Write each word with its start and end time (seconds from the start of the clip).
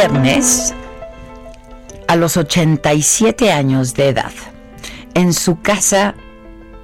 Viernes, 0.00 0.74
a 2.08 2.16
los 2.16 2.38
87 2.38 3.52
años 3.52 3.92
de 3.92 4.08
edad, 4.08 4.32
en 5.12 5.34
su 5.34 5.60
casa 5.60 6.14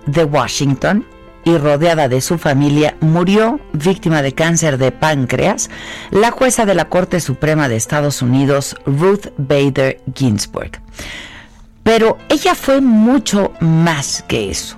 de 0.04 0.24
Washington 0.24 1.06
y 1.42 1.56
rodeada 1.56 2.10
de 2.10 2.20
su 2.20 2.36
familia, 2.36 2.94
murió 3.00 3.58
víctima 3.72 4.20
de 4.20 4.34
cáncer 4.34 4.76
de 4.76 4.92
páncreas 4.92 5.70
la 6.10 6.30
jueza 6.30 6.66
de 6.66 6.74
la 6.74 6.90
Corte 6.90 7.20
Suprema 7.20 7.70
de 7.70 7.76
Estados 7.76 8.20
Unidos, 8.20 8.76
Ruth 8.84 9.28
Bader 9.38 9.98
Ginsburg. 10.14 10.72
Pero 11.82 12.18
ella 12.28 12.54
fue 12.54 12.82
mucho 12.82 13.54
más 13.60 14.26
que 14.28 14.50
eso, 14.50 14.76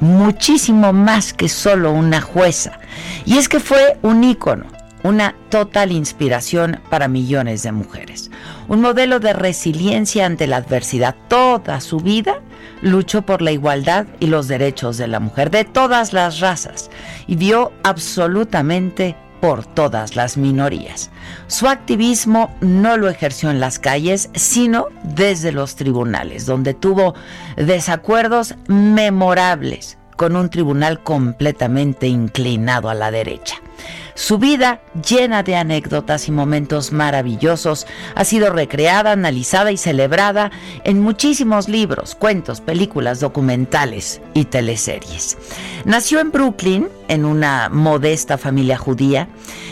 muchísimo 0.00 0.94
más 0.94 1.34
que 1.34 1.50
solo 1.50 1.92
una 1.92 2.22
jueza. 2.22 2.80
Y 3.26 3.36
es 3.36 3.50
que 3.50 3.60
fue 3.60 3.98
un 4.00 4.24
ícono 4.24 4.79
una 5.02 5.34
total 5.48 5.92
inspiración 5.92 6.80
para 6.90 7.08
millones 7.08 7.62
de 7.62 7.72
mujeres. 7.72 8.30
Un 8.68 8.80
modelo 8.80 9.20
de 9.20 9.32
resiliencia 9.32 10.26
ante 10.26 10.46
la 10.46 10.56
adversidad. 10.56 11.14
Toda 11.28 11.80
su 11.80 12.00
vida 12.00 12.40
luchó 12.82 13.22
por 13.22 13.42
la 13.42 13.52
igualdad 13.52 14.06
y 14.20 14.26
los 14.26 14.48
derechos 14.48 14.96
de 14.96 15.08
la 15.08 15.20
mujer 15.20 15.50
de 15.50 15.64
todas 15.64 16.12
las 16.12 16.40
razas 16.40 16.90
y 17.26 17.36
vio 17.36 17.72
absolutamente 17.82 19.16
por 19.40 19.64
todas 19.64 20.16
las 20.16 20.36
minorías. 20.36 21.10
Su 21.46 21.66
activismo 21.66 22.54
no 22.60 22.96
lo 22.96 23.08
ejerció 23.08 23.50
en 23.50 23.58
las 23.58 23.78
calles, 23.78 24.28
sino 24.34 24.88
desde 25.02 25.50
los 25.50 25.76
tribunales, 25.76 26.44
donde 26.46 26.74
tuvo 26.74 27.14
desacuerdos 27.56 28.54
memorables 28.68 29.96
con 30.16 30.36
un 30.36 30.50
tribunal 30.50 31.02
completamente 31.02 32.06
inclinado 32.06 32.90
a 32.90 32.94
la 32.94 33.10
derecha. 33.10 33.56
Su 34.20 34.36
vida, 34.36 34.82
llena 35.08 35.42
de 35.42 35.56
anécdotas 35.56 36.28
y 36.28 36.30
momentos 36.30 36.92
maravillosos, 36.92 37.86
ha 38.14 38.22
sido 38.26 38.50
recreada, 38.50 39.12
analizada 39.12 39.72
y 39.72 39.78
celebrada 39.78 40.50
en 40.84 41.00
muchísimos 41.00 41.70
libros, 41.70 42.16
cuentos, 42.16 42.60
películas, 42.60 43.20
documentales 43.20 44.20
y 44.34 44.44
teleseries. 44.44 45.38
Nació 45.86 46.20
en 46.20 46.32
Brooklyn, 46.32 46.88
en 47.08 47.24
una 47.24 47.70
modesta 47.70 48.36
familia 48.36 48.76
judía. 48.76 49.30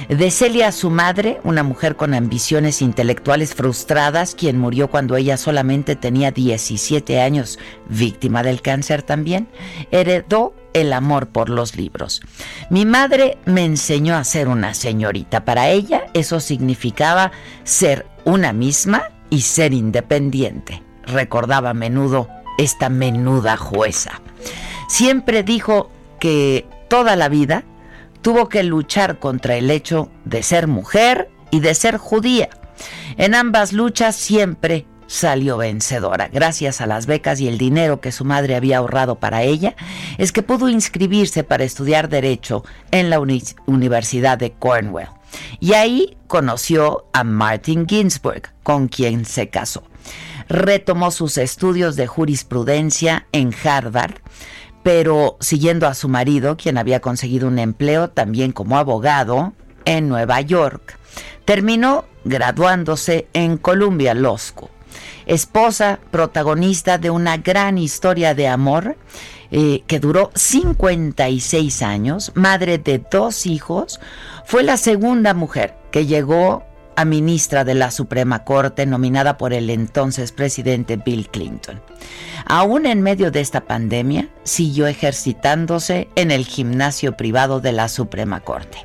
De 0.08 0.30
Celia, 0.30 0.72
su 0.72 0.88
madre, 0.88 1.40
una 1.44 1.62
mujer 1.62 1.96
con 1.96 2.14
ambiciones 2.14 2.80
intelectuales 2.80 3.54
frustradas, 3.54 4.34
quien 4.34 4.58
murió 4.58 4.88
cuando 4.88 5.16
ella 5.16 5.36
solamente 5.36 5.94
tenía 5.94 6.30
17 6.30 7.20
años, 7.20 7.58
víctima 7.90 8.42
del 8.42 8.62
cáncer 8.62 9.02
también, 9.02 9.46
heredó 9.90 10.54
el 10.74 10.92
amor 10.92 11.28
por 11.28 11.48
los 11.48 11.76
libros. 11.76 12.20
Mi 12.70 12.84
madre 12.84 13.38
me 13.44 13.64
enseñó 13.64 14.16
a 14.16 14.24
ser 14.24 14.48
una 14.48 14.74
señorita. 14.74 15.44
Para 15.44 15.68
ella 15.68 16.06
eso 16.14 16.40
significaba 16.40 17.32
ser 17.64 18.06
una 18.24 18.52
misma 18.52 19.10
y 19.30 19.42
ser 19.42 19.72
independiente. 19.72 20.82
Recordaba 21.04 21.70
a 21.70 21.74
menudo 21.74 22.28
esta 22.58 22.88
menuda 22.88 23.56
jueza. 23.56 24.20
Siempre 24.88 25.42
dijo 25.42 25.90
que 26.18 26.66
toda 26.88 27.16
la 27.16 27.28
vida 27.28 27.64
tuvo 28.22 28.48
que 28.48 28.62
luchar 28.62 29.18
contra 29.18 29.56
el 29.56 29.70
hecho 29.70 30.10
de 30.24 30.42
ser 30.42 30.66
mujer 30.66 31.30
y 31.50 31.60
de 31.60 31.74
ser 31.74 31.96
judía. 31.96 32.48
En 33.16 33.34
ambas 33.34 33.72
luchas 33.72 34.16
siempre 34.16 34.86
salió 35.08 35.56
vencedora. 35.56 36.28
Gracias 36.28 36.80
a 36.80 36.86
las 36.86 37.06
becas 37.06 37.40
y 37.40 37.48
el 37.48 37.58
dinero 37.58 38.00
que 38.00 38.12
su 38.12 38.24
madre 38.24 38.54
había 38.54 38.78
ahorrado 38.78 39.16
para 39.16 39.42
ella, 39.42 39.74
es 40.18 40.30
que 40.30 40.42
pudo 40.42 40.68
inscribirse 40.68 41.42
para 41.42 41.64
estudiar 41.64 42.08
Derecho 42.08 42.64
en 42.92 43.10
la 43.10 43.18
Universidad 43.66 44.38
de 44.38 44.52
Cornwall. 44.52 45.08
Y 45.58 45.72
ahí 45.72 46.16
conoció 46.26 47.06
a 47.12 47.24
Martin 47.24 47.86
Ginsburg, 47.88 48.52
con 48.62 48.88
quien 48.88 49.24
se 49.24 49.48
casó. 49.48 49.82
Retomó 50.48 51.10
sus 51.10 51.36
estudios 51.36 51.96
de 51.96 52.06
jurisprudencia 52.06 53.26
en 53.32 53.54
Harvard, 53.64 54.14
pero 54.82 55.36
siguiendo 55.40 55.86
a 55.86 55.94
su 55.94 56.08
marido, 56.08 56.56
quien 56.56 56.78
había 56.78 57.00
conseguido 57.00 57.48
un 57.48 57.58
empleo 57.58 58.08
también 58.08 58.52
como 58.52 58.78
abogado 58.78 59.52
en 59.84 60.08
Nueva 60.08 60.40
York, 60.40 60.98
terminó 61.44 62.04
graduándose 62.24 63.26
en 63.32 63.56
Columbia 63.56 64.14
Law 64.14 64.38
School 64.38 64.70
esposa 65.28 66.00
protagonista 66.10 66.98
de 66.98 67.10
una 67.10 67.36
gran 67.36 67.78
historia 67.78 68.34
de 68.34 68.48
amor 68.48 68.96
eh, 69.50 69.82
que 69.86 70.00
duró 70.00 70.30
56 70.34 71.82
años, 71.82 72.32
madre 72.34 72.78
de 72.78 72.98
dos 72.98 73.46
hijos, 73.46 74.00
fue 74.44 74.64
la 74.64 74.76
segunda 74.76 75.34
mujer 75.34 75.74
que 75.92 76.06
llegó 76.06 76.64
a 76.96 77.04
ministra 77.04 77.64
de 77.64 77.74
la 77.74 77.92
Suprema 77.92 78.42
Corte 78.42 78.84
nominada 78.84 79.38
por 79.38 79.52
el 79.52 79.70
entonces 79.70 80.32
presidente 80.32 80.96
Bill 80.96 81.28
Clinton. 81.28 81.80
Aún 82.44 82.86
en 82.86 83.02
medio 83.02 83.30
de 83.30 83.40
esta 83.40 83.60
pandemia, 83.60 84.28
siguió 84.42 84.88
ejercitándose 84.88 86.08
en 86.16 86.32
el 86.32 86.44
gimnasio 86.44 87.16
privado 87.16 87.60
de 87.60 87.72
la 87.72 87.88
Suprema 87.88 88.40
Corte. 88.40 88.78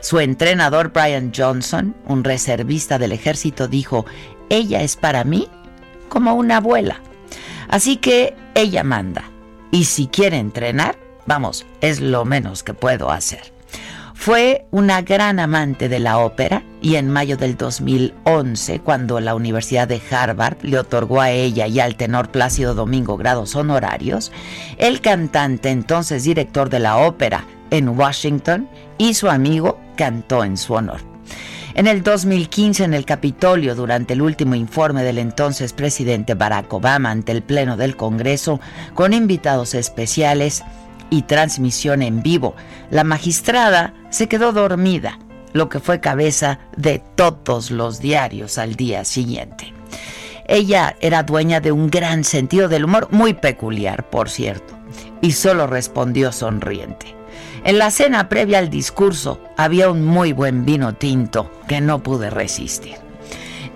Su 0.00 0.20
entrenador 0.20 0.92
Brian 0.92 1.32
Johnson, 1.36 1.96
un 2.06 2.22
reservista 2.22 2.98
del 2.98 3.12
ejército, 3.12 3.66
dijo, 3.66 4.06
ella 4.50 4.82
es 4.82 4.96
para 4.96 5.24
mí 5.24 5.48
como 6.08 6.34
una 6.34 6.58
abuela. 6.58 7.00
Así 7.68 7.96
que 7.96 8.34
ella 8.54 8.82
manda. 8.84 9.24
Y 9.70 9.84
si 9.84 10.06
quiere 10.06 10.38
entrenar, 10.38 10.98
vamos, 11.26 11.66
es 11.80 12.00
lo 12.00 12.24
menos 12.24 12.62
que 12.62 12.74
puedo 12.74 13.10
hacer. 13.10 13.52
Fue 14.14 14.66
una 14.72 15.02
gran 15.02 15.38
amante 15.38 15.88
de 15.88 16.00
la 16.00 16.18
ópera 16.18 16.64
y 16.82 16.96
en 16.96 17.08
mayo 17.08 17.36
del 17.36 17.56
2011, 17.56 18.80
cuando 18.80 19.20
la 19.20 19.36
Universidad 19.36 19.86
de 19.86 20.02
Harvard 20.10 20.56
le 20.62 20.76
otorgó 20.76 21.20
a 21.20 21.30
ella 21.30 21.68
y 21.68 21.78
al 21.78 21.94
tenor 21.94 22.30
Plácido 22.30 22.74
Domingo 22.74 23.16
grados 23.16 23.54
honorarios, 23.54 24.32
el 24.76 25.00
cantante, 25.00 25.70
entonces 25.70 26.24
director 26.24 26.68
de 26.68 26.80
la 26.80 26.96
ópera 26.96 27.44
en 27.70 27.90
Washington, 27.90 28.68
y 28.98 29.14
su 29.14 29.30
amigo 29.30 29.78
cantó 29.96 30.42
en 30.42 30.56
su 30.56 30.74
honor. 30.74 31.00
En 31.78 31.86
el 31.86 32.02
2015, 32.02 32.82
en 32.82 32.92
el 32.92 33.04
Capitolio, 33.04 33.76
durante 33.76 34.14
el 34.14 34.20
último 34.20 34.56
informe 34.56 35.04
del 35.04 35.16
entonces 35.16 35.72
presidente 35.72 36.34
Barack 36.34 36.72
Obama 36.72 37.12
ante 37.12 37.30
el 37.30 37.40
Pleno 37.40 37.76
del 37.76 37.94
Congreso, 37.96 38.58
con 38.94 39.12
invitados 39.12 39.74
especiales 39.74 40.64
y 41.08 41.22
transmisión 41.22 42.02
en 42.02 42.20
vivo, 42.20 42.56
la 42.90 43.04
magistrada 43.04 43.94
se 44.10 44.26
quedó 44.26 44.52
dormida, 44.52 45.20
lo 45.52 45.68
que 45.68 45.78
fue 45.78 46.00
cabeza 46.00 46.58
de 46.76 47.00
todos 47.14 47.70
los 47.70 48.00
diarios 48.00 48.58
al 48.58 48.74
día 48.74 49.04
siguiente. 49.04 49.72
Ella 50.48 50.96
era 50.98 51.22
dueña 51.22 51.60
de 51.60 51.70
un 51.70 51.90
gran 51.90 52.24
sentido 52.24 52.68
del 52.68 52.86
humor, 52.86 53.06
muy 53.12 53.34
peculiar, 53.34 54.10
por 54.10 54.30
cierto, 54.30 54.76
y 55.20 55.30
solo 55.30 55.68
respondió 55.68 56.32
sonriente. 56.32 57.17
En 57.64 57.78
la 57.78 57.90
cena 57.90 58.28
previa 58.28 58.58
al 58.58 58.70
discurso 58.70 59.40
había 59.56 59.90
un 59.90 60.04
muy 60.04 60.32
buen 60.32 60.64
vino 60.64 60.94
tinto 60.94 61.50
que 61.66 61.80
no 61.80 62.02
pude 62.02 62.30
resistir. 62.30 62.96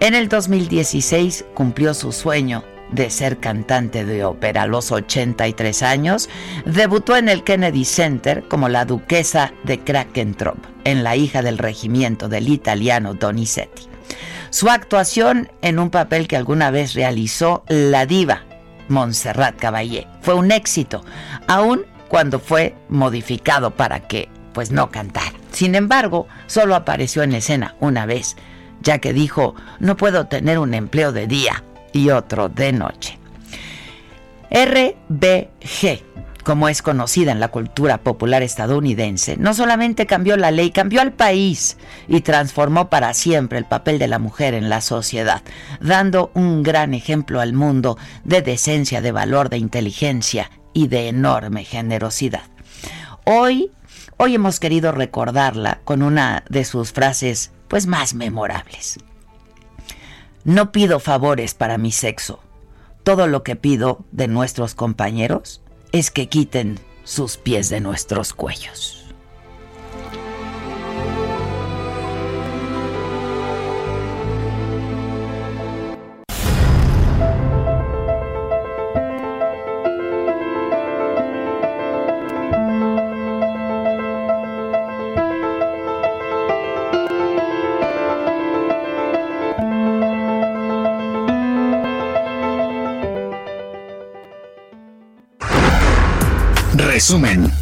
En 0.00 0.14
el 0.14 0.29
2016 0.29 1.44
cumplió 1.55 1.94
su 1.94 2.12
sueño 2.12 2.64
de 2.90 3.11
ser 3.11 3.38
cantante 3.38 4.05
de 4.05 4.25
ópera 4.25 4.62
a 4.62 4.67
los 4.67 4.93
83 4.93 5.82
años, 5.82 6.29
debutó 6.67 7.17
en 7.17 7.29
el 7.29 7.43
Kennedy 7.43 7.84
Center 7.84 8.44
como 8.49 8.69
la 8.69 8.84
duquesa 8.84 9.52
de 9.64 9.81
Krakentrop, 9.81 10.58
en 10.84 11.02
La 11.02 11.17
hija 11.17 11.43
del 11.43 11.58
regimiento 11.58 12.29
del 12.29 12.49
italiano 12.49 13.14
Donizetti. 13.14 13.88
Su 14.50 14.69
actuación 14.69 15.50
en 15.62 15.79
un 15.79 15.90
papel 15.90 16.29
que 16.29 16.37
alguna 16.37 16.70
vez 16.70 16.93
realizó 16.94 17.64
la 17.69 18.05
diva 18.05 18.43
Montserrat 18.88 19.56
Caballé 19.56 20.06
fue 20.20 20.34
un 20.34 20.52
éxito, 20.52 21.02
aun 21.49 21.87
cuando 22.12 22.41
fue 22.41 22.75
modificado 22.91 23.70
para 23.70 24.00
que 24.00 24.29
pues 24.53 24.70
no 24.70 24.91
cantara. 24.91 25.32
Sin 25.50 25.75
embargo, 25.75 26.29
solo 26.47 26.75
apareció 26.75 27.23
en 27.23 27.32
escena 27.32 27.75
una 27.81 28.05
vez, 28.05 28.37
ya 28.82 28.99
que 28.99 29.14
dijo, 29.14 29.55
no 29.79 29.97
puedo 29.97 30.26
tener 30.26 30.59
un 30.59 30.75
empleo 30.75 31.12
de 31.12 31.26
día, 31.26 31.64
y 31.91 32.11
otro 32.11 32.50
de 32.50 32.75
noche. 32.75 33.19
RBG, 34.50 36.03
como 36.44 36.69
es 36.69 36.82
conocida 36.82 37.32
en 37.32 37.41
la 37.41 37.49
cultura 37.49 37.97
popular 37.97 38.43
estadounidense, 38.43 39.38
no 39.38 39.55
solamente 39.55 40.05
cambió 40.05 40.37
la 40.37 40.50
ley, 40.50 40.70
cambió 40.70 41.00
al 41.00 41.15
país 41.15 41.79
y 42.08 42.20
transformó 42.20 42.91
para 42.91 43.15
siempre 43.15 43.56
el 43.56 43.65
papel 43.65 43.99
de 43.99 44.08
la 44.08 44.19
mujer 44.19 44.53
en 44.53 44.69
la 44.69 44.82
sociedad, 44.82 45.41
dando 45.81 46.31
un 46.35 46.62
gran 46.62 46.93
ejemplo 46.93 47.41
al 47.41 47.55
mundo 47.55 47.97
de 48.23 48.43
decencia, 48.43 49.00
de 49.00 49.12
valor, 49.12 49.49
de 49.49 49.56
inteligencia 49.56 50.50
y 50.72 50.88
de 50.88 51.08
enorme 51.08 51.64
generosidad. 51.64 52.44
Hoy, 53.24 53.70
hoy 54.16 54.34
hemos 54.34 54.60
querido 54.60 54.92
recordarla 54.92 55.80
con 55.84 56.02
una 56.02 56.44
de 56.48 56.64
sus 56.64 56.92
frases 56.92 57.52
pues 57.69 57.86
más 57.86 58.14
memorables. 58.14 58.98
No 60.44 60.72
pido 60.72 60.98
favores 60.98 61.54
para 61.54 61.78
mi 61.78 61.92
sexo. 61.92 62.40
Todo 63.04 63.26
lo 63.26 63.42
que 63.42 63.56
pido 63.56 64.04
de 64.10 64.28
nuestros 64.28 64.74
compañeros 64.74 65.62
es 65.92 66.10
que 66.10 66.28
quiten 66.28 66.80
sus 67.04 67.36
pies 67.36 67.69
de 67.69 67.80
nuestros 67.80 68.32
cuellos. 68.32 69.01
Resumen. 97.12 97.53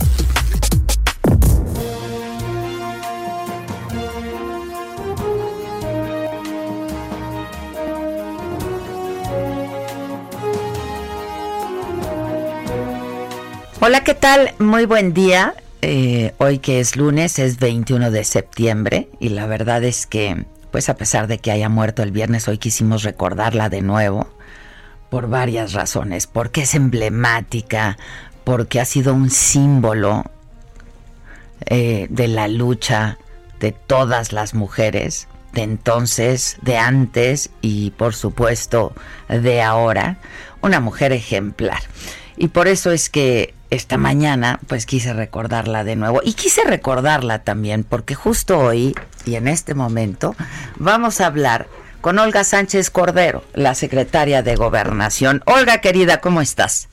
Hola, 13.81 14.05
¿qué 14.05 14.15
tal? 14.15 14.55
Muy 14.61 14.87
buen 14.87 15.15
día. 15.15 15.55
Eh, 15.83 16.33
hoy 16.39 16.59
que 16.59 16.79
es 16.79 16.95
lunes, 16.95 17.41
es 17.41 17.59
21 17.59 18.13
de 18.13 18.23
septiembre 18.23 19.09
y 19.19 19.31
la 19.31 19.47
verdad 19.47 19.83
es 19.83 20.07
que, 20.07 20.45
pues 20.71 20.89
a 20.89 20.97
pesar 20.97 21.27
de 21.27 21.39
que 21.39 21.51
haya 21.51 21.69
muerto 21.69 22.05
el 22.05 22.13
viernes, 22.13 22.47
hoy 22.47 22.59
quisimos 22.59 23.03
recordarla 23.03 23.69
de 23.69 23.83
nuevo 23.83 24.29
por 25.11 25.29
varias 25.29 25.73
razones, 25.73 26.29
porque 26.29 26.63
es 26.63 26.77
emblemática, 26.77 27.99
porque 28.45 28.81
ha 28.81 28.85
sido 28.85 29.15
un 29.15 29.31
símbolo 29.31 30.25
eh, 31.67 32.07
de 32.11 32.29
la 32.29 32.49
lucha 32.49 33.19
de 33.61 33.73
todas 33.73 34.33
las 34.33 34.55
mujeres, 34.55 35.29
de 35.53 35.63
entonces, 35.63 36.57
de 36.63 36.79
antes 36.79 37.51
y 37.61 37.91
por 37.91 38.15
supuesto 38.15 38.95
de 39.29 39.63
ahora, 39.63 40.17
una 40.63 40.81
mujer 40.81 41.13
ejemplar. 41.13 41.81
Y 42.37 42.49
por 42.49 42.69
eso 42.69 42.91
es 42.91 43.11
que 43.11 43.55
esta 43.69 43.99
mañana 43.99 44.59
pues 44.67 44.87
quise 44.87 45.13
recordarla 45.13 45.85
de 45.85 45.95
nuevo 45.95 46.21
y 46.25 46.33
quise 46.33 46.65
recordarla 46.65 47.41
también 47.41 47.85
porque 47.85 48.15
justo 48.15 48.59
hoy 48.59 48.95
y 49.25 49.37
en 49.37 49.47
este 49.47 49.75
momento 49.75 50.35
vamos 50.77 51.21
a 51.21 51.27
hablar 51.27 51.69
con 52.01 52.19
Olga 52.19 52.45
Sánchez 52.45 52.91
Cordero, 52.91 53.45
la 53.55 53.75
secretaria 53.75 54.43
de 54.43 54.57
Gobernación. 54.57 55.43
Olga 55.45 55.79
querida, 55.79 56.21
¿cómo 56.21 56.41
estás? 56.41 56.89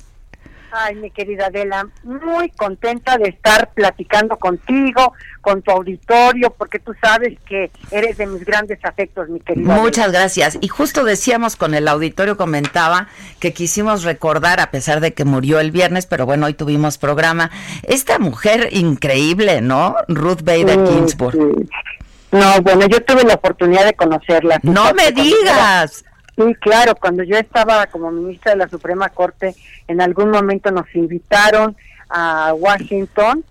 Ay, 0.79 0.95
mi 0.95 1.09
querida 1.09 1.47
Adela, 1.47 1.87
muy 2.03 2.51
contenta 2.51 3.17
de 3.17 3.29
estar 3.29 3.71
platicando 3.73 4.37
contigo, 4.37 5.13
con 5.41 5.63
tu 5.63 5.71
auditorio, 5.71 6.51
porque 6.51 6.77
tú 6.77 6.93
sabes 7.01 7.35
que 7.47 7.71
eres 7.89 8.17
de 8.17 8.27
mis 8.27 8.45
grandes 8.45 8.77
afectos, 8.83 9.27
mi 9.27 9.39
querida. 9.39 9.73
Muchas 9.73 10.11
gracias. 10.11 10.57
Y 10.61 10.67
justo 10.67 11.03
decíamos 11.03 11.55
con 11.55 11.73
el 11.73 11.87
auditorio, 11.87 12.37
comentaba 12.37 13.07
que 13.39 13.53
quisimos 13.53 14.03
recordar, 14.03 14.59
a 14.59 14.69
pesar 14.69 14.99
de 14.99 15.13
que 15.13 15.25
murió 15.25 15.59
el 15.59 15.71
viernes, 15.71 16.05
pero 16.05 16.27
bueno, 16.27 16.45
hoy 16.45 16.53
tuvimos 16.53 16.99
programa, 16.99 17.49
esta 17.83 18.19
mujer 18.19 18.69
increíble, 18.71 19.61
¿no? 19.61 19.95
Ruth 20.07 20.43
Bader 20.43 20.87
Ginsburg. 20.87 21.67
No, 22.31 22.61
bueno, 22.61 22.85
yo 22.87 23.03
tuve 23.03 23.23
la 23.23 23.35
oportunidad 23.35 23.85
de 23.85 23.93
conocerla. 23.93 24.59
No 24.61 24.93
me 24.93 25.11
digas. 25.11 26.03
Sí, 26.37 26.55
claro, 26.61 26.95
cuando 26.95 27.23
yo 27.23 27.35
estaba 27.35 27.87
como 27.87 28.11
ministra 28.11 28.51
de 28.51 28.59
la 28.59 28.69
Suprema 28.69 29.09
Corte, 29.09 29.55
en 29.87 30.01
algún 30.01 30.29
momento 30.29 30.69
nos 30.69 30.85
invitaron 30.93 31.75
a 32.09 32.53
Washington 32.53 33.43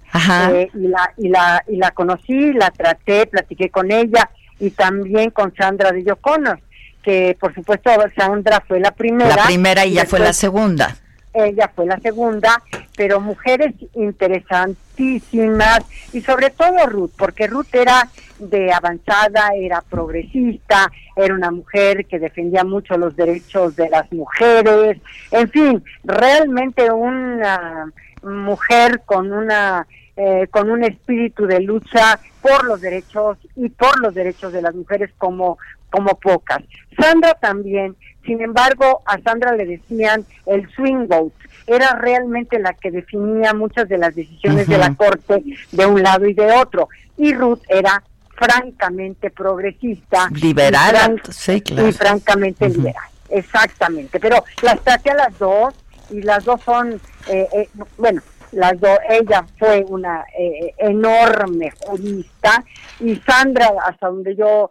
eh, 0.53 0.71
y, 0.73 0.87
la, 0.87 1.13
y, 1.17 1.29
la, 1.29 1.65
y 1.67 1.77
la 1.77 1.91
conocí, 1.91 2.53
la 2.53 2.71
traté, 2.71 3.27
platiqué 3.27 3.71
con 3.71 3.91
ella 3.91 4.31
y 4.61 4.71
también 4.71 5.31
con 5.31 5.53
Sandra 5.55 5.91
de 5.91 6.11
O'Connor, 6.11 6.61
que 7.03 7.37
por 7.39 7.53
supuesto 7.55 7.91
Sandra 8.17 8.63
fue 8.67 8.79
la 8.79 8.93
primera. 8.93 9.35
La 9.35 9.45
primera 9.45 9.85
y, 9.85 9.93
ella 9.93 10.07
fue 10.07 10.21
la 10.21 10.33
segunda 10.33 10.97
ella 11.45 11.71
fue 11.75 11.87
la 11.87 11.99
segunda, 12.01 12.63
pero 12.97 13.21
mujeres 13.21 13.75
interesantísimas 13.95 15.81
y 16.13 16.21
sobre 16.23 16.51
todo 16.51 16.87
Ruth, 16.87 17.13
porque 17.17 17.47
Ruth 17.47 17.73
era 17.75 18.09
de 18.39 18.73
avanzada, 18.73 19.51
era 19.55 19.83
progresista, 19.83 20.91
era 21.15 21.35
una 21.35 21.51
mujer 21.51 22.07
que 22.07 22.19
defendía 22.19 22.65
mucho 22.65 22.97
los 22.97 23.17
derechos 23.17 23.77
de 23.77 23.89
las 23.89 24.11
mujeres, 24.13 24.99
en 25.31 25.51
fin, 25.51 25.85
realmente 26.05 26.91
una 26.91 27.93
mujer 28.23 29.03
con 29.05 29.33
una 29.33 29.87
eh, 30.17 30.47
con 30.51 30.71
un 30.71 30.83
espíritu 30.83 31.47
de 31.47 31.61
lucha 31.61 32.19
por 32.41 32.65
los 32.65 32.81
derechos 32.81 33.37
y 33.55 33.69
por 33.69 34.01
los 34.01 34.15
derechos 34.15 34.51
de 34.53 34.63
las 34.63 34.75
mujeres 34.75 35.11
como 35.19 35.59
como 35.91 36.19
pocas. 36.19 36.63
Sandra 36.99 37.35
también 37.35 37.95
sin 38.27 38.43
embargo, 38.43 39.03
a 39.07 39.19
Sandra 39.23 39.53
le 39.53 39.65
decían 39.65 40.27
el 40.47 40.69
swing 40.71 41.07
vote. 41.07 41.37
Era 41.67 41.95
realmente 41.97 42.59
la 42.59 42.75
que 42.75 42.91
definía 42.91 43.55
muchas 43.55 43.89
de 43.89 43.99
las 43.99 44.15
decisiones 44.15 44.69
de 44.69 44.79
la 44.79 44.95
Corte 44.95 45.43
de 45.73 45.87
un 45.87 46.03
lado 46.03 46.27
y 46.27 46.35
de 46.35 46.53
otro. 46.53 46.89
Y 47.17 47.33
Ruth 47.33 47.63
era 47.69 48.03
francamente 48.37 49.31
progresista. 49.31 50.29
Liberal, 50.31 51.21
sí, 51.31 51.61
claro. 51.63 51.89
Y 51.89 51.93
francamente 51.93 52.69
liberal, 52.69 53.09
exactamente. 53.31 54.21
Pero 54.21 54.45
las 54.63 54.81
traté 54.81 55.11
a 55.11 55.15
las 55.15 55.39
dos 55.39 55.75
y 56.11 56.23
las 56.23 56.45
dos 56.45 56.61
son, 56.63 57.01
eh, 57.29 57.49
eh, 57.53 57.69
bueno, 57.97 58.23
las 58.53 58.79
dos, 58.79 58.99
ella 59.09 59.45
fue 59.59 59.85
una 59.89 60.25
eh, 60.39 60.73
enorme 60.79 61.73
jurista 61.85 62.65
y 63.01 63.17
Sandra, 63.17 63.71
hasta 63.85 64.09
donde 64.09 64.37
yo 64.37 64.71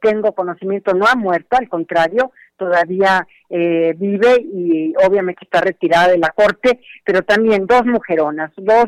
tengo 0.00 0.32
conocimiento, 0.32 0.94
no 0.94 1.08
ha 1.08 1.16
muerto, 1.16 1.56
al 1.56 1.68
contrario, 1.68 2.30
todavía 2.56 3.26
eh, 3.48 3.94
vive 3.96 4.40
y 4.40 4.94
obviamente 5.04 5.44
está 5.44 5.60
retirada 5.60 6.08
de 6.08 6.18
la 6.18 6.30
corte, 6.30 6.80
pero 7.04 7.22
también 7.22 7.66
dos 7.66 7.84
mujeronas, 7.86 8.52
dos 8.56 8.86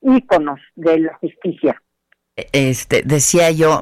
íconos 0.00 0.60
de 0.74 1.00
la 1.00 1.14
justicia. 1.14 1.80
Este, 2.52 3.02
decía 3.02 3.50
yo, 3.50 3.80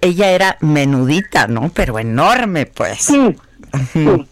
ella, 0.00 0.30
era 0.30 0.56
menudita, 0.60 1.46
¿no? 1.46 1.70
Pero 1.74 1.98
enorme, 1.98 2.66
pues. 2.66 3.02
Sí, 3.02 3.36
sí, 3.92 4.26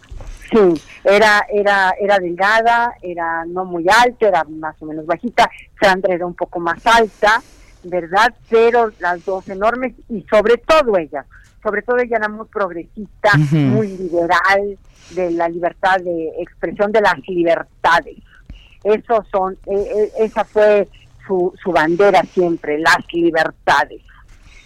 sí. 0.50 0.82
Era, 1.04 1.46
era, 1.52 1.94
era 2.00 2.18
delgada, 2.18 2.94
era 3.02 3.44
no 3.46 3.64
muy 3.64 3.84
alta, 3.88 4.28
era 4.28 4.44
más 4.44 4.80
o 4.80 4.86
menos 4.86 5.06
bajita. 5.06 5.50
Sandra 5.80 6.14
era 6.14 6.26
un 6.26 6.34
poco 6.34 6.60
más 6.60 6.84
alta, 6.86 7.42
¿verdad? 7.84 8.34
Pero 8.48 8.90
las 9.00 9.24
dos 9.24 9.48
enormes 9.48 9.94
y 10.08 10.24
sobre 10.30 10.56
todo 10.58 10.96
ella, 10.96 11.26
sobre 11.62 11.82
todo 11.82 11.98
ella 11.98 12.16
era 12.18 12.28
muy 12.28 12.46
progresista, 12.46 13.30
muy 13.52 13.88
liberal, 13.96 14.78
de 15.10 15.30
la 15.30 15.48
libertad 15.48 15.98
de 16.00 16.32
expresión 16.40 16.92
de 16.92 17.00
las 17.00 17.18
libertades. 17.26 18.16
Eso 18.84 19.24
son, 19.30 19.56
e, 19.66 19.74
e, 19.74 20.24
esa 20.24 20.44
fue 20.44 20.88
su, 21.26 21.52
su 21.62 21.72
bandera 21.72 22.22
siempre, 22.22 22.78
las 22.78 22.98
libertades. 23.12 24.02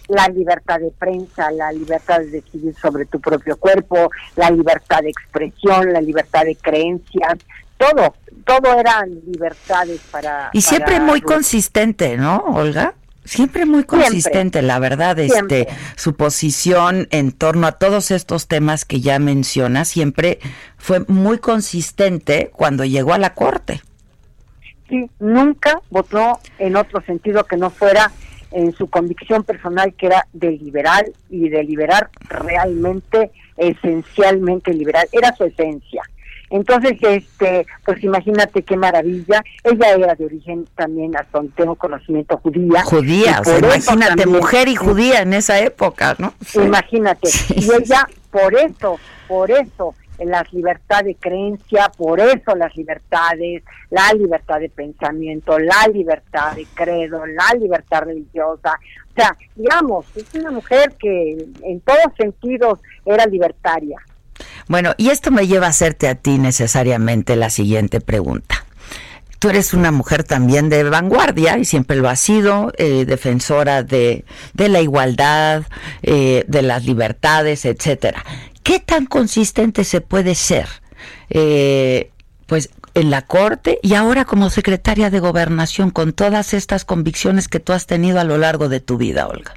la 0.09 0.27
libertad 0.27 0.79
de 0.79 0.91
prensa, 0.91 1.49
la 1.51 1.71
libertad 1.71 2.19
de 2.19 2.27
decidir 2.27 2.75
sobre 2.75 3.05
tu 3.05 3.19
propio 3.21 3.55
cuerpo, 3.57 4.09
la 4.35 4.49
libertad 4.49 5.01
de 5.01 5.09
expresión, 5.09 5.93
la 5.93 6.01
libertad 6.01 6.43
de 6.43 6.55
creencias, 6.57 7.35
todo, 7.77 8.13
todo 8.45 8.79
eran 8.79 9.09
libertades 9.25 10.01
para... 10.11 10.49
Y 10.53 10.61
siempre 10.61 10.99
muy 10.99 11.21
consistente, 11.21 12.17
¿no, 12.17 12.37
Olga? 12.37 12.95
Siempre 13.25 13.65
muy 13.65 13.85
consistente, 13.85 14.61
la 14.61 14.79
verdad, 14.79 15.17
este, 15.19 15.67
su 15.95 16.15
posición 16.15 17.07
en 17.09 17.31
torno 17.31 17.67
a 17.67 17.73
todos 17.73 18.11
estos 18.11 18.47
temas 18.47 18.83
que 18.83 18.99
ya 18.99 19.17
menciona, 19.19 19.85
siempre 19.85 20.39
fue 20.77 20.99
muy 21.07 21.37
consistente 21.37 22.51
cuando 22.53 22.83
llegó 22.83 23.13
a 23.13 23.17
la 23.17 23.33
corte. 23.33 23.81
Sí, 24.89 25.09
nunca 25.19 25.81
votó 25.89 26.39
en 26.59 26.75
otro 26.75 27.01
sentido 27.01 27.45
que 27.45 27.55
no 27.55 27.69
fuera 27.69 28.11
en 28.51 28.73
su 28.73 28.87
convicción 28.87 29.43
personal 29.43 29.93
que 29.95 30.07
era 30.07 30.27
de 30.33 30.51
liberal 30.51 31.11
y 31.29 31.49
de 31.49 31.63
liberar 31.63 32.09
realmente, 32.29 33.31
esencialmente 33.57 34.73
liberal, 34.73 35.07
era 35.11 35.35
su 35.35 35.45
esencia. 35.45 36.03
Entonces, 36.53 36.99
este, 37.01 37.65
pues 37.83 38.03
imagínate 38.03 38.61
qué 38.61 38.77
maravilla. 38.77 39.43
Ella 39.63 39.89
era 39.97 40.13
de 40.13 40.25
origen 40.25 40.67
también, 40.75 41.17
hasta 41.17 41.39
donde 41.39 41.51
tengo 41.55 41.73
conocimiento, 41.73 42.37
judía. 42.37 42.83
Judía, 42.83 43.39
o 43.41 43.43
sea, 43.43 43.57
imagínate, 43.57 44.27
mujer 44.27 44.67
y 44.67 44.75
judía 44.75 45.23
en 45.23 45.33
esa 45.33 45.59
época, 45.59 46.15
¿no? 46.19 46.31
Imagínate. 46.53 47.27
y 47.55 47.63
ella, 47.73 48.07
por 48.29 48.53
eso, 48.53 48.99
por 49.27 49.49
eso, 49.49 49.95
las 50.19 50.53
libertades 50.53 51.05
de 51.05 51.15
creencia, 51.15 51.91
por 51.97 52.19
eso 52.19 52.55
las 52.55 52.75
libertades, 52.77 53.63
la 53.89 54.13
libertad 54.13 54.59
de 54.59 54.69
pensamiento, 54.69 55.57
la 55.57 55.87
libertad 55.91 56.55
de 56.55 56.67
credo, 56.75 57.25
la 57.25 57.57
libertad 57.59 58.03
religiosa. 58.03 58.79
O 59.09 59.13
sea, 59.15 59.35
digamos, 59.55 60.05
es 60.15 60.31
una 60.35 60.51
mujer 60.51 60.93
que 60.99 61.47
en 61.63 61.79
todos 61.81 62.15
sentidos 62.15 62.77
era 63.07 63.25
libertaria. 63.25 63.97
Bueno, 64.67 64.93
y 64.97 65.09
esto 65.09 65.31
me 65.31 65.47
lleva 65.47 65.67
a 65.67 65.69
hacerte 65.69 66.07
a 66.07 66.15
ti 66.15 66.37
necesariamente 66.37 67.35
la 67.35 67.49
siguiente 67.49 68.01
pregunta. 68.01 68.65
Tú 69.39 69.49
eres 69.49 69.73
una 69.73 69.91
mujer 69.91 70.23
también 70.23 70.69
de 70.69 70.83
vanguardia 70.85 71.57
y 71.57 71.65
siempre 71.65 71.97
lo 71.97 72.07
has 72.07 72.21
sido, 72.21 72.71
eh, 72.77 73.03
defensora 73.05 73.83
de, 73.83 74.23
la 74.55 74.79
igualdad, 74.79 75.63
eh, 76.01 76.45
de 76.47 76.61
las 76.61 76.85
libertades, 76.85 77.65
etcétera. 77.65 78.23
¿Qué 78.63 78.79
tan 78.79 79.05
consistente 79.05 79.83
se 79.83 79.99
puede 79.99 80.35
ser? 80.35 80.69
Eh, 81.29 82.11
pues 82.47 82.69
en 82.93 83.09
la 83.09 83.23
corte 83.23 83.79
y 83.81 83.95
ahora 83.95 84.23
como 84.23 84.49
secretaria 84.49 85.09
de 85.09 85.19
gobernación 85.19 85.89
con 85.89 86.13
todas 86.13 86.53
estas 86.53 86.85
convicciones 86.85 87.47
que 87.47 87.59
tú 87.59 87.73
has 87.73 87.85
tenido 87.85 88.19
a 88.19 88.23
lo 88.23 88.37
largo 88.37 88.69
de 88.69 88.79
tu 88.79 88.97
vida, 88.97 89.27
Olga. 89.27 89.55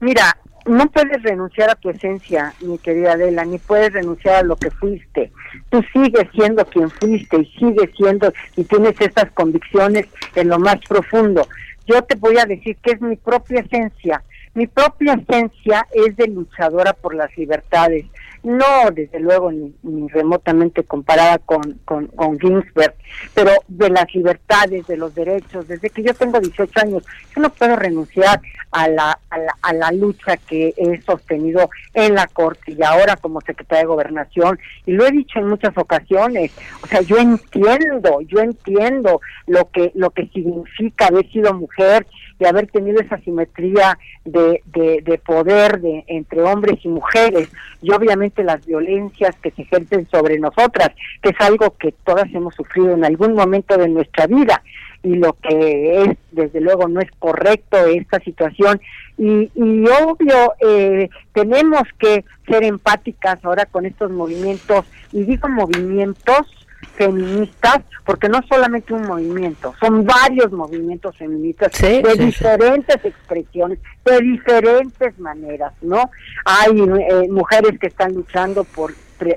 Mira, 0.00 0.36
no 0.66 0.90
puedes 0.90 1.22
renunciar 1.22 1.70
a 1.70 1.74
tu 1.74 1.90
esencia, 1.90 2.54
mi 2.60 2.78
querida 2.78 3.12
Adela, 3.12 3.44
ni 3.44 3.58
puedes 3.58 3.92
renunciar 3.92 4.36
a 4.36 4.42
lo 4.42 4.56
que 4.56 4.70
fuiste. 4.70 5.30
Tú 5.70 5.82
sigues 5.92 6.26
siendo 6.32 6.64
quien 6.66 6.90
fuiste 6.90 7.38
y 7.38 7.46
sigues 7.58 7.90
siendo 7.96 8.32
y 8.56 8.64
tienes 8.64 8.98
estas 9.00 9.30
convicciones 9.32 10.06
en 10.34 10.48
lo 10.48 10.58
más 10.58 10.76
profundo. 10.88 11.46
Yo 11.86 12.02
te 12.02 12.16
voy 12.16 12.38
a 12.38 12.46
decir 12.46 12.76
que 12.82 12.92
es 12.92 13.00
mi 13.00 13.16
propia 13.16 13.60
esencia. 13.60 14.22
Mi 14.54 14.68
propia 14.68 15.14
esencia 15.14 15.84
es 15.92 16.16
de 16.16 16.28
luchadora 16.28 16.92
por 16.92 17.16
las 17.16 17.36
libertades, 17.36 18.06
no 18.44 18.64
desde 18.92 19.18
luego 19.18 19.50
ni, 19.50 19.74
remotamente 20.08 20.84
comparada 20.84 21.38
con, 21.38 21.80
con, 21.84 22.38
Ginsberg, 22.38 22.94
pero 23.34 23.50
de 23.66 23.90
las 23.90 24.14
libertades, 24.14 24.86
de 24.86 24.96
los 24.96 25.12
derechos, 25.12 25.66
desde 25.66 25.90
que 25.90 26.04
yo 26.04 26.14
tengo 26.14 26.38
18 26.38 26.80
años, 26.80 27.02
yo 27.34 27.42
no 27.42 27.50
puedo 27.50 27.74
renunciar 27.74 28.40
a 28.70 28.86
la, 28.86 29.18
a 29.30 29.38
la, 29.38 29.56
a 29.62 29.72
la 29.72 29.90
lucha 29.90 30.36
que 30.36 30.72
he 30.76 31.00
sostenido 31.02 31.70
en 31.92 32.14
la 32.14 32.28
Corte 32.28 32.72
y 32.72 32.82
ahora 32.84 33.16
como 33.16 33.40
secretaria 33.40 33.82
de 33.82 33.88
Gobernación, 33.88 34.58
y 34.86 34.92
lo 34.92 35.04
he 35.04 35.10
dicho 35.10 35.40
en 35.40 35.48
muchas 35.48 35.76
ocasiones, 35.76 36.52
o 36.80 36.86
sea, 36.86 37.00
yo 37.00 37.16
entiendo, 37.16 38.20
yo 38.20 38.38
entiendo 38.38 39.20
lo 39.48 39.68
que, 39.70 39.90
lo 39.94 40.10
que 40.10 40.28
significa 40.28 41.06
haber 41.06 41.28
sido 41.32 41.54
mujer 41.54 42.06
y 42.38 42.44
haber 42.46 42.66
tenido 42.68 43.00
esa 43.00 43.18
simetría 43.18 43.98
de, 44.24 44.62
de, 44.66 45.02
de 45.02 45.18
poder 45.18 45.80
de, 45.80 46.04
entre 46.08 46.42
hombres 46.42 46.78
y 46.84 46.88
mujeres, 46.88 47.48
y 47.80 47.92
obviamente 47.92 48.42
las 48.42 48.64
violencias 48.66 49.36
que 49.36 49.50
se 49.52 49.62
ejercen 49.62 50.08
sobre 50.10 50.38
nosotras, 50.38 50.90
que 51.22 51.30
es 51.30 51.40
algo 51.40 51.76
que 51.78 51.92
todas 52.04 52.32
hemos 52.34 52.54
sufrido 52.54 52.92
en 52.92 53.04
algún 53.04 53.34
momento 53.34 53.76
de 53.76 53.88
nuestra 53.88 54.26
vida 54.26 54.62
y 55.04 55.16
lo 55.16 55.34
que 55.34 56.02
es, 56.02 56.16
desde 56.32 56.60
luego, 56.62 56.88
no 56.88 57.00
es 57.00 57.10
correcto 57.18 57.76
esta 57.76 58.18
situación. 58.20 58.80
Y, 59.18 59.50
y 59.54 59.84
obvio, 59.86 60.54
eh, 60.66 61.10
tenemos 61.34 61.82
que 61.98 62.24
ser 62.48 62.64
empáticas 62.64 63.38
ahora 63.44 63.66
con 63.66 63.84
estos 63.84 64.10
movimientos, 64.10 64.86
y 65.12 65.24
digo 65.24 65.48
movimientos 65.48 66.63
feministas, 66.84 67.80
porque 68.04 68.28
no 68.28 68.40
solamente 68.48 68.92
un 68.92 69.02
movimiento, 69.06 69.74
son 69.80 70.04
varios 70.04 70.52
movimientos 70.52 71.16
feministas 71.16 71.72
de 71.80 72.02
diferentes 72.16 73.04
expresiones, 73.04 73.78
de 74.04 74.18
diferentes 74.20 75.18
maneras, 75.18 75.72
¿no? 75.82 76.10
Hay 76.44 76.72
eh, 76.80 77.28
mujeres 77.30 77.78
que 77.78 77.88
están 77.88 78.14
luchando 78.14 78.64
por 78.64 78.92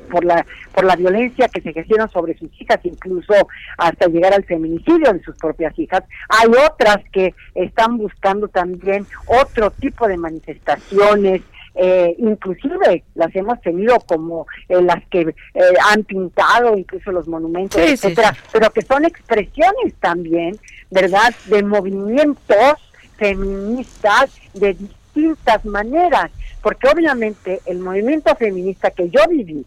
por 0.10 0.26
la 0.26 0.46
por 0.74 0.84
la 0.86 0.96
violencia 0.96 1.48
que 1.48 1.62
se 1.62 1.70
ejercieron 1.70 2.10
sobre 2.10 2.38
sus 2.38 2.50
hijas 2.60 2.80
incluso 2.84 3.34
hasta 3.78 4.08
llegar 4.08 4.34
al 4.34 4.44
feminicidio 4.44 5.14
de 5.14 5.22
sus 5.22 5.36
propias 5.36 5.78
hijas 5.78 6.04
hay 6.30 6.50
otras 6.50 6.98
que 7.12 7.34
están 7.56 7.98
buscando 7.98 8.48
también 8.48 9.06
otro 9.28 9.72
tipo 9.72 10.08
de 10.08 10.18
manifestaciones 10.18 11.42
eh, 11.80 12.16
inclusive 12.18 13.04
las 13.14 13.36
hemos 13.36 13.62
tenido 13.62 14.00
como 14.00 14.48
eh, 14.68 14.82
las 14.82 15.06
que 15.10 15.22
eh, 15.22 15.62
han 15.92 16.04
pintado 16.04 16.76
incluso 16.76 17.12
los 17.12 17.28
monumentos, 17.28 17.80
etcétera, 17.80 18.36
pero 18.52 18.72
que 18.72 18.82
son 18.82 19.06
expresiones 19.06 19.94
también, 20.00 20.58
¿verdad?, 20.90 21.34
de 21.46 21.62
movimientos 21.62 22.74
feministas 23.18 24.36
de 24.56 24.74
distintas 24.74 25.64
maneras, 25.66 26.32
porque 26.64 26.88
obviamente 26.88 27.62
el 27.68 27.78
movimiento 27.78 28.36
feminista 28.36 28.90
que 28.90 29.10
yo 29.10 29.22
viví 29.30 29.64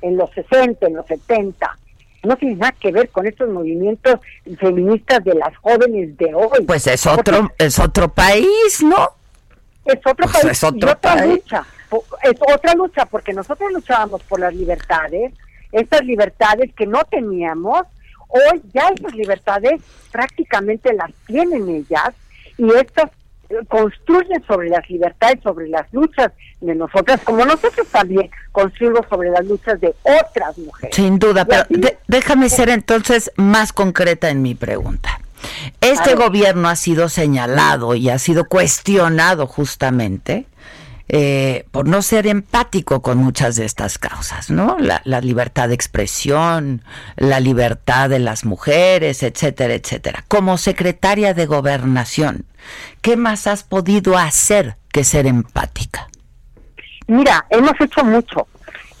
en 0.00 0.16
los 0.16 0.30
60, 0.30 0.86
en 0.86 0.94
los 0.94 1.06
70, 1.06 1.78
no 2.22 2.36
tiene 2.36 2.56
nada 2.56 2.72
que 2.72 2.90
ver 2.90 3.10
con 3.10 3.26
estos 3.26 3.50
movimientos 3.50 4.18
feministas 4.58 5.22
de 5.24 5.34
las 5.34 5.54
jóvenes 5.58 6.16
de 6.16 6.34
hoy. 6.34 6.64
Pues 6.66 6.86
es 6.86 7.06
otro, 7.06 7.50
es 7.58 7.78
otro 7.78 8.08
país, 8.08 8.82
¿no? 8.82 9.19
Es 9.84 9.98
otro 10.04 10.26
pues 10.26 10.42
país 10.42 10.62
y 10.62 10.84
otra 10.84 11.26
lucha. 11.26 11.66
Es 12.22 12.36
otra 12.40 12.74
lucha 12.74 13.06
porque 13.06 13.32
nosotros 13.32 13.72
luchábamos 13.72 14.22
por 14.24 14.40
las 14.40 14.54
libertades, 14.54 15.32
estas 15.72 16.04
libertades 16.04 16.72
que 16.74 16.86
no 16.86 17.02
teníamos, 17.04 17.82
hoy 18.28 18.62
ya 18.72 18.88
esas 18.88 19.12
libertades 19.14 19.80
prácticamente 20.12 20.92
las 20.92 21.10
tienen 21.26 21.68
ellas 21.68 22.14
y 22.56 22.70
estas 22.74 23.10
eh, 23.48 23.56
construyen 23.68 24.44
sobre 24.46 24.68
las 24.68 24.88
libertades, 24.88 25.42
sobre 25.42 25.68
las 25.68 25.92
luchas 25.92 26.30
de 26.60 26.74
nosotras, 26.74 27.20
como 27.24 27.44
nosotros 27.44 27.88
también 27.88 28.30
construimos 28.52 29.06
sobre 29.08 29.30
las 29.30 29.44
luchas 29.44 29.80
de 29.80 29.94
otras 30.02 30.56
mujeres. 30.58 30.94
Sin 30.94 31.18
duda, 31.18 31.44
pero 31.44 31.64
déjame 32.06 32.48
ser 32.48 32.68
entonces 32.68 33.32
más 33.36 33.72
concreta 33.72 34.30
en 34.30 34.42
mi 34.42 34.54
pregunta. 34.54 35.20
Este 35.80 36.14
gobierno 36.14 36.68
ha 36.68 36.76
sido 36.76 37.08
señalado 37.08 37.94
y 37.94 38.08
ha 38.10 38.18
sido 38.18 38.46
cuestionado 38.46 39.46
justamente 39.46 40.46
eh, 41.12 41.64
por 41.72 41.88
no 41.88 42.02
ser 42.02 42.28
empático 42.28 43.02
con 43.02 43.18
muchas 43.18 43.56
de 43.56 43.64
estas 43.64 43.98
causas, 43.98 44.48
¿no? 44.48 44.76
La, 44.78 45.20
libertad 45.20 45.66
de 45.66 45.74
expresión, 45.74 46.84
la 47.16 47.40
libertad 47.40 48.08
de 48.08 48.20
las 48.20 48.44
mujeres, 48.44 49.24
etcétera, 49.24 49.74
etcétera. 49.74 50.24
Como 50.28 50.56
secretaria 50.56 51.34
de 51.34 51.46
gobernación, 51.46 52.46
¿qué 53.02 53.16
más 53.16 53.48
has 53.48 53.64
podido 53.64 54.16
hacer 54.16 54.76
que 54.92 55.02
ser 55.02 55.26
empática? 55.26 56.06
Mira, 57.08 57.44
hemos 57.50 57.72
hecho 57.80 58.04
mucho. 58.04 58.46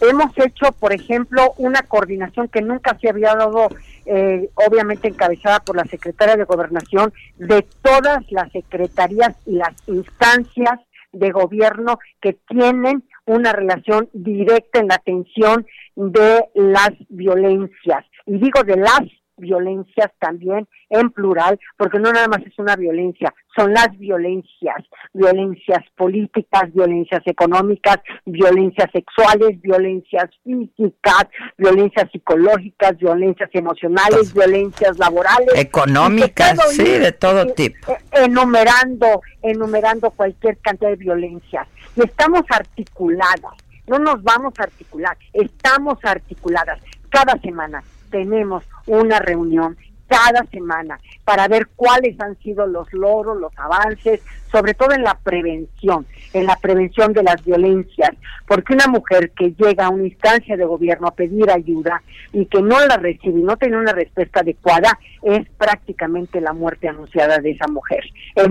Hemos 0.00 0.36
hecho, 0.36 0.72
por 0.80 0.92
ejemplo, 0.92 1.54
una 1.58 1.82
coordinación 1.82 2.48
que 2.48 2.60
nunca 2.60 2.98
se 3.00 3.08
había 3.08 3.36
dado 3.36 3.68
eh, 4.12 4.50
obviamente 4.56 5.06
encabezada 5.06 5.60
por 5.60 5.76
la 5.76 5.84
secretaria 5.84 6.34
de 6.34 6.42
Gobernación, 6.42 7.12
de 7.36 7.64
todas 7.80 8.24
las 8.30 8.50
secretarías 8.50 9.36
y 9.46 9.52
las 9.52 9.72
instancias 9.86 10.80
de 11.12 11.30
gobierno 11.30 12.00
que 12.20 12.32
tienen 12.48 13.04
una 13.26 13.52
relación 13.52 14.08
directa 14.12 14.80
en 14.80 14.88
la 14.88 14.96
atención 14.96 15.64
de 15.94 16.44
las 16.54 16.90
violencias. 17.08 18.04
Y 18.26 18.38
digo 18.38 18.64
de 18.64 18.78
las 18.78 19.02
violencias 19.40 20.12
también 20.18 20.68
en 20.90 21.10
plural, 21.10 21.58
porque 21.76 21.98
no 21.98 22.12
nada 22.12 22.28
más 22.28 22.40
es 22.46 22.58
una 22.58 22.76
violencia, 22.76 23.32
son 23.56 23.72
las 23.72 23.96
violencias, 23.98 24.76
violencias 25.12 25.84
políticas, 25.96 26.72
violencias 26.72 27.22
económicas, 27.26 27.98
violencias 28.24 28.90
sexuales, 28.92 29.60
violencias 29.60 30.30
físicas, 30.44 31.26
violencias 31.56 32.10
psicológicas, 32.12 32.96
violencias 32.98 33.50
emocionales, 33.52 34.32
violencias 34.32 34.98
laborales, 34.98 35.54
económicas, 35.56 36.58
sí, 36.70 36.84
de 36.84 37.12
todo 37.12 37.46
tipo. 37.54 37.96
Enumerando, 38.12 39.22
enumerando 39.42 40.10
cualquier 40.10 40.58
cantidad 40.58 40.90
de 40.90 40.96
violencias. 40.96 41.66
Y 41.96 42.02
estamos 42.02 42.42
articuladas, 42.50 43.54
no 43.86 43.98
nos 43.98 44.22
vamos 44.22 44.54
a 44.58 44.64
articular, 44.64 45.16
estamos 45.32 45.98
articuladas. 46.04 46.80
Cada 47.10 47.36
semana 47.40 47.82
tenemos 48.10 48.64
una 48.86 49.18
reunión 49.18 49.76
cada 50.10 50.44
semana 50.46 50.98
para 51.24 51.46
ver 51.46 51.68
cuáles 51.76 52.20
han 52.20 52.36
sido 52.40 52.66
los 52.66 52.92
logros, 52.92 53.40
los 53.40 53.52
avances, 53.56 54.20
sobre 54.50 54.74
todo 54.74 54.92
en 54.92 55.04
la 55.04 55.14
prevención, 55.14 56.04
en 56.32 56.46
la 56.46 56.56
prevención 56.56 57.12
de 57.12 57.22
las 57.22 57.44
violencias, 57.44 58.10
porque 58.48 58.74
una 58.74 58.88
mujer 58.88 59.30
que 59.30 59.54
llega 59.56 59.86
a 59.86 59.90
una 59.90 60.08
instancia 60.08 60.56
de 60.56 60.64
gobierno 60.64 61.06
a 61.06 61.14
pedir 61.14 61.48
ayuda 61.48 62.02
y 62.32 62.46
que 62.46 62.60
no 62.60 62.84
la 62.86 62.96
recibe 62.96 63.38
y 63.38 63.44
no 63.44 63.56
tiene 63.56 63.76
una 63.76 63.92
respuesta 63.92 64.40
adecuada, 64.40 64.98
es 65.22 65.48
prácticamente 65.56 66.40
la 66.40 66.52
muerte 66.52 66.88
anunciada 66.88 67.38
de 67.38 67.52
esa 67.52 67.68
mujer. 67.68 68.02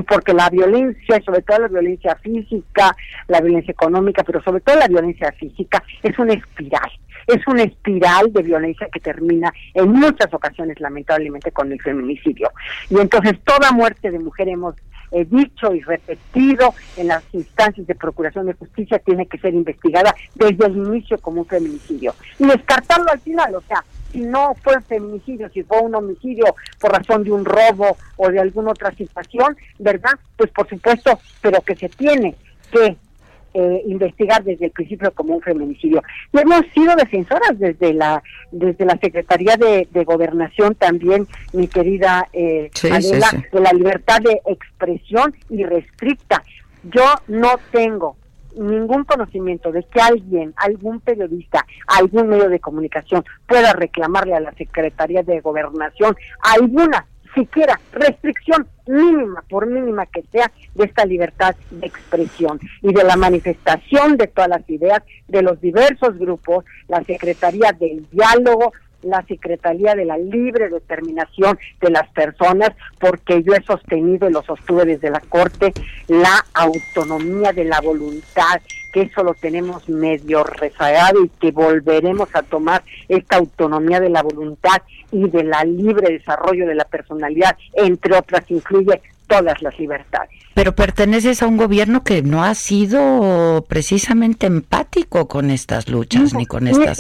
porque 0.08 0.34
la 0.34 0.50
violencia, 0.50 1.22
sobre 1.26 1.42
todo 1.42 1.60
la 1.60 1.68
violencia 1.68 2.16
física, 2.16 2.96
la 3.28 3.42
violencia 3.42 3.74
económica, 3.74 4.24
pero 4.24 4.42
sobre 4.42 4.62
todo 4.62 4.78
la 4.78 4.88
violencia 4.88 5.34
física, 5.34 5.84
es 6.04 6.18
una 6.18 6.34
espiral 6.34 6.90
es 7.30 7.48
una 7.48 7.64
espiral 7.64 8.32
de 8.34 8.42
violencia 8.42 8.88
que 8.92 9.00
termina 9.00 9.54
en 9.74 9.92
muchas 9.92 10.34
ocasiones 10.34 10.80
lamentablemente 10.80 11.52
con 11.52 11.72
el 11.72 11.82
feminicidio. 11.82 12.52
Y 12.90 13.00
entonces 13.00 13.40
toda 13.44 13.72
muerte 13.72 14.12
de 14.12 14.20
mujer 14.20 14.50
hemos 14.50 14.76
eh, 15.12 15.26
dicho 15.26 15.74
y 15.74 15.82
repetido 15.82 16.74
en 16.98 17.08
las 17.08 17.24
instancias 17.34 17.88
de 17.88 17.96
procuración 17.96 18.46
de 18.46 18.54
justicia 18.54 19.00
tiene 19.00 19.28
que 19.28 19.40
ser 19.40 19.54
investigada 19.54 20.14
desde 20.36 20.68
el 20.68 20.78
inicio 20.78 21.18
como 21.20 21.42
un 21.42 21.48
feminicidio. 21.48 22.14
Y 22.38 22.46
descartarlo 22.46 23.12
al 23.12 23.20
final, 23.20 23.56
o 23.56 23.62
sea, 23.62 23.84
si 24.12 24.22
no 24.22 24.56
fue 24.64 24.76
un 24.76 24.84
feminicidio, 24.84 25.50
si 25.50 25.64
fue 25.64 25.80
un 25.82 25.96
homicidio 25.96 26.56
por 26.80 26.92
razón 26.92 27.24
de 27.24 27.32
un 27.32 27.46
robo 27.46 27.98
o 28.18 28.30
de 28.30 28.40
alguna 28.40 28.72
otra 28.72 28.92
situación, 28.92 29.56
¿verdad? 29.78 30.14
Pues 30.36 30.52
por 30.52 30.68
supuesto, 30.68 31.20
pero 31.42 31.62
que 31.62 31.76
se 31.76 31.90
tiene 31.90 32.36
que 32.72 32.98
eh, 33.60 33.84
investigar 33.88 34.42
desde 34.42 34.68
el 34.68 34.72
principio 34.72 35.12
como 35.12 35.36
un 35.36 35.42
feminicidio. 35.42 36.02
Y 36.32 36.40
hemos 36.40 36.62
sido 36.74 36.96
defensoras 36.96 37.60
desde 37.60 37.94
la 37.94 38.24
desde 38.52 38.86
la 38.86 38.98
Secretaría 39.02 39.58
de, 39.58 40.04
Gobernación 40.06 40.76
también, 40.76 41.28
mi 41.52 41.68
querida 41.68 42.28
eh, 42.32 42.72
Adela, 42.90 43.28
de 43.52 43.60
la 43.60 43.74
libertad 43.74 44.20
de 44.22 44.42
expresión 44.46 45.36
irrestricta. 45.50 46.42
Yo 46.84 47.04
no 47.28 47.60
tengo 47.72 48.16
ningún 48.56 49.04
conocimiento 49.04 49.74
de 49.74 49.84
que 49.84 50.00
alguien, 50.00 50.54
algún 50.56 51.02
periodista, 51.02 51.66
algún 51.88 52.30
medio 52.30 52.48
de 52.48 52.62
comunicación 52.62 53.26
pueda 53.46 53.74
reclamarle 53.74 54.36
a 54.36 54.40
la 54.40 54.54
Secretaría 54.54 55.22
de 55.22 55.42
Gobernación 55.42 56.16
alguna 56.42 57.06
siquiera 57.34 57.80
restricción 57.92 58.68
mínima, 58.88 59.44
por 59.50 59.68
mínima 59.68 60.06
que 60.06 60.24
sea, 60.32 60.52
de 60.76 60.86
esta 60.86 61.06
libertad 61.06 61.56
de 61.70 61.88
expresión 61.88 62.60
y 62.82 62.94
de 62.94 63.04
la 63.04 63.16
manifestación 63.16 64.18
de 64.18 64.28
todas 64.28 64.50
las 64.50 64.70
ideas 64.70 65.04
de 65.28 65.42
los 65.42 65.62
diversos 65.62 66.18
grupos, 66.18 66.66
la 66.88 67.04
Secretaría 67.04 67.72
del 67.72 68.08
Diálogo, 68.12 68.74
la 69.04 69.24
Secretaría 69.28 69.96
de 69.96 70.06
la 70.06 70.18
Libre 70.18 70.70
Determinación 70.70 71.58
de 71.80 71.90
las 71.90 72.10
Personas, 72.10 72.72
porque 73.00 73.44
yo 73.44 73.54
he 73.54 73.64
sostenido 73.64 74.30
y 74.30 74.34
lo 74.34 74.44
sostuve 74.44 74.86
desde 74.86 75.10
la 75.10 75.22
Corte, 75.22 75.74
la 76.08 76.46
autonomía 76.54 77.54
de 77.54 77.66
la 77.66 77.80
voluntad, 77.82 78.62
que 78.92 79.02
eso 79.04 79.24
lo 79.24 79.34
tenemos 79.34 79.88
medio 79.88 80.44
rezagado 80.44 81.24
y 81.24 81.30
que 81.30 81.52
volveremos 81.52 82.30
a 82.34 82.42
tomar 82.42 82.84
esta 83.08 83.38
autonomía 83.38 84.00
de 84.00 84.10
la 84.10 84.24
voluntad 84.24 84.82
y 85.12 85.30
de 85.30 85.44
la 85.44 85.64
libre 85.64 86.14
desarrollo 86.14 86.68
de 86.68 86.76
la 86.76 86.86
personalidad, 86.86 87.58
entre 87.74 88.16
otras, 88.16 88.44
incluye 88.50 89.02
todas 89.28 89.62
las 89.62 89.78
libertades. 89.80 90.30
Pero 90.56 90.76
perteneces 90.76 91.42
a 91.44 91.48
un 91.48 91.58
gobierno 91.58 92.04
que 92.04 92.22
no 92.22 92.44
ha 92.44 92.56
sido 92.56 93.64
precisamente 93.68 94.48
empático 94.48 95.28
con 95.28 95.52
estas 95.52 95.88
luchas 95.88 96.34
ni 96.34 96.46
con 96.46 96.68
estas 96.68 97.00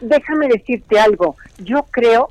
déjame 0.00 0.48
decirte 0.48 0.98
algo, 0.98 1.36
yo 1.58 1.84
creo 1.90 2.28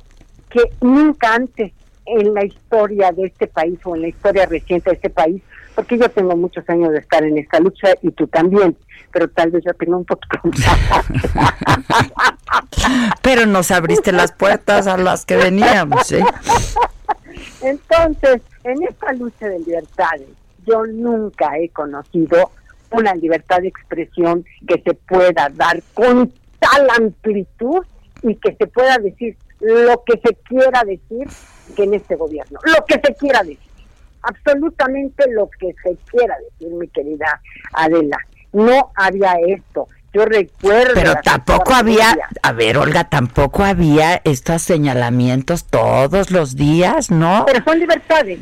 que 0.50 0.60
nunca 0.80 1.34
antes 1.34 1.72
en 2.06 2.34
la 2.34 2.44
historia 2.44 3.10
de 3.12 3.26
este 3.26 3.46
país 3.48 3.78
o 3.84 3.96
en 3.96 4.02
la 4.02 4.08
historia 4.08 4.46
reciente 4.46 4.90
de 4.90 4.96
este 4.96 5.10
país, 5.10 5.42
porque 5.76 5.98
yo 5.98 6.10
tengo 6.10 6.34
muchos 6.34 6.68
años 6.68 6.90
de 6.90 6.98
estar 6.98 7.22
en 7.22 7.38
esta 7.38 7.60
lucha 7.60 7.90
y 8.02 8.10
tú 8.10 8.26
también, 8.26 8.76
pero 9.12 9.28
tal 9.28 9.50
vez 9.50 9.62
yo 9.64 9.74
tengo 9.74 9.98
un 9.98 10.06
poquito 10.06 10.40
pero 13.22 13.46
nos 13.46 13.70
abriste 13.70 14.10
las 14.10 14.32
puertas 14.32 14.86
a 14.86 14.96
las 14.96 15.26
que 15.26 15.36
veníamos, 15.36 16.10
¿eh? 16.12 16.24
Entonces, 17.60 18.40
en 18.64 18.82
esta 18.84 19.12
lucha 19.12 19.48
de 19.48 19.58
libertades, 19.60 20.28
yo 20.66 20.86
nunca 20.86 21.58
he 21.58 21.68
conocido 21.68 22.50
una 22.90 23.14
libertad 23.14 23.58
de 23.60 23.68
expresión 23.68 24.44
que 24.66 24.80
se 24.82 24.94
pueda 24.94 25.50
dar 25.52 25.82
con 25.92 26.32
tal 26.58 26.88
amplitud 26.96 27.84
y 28.22 28.34
que 28.36 28.56
se 28.56 28.66
pueda 28.66 28.96
decir 28.98 29.36
lo 29.60 30.02
que 30.04 30.20
se 30.24 30.34
quiera 30.36 30.82
decir 30.84 31.28
que 31.74 31.84
en 31.84 31.94
este 31.94 32.16
gobierno, 32.16 32.58
lo 32.64 32.84
que 32.86 32.94
se 32.94 33.14
quiera 33.14 33.42
decir, 33.42 33.65
absolutamente 34.26 35.24
lo 35.30 35.48
que 35.58 35.74
se 35.82 35.96
quiera 36.10 36.36
decir, 36.50 36.74
mi 36.74 36.88
querida 36.88 37.40
Adela. 37.72 38.18
No 38.52 38.92
había 38.96 39.34
esto. 39.46 39.88
Yo 40.12 40.24
recuerdo. 40.24 40.94
Pero 40.94 41.14
tampoco 41.22 41.74
había, 41.74 42.16
a 42.42 42.52
ver, 42.52 42.78
Olga, 42.78 43.04
tampoco 43.04 43.64
había 43.64 44.20
estos 44.24 44.62
señalamientos 44.62 45.64
todos 45.64 46.30
los 46.30 46.56
días, 46.56 47.10
¿no? 47.10 47.44
Pero 47.46 47.62
son 47.64 47.78
libertades. 47.78 48.40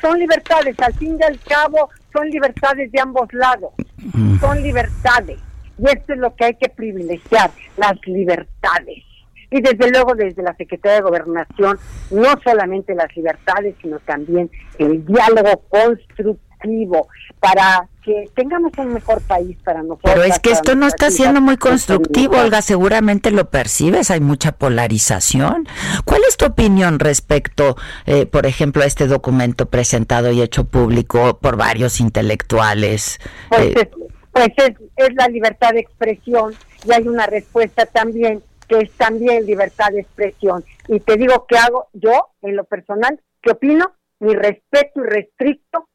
Son 0.00 0.18
libertades, 0.18 0.74
al 0.80 0.94
fin 0.94 1.16
y 1.20 1.22
al 1.22 1.38
cabo, 1.40 1.90
son 2.12 2.28
libertades 2.28 2.90
de 2.90 3.00
ambos 3.00 3.32
lados. 3.32 3.72
Mm. 3.98 4.40
Son 4.40 4.62
libertades. 4.62 5.38
Y 5.78 5.84
esto 5.86 6.14
es 6.14 6.18
lo 6.18 6.34
que 6.34 6.46
hay 6.46 6.54
que 6.54 6.68
privilegiar, 6.68 7.50
las 7.76 7.94
libertades. 8.06 9.04
Y 9.50 9.60
desde 9.60 9.90
luego 9.90 10.14
desde 10.14 10.42
la 10.42 10.54
Secretaría 10.54 10.96
de 10.96 11.02
Gobernación, 11.02 11.78
no 12.10 12.28
solamente 12.44 12.94
las 12.94 13.14
libertades, 13.16 13.74
sino 13.82 13.98
también 14.00 14.50
el 14.78 15.04
diálogo 15.04 15.62
constructivo 15.68 17.08
para 17.40 17.88
que 18.04 18.30
tengamos 18.34 18.72
un 18.78 18.94
mejor 18.94 19.20
país 19.22 19.56
para 19.64 19.82
nosotros. 19.82 20.12
Pero 20.14 20.24
es 20.24 20.38
que 20.38 20.50
esto 20.50 20.74
no 20.74 20.86
está 20.86 21.10
siendo 21.10 21.40
muy 21.40 21.56
constructivo, 21.56 22.38
Olga, 22.38 22.62
seguramente 22.62 23.30
lo 23.30 23.50
percibes, 23.50 24.10
hay 24.10 24.20
mucha 24.20 24.52
polarización. 24.52 25.66
¿Cuál 26.04 26.22
es 26.28 26.36
tu 26.36 26.46
opinión 26.46 26.98
respecto, 26.98 27.76
eh, 28.06 28.26
por 28.26 28.46
ejemplo, 28.46 28.82
a 28.82 28.86
este 28.86 29.06
documento 29.06 29.66
presentado 29.66 30.30
y 30.32 30.42
hecho 30.42 30.64
público 30.64 31.38
por 31.38 31.56
varios 31.56 32.00
intelectuales? 32.00 33.18
Pues 33.48 33.76
eh, 33.76 33.90
pues 34.32 34.48
es, 34.96 35.14
la 35.14 35.28
libertad 35.28 35.72
de 35.72 35.80
expresión 35.80 36.54
y 36.86 36.92
hay 36.92 37.06
una 37.08 37.26
respuesta 37.26 37.86
también 37.86 38.42
que 38.70 38.78
es 38.78 38.92
también 38.92 39.44
libertad 39.46 39.90
de 39.90 40.02
expresión. 40.02 40.64
Y 40.86 41.00
te 41.00 41.16
digo 41.16 41.44
qué 41.48 41.58
hago 41.58 41.88
yo 41.92 42.28
en 42.40 42.54
lo 42.54 42.62
personal, 42.64 43.20
qué 43.42 43.50
opino, 43.50 43.96
mi 44.20 44.32
respeto 44.36 45.00
y 45.00 45.08
restricto 45.08 45.88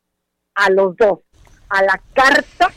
a 0.55 0.69
los 0.69 0.97
dos, 0.97 1.19
a 1.69 1.83
la 1.83 2.01
carta 2.13 2.69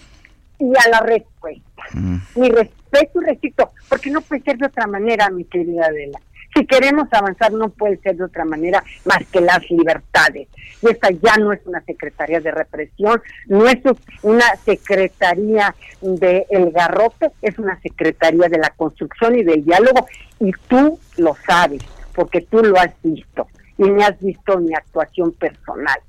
y 0.57 0.71
a 0.77 0.89
la 0.89 1.01
respuesta. 1.01 1.83
Mm. 1.95 2.17
Mi 2.37 2.49
respeto 2.49 3.21
y 3.21 3.25
restricto, 3.25 3.73
porque 3.89 4.11
no 4.11 4.21
puede 4.21 4.43
ser 4.43 4.59
de 4.59 4.67
otra 4.67 4.87
manera, 4.87 5.31
mi 5.31 5.45
querida 5.45 5.87
Adela. 5.87 6.21
Si 6.59 6.67
queremos 6.67 7.07
avanzar 7.13 7.53
no 7.53 7.69
puede 7.69 7.99
ser 7.99 8.17
de 8.17 8.25
otra 8.25 8.45
manera 8.45 8.83
más 9.05 9.25
que 9.31 9.41
las 9.41 9.61
libertades. 9.71 10.49
Y 10.83 10.91
esta 10.91 11.09
ya 11.11 11.37
no 11.37 11.53
es 11.53 11.61
una 11.67 11.81
secretaría 11.83 12.41
de 12.41 12.51
represión, 12.51 13.23
no 13.47 13.69
es 13.69 13.79
una 14.23 14.57
secretaría 14.65 15.73
de 16.01 16.47
el 16.51 16.73
garrote, 16.73 17.31
es 17.43 17.57
una 17.61 17.81
secretaría 17.81 18.49
de 18.49 18.59
la 18.59 18.71
construcción 18.71 19.39
y 19.39 19.45
del 19.45 19.65
diálogo 19.65 20.09
y 20.41 20.51
tú 20.67 20.99
lo 21.17 21.37
sabes, 21.47 21.83
porque 22.13 22.41
tú 22.41 22.59
lo 22.65 22.77
has 22.77 22.91
visto 23.05 23.47
y 23.77 23.85
me 23.85 24.05
has 24.05 24.19
visto 24.19 24.59
mi 24.59 24.75
actuación 24.75 25.31
personal. 25.33 26.01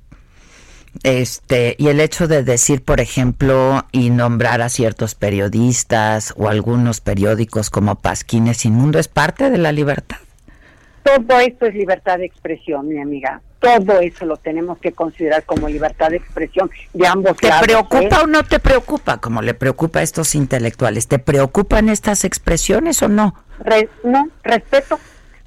Este, 1.03 1.75
y 1.77 1.89
el 1.89 1.99
hecho 1.99 2.27
de 2.27 2.43
decir, 2.43 2.83
por 2.83 2.99
ejemplo, 2.99 3.85
y 3.91 4.09
nombrar 4.09 4.63
a 4.63 4.69
ciertos 4.69 5.13
periodistas 5.13 6.33
o 6.37 6.49
algunos 6.49 7.01
periódicos 7.01 7.69
como 7.69 7.93
Pasquines 7.95 8.65
Inmundo 8.65 8.97
es 8.97 9.07
parte 9.07 9.51
de 9.51 9.59
la 9.59 9.71
libertad. 9.71 10.17
Todo 11.03 11.39
esto 11.39 11.65
es 11.65 11.73
libertad 11.75 12.17
de 12.19 12.25
expresión, 12.25 12.87
mi 12.87 12.99
amiga. 13.01 13.41
Todo 13.59 13.99
eso 13.99 14.25
lo 14.25 14.37
tenemos 14.37 14.77
que 14.79 14.93
considerar 14.93 15.43
como 15.43 15.67
libertad 15.67 16.09
de 16.09 16.17
expresión 16.17 16.69
de 16.93 17.07
ambos 17.07 17.35
¿Te 17.37 17.49
lados. 17.49 17.61
¿Te 17.61 17.67
preocupa 17.67 18.15
¿eh? 18.15 18.23
o 18.23 18.27
no 18.27 18.43
te 18.43 18.59
preocupa, 18.59 19.17
como 19.17 19.41
le 19.41 19.53
preocupa 19.53 19.99
a 19.99 20.01
estos 20.03 20.33
intelectuales? 20.35 21.07
¿Te 21.07 21.19
preocupan 21.19 21.89
estas 21.89 22.23
expresiones 22.23 23.01
o 23.03 23.09
no? 23.09 23.35
no, 24.03 24.29
respeto, 24.43 24.97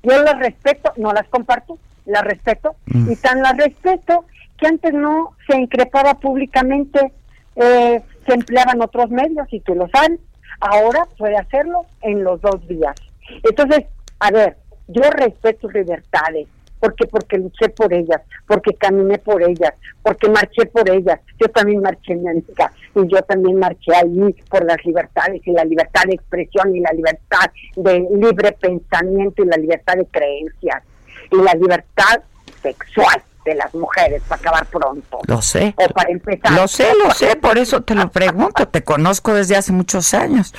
Yo 0.03 0.23
las 0.23 0.39
respeto, 0.39 0.93
no 0.97 1.13
las 1.13 1.27
comparto, 1.29 1.79
las 2.05 2.23
respeto, 2.25 2.75
Mm. 2.87 3.13
y 3.13 3.17
tan 3.17 3.43
las 3.43 3.57
respeto 3.57 4.25
que 4.59 4.67
antes 4.67 4.93
no 4.93 5.35
se 5.47 5.57
increpaba 5.57 6.15
públicamente, 6.21 7.13
eh, 7.57 8.03
se 8.27 8.33
empleaban 8.35 8.83
otros 8.83 9.11
medios, 9.11 9.47
y 9.51 9.61
tú 9.61 9.75
lo 9.75 9.89
sabes, 9.89 10.19
ahora 10.61 11.07
puede 11.19 11.37
hacerlo 11.37 11.87
en 12.03 12.23
los 12.25 12.41
dos 12.41 12.67
días. 12.69 12.95
Entonces, 13.43 13.87
a 14.21 14.31
ver, 14.31 14.57
yo 14.93 15.03
respeto 15.11 15.63
sus 15.63 15.75
libertades, 15.75 16.47
porque 16.81 17.07
porque 17.07 17.39
luché 17.39 17.69
por 17.69 17.93
ellas, 17.93 18.21
porque 18.47 18.75
caminé 18.75 19.19
por 19.19 19.43
ellas, 19.43 19.73
porque 20.03 20.29
marché 20.29 20.67
por 20.67 20.89
ellas. 20.91 21.21
Yo 21.39 21.49
también 21.49 21.81
marché, 21.81 22.17
mi 22.17 22.29
amiga, 22.29 22.73
y 22.95 23.07
yo 23.07 23.23
también 23.23 23.59
marché 23.59 23.95
ahí 23.95 24.35
por 24.51 24.65
las 24.65 24.85
libertades 24.85 25.41
y 25.45 25.53
la 25.53 25.65
libertad 25.65 26.03
de 26.07 26.15
expresión 26.15 26.75
y 26.75 26.81
la 26.81 26.93
libertad 26.93 27.51
de 27.77 28.07
libre 28.11 28.53
pensamiento 28.53 29.45
y 29.45 29.47
la 29.47 29.57
libertad 29.57 29.95
de 29.95 30.07
creencias 30.07 30.83
y 31.31 31.37
la 31.37 31.55
libertad 31.55 32.23
sexual 32.63 33.23
de 33.45 33.55
las 33.55 33.75
mujeres 33.75 34.23
para 34.29 34.41
acabar 34.41 34.67
pronto. 34.67 35.21
Lo 35.27 35.43
sé. 35.43 35.75
O 35.77 35.89
para 35.89 36.11
empezar. 36.11 36.53
Lo 36.53 36.69
sé, 36.69 36.87
lo 37.03 37.11
sé, 37.13 37.37
por 37.37 37.59
eso 37.59 37.83
te 37.83 37.95
lo 37.95 38.11
pregunto. 38.11 38.69
Te 38.69 38.83
conozco 38.83 39.35
desde 39.35 39.57
hace 39.57 39.73
muchos 39.73 40.15
años. 40.15 40.55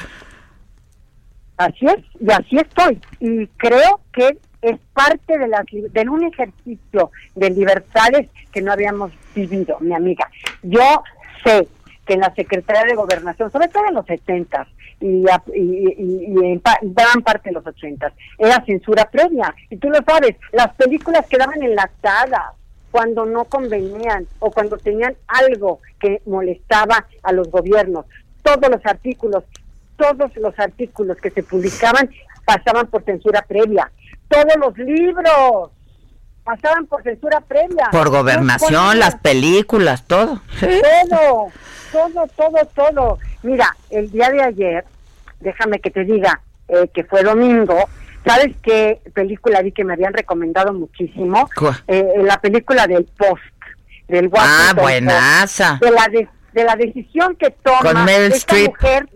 Así 1.58 1.86
es, 1.86 1.98
y 2.20 2.32
así 2.32 2.58
estoy. 2.58 3.00
Y 3.20 3.48
creo 3.58 4.02
que 4.12 4.38
es 4.62 4.80
parte 4.94 5.38
de, 5.38 5.48
las, 5.48 5.66
de 5.72 6.10
un 6.10 6.24
ejercicio 6.24 7.12
de 7.36 7.50
libertades 7.50 8.30
que 8.52 8.62
no 8.62 8.72
habíamos 8.72 9.12
vivido, 9.36 9.78
mi 9.80 9.94
amiga. 9.94 10.30
Yo 10.64 11.04
sé 11.44 11.68
que 12.06 12.14
en 12.14 12.22
la 12.22 12.34
Secretaría 12.34 12.84
de 12.84 12.96
Gobernación, 12.96 13.52
sobre 13.52 13.68
todo 13.68 13.84
en 13.88 13.94
los 13.96 14.06
70 14.06 14.68
y, 15.00 15.26
a- 15.30 15.44
y, 15.54 15.60
y- 15.62 16.26
y 16.34 16.52
en 16.54 16.60
pa- 16.60 16.80
gran 16.82 17.22
parte 17.24 17.50
de 17.50 17.54
los 17.54 17.66
80 17.68 18.12
era 18.38 18.64
censura 18.66 19.10
previa. 19.10 19.54
Y 19.70 19.78
tú 19.78 19.90
lo 19.90 20.00
sabes, 20.06 20.36
las 20.52 20.74
películas 20.76 21.26
quedaban 21.28 21.62
enlatadas 21.62 22.54
cuando 22.92 23.26
no 23.26 23.46
convenían 23.46 24.28
o 24.40 24.52
cuando 24.52 24.78
tenían 24.78 25.16
algo 25.28 25.80
que 26.00 26.22
molestaba 26.26 27.06
a 27.24 27.32
los 27.32 27.50
gobiernos. 27.50 28.06
Todos 28.44 28.70
los 28.70 28.86
artículos, 28.86 29.44
todos 29.98 30.32
los 30.38 30.58
artículos 30.60 31.18
que 31.18 31.30
se 31.32 31.44
publicaban 31.44 32.10
pasaban 32.46 32.88
por 32.88 33.04
censura 33.04 33.42
previa. 33.48 33.92
Todos 34.28 34.56
los 34.60 34.78
libros 34.78 35.72
pasaban 36.44 36.86
por 36.88 37.04
censura 37.04 37.40
previa. 37.42 37.90
Por 37.92 38.10
gobernación, 38.10 39.00
las 39.00 39.16
películas, 39.16 40.06
todo. 40.08 40.42
Todo, 40.60 41.52
todo, 41.92 42.28
todo, 42.36 42.66
todo. 42.76 43.20
Mira, 43.44 43.76
el 43.90 44.12
día 44.12 44.30
de 44.30 44.42
ayer, 44.44 44.86
déjame 45.40 45.80
que 45.80 45.92
te 45.92 46.04
diga 46.04 46.42
eh, 46.68 46.90
que 46.94 47.04
fue 47.04 47.24
domingo. 47.24 47.78
¿Sabes 48.26 48.56
qué 48.62 49.02
película 49.14 49.62
vi 49.62 49.72
que 49.74 49.84
me 49.84 49.94
habían 49.94 50.14
recomendado 50.14 50.74
muchísimo? 50.74 51.50
¿Cuál? 51.58 51.76
Eh, 51.88 52.06
la 52.24 52.40
película 52.40 52.88
del 52.88 53.04
Post, 53.06 53.44
del 54.08 54.26
Ah, 54.28 54.30
Washington 54.32 54.76
Post. 54.76 54.82
buenaza. 54.82 55.80
De 55.82 55.92
la, 55.92 56.08
de, 56.08 56.28
de 56.54 56.64
la 56.64 56.76
decisión 56.78 57.36
que 57.36 57.52
toma 57.52 58.06
esta 58.14 58.56
mujer, 58.56 59.10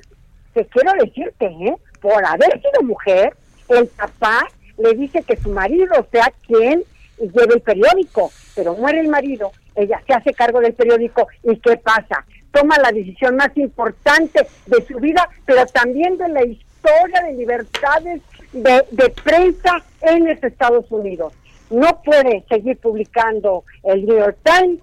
que 0.57 0.65
quiero 0.65 0.91
decirte, 0.99 1.45
¿eh? 1.45 1.75
por 2.01 2.25
haber 2.25 2.59
sido 2.61 2.81
mujer, 2.83 3.35
el 3.69 3.87
papá 3.87 4.47
le 4.77 4.93
dice 4.93 5.21
que 5.23 5.37
su 5.37 5.49
marido 5.49 5.93
sea 6.11 6.31
quien 6.47 6.83
lleve 7.19 7.55
el 7.55 7.61
periódico, 7.61 8.31
pero 8.55 8.73
muere 8.75 8.99
el 9.01 9.07
marido, 9.07 9.51
ella 9.75 10.01
se 10.07 10.13
hace 10.13 10.33
cargo 10.33 10.59
del 10.59 10.73
periódico 10.73 11.27
y 11.43 11.57
¿qué 11.57 11.77
pasa? 11.77 12.25
Toma 12.51 12.77
la 12.79 12.91
decisión 12.91 13.35
más 13.35 13.55
importante 13.55 14.47
de 14.65 14.85
su 14.87 14.97
vida, 14.99 15.29
pero 15.45 15.65
también 15.67 16.17
de 16.17 16.27
la 16.29 16.43
historia 16.43 17.21
de 17.27 17.33
libertades 17.33 18.21
de, 18.53 19.13
prensa 19.23 19.83
en 20.01 20.27
los 20.27 20.43
Estados 20.43 20.85
Unidos. 20.89 21.33
No 21.69 22.01
puede 22.03 22.43
seguir 22.49 22.77
publicando 22.77 23.63
el 23.83 24.05
New 24.05 24.17
York 24.17 24.37
Times, 24.43 24.79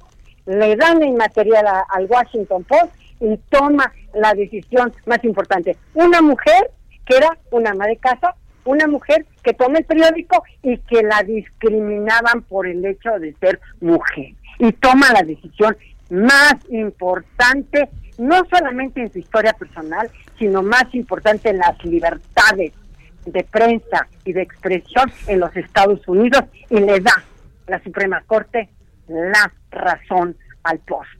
le 0.47 0.77
dan 0.77 1.03
el 1.03 1.15
material 1.15 1.67
a- 1.67 1.87
al 1.89 2.07
Washington 2.07 2.63
Post 2.65 2.93
y 3.25 3.39
toma 3.49 3.93
la 4.13 4.35
decisión 4.35 4.93
más 5.07 5.23
importante. 5.25 5.77
Una 5.95 6.21
mujer 6.21 6.71
que 7.07 7.17
era 7.17 7.37
una 7.51 7.71
ama 7.71 7.87
de 7.87 7.97
casa, 7.97 8.35
una 8.65 8.87
mujer 8.87 9.27
que 9.43 9.55
toma 9.55 9.79
el 9.79 9.85
periódico 9.85 10.43
y 10.63 10.79
que 10.79 11.03
la 11.03 11.23
discriminaban 11.23 12.43
por 12.43 12.67
el 12.67 12.85
hecho 12.85 13.19
de 13.19 13.35
ser 13.41 13.61
mujer. 13.81 14.33
Y 14.59 14.73
toma 14.73 15.13
la 15.13 15.23
decisión 15.23 15.77
más 16.11 16.55
importante, 16.69 17.89
no 18.19 18.43
solamente 18.51 19.01
en 19.01 19.13
su 19.13 19.19
historia 19.19 19.53
personal, 19.55 20.11
sino 20.39 20.63
más 20.63 20.85
importante 20.93 21.51
en 21.51 21.59
las 21.59 21.83
libertades 21.85 22.73
de 23.27 23.45
prensa 23.45 24.07
y 24.25 24.33
de 24.33 24.43
expresión 24.43 25.11
en 25.27 25.41
los 25.41 25.55
Estados 25.57 26.07
Unidos 26.07 26.43
y 26.69 26.79
le 26.79 27.01
da 27.01 27.25
la 27.67 27.83
Suprema 27.83 28.23
Corte 28.27 28.69
la 29.09 29.53
razón 29.71 30.37
al 30.63 30.79
post. 30.81 31.11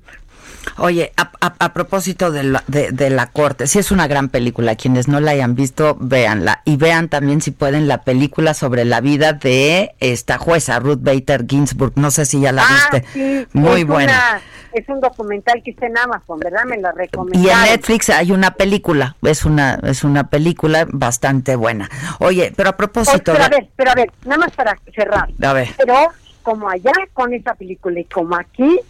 Oye, 0.79 1.13
a, 1.17 1.31
a- 1.41 1.55
a 1.59 1.73
propósito 1.73 2.31
de 2.33 2.43
la, 2.45 2.65
de, 2.67 2.91
de 2.93 3.11
la 3.11 3.27
corte, 3.29 3.67
sí 3.67 3.79
es 3.79 3.91
una 3.91 4.07
gran 4.07 4.29
película. 4.29 4.77
Quienes 4.77 5.09
no 5.09 5.21
la 5.21 5.33
hayan 5.33 5.55
visto, 5.55 5.97
véanla. 6.01 6.63
Y 6.65 6.77
vean 6.77 7.09
también, 7.09 7.41
si 7.41 7.51
pueden, 7.51 7.87
la 7.89 8.03
película 8.03 8.55
sobre 8.55 8.85
la 8.85 9.01
vida 9.01 9.33
de 9.35 9.95
esta 10.01 10.39
jueza, 10.39 10.79
Ruth 10.81 11.01
Bader 11.03 11.47
Ginsburg. 11.49 11.93
No 11.97 12.11
sé 12.11 12.25
si 12.27 12.41
ya 12.41 12.53
la 12.53 12.65
ah, 12.67 12.89
viste. 12.93 13.09
sí, 13.13 13.47
Muy 13.53 13.83
es 13.83 13.87
buena. 13.87 14.13
una- 14.13 14.41
es 14.73 14.89
un 14.89 14.99
documental 15.01 15.63
que 15.65 15.71
está 15.71 15.87
en 15.87 15.97
Amazon, 15.97 16.41
¿verdad? 16.41 16.65
Me 16.67 16.77
la 16.79 16.91
recomendaron. 16.91 17.47
Y 17.47 17.49
en 17.49 17.61
Netflix 17.71 18.11
hay 18.11 18.33
una 18.33 18.55
película, 18.55 19.15
es 19.23 19.45
una 19.45 19.75
es 19.85 20.03
una 20.03 20.29
película 20.31 20.85
bastante 20.91 21.55
buena. 21.55 21.89
Oye, 22.19 22.53
pero 22.57 22.71
a 22.71 22.77
propósito, 22.77 23.33
pero 23.35 23.45
a 23.45 23.49
ver, 23.49 23.69
pero 23.77 23.93
a 23.93 23.95
ver, 23.95 24.11
nada 24.25 24.39
más 24.39 24.51
para 24.51 24.77
cerrar. 24.93 25.29
a 25.41 25.53
ver, 25.53 25.69
Pero 25.77 25.95
como 26.43 26.69
allá 26.69 26.91
con 27.13 27.33
esa 27.33 27.55
película 27.55 28.01
y 28.01 28.05
como 28.07 28.35
aquí, 28.35 28.81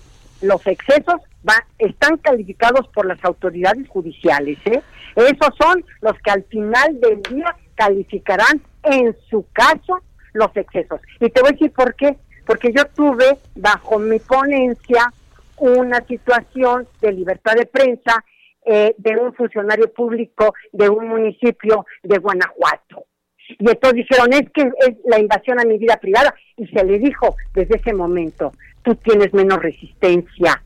los 0.41 0.67
excesos 0.67 1.21
va, 1.49 1.67
están 1.79 2.17
calificados 2.19 2.89
por 2.89 3.07
las 3.07 3.23
autoridades 3.25 3.89
judiciales. 3.89 4.59
¿eh? 4.65 4.83
Esos 5.17 5.55
son 5.61 5.85
los 6.01 6.15
que 6.21 6.31
al 6.31 6.45
final 6.45 7.01
del 7.01 7.23
día 7.23 7.57
calificarán 7.75 8.63
en 8.83 9.17
su 9.31 9.47
caso 9.53 10.01
los 10.33 10.55
excesos. 10.57 11.01
Y 11.21 11.31
te 11.31 11.41
voy 11.41 11.51
a 11.51 11.53
decir 11.53 11.73
por 11.73 11.95
qué. 11.95 12.17
Porque 12.47 12.73
yo 12.73 12.85
tuve 12.95 13.39
bajo 13.55 13.99
mi 13.99 14.19
ponencia 14.19 15.11
una 15.57 16.05
situación 16.07 16.87
de 17.01 17.13
libertad 17.13 17.55
de 17.55 17.65
prensa 17.65 18.23
eh, 18.67 18.95
de 18.99 19.17
un 19.17 19.35
funcionario 19.35 19.93
público 19.93 20.55
de 20.73 20.89
un 20.89 21.09
municipio 21.09 21.87
de 22.03 22.19
Guanajuato. 22.19 23.07
Y 23.49 23.69
entonces 23.69 24.07
dijeron, 24.09 24.33
es 24.33 24.51
que 24.51 24.63
es 24.63 24.97
la 25.05 25.19
invasión 25.19 25.61
a 25.61 25.65
mi 25.65 25.79
vida 25.79 25.97
privada. 25.97 26.35
Y 26.57 26.67
se 26.67 26.85
le 26.85 26.99
dijo 26.99 27.37
desde 27.55 27.77
ese 27.77 27.95
momento, 27.95 28.53
tú 28.83 28.95
tienes 28.97 29.33
menos 29.33 29.63
resistencia 29.63 30.63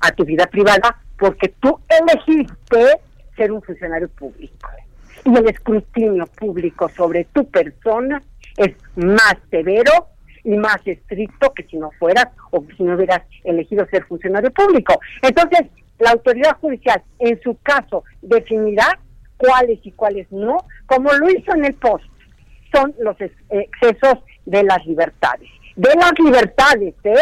a 0.00 0.10
tu 0.12 0.24
vida 0.24 0.46
privada 0.46 1.00
porque 1.18 1.48
tú 1.60 1.80
elegiste 1.88 3.00
ser 3.36 3.52
un 3.52 3.62
funcionario 3.62 4.08
público. 4.08 4.70
Y 5.24 5.36
el 5.36 5.48
escrutinio 5.48 6.26
público 6.26 6.88
sobre 6.88 7.24
tu 7.24 7.44
persona 7.50 8.22
es 8.56 8.74
más 8.96 9.36
severo 9.50 9.92
y 10.44 10.56
más 10.56 10.78
estricto 10.84 11.52
que 11.52 11.64
si 11.64 11.76
no 11.76 11.90
fueras 11.98 12.28
o 12.50 12.64
si 12.76 12.82
no 12.82 12.94
hubieras 12.94 13.22
elegido 13.44 13.86
ser 13.86 14.04
funcionario 14.04 14.50
público. 14.52 14.98
Entonces, 15.22 15.66
la 15.98 16.10
autoridad 16.10 16.56
judicial 16.60 17.02
en 17.18 17.40
su 17.42 17.56
caso 17.62 18.04
definirá 18.22 18.98
cuáles 19.36 19.78
y 19.84 19.92
cuáles 19.92 20.30
no, 20.30 20.58
como 20.86 21.12
lo 21.12 21.28
hizo 21.30 21.54
en 21.54 21.64
el 21.64 21.74
post 21.74 22.04
son 22.72 22.94
los 23.00 23.20
ex- 23.20 23.34
excesos 23.50 24.18
de 24.46 24.62
las 24.62 24.84
libertades. 24.86 25.48
De 25.76 25.90
las 25.94 26.12
libertades, 26.18 26.94
¿eh? 27.04 27.14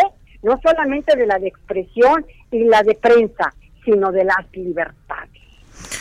No 0.42 0.60
solamente 0.62 1.16
de 1.16 1.26
la 1.26 1.38
de 1.38 1.48
expresión 1.48 2.24
y 2.50 2.64
la 2.64 2.82
de 2.82 2.94
prensa, 2.94 3.52
sino 3.84 4.10
de 4.12 4.24
las 4.24 4.36
libertades. 4.52 5.30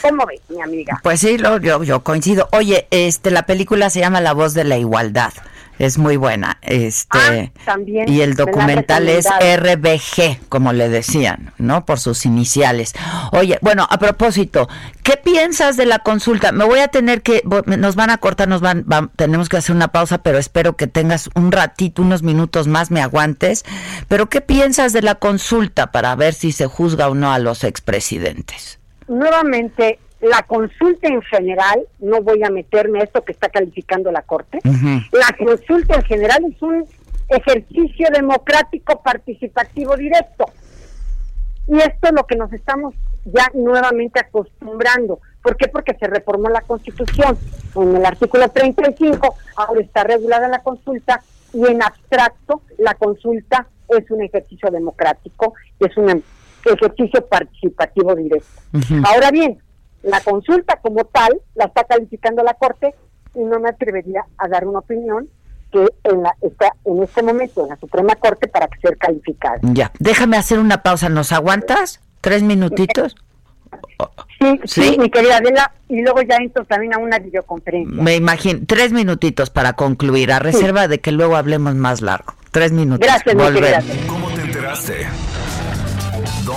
¿Cómo 0.02 0.26
ves, 0.26 0.42
mi 0.50 0.62
amiga? 0.62 1.00
pues 1.04 1.20
sí, 1.20 1.38
lo- 1.38 1.58
yo, 1.60 1.84
yo 1.84 2.04
coincido. 2.04 2.48
Oye, 2.52 2.88
este 2.92 3.32
la 3.32 3.46
película 3.46 3.90
se 3.90 4.00
llama 4.00 4.22
La 4.22 4.34
voz 4.34 4.54
de 4.54 4.64
la 4.64 4.78
igualdad. 4.78 5.34
Es 5.78 5.98
muy 5.98 6.16
buena. 6.16 6.58
Este 6.62 7.08
Ah, 7.12 7.50
también 7.66 8.08
y 8.08 8.22
el 8.22 8.36
documental 8.36 9.10
es. 9.10 9.26
RBG, 9.26 10.48
como 10.48 10.72
le 10.72 10.88
decían, 10.90 11.54
¿no? 11.58 11.86
Por 11.86 12.00
sus 12.00 12.26
iniciales. 12.26 12.94
Oye, 13.34 13.58
bueno, 13.62 13.86
a 13.90 13.98
propósito, 14.00 14.70
¿qué 15.04 15.18
piensas 15.18 15.76
de 15.76 15.86
la 15.86 16.00
consulta? 16.00 16.52
Me 16.54 16.64
voy 16.64 16.80
a 16.80 16.88
tener 16.88 17.22
que 17.22 17.44
nos 17.66 17.96
van 17.96 18.10
a 18.10 18.18
cortar, 18.18 18.48
nos 18.48 18.62
van 18.62 18.86
va- 18.92 19.10
tenemos 19.18 19.50
que 19.50 19.58
hacer 19.58 19.76
una 19.76 19.90
pausa, 19.90 20.20
pero 20.20 20.38
espero 20.38 20.78
que 20.78 20.88
tengas 20.88 21.30
un 21.36 21.52
ratito, 21.52 22.02
unos 22.02 22.24
minutos 22.24 22.68
más, 22.68 22.90
me 22.90 23.02
aguantes. 23.02 23.66
Pero 24.08 24.30
¿qué 24.30 24.40
piensas 24.42 24.94
de 24.94 25.02
la 25.02 25.16
consulta 25.16 25.92
para 25.92 26.16
ver 26.16 26.34
si 26.34 26.52
se 26.54 26.68
juzga 26.68 27.10
o 27.10 27.16
no 27.16 27.34
a 27.34 27.40
los 27.40 27.64
expresidentes? 27.66 28.80
Nuevamente, 29.08 30.00
la 30.22 30.44
consulta 30.44 31.08
en 31.08 31.22
general, 31.24 31.86
no 32.00 32.22
voy 32.22 32.44
a 32.44 32.50
meterme 32.50 33.00
a 33.00 33.04
esto 33.04 33.24
que 33.24 33.32
está 33.32 33.50
calificando 33.50 34.12
la 34.12 34.22
Corte, 34.22 34.60
la 34.64 35.36
consulta 35.38 35.96
en 35.96 36.04
general 36.04 36.46
es 36.46 36.62
un 36.62 36.86
ejercicio 37.30 38.08
democrático 38.12 39.02
participativo 39.02 39.96
directo. 39.98 40.46
Y 41.68 41.78
esto 41.78 42.08
es 42.08 42.14
lo 42.14 42.26
que 42.26 42.36
nos 42.36 42.54
estamos 42.54 42.94
ya 43.26 43.50
nuevamente 43.56 44.20
acostumbrando. 44.20 45.20
¿Por 45.42 45.58
qué? 45.58 45.68
Porque 45.68 45.96
se 46.00 46.08
reformó 46.08 46.50
la 46.50 46.62
Constitución. 46.62 47.38
En 47.76 47.96
el 47.96 48.06
artículo 48.06 48.50
35 48.50 49.36
ahora 49.56 49.82
está 49.82 50.04
regulada 50.04 50.48
la 50.48 50.62
consulta 50.62 51.22
y 51.54 51.66
en 51.66 51.82
abstracto 51.82 52.62
la 52.78 52.94
consulta 52.94 53.68
es 53.90 54.10
un 54.12 54.24
ejercicio 54.24 54.70
democrático 54.70 55.54
y 55.80 55.86
es 55.86 55.98
un 55.98 56.24
ejercicio 56.66 57.26
participativo 57.28 58.16
directo. 58.16 58.62
Ahora 59.06 59.32
bien, 59.32 59.60
la 60.06 60.22
consulta 60.22 60.78
como 60.82 61.04
tal 61.06 61.42
la 61.56 61.66
está 61.66 61.84
calificando 61.84 62.44
la 62.44 62.54
Corte 62.54 62.94
y 63.34 63.40
no 63.40 63.60
me 63.60 63.70
atrevería 63.70 64.26
a 64.38 64.48
dar 64.48 64.66
una 64.66 64.80
opinión 64.80 65.28
que 65.72 65.86
en 66.04 66.24
la, 66.24 66.36
está 66.42 66.74
en 66.86 67.04
este 67.04 67.22
momento 67.22 67.64
en 67.64 67.70
la 67.70 67.76
Suprema 67.78 68.16
Corte 68.16 68.48
para 68.48 68.68
que 68.68 68.80
sea 68.80 68.96
calificada. 68.96 69.58
Ya, 69.62 69.92
déjame 70.00 70.38
hacer 70.38 70.60
una 70.60 70.84
pausa. 70.84 71.10
¿Nos 71.10 71.32
aguantas? 71.32 72.00
¿Tres 72.22 72.44
minutitos? 72.44 73.16
Sí, 74.40 74.60
sí, 74.66 74.98
mi 75.00 75.10
querida 75.10 75.38
Adela, 75.38 75.72
y 75.90 76.02
luego 76.02 76.22
ya 76.22 76.38
entro 76.38 76.64
también 76.66 76.94
a 76.94 76.98
una 76.98 77.20
videoconferencia. 77.20 78.02
Me 78.02 78.16
imagino, 78.16 78.62
tres 78.68 78.94
minutitos 78.94 79.50
para 79.50 79.74
concluir, 79.74 80.32
a 80.32 80.40
reserva 80.40 80.88
de 80.88 81.00
que 81.00 81.12
luego 81.12 81.36
hablemos 81.36 81.76
más 81.76 82.02
largo. 82.02 82.34
Tres 82.52 82.72
minutos. 82.72 83.06
Gracias, 83.06 83.36
mi 83.36 83.44
querida 83.44 83.84
¿Cómo 84.08 84.30
te 84.30 84.42
enteraste? 84.42 85.08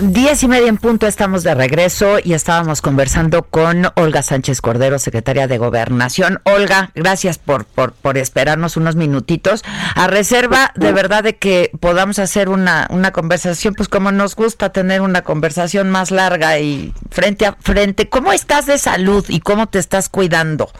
Diez 0.00 0.44
y 0.44 0.48
media 0.48 0.68
en 0.68 0.76
punto 0.76 1.08
estamos 1.08 1.42
de 1.42 1.56
regreso 1.56 2.18
y 2.22 2.32
estábamos 2.34 2.80
conversando 2.82 3.42
con 3.42 3.82
Olga 3.96 4.22
Sánchez 4.22 4.60
Cordero, 4.60 5.00
secretaria 5.00 5.48
de 5.48 5.58
Gobernación. 5.58 6.38
Olga, 6.44 6.92
gracias 6.94 7.38
por, 7.38 7.64
por, 7.64 7.94
por 7.94 8.16
esperarnos 8.16 8.76
unos 8.76 8.94
minutitos. 8.94 9.64
A 9.96 10.06
reserva 10.06 10.70
de 10.76 10.92
verdad 10.92 11.24
de 11.24 11.34
que 11.34 11.72
podamos 11.80 12.20
hacer 12.20 12.48
una, 12.48 12.86
una 12.90 13.10
conversación, 13.10 13.74
pues 13.74 13.88
como 13.88 14.12
nos 14.12 14.36
gusta 14.36 14.70
tener 14.70 15.00
una 15.00 15.22
conversación 15.22 15.90
más 15.90 16.12
larga 16.12 16.60
y 16.60 16.94
frente 17.10 17.46
a 17.46 17.54
frente. 17.54 18.08
¿Cómo 18.08 18.32
estás 18.32 18.66
de 18.66 18.78
salud 18.78 19.24
y 19.28 19.40
cómo 19.40 19.66
te 19.66 19.80
estás 19.80 20.08
cuidando? 20.08 20.70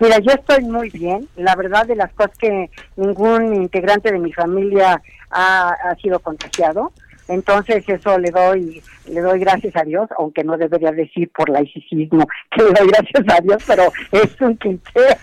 Mira, 0.00 0.18
yo 0.18 0.32
estoy 0.32 0.64
muy 0.64 0.90
bien. 0.90 1.28
La 1.36 1.54
verdad 1.54 1.86
de 1.86 1.94
las 1.94 2.12
cosas 2.14 2.36
que 2.36 2.68
ningún 2.96 3.54
integrante 3.54 4.10
de 4.10 4.18
mi 4.18 4.32
familia 4.32 5.00
ha, 5.30 5.68
ha 5.68 5.94
sido 6.02 6.18
contagiado. 6.18 6.92
Entonces 7.28 7.84
eso 7.88 8.18
le 8.18 8.30
doy 8.30 8.82
le 9.08 9.20
doy 9.20 9.38
gracias 9.38 9.76
a 9.76 9.82
Dios, 9.82 10.08
aunque 10.18 10.44
no 10.44 10.56
debería 10.56 10.90
decir 10.90 11.30
por 11.34 11.48
laicismo 11.50 12.26
que 12.50 12.62
le 12.62 12.72
doy 12.72 12.88
gracias 12.88 13.36
a 13.36 13.40
Dios, 13.42 13.62
pero 13.66 13.92
es 14.12 14.40
un 14.40 14.54
cliché. 14.56 15.16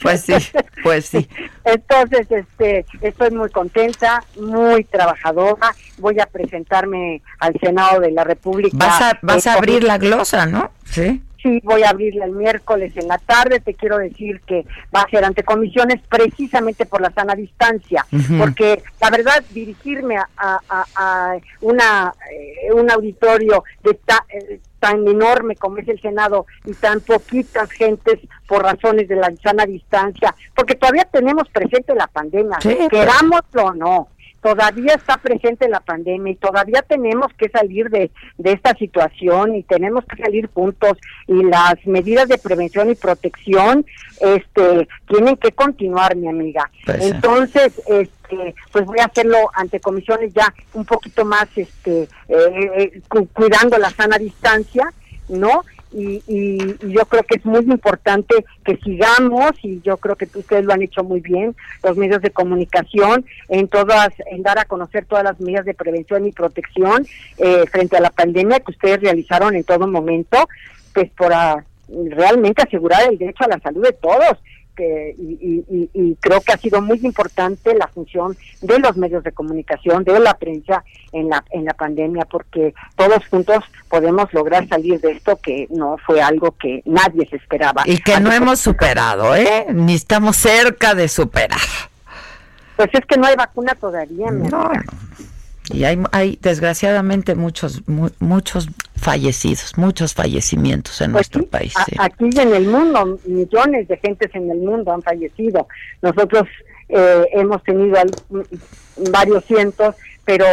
Pues 0.00 0.22
sí, 0.22 0.34
pues 0.82 1.06
sí. 1.06 1.28
Entonces, 1.64 2.26
este, 2.30 2.86
estoy 3.02 3.30
muy 3.30 3.50
contenta, 3.50 4.24
muy 4.40 4.84
trabajadora. 4.84 5.74
Voy 5.98 6.18
a 6.18 6.26
presentarme 6.26 7.20
al 7.38 7.54
Senado 7.60 8.00
de 8.00 8.10
la 8.10 8.24
República. 8.24 8.76
Vas 8.78 9.02
a, 9.02 9.18
vas 9.20 9.46
a 9.46 9.54
abrir 9.54 9.84
la 9.84 9.98
glosa, 9.98 10.46
¿no? 10.46 10.70
Sí. 10.84 11.22
Sí, 11.42 11.60
voy 11.64 11.82
a 11.82 11.90
abrirla 11.90 12.26
el 12.26 12.32
miércoles 12.32 12.92
en 12.96 13.08
la 13.08 13.18
tarde. 13.18 13.60
Te 13.60 13.74
quiero 13.74 13.98
decir 13.98 14.40
que 14.42 14.66
va 14.94 15.02
a 15.02 15.10
ser 15.10 15.24
ante 15.24 15.42
comisiones 15.42 16.00
precisamente 16.08 16.84
por 16.86 17.00
la 17.00 17.10
sana 17.12 17.34
distancia, 17.34 18.04
porque 18.38 18.82
la 19.00 19.10
verdad 19.10 19.42
dirigirme 19.50 20.16
a, 20.16 20.26
a, 20.36 20.84
a 20.96 21.38
una 21.62 22.12
eh, 22.30 22.72
un 22.72 22.90
auditorio 22.90 23.64
de 23.82 23.92
eh, 23.92 24.60
tan 24.78 25.06
enorme 25.06 25.56
como 25.56 25.78
es 25.78 25.88
el 25.88 26.00
Senado 26.00 26.46
y 26.64 26.72
tan 26.74 27.00
poquitas 27.00 27.70
gentes 27.70 28.18
por 28.46 28.62
razones 28.62 29.08
de 29.08 29.16
la 29.16 29.30
sana 29.42 29.66
distancia, 29.66 30.34
porque 30.54 30.74
todavía 30.74 31.04
tenemos 31.04 31.48
presente 31.48 31.94
la 31.94 32.06
pandemia, 32.06 32.58
Sí, 32.60 32.74
pues. 32.76 32.88
querámoslo 32.88 33.64
o 33.64 33.74
no 33.74 34.08
todavía 34.42 34.94
está 34.94 35.16
presente 35.18 35.68
la 35.68 35.80
pandemia 35.80 36.32
y 36.32 36.36
todavía 36.36 36.82
tenemos 36.82 37.32
que 37.36 37.48
salir 37.48 37.90
de, 37.90 38.10
de 38.38 38.52
esta 38.52 38.74
situación 38.74 39.54
y 39.54 39.62
tenemos 39.62 40.04
que 40.06 40.22
salir 40.22 40.48
juntos 40.52 40.96
y 41.26 41.42
las 41.44 41.74
medidas 41.86 42.28
de 42.28 42.38
prevención 42.38 42.90
y 42.90 42.94
protección 42.94 43.84
este 44.20 44.88
tienen 45.08 45.36
que 45.36 45.52
continuar 45.52 46.16
mi 46.16 46.28
amiga. 46.28 46.70
Pues 46.84 47.02
entonces 47.02 47.80
este 47.88 48.54
pues 48.72 48.84
voy 48.84 48.98
a 49.00 49.06
hacerlo 49.06 49.36
ante 49.54 49.80
comisiones 49.80 50.32
ya 50.32 50.52
un 50.74 50.84
poquito 50.84 51.24
más 51.24 51.46
este 51.56 52.02
eh, 52.02 52.08
eh, 52.28 53.02
cu- 53.08 53.28
cuidando 53.32 53.76
la 53.78 53.90
sana 53.90 54.18
distancia 54.18 54.92
no 55.28 55.62
y, 55.92 56.22
y- 56.26 56.76
y 56.86 56.92
yo 56.92 57.04
creo 57.06 57.22
que 57.24 57.36
es 57.36 57.44
muy 57.44 57.60
importante 57.60 58.44
que 58.64 58.76
sigamos 58.76 59.52
y 59.62 59.80
yo 59.82 59.96
creo 59.96 60.16
que 60.16 60.26
ustedes 60.34 60.64
lo 60.64 60.72
han 60.72 60.82
hecho 60.82 61.02
muy 61.04 61.20
bien 61.20 61.54
los 61.82 61.96
medios 61.96 62.22
de 62.22 62.30
comunicación 62.30 63.24
en 63.48 63.68
todas 63.68 64.08
en 64.30 64.42
dar 64.42 64.58
a 64.58 64.64
conocer 64.64 65.04
todas 65.06 65.24
las 65.24 65.40
medidas 65.40 65.64
de 65.64 65.74
prevención 65.74 66.26
y 66.26 66.32
protección 66.32 67.06
eh, 67.38 67.64
frente 67.70 67.96
a 67.96 68.00
la 68.00 68.10
pandemia 68.10 68.60
que 68.60 68.72
ustedes 68.72 69.00
realizaron 69.00 69.54
en 69.54 69.64
todo 69.64 69.86
momento 69.88 70.48
pues 70.94 71.10
para 71.12 71.64
realmente 72.10 72.62
asegurar 72.62 73.10
el 73.10 73.18
derecho 73.18 73.44
a 73.44 73.48
la 73.48 73.58
salud 73.60 73.82
de 73.84 73.92
todos 73.92 74.38
que, 74.76 75.14
y, 75.18 75.64
y- 75.68 75.90
y- 75.92 76.16
creo 76.20 76.40
que 76.40 76.52
ha 76.52 76.56
sido 76.56 76.80
muy 76.80 76.98
importante 77.02 77.74
la 77.74 77.88
función 77.88 78.36
de 78.62 78.78
los 78.78 78.96
medios 78.96 79.22
de 79.24 79.32
comunicación, 79.32 80.04
de 80.04 80.18
la 80.20 80.34
prensa 80.38 80.84
en 81.12 81.28
la, 81.28 81.44
en 81.50 81.64
la 81.64 81.74
pandemia, 81.74 82.24
porque 82.24 82.74
todos 82.96 83.26
juntos 83.28 83.64
podemos 83.88 84.32
lograr 84.32 84.68
salir 84.68 85.00
de 85.00 85.12
esto 85.12 85.36
que 85.42 85.66
no 85.70 85.96
fue 86.06 86.20
algo 86.22 86.52
que 86.52 86.82
nadie 86.84 87.26
se 87.28 87.36
esperaba. 87.36 87.82
Y 87.86 87.98
que 87.98 88.18
no 88.20 88.32
hemos 88.32 88.60
superado, 88.60 89.34
¿eh? 89.34 89.66
Ni 89.72 89.94
estamos 89.94 90.36
cerca 90.36 90.94
de 90.94 91.08
superar. 91.08 91.58
Pues 92.76 92.88
es 92.92 93.04
que 93.06 93.16
no 93.18 93.26
hay 93.26 93.36
vacuna 93.36 93.74
todavía, 93.74 94.30
mi 94.30 94.48
No, 94.48 94.64
no. 94.64 94.70
Y 95.72 95.84
hay, 95.84 95.98
hay 96.10 96.38
desgraciadamente 96.42 97.34
muchos 97.36 97.86
mu- 97.86 98.10
muchos 98.18 98.68
fallecidos, 99.00 99.76
muchos 99.76 100.14
fallecimientos 100.14 101.00
en 101.00 101.12
Pues 101.12 101.32
nuestro 101.32 101.40
sí, 101.42 101.46
país. 101.48 101.74
Aquí 101.98 102.28
y 102.32 102.38
en 102.38 102.54
el 102.54 102.66
mundo, 102.66 103.18
millones 103.26 103.88
de 103.88 103.96
gentes 103.96 104.30
en 104.34 104.50
el 104.50 104.58
mundo 104.58 104.92
han 104.92 105.02
fallecido. 105.02 105.66
Nosotros 106.02 106.44
eh, 106.88 107.24
hemos 107.32 107.62
tenido 107.64 107.98
al- 107.98 108.10
mm, 108.28 109.10
varios 109.10 109.44
cientos, 109.46 109.94
pero 110.24 110.44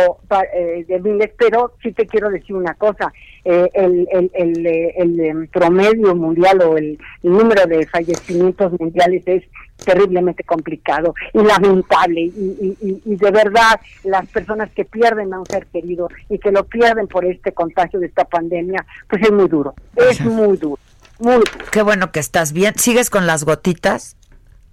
eh, 0.55 0.85
de 0.87 0.99
miles, 0.99 1.31
pero 1.37 1.73
sí 1.83 1.91
te 1.91 2.07
quiero 2.07 2.29
decir 2.29 2.55
una 2.55 2.73
cosa, 2.75 3.11
eh, 3.49 3.69
el, 3.73 4.07
el, 4.11 4.31
el, 4.33 4.65
eh, 4.65 4.93
el, 4.97 5.19
em, 5.19 5.47
promedio 5.47 6.13
mundial 6.15 6.61
o 6.63 6.77
el, 6.77 6.99
número 7.23 7.65
de 7.65 7.85
fallecimientos 7.87 8.73
mundiales 8.79 9.23
es 9.25 9.43
terriblemente 9.85 10.43
complicado 10.43 11.13
y 11.33 11.39
lamentable 11.43 12.21
y, 12.21 12.27
y, 12.59 12.77
y- 12.81 13.01
y 13.05 13.15
de 13.15 13.31
verdad 13.31 13.79
las 14.03 14.25
personas 14.27 14.69
que 14.71 14.83
pierden 14.85 15.33
a 15.33 15.39
un 15.39 15.45
ser 15.45 15.65
querido 15.67 16.09
y 16.29 16.39
que 16.39 16.51
lo 16.51 16.63
pierden 16.65 17.07
por 17.07 17.23
este 17.25 17.51
contagio 17.53 17.99
de 17.99 18.07
esta 18.07 18.25
pandemia, 18.25 18.85
pues 19.09 19.21
es 19.23 19.31
muy 19.31 19.47
duro, 19.47 19.73
es 19.95 20.19
muy 20.21 20.57
duro, 20.57 20.79
muy 21.19 21.35
duro. 21.35 21.51
Qué 21.71 21.81
bueno 21.83 22.11
que 22.11 22.19
estás 22.19 22.51
bien. 22.53 22.73
¿Sigues 22.75 23.09
con 23.09 23.27
las 23.27 23.43
gotitas? 23.45 24.15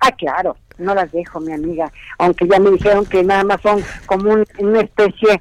Ah, 0.01 0.13
claro, 0.13 0.57
no 0.79 0.95
las 0.95 1.13
dejo, 1.13 1.39
mi 1.41 1.53
amiga, 1.53 1.91
aunque 2.19 2.47
ya 2.49 2.59
me 2.59 2.71
dijeron 2.73 3.07
que 3.07 3.23
nada 3.23 3.45
más 3.45 3.61
son 3.63 3.83
como 4.07 4.33
un- 4.33 4.47
una 4.59 4.81
especie 4.81 5.41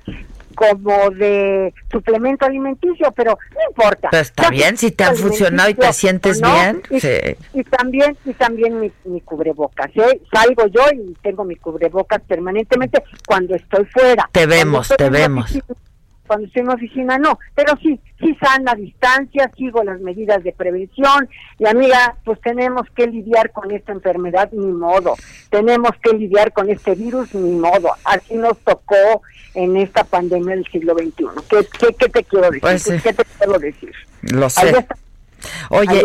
como 0.53 1.09
de 1.11 1.73
suplemento 1.91 2.45
alimenticio, 2.45 3.11
pero 3.15 3.37
no 3.53 3.59
importa. 3.69 4.09
Pero 4.11 4.21
está 4.21 4.49
bien, 4.49 4.77
si 4.77 4.91
te 4.91 5.03
han 5.03 5.15
funcionado 5.15 5.69
y 5.69 5.73
te 5.73 5.91
sientes 5.93 6.41
no, 6.41 6.53
bien, 6.53 6.81
Y, 6.89 6.99
sí. 6.99 7.09
y 7.53 7.63
también 7.63 8.17
y 8.25 8.33
también 8.33 8.79
mi, 8.79 8.91
mi 9.05 9.21
cubrebocas, 9.21 9.89
¿eh? 9.95 10.21
Salgo 10.31 10.67
yo 10.67 10.81
y 10.93 11.13
tengo 11.21 11.43
mi 11.43 11.55
cubrebocas 11.55 12.21
permanentemente 12.27 13.03
cuando 13.27 13.55
estoy 13.55 13.85
fuera. 13.85 14.29
Te 14.31 14.45
vemos, 14.45 14.87
te 14.97 15.09
vemos. 15.09 15.45
oficina- 15.45 15.75
cuando 16.27 16.47
estoy 16.47 16.61
en 16.61 16.67
la 16.67 16.73
oficina 16.75 17.17
no, 17.17 17.37
pero 17.55 17.77
sí, 17.81 17.99
sí 18.19 18.35
sana 18.41 18.75
distancia, 18.75 19.51
sigo 19.57 19.83
las 19.83 19.99
medidas 19.99 20.43
de 20.43 20.53
prevención 20.53 21.29
y 21.59 21.67
amiga, 21.67 22.15
pues 22.23 22.39
tenemos 22.41 22.87
que 22.95 23.07
lidiar 23.07 23.51
con 23.51 23.71
esta 23.71 23.91
enfermedad 23.91 24.49
ni 24.51 24.67
modo, 24.67 25.15
tenemos 25.49 25.91
que 26.01 26.17
lidiar 26.17 26.51
con 26.53 26.69
este 26.69 26.95
virus 26.95 27.33
ni 27.33 27.51
modo, 27.51 27.89
así 28.05 28.35
nos 28.35 28.57
tocó 28.59 29.21
en 29.55 29.77
esta 29.77 30.03
pandemia 30.03 30.55
del 30.55 30.65
siglo 30.67 30.93
XXI. 30.93 31.25
¿Qué, 31.49 31.67
qué, 31.79 31.93
qué 31.93 32.09
te 32.09 32.23
quiero 32.23 32.47
decir? 32.47 32.61
Pues. 32.61 32.83
¿Qué 33.03 33.13
te 33.13 33.23
quiero 33.37 33.59
decir? 33.59 33.91
Lo 34.21 34.49
sé. 34.49 34.85
Oye, 35.69 36.03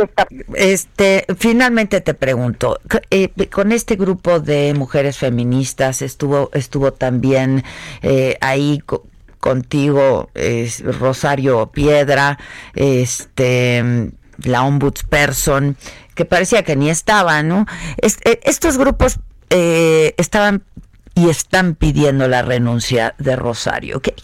este, 0.55 1.25
finalmente 1.39 2.01
te 2.01 2.15
pregunto, 2.15 2.81
eh, 3.11 3.31
con 3.51 3.73
este 3.73 3.97
grupo 3.97 4.41
de 4.41 4.75
mujeres 4.75 5.19
feministas 5.19 6.03
estuvo, 6.03 6.51
estuvo 6.55 6.93
también 6.93 7.65
eh, 8.03 8.37
ahí 8.41 8.83
contigo 9.39 10.31
es 10.35 10.83
Rosario 10.99 11.67
Piedra, 11.73 12.39
este, 12.75 14.13
la 14.39 14.63
ombudsperson 14.65 15.77
que 16.15 16.25
parecía 16.25 16.63
que 16.65 16.77
ni 16.77 16.91
estaba, 16.91 17.43
¿no? 17.43 17.67
Eh, 18.03 18.41
estos 18.43 18.77
grupos 18.77 19.21
eh, 19.51 20.15
estaban 20.17 20.63
y 21.15 21.29
están 21.29 21.75
pidiendo 21.75 22.29
la 22.29 22.43
renuncia 22.43 23.15
de 23.19 23.37
Rosario. 23.37 24.01
¿Qué, 24.01 24.15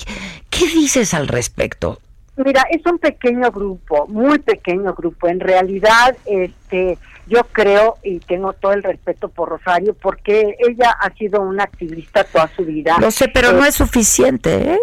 ¿Qué 0.50 0.66
dices 0.66 1.14
al 1.14 1.28
respecto? 1.28 1.98
Mira, 2.36 2.64
es 2.70 2.84
un 2.86 2.98
pequeño 2.98 3.50
grupo, 3.50 4.06
muy 4.08 4.38
pequeño 4.40 4.92
grupo. 4.94 5.28
En 5.28 5.40
realidad, 5.40 6.16
este, 6.24 6.98
yo 7.26 7.42
creo 7.52 7.98
y 8.02 8.18
tengo 8.20 8.52
todo 8.54 8.72
el 8.72 8.82
respeto 8.82 9.28
por 9.28 9.48
Rosario 9.48 9.94
porque 9.94 10.56
ella 10.58 10.90
ha 11.00 11.12
sido 11.14 11.40
una 11.42 11.64
activista 11.64 12.24
toda 12.24 12.50
su 12.54 12.64
vida. 12.64 12.96
Lo 13.00 13.10
sé, 13.10 13.28
pero 13.28 13.52
no 13.52 13.64
es 13.64 13.76
suficiente, 13.76 14.72
¿eh? 14.72 14.80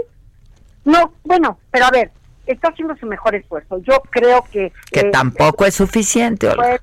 No, 0.85 1.13
bueno, 1.23 1.59
pero 1.71 1.85
a 1.85 1.91
ver, 1.91 2.11
está 2.45 2.69
haciendo 2.69 2.95
su 2.97 3.05
mejor 3.05 3.35
esfuerzo. 3.35 3.79
Yo 3.79 4.01
creo 4.09 4.43
que... 4.51 4.71
Que 4.91 5.01
eh, 5.01 5.11
tampoco 5.11 5.65
es 5.65 5.75
suficiente, 5.75 6.49
pues, 6.55 6.81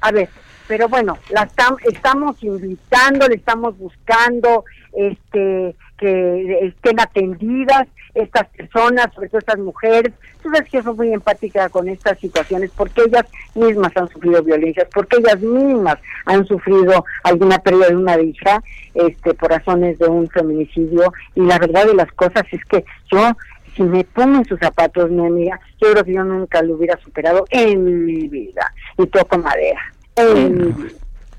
a 0.00 0.12
ver, 0.12 0.28
pero 0.70 0.88
bueno, 0.88 1.18
la 1.30 1.42
estamos 1.42 2.44
invitando, 2.44 3.26
le 3.26 3.34
estamos 3.34 3.76
buscando 3.76 4.64
este 4.92 5.74
que 5.98 6.58
estén 6.68 7.00
atendidas 7.00 7.88
estas 8.14 8.46
personas, 8.50 9.12
sobre 9.12 9.30
todo 9.30 9.40
estas 9.40 9.58
mujeres. 9.58 10.12
Tú 10.40 10.48
sabes 10.48 10.70
que 10.70 10.76
yo 10.76 10.84
soy 10.84 10.94
muy 10.94 11.12
empática 11.12 11.68
con 11.70 11.88
estas 11.88 12.20
situaciones 12.20 12.70
porque 12.76 13.02
ellas 13.02 13.26
mismas 13.56 13.90
han 13.96 14.08
sufrido 14.10 14.44
violencias, 14.44 14.86
porque 14.94 15.16
ellas 15.16 15.40
mismas 15.40 15.98
han 16.26 16.46
sufrido 16.46 17.04
alguna 17.24 17.58
pérdida 17.58 17.88
de 17.88 17.96
una 17.96 18.20
hija 18.20 18.62
este, 18.94 19.34
por 19.34 19.50
razones 19.50 19.98
de 19.98 20.06
un 20.06 20.28
feminicidio. 20.28 21.12
Y 21.34 21.40
la 21.40 21.58
verdad 21.58 21.84
de 21.86 21.94
las 21.94 22.12
cosas 22.12 22.44
es 22.52 22.64
que 22.66 22.84
yo 23.10 23.36
si 23.74 23.82
me 23.82 24.04
pongo 24.04 24.38
en 24.38 24.44
sus 24.44 24.60
zapatos, 24.60 25.10
mi 25.10 25.26
amiga, 25.26 25.58
yo 25.80 25.90
creo 25.90 26.04
que 26.04 26.12
yo 26.12 26.22
nunca 26.22 26.62
lo 26.62 26.74
hubiera 26.74 26.96
superado 26.98 27.44
en 27.50 28.04
mi 28.04 28.28
vida. 28.28 28.72
Y 28.96 29.06
toco 29.06 29.36
madera. 29.36 29.80
Vida. 30.24 30.90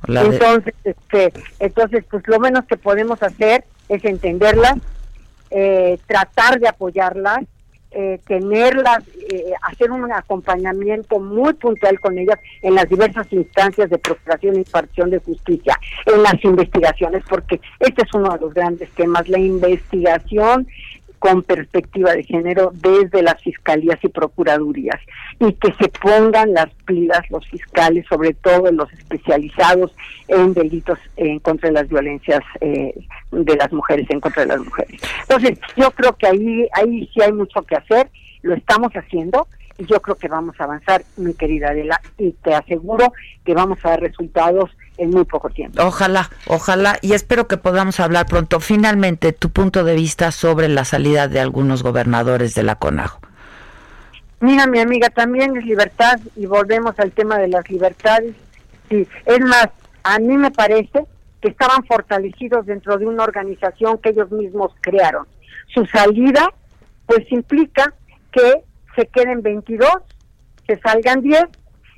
Entonces, 0.08 0.74
este, 0.84 1.32
entonces, 1.60 2.04
pues 2.10 2.28
lo 2.28 2.40
menos 2.40 2.66
que 2.66 2.78
podemos 2.78 3.22
hacer 3.22 3.64
es 3.88 4.04
entenderlas, 4.04 4.76
eh, 5.52 6.00
tratar 6.08 6.60
de 6.60 6.68
apoyarlas, 6.68 7.42
eh, 7.92 8.20
tenerlas, 8.26 9.04
eh, 9.30 9.52
hacer 9.64 9.92
un 9.92 10.10
acompañamiento 10.12 11.20
muy 11.20 11.54
puntual 11.54 12.00
con 12.00 12.18
ellas 12.18 12.40
en 12.62 12.76
las 12.76 12.88
diversas 12.88 13.28
instancias 13.34 13.90
de 13.90 13.98
procuración 13.98 14.56
e 14.56 14.60
impartición 14.60 15.10
de 15.10 15.20
justicia, 15.20 15.78
en 16.06 16.24
las 16.24 16.42
investigaciones, 16.44 17.22
porque 17.28 17.60
este 17.80 18.04
es 18.04 18.14
uno 18.14 18.32
de 18.34 18.40
los 18.40 18.54
grandes 18.54 18.90
temas, 18.92 19.28
la 19.28 19.40
investigación 19.40 20.68
con 21.22 21.44
perspectiva 21.44 22.14
de 22.14 22.24
género 22.24 22.72
desde 22.74 23.22
las 23.22 23.40
fiscalías 23.44 24.04
y 24.04 24.08
procuradurías 24.08 25.00
y 25.40 25.54
que 25.54 25.72
se 25.74 25.88
pongan 25.90 26.52
las 26.52 26.74
pilas 26.88 27.22
los 27.30 27.48
fiscales, 27.48 28.08
sobre 28.10 28.34
todo 28.34 28.72
los 28.72 28.92
especializados 28.92 29.96
en 30.28 30.56
delitos 30.56 30.98
en 31.18 31.38
contra 31.38 31.70
de 31.70 31.74
las 31.74 31.90
violencias 31.90 32.42
eh, 32.60 32.96
de 33.32 33.56
las 33.56 33.72
mujeres, 33.72 34.08
en 34.10 34.20
contra 34.20 34.42
de 34.42 34.48
las 34.48 34.66
mujeres. 34.66 35.00
Entonces, 35.22 35.60
yo 35.78 35.92
creo 35.92 36.18
que 36.18 36.26
ahí, 36.26 36.68
ahí 36.74 37.08
sí 37.14 37.22
hay 37.22 37.34
mucho 37.34 37.62
que 37.62 37.76
hacer, 37.76 38.10
lo 38.42 38.56
estamos 38.56 38.92
haciendo, 38.94 39.48
yo 39.78 40.02
creo 40.02 40.16
que 40.16 40.28
vamos 40.28 40.60
a 40.60 40.66
avanzar, 40.66 41.04
mi 41.18 41.34
querida 41.34 41.70
Adela, 41.70 42.00
y 42.18 42.32
te 42.34 42.54
aseguro 42.54 43.14
que 43.44 43.54
vamos 43.54 43.80
a 43.84 43.90
dar 43.90 44.02
resultados 44.02 44.70
en 44.98 45.10
muy 45.10 45.26
poco 45.26 45.50
tiempo. 45.50 45.84
Ojalá, 45.84 46.30
ojalá, 46.48 46.98
y 47.02 47.14
espero 47.14 47.48
que 47.48 47.58
podamos 47.58 48.00
hablar 48.00 48.26
pronto. 48.28 48.60
Finalmente, 48.60 49.34
tu 49.34 49.50
punto 49.50 49.84
de 49.84 49.96
vista 49.96 50.32
sobre 50.32 50.68
la 50.68 50.86
salida 50.86 51.28
de 51.28 51.40
algunos 51.40 51.84
gobernadores 51.84 52.54
de 52.54 52.64
la 52.64 52.76
CONAGO. 52.76 53.20
Mira, 54.40 54.66
mi 54.68 54.80
amiga, 54.80 55.10
también 55.10 55.56
es 55.58 55.66
libertad, 55.66 56.20
y 56.36 56.46
volvemos 56.46 57.00
al 57.00 57.12
tema 57.12 57.38
de 57.38 57.48
las 57.48 57.70
libertades. 57.70 58.36
Sí, 58.90 59.08
es 59.26 59.40
más, 59.40 59.70
a 60.04 60.20
mí 60.20 60.38
me 60.38 60.52
parece 60.52 61.06
que 61.42 61.50
estaban 61.50 61.84
fortalecidos 61.86 62.66
dentro 62.66 62.98
de 62.98 63.06
una 63.06 63.24
organización 63.24 63.98
que 63.98 64.10
ellos 64.10 64.32
mismos 64.32 64.72
crearon. 64.82 65.26
Su 65.74 65.86
salida, 65.86 66.54
pues 67.06 67.32
implica 67.32 67.94
que 68.32 68.64
se 68.96 69.08
queden 69.08 69.42
22, 69.42 69.90
se 70.68 70.80
salgan 70.80 71.22
10 71.22 71.44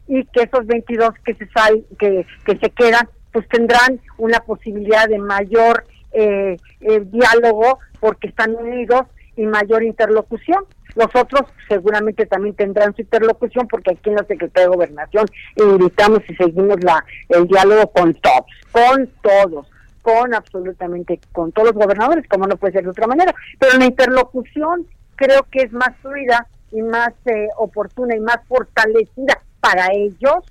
y 0.08 0.26
que 0.26 0.44
esos 0.44 0.66
22 0.66 1.10
que 1.26 1.36
se 1.36 1.48
sal, 1.50 1.86
que, 1.98 2.26
que 2.46 2.58
se 2.58 2.70
quedan 2.72 3.08
pues 3.32 3.48
tendrán 3.50 4.00
una 4.18 4.40
posibilidad 4.42 5.10
de 5.10 5.18
mayor 5.18 5.86
eh, 6.14 6.58
eh, 6.82 7.04
diálogo 7.06 7.80
porque 8.00 8.28
están 8.28 8.56
unidos 8.56 9.02
y 9.36 9.46
mayor 9.46 9.84
interlocución. 9.84 10.64
Los 10.96 11.08
otros 11.16 11.42
seguramente 11.68 12.28
también 12.28 12.56
tendrán 12.56 12.96
su 12.96 13.02
interlocución 13.02 13.68
porque 13.68 13.94
aquí 13.94 14.12
en 14.12 14.18
la 14.18 14.26
Secretaría 14.26 14.70
de 14.70 14.76
Gobernación 14.76 15.26
invitamos 15.56 16.20
y 16.30 16.36
seguimos 16.36 16.78
la 16.84 17.04
el 17.30 17.48
diálogo 17.48 17.92
con 17.92 18.14
todos, 18.14 18.46
con 18.72 19.10
todos, 19.24 19.68
con 20.04 20.36
absolutamente 20.36 21.20
con 21.32 21.52
todos 21.52 21.70
los 21.74 21.84
gobernadores, 21.84 22.28
como 22.28 22.46
no 22.46 22.58
puede 22.58 22.74
ser 22.74 22.84
de 22.84 22.92
otra 22.92 23.08
manera. 23.08 23.34
Pero 23.58 23.80
la 23.80 23.86
interlocución 23.86 24.86
creo 25.16 25.42
que 25.50 25.64
es 25.64 25.72
más 25.72 25.96
fluida 26.04 26.48
y 26.74 26.82
más 26.82 27.14
eh, 27.26 27.48
oportuna 27.58 28.16
y 28.16 28.20
más 28.20 28.38
fortalecida 28.48 29.40
para 29.60 29.88
ellos, 29.94 30.44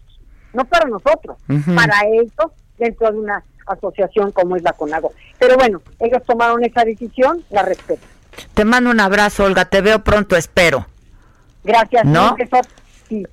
no 0.54 0.64
para 0.64 0.88
nosotros, 0.88 1.36
para 1.74 2.06
ellos 2.06 2.52
dentro 2.78 3.10
de 3.10 3.18
una 3.18 3.44
asociación 3.66 4.32
como 4.32 4.56
es 4.56 4.62
la 4.62 4.72
CONAGO. 4.72 5.12
Pero 5.38 5.56
bueno, 5.56 5.82
ellos 5.98 6.22
tomaron 6.26 6.64
esa 6.64 6.84
decisión, 6.84 7.44
la 7.50 7.62
respeto. 7.62 8.06
Te 8.54 8.64
mando 8.64 8.90
un 8.90 9.00
abrazo, 9.00 9.44
Olga, 9.44 9.66
te 9.66 9.80
veo 9.82 10.02
pronto, 10.02 10.36
espero. 10.36 10.86
Gracias. 11.64 12.04
¿No? 12.04 12.36
sí. 13.08 13.26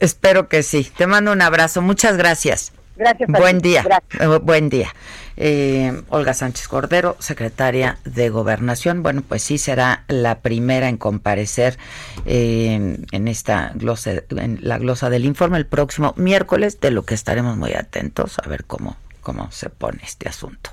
espero 0.00 0.48
que 0.48 0.62
sí. 0.62 0.90
Te 0.96 1.06
mando 1.06 1.32
un 1.32 1.42
abrazo, 1.42 1.82
muchas 1.82 2.16
gracias. 2.16 2.72
Gracias. 2.96 3.30
Buen 3.30 3.60
día. 3.60 3.84
Eh, 4.18 4.26
buen 4.42 4.68
día. 4.68 4.92
Eh, 5.40 6.02
Olga 6.08 6.34
Sánchez 6.34 6.66
Cordero, 6.66 7.16
secretaria 7.20 7.98
de 8.04 8.28
Gobernación. 8.28 9.04
Bueno, 9.04 9.22
pues 9.22 9.40
sí 9.40 9.56
será 9.56 10.04
la 10.08 10.40
primera 10.40 10.88
en 10.88 10.96
comparecer 10.96 11.78
eh, 12.26 12.98
en 13.12 13.28
esta 13.28 13.70
glosa, 13.76 14.14
en 14.30 14.58
la 14.62 14.78
glosa 14.78 15.10
del 15.10 15.24
informe 15.24 15.58
el 15.58 15.66
próximo 15.66 16.12
miércoles, 16.16 16.80
de 16.80 16.90
lo 16.90 17.04
que 17.04 17.14
estaremos 17.14 17.56
muy 17.56 17.72
atentos 17.74 18.36
a 18.44 18.48
ver 18.48 18.64
cómo, 18.64 18.96
cómo 19.20 19.48
se 19.52 19.70
pone 19.70 20.00
este 20.02 20.28
asunto. 20.28 20.70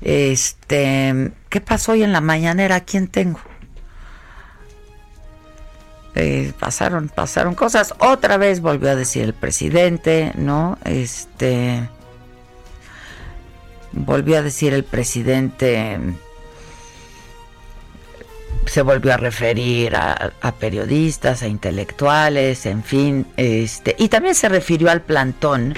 Este, 0.00 1.32
¿qué 1.48 1.60
pasó 1.60 1.92
hoy 1.92 2.04
en 2.04 2.12
la 2.12 2.20
mañanera? 2.20 2.84
¿Quién 2.84 3.08
tengo? 3.08 3.40
Eh, 6.14 6.52
pasaron, 6.60 7.08
pasaron 7.08 7.56
cosas. 7.56 7.92
Otra 7.98 8.36
vez 8.36 8.60
volvió 8.60 8.90
a 8.90 8.94
decir 8.94 9.24
el 9.24 9.34
presidente, 9.34 10.30
¿no? 10.36 10.78
Este 10.84 11.88
volvió 13.92 14.38
a 14.38 14.42
decir 14.42 14.72
el 14.72 14.84
presidente, 14.84 15.98
se 18.66 18.82
volvió 18.82 19.14
a 19.14 19.16
referir 19.16 19.96
a, 19.96 20.54
periodistas, 20.58 21.42
a 21.42 21.48
intelectuales, 21.48 22.66
en 22.66 22.84
fin, 22.84 23.26
este, 23.36 23.96
y 23.98 24.08
también 24.08 24.34
se 24.34 24.48
refirió 24.48 24.90
al 24.90 25.02
plantón 25.02 25.74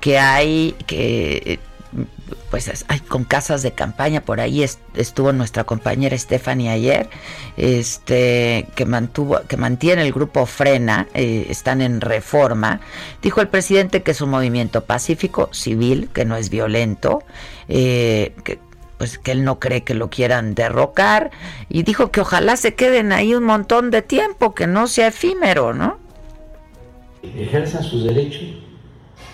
que 0.00 0.18
hay, 0.18 0.74
que 0.86 1.58
pues 2.56 2.86
hay 2.88 3.00
con 3.00 3.24
casas 3.24 3.62
de 3.62 3.72
campaña 3.72 4.22
por 4.22 4.40
ahí 4.40 4.64
estuvo 4.94 5.30
nuestra 5.34 5.64
compañera 5.64 6.16
Stephanie 6.16 6.70
ayer 6.70 7.10
este 7.58 8.66
que 8.74 8.86
mantuvo 8.86 9.42
que 9.46 9.58
mantiene 9.58 10.00
el 10.00 10.10
grupo 10.10 10.46
Frena 10.46 11.06
eh, 11.12 11.48
están 11.50 11.82
en 11.82 12.00
reforma. 12.00 12.80
Dijo 13.20 13.42
el 13.42 13.48
presidente 13.48 14.02
que 14.02 14.12
es 14.12 14.22
un 14.22 14.30
movimiento 14.30 14.84
pacífico 14.84 15.50
civil 15.52 16.08
que 16.14 16.24
no 16.24 16.34
es 16.36 16.48
violento 16.48 17.24
eh, 17.68 18.32
que 18.42 18.58
pues 18.96 19.18
que 19.18 19.32
él 19.32 19.44
no 19.44 19.58
cree 19.58 19.82
que 19.82 19.92
lo 19.92 20.08
quieran 20.08 20.54
derrocar 20.54 21.32
y 21.68 21.82
dijo 21.82 22.10
que 22.10 22.22
ojalá 22.22 22.56
se 22.56 22.74
queden 22.74 23.12
ahí 23.12 23.34
un 23.34 23.44
montón 23.44 23.90
de 23.90 24.00
tiempo 24.00 24.54
que 24.54 24.66
no 24.66 24.86
sea 24.86 25.08
efímero 25.08 25.74
no 25.74 25.98
ejerzan 27.22 27.84
sus 27.84 28.04
derechos 28.04 28.44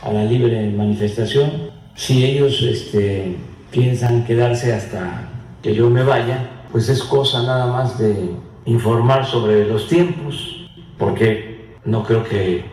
a 0.03 0.11
la 0.11 0.25
libre 0.25 0.69
manifestación 0.71 1.82
si 2.03 2.25
ellos 2.25 2.61
este, 2.63 3.37
piensan 3.71 4.25
quedarse 4.25 4.75
hasta 4.75 5.31
que 5.63 5.73
yo 5.73 5.89
me 5.89 6.03
vaya, 6.03 6.65
pues 6.73 6.89
es 6.89 7.01
cosa 7.01 7.45
nada 7.45 7.69
más 7.69 7.97
de 7.97 8.29
informar 8.65 9.25
sobre 9.25 9.69
los 9.69 9.87
tiempos, 9.87 10.69
porque 10.99 11.77
no 11.85 12.03
creo 12.03 12.25
que 12.25 12.65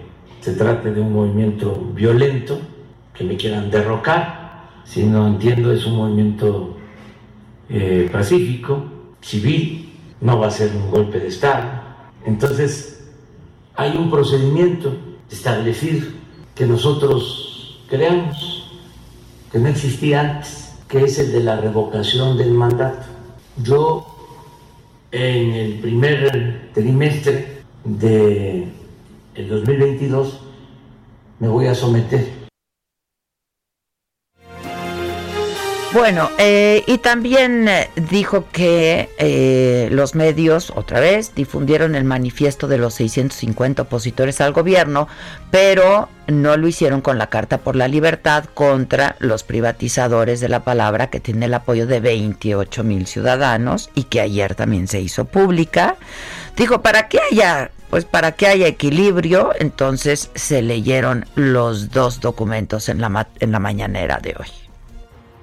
se 0.41 0.53
trate 0.53 0.91
de 0.91 1.01
un 1.01 1.13
movimiento 1.13 1.75
violento, 1.93 2.59
que 3.13 3.23
me 3.23 3.37
quieran 3.37 3.69
derrocar, 3.69 4.67
sino 4.83 5.27
entiendo 5.27 5.71
es 5.71 5.85
un 5.85 5.97
movimiento 5.97 6.77
eh, 7.69 8.09
pacífico, 8.11 8.83
civil, 9.21 9.93
no 10.21 10.39
va 10.39 10.47
a 10.47 10.51
ser 10.51 10.71
un 10.75 10.89
golpe 10.89 11.19
de 11.19 11.27
Estado. 11.27 11.69
Entonces, 12.25 13.07
hay 13.75 13.95
un 13.95 14.09
procedimiento 14.09 14.91
establecido 15.29 16.08
que 16.56 16.65
nosotros 16.65 17.79
creamos 17.87 18.58
que 19.52 19.60
no 19.60 19.69
existía 19.69 20.21
antes, 20.21 20.73
que 20.87 21.04
es 21.04 21.19
el 21.19 21.31
de 21.31 21.41
la 21.41 21.58
revocación 21.58 22.37
del 22.37 22.52
mandato. 22.52 23.06
Yo 23.62 24.06
en 25.12 25.52
el 25.52 25.73
primer 25.79 26.71
trimestre 26.73 27.63
de 27.83 28.67
el 29.35 29.50
2022 29.50 30.39
me 31.39 31.47
voy 31.47 31.67
a 31.67 31.75
someter. 31.75 32.38
Bueno, 35.92 36.29
eh, 36.37 36.83
y 36.85 37.00
también 37.00 37.67
eh, 37.67 37.90
dijo 37.96 38.46
que 38.52 39.10
eh, 39.17 39.90
los 39.92 40.13
medios, 40.13 40.71
otra 40.75 41.00
vez, 41.00 41.33
difundieron 41.33 41.96
el 41.96 42.04
manifiesto 42.04 42.67
de 42.67 42.77
los 42.77 42.94
650 42.94 43.81
opositores 43.81 44.40
al 44.40 44.54
gobierno, 44.54 45.08
pero 45.50 46.08
no 46.27 46.58
lo 46.58 46.67
hicieron 46.67 47.02
con 47.02 47.17
la 47.17 47.27
Carta 47.27 47.58
por 47.58 47.75
la 47.75 47.87
Libertad 47.87 48.46
contra 48.54 49.15
los 49.17 49.42
privatizadores 49.42 50.40
de 50.42 50.50
la 50.50 50.63
palabra, 50.63 51.10
que 51.10 51.19
tiene 51.19 51.48
el 51.48 51.56
apoyo 51.56 51.87
de 51.87 52.00
28 52.00 52.83
mil 52.83 53.08
ciudadanos 53.08 53.90
y 53.96 54.04
que 54.04 54.21
ayer 54.21 54.54
también 54.54 54.87
se 54.87 55.02
hizo 55.02 55.25
pública. 55.25 55.96
Dijo, 56.56 56.83
para 56.83 57.08
que 57.08 57.19
haya, 57.31 57.71
pues 57.90 58.06
para 58.06 58.33
que 58.33 58.46
haya 58.46 58.67
equilibrio, 58.67 59.54
entonces 59.58 60.29
se 60.35 60.62
leyeron 60.62 61.25
los 61.33 61.90
dos 61.90 62.19
documentos 62.21 62.90
en 62.90 63.02
la, 63.02 63.27
en 63.40 63.52
la 63.52 63.60
mañanera 63.60 64.19
de 64.21 64.35
hoy 64.40 64.68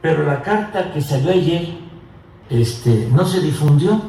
pero 0.00 0.24
la 0.24 0.42
carta 0.42 0.92
que 0.92 1.00
salió 1.00 1.32
ayer 1.32 1.68
este, 2.50 3.08
no 3.12 3.26
se 3.26 3.40
difundió, 3.40 4.00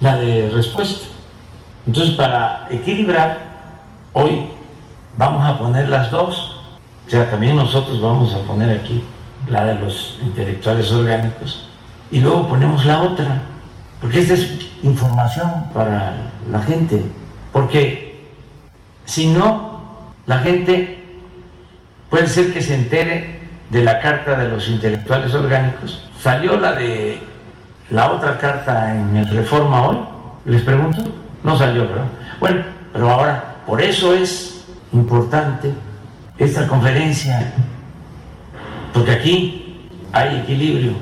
la 0.00 0.16
de 0.16 0.50
respuesta. 0.50 1.06
Entonces, 1.86 2.14
para 2.14 2.66
equilibrar, 2.70 3.38
hoy 4.12 4.46
vamos 5.16 5.44
a 5.44 5.58
poner 5.58 5.88
las 5.88 6.10
dos, 6.10 6.56
o 7.06 7.10
sea, 7.10 7.30
también 7.30 7.56
nosotros 7.56 8.00
vamos 8.00 8.34
a 8.34 8.40
poner 8.40 8.78
aquí 8.78 9.02
la 9.48 9.64
de 9.64 9.74
los 9.74 10.18
intelectuales 10.22 10.90
orgánicos, 10.92 11.68
y 12.10 12.20
luego 12.20 12.48
ponemos 12.48 12.84
la 12.84 13.02
otra, 13.02 13.42
porque 14.00 14.20
esta 14.20 14.34
es 14.34 14.70
información 14.82 15.66
para 15.74 16.32
la 16.50 16.62
gente, 16.62 17.04
porque 17.52 18.28
si 19.04 19.26
no, 19.28 19.80
la 20.26 20.38
gente 20.38 21.04
puede 22.08 22.26
ser 22.26 22.52
que 22.52 22.62
se 22.62 22.74
entere 22.74 23.39
de 23.70 23.84
la 23.84 24.00
Carta 24.00 24.36
de 24.36 24.48
los 24.48 24.68
Intelectuales 24.68 25.32
Orgánicos. 25.34 26.08
Salió 26.20 26.58
la 26.58 26.72
de 26.72 27.20
la 27.90 28.12
otra 28.12 28.38
carta 28.38 28.94
en 28.94 29.16
el 29.16 29.28
Reforma 29.28 29.88
hoy, 29.88 29.98
les 30.44 30.62
pregunto, 30.62 31.02
no 31.42 31.56
salió, 31.56 31.88
¿verdad? 31.88 32.06
Bueno, 32.38 32.62
pero 32.92 33.10
ahora, 33.10 33.56
por 33.66 33.80
eso 33.80 34.14
es 34.14 34.64
importante 34.92 35.72
esta 36.38 36.66
conferencia, 36.66 37.52
porque 38.92 39.12
aquí 39.12 39.88
hay 40.12 40.40
equilibrio. 40.40 40.92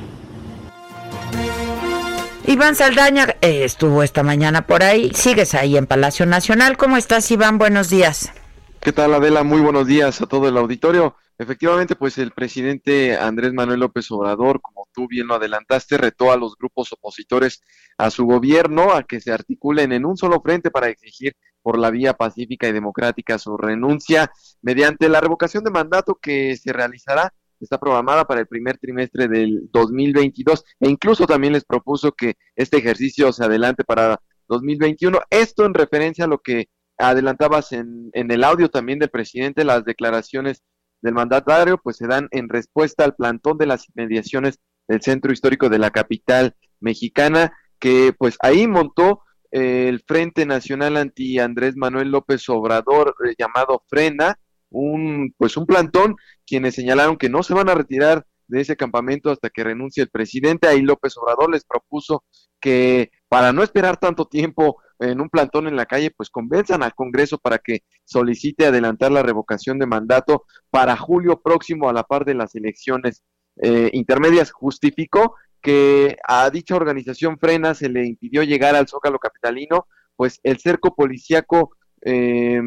Iván 2.46 2.74
Saldaña 2.74 3.26
eh, 3.42 3.64
estuvo 3.64 4.02
esta 4.02 4.22
mañana 4.22 4.62
por 4.62 4.82
ahí, 4.82 5.10
sigues 5.14 5.54
ahí 5.54 5.76
en 5.76 5.86
Palacio 5.86 6.24
Nacional. 6.24 6.78
¿Cómo 6.78 6.96
estás, 6.96 7.30
Iván? 7.30 7.58
Buenos 7.58 7.90
días. 7.90 8.32
¿Qué 8.80 8.90
tal, 8.90 9.12
Adela? 9.12 9.42
Muy 9.42 9.60
buenos 9.60 9.86
días 9.86 10.22
a 10.22 10.26
todo 10.26 10.48
el 10.48 10.56
auditorio. 10.56 11.14
Efectivamente, 11.40 11.94
pues 11.94 12.18
el 12.18 12.32
presidente 12.32 13.16
Andrés 13.16 13.52
Manuel 13.52 13.78
López 13.78 14.10
Obrador, 14.10 14.60
como 14.60 14.88
tú 14.92 15.06
bien 15.06 15.28
lo 15.28 15.34
adelantaste, 15.34 15.96
retó 15.96 16.32
a 16.32 16.36
los 16.36 16.56
grupos 16.56 16.92
opositores 16.92 17.62
a 17.96 18.10
su 18.10 18.24
gobierno 18.26 18.92
a 18.92 19.04
que 19.04 19.20
se 19.20 19.30
articulen 19.30 19.92
en 19.92 20.04
un 20.04 20.16
solo 20.16 20.40
frente 20.42 20.72
para 20.72 20.88
exigir 20.88 21.36
por 21.62 21.78
la 21.78 21.90
vía 21.90 22.14
pacífica 22.14 22.66
y 22.66 22.72
democrática 22.72 23.38
su 23.38 23.56
renuncia 23.56 24.32
mediante 24.62 25.08
la 25.08 25.20
revocación 25.20 25.62
de 25.62 25.70
mandato 25.70 26.18
que 26.20 26.56
se 26.56 26.72
realizará 26.72 27.32
está 27.60 27.78
programada 27.78 28.24
para 28.24 28.40
el 28.40 28.48
primer 28.48 28.78
trimestre 28.78 29.28
del 29.28 29.68
2022 29.72 30.64
e 30.80 30.88
incluso 30.88 31.26
también 31.26 31.52
les 31.52 31.64
propuso 31.64 32.12
que 32.12 32.34
este 32.56 32.78
ejercicio 32.78 33.32
se 33.32 33.44
adelante 33.44 33.84
para 33.84 34.20
2021. 34.48 35.20
Esto 35.30 35.66
en 35.66 35.74
referencia 35.74 36.24
a 36.24 36.28
lo 36.28 36.38
que 36.38 36.68
adelantabas 36.96 37.70
en, 37.72 38.10
en 38.12 38.30
el 38.32 38.42
audio 38.42 38.70
también 38.70 38.98
del 38.98 39.10
presidente, 39.10 39.64
las 39.64 39.84
declaraciones 39.84 40.64
del 41.02 41.14
mandatario 41.14 41.78
pues 41.78 41.96
se 41.96 42.06
dan 42.06 42.28
en 42.30 42.48
respuesta 42.48 43.04
al 43.04 43.14
plantón 43.14 43.58
de 43.58 43.66
las 43.66 43.88
inmediaciones 43.88 44.58
del 44.86 45.02
centro 45.02 45.32
histórico 45.32 45.68
de 45.68 45.78
la 45.78 45.90
capital 45.90 46.56
mexicana 46.80 47.52
que 47.78 48.12
pues 48.16 48.36
ahí 48.40 48.66
montó 48.66 49.22
eh, 49.50 49.88
el 49.88 50.02
Frente 50.06 50.44
Nacional 50.44 50.96
anti 50.96 51.38
Andrés 51.38 51.76
Manuel 51.76 52.10
López 52.10 52.48
Obrador 52.48 53.14
eh, 53.24 53.34
llamado 53.38 53.82
Frena, 53.88 54.38
un 54.70 55.34
pues 55.38 55.56
un 55.56 55.66
plantón 55.66 56.16
quienes 56.46 56.74
señalaron 56.74 57.16
que 57.16 57.30
no 57.30 57.42
se 57.42 57.54
van 57.54 57.68
a 57.68 57.74
retirar 57.74 58.26
de 58.46 58.60
ese 58.60 58.76
campamento 58.76 59.30
hasta 59.30 59.50
que 59.50 59.64
renuncie 59.64 60.02
el 60.02 60.10
presidente. 60.10 60.68
Ahí 60.68 60.82
López 60.82 61.16
Obrador 61.16 61.50
les 61.50 61.64
propuso 61.64 62.24
que 62.60 63.10
para 63.28 63.52
no 63.52 63.62
esperar 63.62 63.98
tanto 63.98 64.26
tiempo 64.26 64.78
en 64.98 65.20
un 65.20 65.28
plantón 65.28 65.68
en 65.68 65.76
la 65.76 65.86
calle, 65.86 66.10
pues 66.10 66.30
convenzan 66.30 66.82
al 66.82 66.94
Congreso 66.94 67.38
para 67.38 67.58
que 67.58 67.82
solicite 68.04 68.66
adelantar 68.66 69.12
la 69.12 69.22
revocación 69.22 69.78
de 69.78 69.86
mandato 69.86 70.44
para 70.70 70.96
julio 70.96 71.40
próximo 71.40 71.88
a 71.88 71.92
la 71.92 72.02
par 72.02 72.24
de 72.24 72.34
las 72.34 72.54
elecciones 72.54 73.22
eh, 73.62 73.90
intermedias. 73.92 74.50
Justificó 74.50 75.34
que 75.60 76.16
a 76.26 76.50
dicha 76.50 76.76
organización 76.76 77.38
Frena 77.38 77.74
se 77.74 77.88
le 77.88 78.06
impidió 78.06 78.42
llegar 78.42 78.74
al 78.76 78.88
Zócalo 78.88 79.18
Capitalino, 79.18 79.86
pues 80.16 80.40
el 80.42 80.58
cerco 80.58 80.94
policíaco 80.94 81.76
eh, 82.02 82.60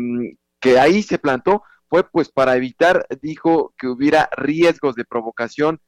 que 0.60 0.80
ahí 0.80 1.04
se 1.04 1.18
plantó 1.18 1.64
fue 1.90 2.10
pues 2.10 2.30
para 2.30 2.56
evitar, 2.56 3.06
dijo, 3.22 3.74
que 3.78 3.88
hubiera 3.88 4.30
riesgos 4.38 4.96
de 4.96 5.04
provocación 5.04 5.82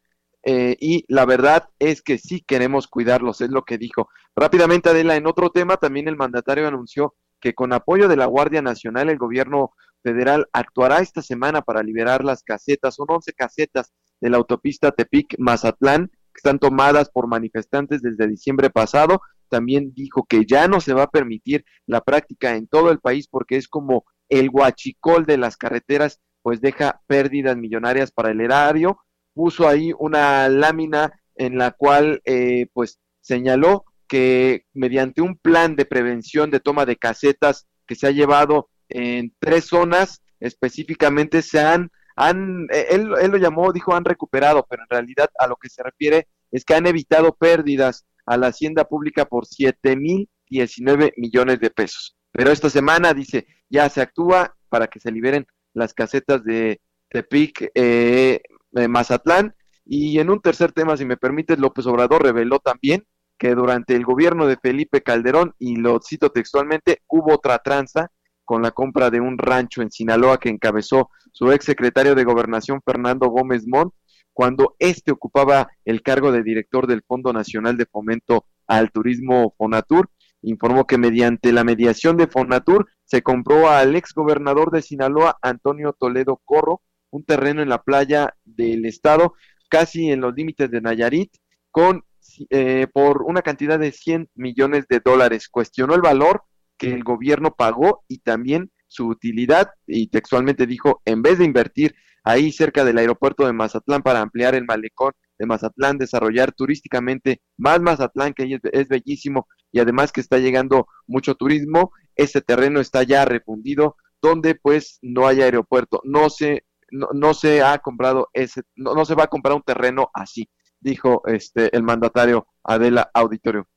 eh, 0.43 0.75
y 0.79 1.05
la 1.07 1.25
verdad 1.25 1.69
es 1.79 2.01
que 2.01 2.17
sí 2.17 2.43
queremos 2.45 2.87
cuidarlos, 2.87 3.41
es 3.41 3.49
lo 3.49 3.63
que 3.63 3.77
dijo. 3.77 4.09
Rápidamente, 4.35 4.89
Adela, 4.89 5.15
en 5.15 5.27
otro 5.27 5.51
tema, 5.51 5.77
también 5.77 6.07
el 6.07 6.17
mandatario 6.17 6.67
anunció 6.67 7.15
que 7.39 7.53
con 7.53 7.73
apoyo 7.73 8.07
de 8.07 8.17
la 8.17 8.25
Guardia 8.25 8.61
Nacional, 8.61 9.09
el 9.09 9.17
gobierno 9.17 9.73
federal 10.01 10.47
actuará 10.51 10.99
esta 10.99 11.21
semana 11.21 11.61
para 11.61 11.81
liberar 11.81 12.23
las 12.23 12.43
casetas, 12.43 12.95
son 12.95 13.07
11 13.09 13.33
casetas 13.33 13.93
de 14.19 14.29
la 14.29 14.37
autopista 14.37 14.93
Tepic-Mazatlán, 14.93 16.09
que 16.09 16.37
están 16.37 16.59
tomadas 16.59 17.09
por 17.09 17.27
manifestantes 17.27 18.01
desde 18.01 18.27
diciembre 18.27 18.69
pasado. 18.69 19.21
También 19.49 19.93
dijo 19.93 20.25
que 20.27 20.45
ya 20.45 20.67
no 20.67 20.81
se 20.81 20.93
va 20.93 21.03
a 21.03 21.09
permitir 21.09 21.63
la 21.85 22.01
práctica 22.01 22.55
en 22.55 22.67
todo 22.67 22.91
el 22.91 22.99
país 22.99 23.27
porque 23.27 23.57
es 23.57 23.67
como 23.67 24.05
el 24.29 24.49
guachicol 24.49 25.25
de 25.25 25.37
las 25.37 25.57
carreteras, 25.57 26.21
pues 26.41 26.59
deja 26.59 27.01
pérdidas 27.07 27.55
millonarias 27.55 28.11
para 28.11 28.31
el 28.31 28.41
erario 28.41 28.97
puso 29.33 29.67
ahí 29.67 29.91
una 29.97 30.49
lámina 30.49 31.19
en 31.35 31.57
la 31.57 31.71
cual 31.71 32.21
eh, 32.25 32.67
pues 32.73 32.99
señaló 33.21 33.85
que 34.07 34.65
mediante 34.73 35.21
un 35.21 35.37
plan 35.37 35.75
de 35.75 35.85
prevención 35.85 36.51
de 36.51 36.59
toma 36.59 36.85
de 36.85 36.97
casetas 36.97 37.67
que 37.87 37.95
se 37.95 38.07
ha 38.07 38.11
llevado 38.11 38.69
en 38.89 39.33
tres 39.39 39.65
zonas 39.65 40.21
específicamente 40.39 41.41
se 41.41 41.59
han, 41.59 41.89
han 42.15 42.67
eh, 42.71 42.87
él, 42.91 43.11
él 43.21 43.31
lo 43.31 43.37
llamó, 43.37 43.71
dijo 43.71 43.95
han 43.95 44.05
recuperado, 44.05 44.65
pero 44.69 44.83
en 44.83 44.89
realidad 44.89 45.29
a 45.39 45.47
lo 45.47 45.55
que 45.55 45.69
se 45.69 45.81
refiere 45.81 46.27
es 46.51 46.65
que 46.65 46.75
han 46.75 46.85
evitado 46.85 47.33
pérdidas 47.35 48.05
a 48.25 48.37
la 48.37 48.47
hacienda 48.47 48.83
pública 48.85 49.25
por 49.25 49.45
siete 49.45 49.95
mil 49.95 50.29
diecinueve 50.47 51.13
millones 51.17 51.59
de 51.59 51.71
pesos. 51.71 52.15
Pero 52.31 52.51
esta 52.51 52.69
semana 52.69 53.13
dice 53.13 53.47
ya 53.69 53.89
se 53.89 54.01
actúa 54.01 54.55
para 54.69 54.87
que 54.87 54.99
se 54.99 55.11
liberen 55.11 55.47
las 55.73 55.93
casetas 55.93 56.43
de 56.43 56.81
Tepic, 57.09 57.71
eh, 57.73 58.41
Mazatlán. 58.89 59.55
Y 59.85 60.19
en 60.19 60.29
un 60.29 60.41
tercer 60.41 60.71
tema, 60.71 60.95
si 60.97 61.05
me 61.05 61.17
permite, 61.17 61.57
López 61.57 61.85
Obrador 61.85 62.23
reveló 62.23 62.59
también 62.59 63.05
que 63.37 63.55
durante 63.55 63.95
el 63.95 64.05
gobierno 64.05 64.47
de 64.47 64.57
Felipe 64.57 65.01
Calderón, 65.01 65.53
y 65.59 65.75
lo 65.75 65.99
cito 66.01 66.29
textualmente, 66.29 67.01
hubo 67.07 67.33
otra 67.33 67.59
tranza 67.59 68.11
con 68.45 68.61
la 68.61 68.71
compra 68.71 69.09
de 69.09 69.19
un 69.19 69.37
rancho 69.37 69.81
en 69.81 69.91
Sinaloa 69.91 70.37
que 70.37 70.49
encabezó 70.49 71.09
su 71.31 71.51
ex 71.51 71.65
secretario 71.65 72.15
de 72.15 72.23
Gobernación 72.23 72.81
Fernando 72.85 73.27
Gómez 73.27 73.65
Montt, 73.67 73.93
cuando 74.33 74.75
éste 74.79 75.11
ocupaba 75.11 75.69
el 75.85 76.01
cargo 76.01 76.31
de 76.31 76.43
director 76.43 76.87
del 76.87 77.03
Fondo 77.03 77.33
Nacional 77.33 77.77
de 77.77 77.85
Fomento 77.85 78.45
al 78.67 78.91
Turismo 78.91 79.53
Fonatur. 79.57 80.09
Informó 80.41 80.85
que 80.85 80.97
mediante 80.97 81.53
la 81.53 81.63
mediación 81.63 82.17
de 82.17 82.27
Fonatur 82.27 82.87
se 83.05 83.21
compró 83.21 83.69
al 83.69 83.95
ex 83.95 84.13
gobernador 84.13 84.71
de 84.71 84.81
Sinaloa, 84.81 85.37
Antonio 85.41 85.95
Toledo 85.97 86.41
Corro, 86.43 86.81
un 87.13 87.23
terreno 87.23 87.61
en 87.61 87.69
la 87.69 87.83
playa 87.83 88.35
del 88.43 88.85
estado, 88.85 89.33
casi 89.69 90.11
en 90.11 90.21
los 90.21 90.33
límites 90.33 90.69
de 90.71 90.81
Nayarit, 90.81 91.31
con 91.71 92.03
eh, 92.49 92.87
por 92.91 93.21
una 93.23 93.41
cantidad 93.41 93.77
de 93.77 93.91
100 93.91 94.29
millones 94.35 94.85
de 94.89 94.99
dólares. 94.99 95.47
Cuestionó 95.49 95.93
el 95.93 96.01
valor 96.01 96.43
que 96.77 96.91
el 96.91 97.03
gobierno 97.03 97.53
pagó 97.55 98.03
y 98.07 98.19
también 98.19 98.71
su 98.87 99.07
utilidad 99.07 99.69
y 99.85 100.07
textualmente 100.07 100.65
dijo, 100.65 101.01
en 101.05 101.21
vez 101.21 101.37
de 101.37 101.45
invertir 101.45 101.95
ahí 102.23 102.51
cerca 102.51 102.83
del 102.83 102.97
aeropuerto 102.97 103.45
de 103.45 103.53
Mazatlán 103.53 104.01
para 104.01 104.21
ampliar 104.21 104.55
el 104.55 104.65
malecón 104.65 105.13
de 105.37 105.45
Mazatlán, 105.45 105.97
desarrollar 105.97 106.51
turísticamente 106.53 107.41
más 107.57 107.81
Mazatlán, 107.81 108.33
que 108.33 108.59
es, 108.71 108.87
bellísimo 108.87 109.47
y 109.71 109.79
además 109.79 110.11
que 110.11 110.21
está 110.21 110.39
llegando 110.39 110.87
mucho 111.05 111.35
turismo, 111.35 111.91
ese 112.15 112.41
terreno 112.41 112.79
está 112.79 113.03
ya 113.03 113.25
refundido 113.25 113.97
donde 114.21 114.55
pues 114.55 114.99
no 115.01 115.27
hay 115.27 115.41
aeropuerto. 115.41 116.01
No 116.05 116.29
se 116.29 116.63
no, 116.93 117.33
se 117.33 117.61
ha 117.61 117.77
comprado 117.79 118.29
ese, 118.33 118.61
no, 118.75 119.03
se 119.05 119.15
va 119.15 119.25
a 119.25 119.27
comprar 119.27 119.55
un 119.55 119.63
terreno 119.63 120.09
así, 120.13 120.49
dijo 120.79 121.21
este 121.25 121.75
el 121.75 121.83
mandatario 121.83 122.47
Adela 122.63 123.09
Auditorio. 123.13 123.67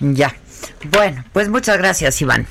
Ya. 0.00 0.34
Bueno, 0.90 1.24
pues 1.32 1.48
muchas 1.48 1.78
gracias, 1.78 2.20
Iván. 2.20 2.46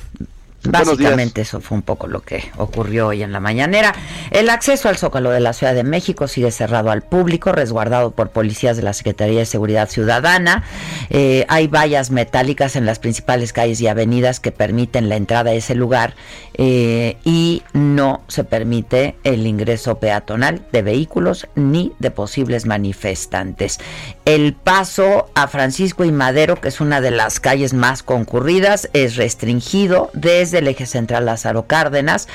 Básicamente 0.64 1.42
eso 1.42 1.60
fue 1.60 1.76
un 1.76 1.82
poco 1.82 2.06
lo 2.06 2.22
que 2.22 2.50
ocurrió 2.56 3.08
hoy 3.08 3.22
en 3.22 3.32
la 3.32 3.40
mañanera. 3.40 3.94
El 4.30 4.50
acceso 4.50 4.88
al 4.88 4.96
Zócalo 4.96 5.30
de 5.30 5.40
la 5.40 5.52
Ciudad 5.52 5.74
de 5.74 5.84
México 5.84 6.28
sigue 6.28 6.50
cerrado 6.50 6.90
al 6.90 7.02
público, 7.02 7.52
resguardado 7.52 8.10
por 8.12 8.30
policías 8.30 8.76
de 8.76 8.82
la 8.82 8.92
Secretaría 8.92 9.40
de 9.40 9.46
Seguridad 9.46 9.88
Ciudadana. 9.88 10.64
Eh, 11.10 11.44
hay 11.48 11.68
vallas 11.68 12.10
metálicas 12.10 12.76
en 12.76 12.86
las 12.86 12.98
principales 12.98 13.52
calles 13.52 13.80
y 13.80 13.86
avenidas 13.86 14.40
que 14.40 14.52
permiten 14.52 15.08
la 15.08 15.16
entrada 15.16 15.50
a 15.50 15.54
ese 15.54 15.74
lugar 15.74 16.14
eh, 16.54 17.16
y 17.24 17.62
no 17.72 18.22
se 18.28 18.44
permite 18.44 19.16
el 19.24 19.46
ingreso 19.46 19.98
peatonal 19.98 20.66
de 20.72 20.82
vehículos 20.82 21.46
ni 21.54 21.92
de 21.98 22.10
posibles 22.10 22.66
manifestantes. 22.66 23.78
El 24.24 24.54
paso 24.54 25.30
a 25.34 25.46
Francisco 25.46 26.04
y 26.04 26.12
Madero, 26.12 26.56
que 26.56 26.68
es 26.68 26.80
una 26.80 27.00
de 27.00 27.12
las 27.12 27.38
calles 27.38 27.72
más 27.74 28.02
concurridas, 28.02 28.88
es 28.92 29.16
restringido 29.16 30.10
desde 30.12 30.45
el 30.54 30.68
eje 30.68 30.86
central 30.86 31.26
Lázaro 31.26 31.66
Cárdenas. 31.66 32.28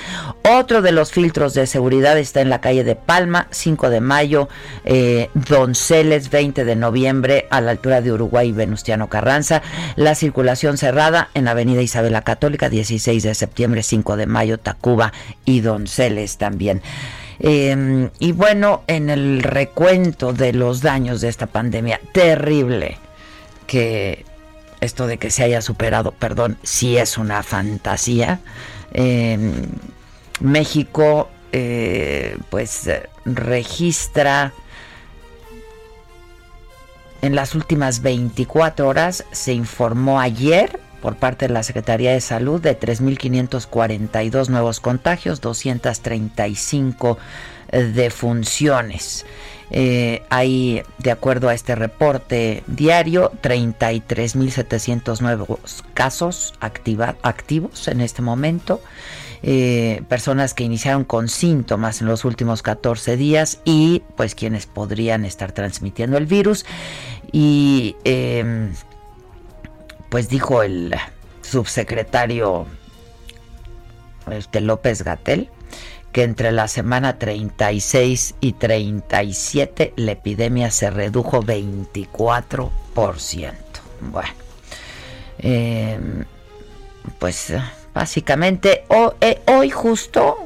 Otro 0.43 0.81
de 0.81 0.91
los 0.91 1.11
filtros 1.11 1.53
de 1.53 1.67
seguridad 1.67 2.17
está 2.17 2.41
en 2.41 2.49
la 2.49 2.61
calle 2.61 2.83
de 2.83 2.95
Palma, 2.95 3.47
5 3.51 3.89
de 3.89 4.01
mayo, 4.01 4.49
eh, 4.85 5.29
Donceles, 5.33 6.29
20 6.29 6.65
de 6.65 6.75
noviembre, 6.75 7.47
a 7.49 7.61
la 7.61 7.71
altura 7.71 8.01
de 8.01 8.11
Uruguay 8.11 8.49
y 8.49 8.53
Venustiano 8.53 9.09
Carranza. 9.09 9.61
La 9.95 10.15
circulación 10.15 10.77
cerrada 10.77 11.29
en 11.33 11.47
Avenida 11.47 11.81
Isabel 11.81 12.11
la 12.11 12.21
Católica, 12.21 12.69
16 12.69 13.23
de 13.23 13.33
septiembre, 13.33 13.83
5 13.83 14.17
de 14.17 14.25
mayo, 14.27 14.57
Tacuba 14.57 15.13
y 15.45 15.61
Donceles 15.61 16.37
también. 16.37 16.81
Em, 17.39 18.09
y 18.19 18.33
bueno, 18.33 18.83
en 18.87 19.09
el 19.09 19.41
recuento 19.41 20.31
de 20.31 20.53
los 20.53 20.81
daños 20.81 21.21
de 21.21 21.29
esta 21.29 21.47
pandemia 21.47 21.99
terrible 22.13 22.97
que 23.65 24.25
esto 24.81 25.07
de 25.07 25.17
que 25.17 25.31
se 25.31 25.43
haya 25.43 25.61
superado, 25.61 26.11
perdón, 26.11 26.57
si 26.63 26.97
es 26.97 27.17
una 27.17 27.43
fantasía. 27.43 28.39
México, 30.41 31.29
eh, 31.51 32.37
pues, 32.49 32.89
registra 33.25 34.53
en 37.21 37.35
las 37.35 37.53
últimas 37.53 38.01
24 38.01 38.87
horas, 38.87 39.25
se 39.31 39.53
informó 39.53 40.19
ayer 40.19 40.79
por 41.01 41.17
parte 41.17 41.47
de 41.47 41.53
la 41.53 41.63
Secretaría 41.63 42.11
de 42.13 42.21
Salud 42.21 42.61
de 42.61 42.79
3.542 42.79 44.49
nuevos 44.49 44.79
contagios, 44.79 45.41
235 45.41 47.17
defunciones. 47.71 49.25
Eh, 49.73 50.23
hay, 50.29 50.83
de 50.97 51.11
acuerdo 51.11 51.47
a 51.47 51.53
este 51.53 51.75
reporte 51.75 52.63
diario, 52.67 53.31
33.700 53.41 55.21
nuevos 55.21 55.83
casos 55.93 56.53
activos 56.59 57.87
en 57.87 58.01
este 58.01 58.21
momento. 58.21 58.81
Eh, 59.43 60.03
personas 60.07 60.53
que 60.53 60.63
iniciaron 60.63 61.03
con 61.03 61.27
síntomas 61.27 62.01
en 62.01 62.07
los 62.07 62.25
últimos 62.25 62.61
14 62.61 63.17
días 63.17 63.59
y 63.65 64.03
pues 64.15 64.35
quienes 64.35 64.67
podrían 64.67 65.25
estar 65.25 65.53
transmitiendo 65.53 66.17
el 66.17 66.25
virus. 66.25 66.65
Y 67.31 67.95
em, 68.03 68.73
pues 70.09 70.27
dijo 70.27 70.63
el 70.63 70.93
subsecretario 71.41 72.67
este, 74.29 74.61
López 74.61 75.03
Gatel 75.03 75.49
que 76.11 76.23
entre 76.23 76.51
la 76.51 76.67
semana 76.67 77.17
36 77.17 78.35
y 78.41 78.53
37 78.53 79.93
la 79.95 80.11
epidemia 80.11 80.71
se 80.71 80.89
redujo 80.89 81.41
24%. 81.41 82.71
Bueno, 84.01 84.33
em, 85.37 86.25
pues 87.19 87.53
básicamente 87.93 88.83
eh, 89.21 89.41
hoy 89.47 89.69
justo, 89.69 90.37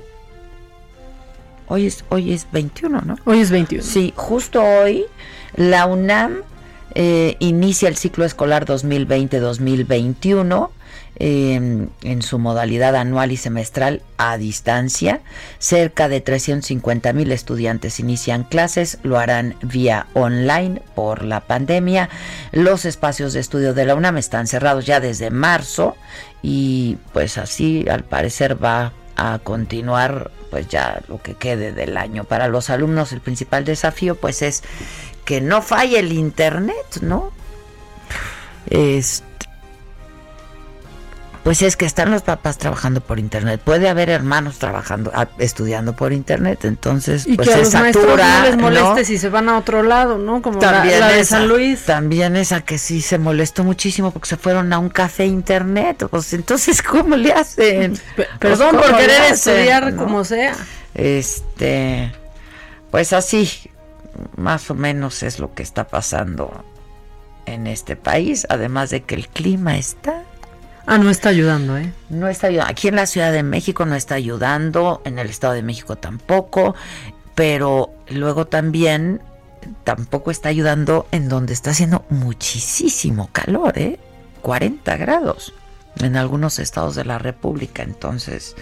hoy 1.68 1.88
es, 1.88 2.04
hoy 2.10 2.34
es 2.34 2.48
21, 2.52 3.02
¿no? 3.02 3.16
Hoy 3.26 3.40
es 3.40 3.52
21. 3.52 3.84
Sí, 3.84 4.14
justo 4.16 4.62
hoy 4.62 5.06
la 5.56 5.86
UNAM 5.86 6.42
eh, 6.94 7.36
inicia 7.40 7.90
el 7.90 7.98
ciclo 7.98 8.26
escolar 8.26 8.66
2020-2021 8.66 10.70
en 11.18 12.22
su 12.22 12.40
modalidad 12.40 12.96
anual 12.96 13.32
y 13.32 13.38
semestral 13.38 14.02
a 14.18 14.38
distancia. 14.38 15.22
Cerca 15.60 16.10
de 16.10 16.22
350 16.22 17.14
mil 17.14 17.32
estudiantes 17.32 18.00
inician 18.00 18.44
clases, 18.44 19.00
lo 19.04 19.18
harán 19.18 19.56
vía 19.62 20.08
online 20.14 20.82
por 20.94 21.24
la 21.24 21.42
pandemia. 21.42 22.10
Los 22.52 22.86
espacios 22.86 23.34
de 23.34 23.40
estudio 23.40 23.74
de 23.74 23.86
la 23.86 23.96
UNAM 23.96 24.18
están 24.18 24.48
cerrados 24.48 24.86
ya 24.86 25.00
desde 25.00 25.30
marzo 25.30 25.96
y 26.42 26.98
pues 27.14 27.38
así 27.38 27.86
al 27.90 28.04
parecer 28.04 28.62
va 28.64 28.92
a 29.16 29.40
continuar 29.40 30.32
pues 30.52 30.68
ya 30.68 31.02
lo 31.08 31.22
que 31.22 31.36
quede 31.36 31.72
del 31.72 31.98
año. 31.98 32.26
Para 32.26 32.48
los 32.48 32.70
alumnos 32.70 33.12
el 33.14 33.22
principal 33.22 33.66
desafío 33.66 34.16
pues 34.16 34.42
es 34.42 34.64
que 35.24 35.42
no 35.42 35.62
falle 35.62 36.00
el 36.00 36.12
internet, 36.12 37.00
¿no? 37.02 37.32
Este 38.70 39.35
pues 41.46 41.62
es 41.62 41.78
que 41.78 41.86
están 41.86 42.10
los 42.10 42.24
papás 42.24 42.58
trabajando 42.58 43.02
por 43.02 43.20
internet. 43.20 43.62
Puede 43.64 43.88
haber 43.88 44.10
hermanos 44.10 44.58
trabajando, 44.58 45.12
estudiando 45.38 45.96
por 45.96 46.12
internet, 46.12 46.66
entonces 46.66 47.28
y 47.28 47.36
pues 47.36 47.48
que 47.48 47.54
a 47.54 47.58
se 47.58 47.64
los 47.66 47.72
satura, 47.72 48.40
no 48.40 48.46
les 48.46 48.58
moleste 48.58 49.02
¿no? 49.02 49.06
si 49.06 49.18
se 49.20 49.30
van 49.30 49.48
a 49.50 49.60
otro 49.60 49.84
lado, 49.84 50.18
¿no? 50.18 50.42
Como 50.42 50.58
También 50.58 51.00
la, 51.00 51.08
la 51.10 51.14
de 51.14 51.20
esa, 51.20 51.38
San 51.38 51.48
Luis. 51.48 51.84
También 51.86 52.36
esa 52.36 52.62
que 52.62 52.80
sí 52.80 53.00
se 53.00 53.20
molestó 53.20 53.64
muchísimo 53.64 54.10
porque 54.10 54.28
se 54.28 54.38
fueron 54.38 54.74
a 54.74 54.80
un 54.80 54.90
café 54.90 55.28
internet. 55.28 56.08
Pues 56.10 56.34
entonces, 56.34 56.82
¿cómo 56.82 57.16
le 57.16 57.32
hacen? 57.32 57.94
P- 57.94 58.02
Pues, 58.16 58.28
Perdón 58.40 58.72
¿cómo 58.72 58.82
por 58.82 58.98
querer 58.98 59.22
hacen, 59.22 59.54
estudiar 59.56 59.94
no? 59.94 60.04
como 60.04 60.24
sea. 60.24 60.56
Este, 60.96 62.12
pues 62.90 63.14
así, 63.14 63.48
más 64.36 64.72
o 64.72 64.74
menos 64.74 65.22
es 65.22 65.38
lo 65.40 65.54
que 65.54 65.62
está 65.62 65.88
pasando 65.88 66.66
en 67.46 67.68
este 67.68 67.96
país, 67.96 68.48
además 68.50 68.90
de 68.90 69.04
que 69.04 69.14
el 69.14 69.28
clima 69.28 69.78
está 69.78 70.24
Ah, 70.88 70.98
no 70.98 71.10
está 71.10 71.30
ayudando, 71.30 71.78
¿eh? 71.78 71.92
no 72.10 72.28
está 72.28 72.48
ayudando. 72.48 72.72
Aquí 72.72 72.88
en 72.88 72.96
la 72.96 73.06
Ciudad 73.08 73.32
de 73.32 73.44
México 73.44 73.86
no 73.86 73.96
está 73.96 74.16
ayudando, 74.16 75.02
en 75.06 75.18
el 75.20 75.30
Estado 75.30 75.54
de 75.54 75.64
México 75.64 75.96
tampoco, 75.96 76.76
pero 77.34 77.92
luego 78.10 78.46
también 78.46 79.22
tampoco 79.84 80.30
está 80.32 80.50
ayudando 80.50 81.08
en 81.12 81.28
donde 81.28 81.54
está 81.54 81.72
haciendo 81.72 82.06
muchísimo 82.10 83.30
calor, 83.32 83.78
¿eh? 83.78 84.00
40 84.42 84.96
grados 84.98 85.54
en 86.00 86.16
algunos 86.18 86.60
estados 86.60 86.94
de 86.96 87.06
la 87.06 87.18
República, 87.18 87.82
entonces 87.82 88.56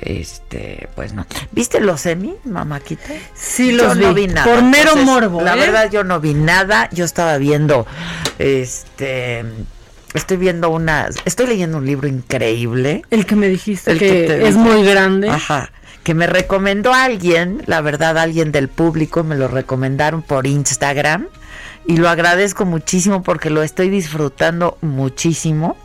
este, 0.00 0.88
pues 0.94 1.12
no. 1.12 1.26
¿Viste 1.50 1.80
los 1.80 2.06
Emmy, 2.06 2.34
mamáquita? 2.44 3.12
Sí, 3.34 3.72
Yo 3.76 3.88
los 3.88 3.96
no 3.96 4.14
vi. 4.14 4.26
vi 4.26 4.32
nada. 4.32 4.44
Por 4.52 4.62
mero 4.62 4.90
Entonces, 4.90 5.04
morbo, 5.04 5.42
La 5.42 5.54
¿eh? 5.54 5.58
verdad 5.58 5.90
yo 5.90 6.02
no 6.04 6.20
vi 6.20 6.34
nada. 6.34 6.88
Yo 6.92 7.04
estaba 7.04 7.36
viendo 7.38 7.86
este 8.38 9.44
estoy 10.14 10.36
viendo 10.36 10.70
una 10.70 11.08
estoy 11.24 11.46
leyendo 11.46 11.78
un 11.78 11.86
libro 11.86 12.08
increíble. 12.08 13.02
El 13.10 13.26
que 13.26 13.36
me 13.36 13.48
dijiste 13.48 13.92
El 13.92 13.98
que, 13.98 14.08
que 14.08 14.26
te 14.26 14.48
es 14.48 14.54
muy 14.54 14.84
grande. 14.84 15.28
Ajá. 15.28 15.70
Que 16.02 16.14
me 16.14 16.26
recomendó 16.26 16.92
alguien, 16.92 17.62
la 17.66 17.80
verdad, 17.80 18.18
alguien 18.18 18.50
del 18.50 18.68
público, 18.68 19.22
me 19.22 19.36
lo 19.36 19.48
recomendaron 19.48 20.22
por 20.22 20.46
Instagram. 20.46 21.28
Y 21.86 21.96
lo 21.96 22.08
agradezco 22.08 22.64
muchísimo 22.64 23.22
porque 23.22 23.50
lo 23.50 23.62
estoy 23.62 23.88
disfrutando 23.88 24.78
muchísimo. 24.80 25.76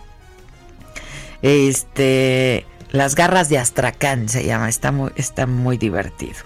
Este. 1.41 2.65
Las 2.91 3.15
garras 3.15 3.49
de 3.49 3.57
Astracán 3.57 4.29
se 4.29 4.45
llama, 4.45 4.69
está 4.69 4.91
muy, 4.91 5.11
está 5.15 5.45
muy 5.45 5.77
divertido. 5.77 6.37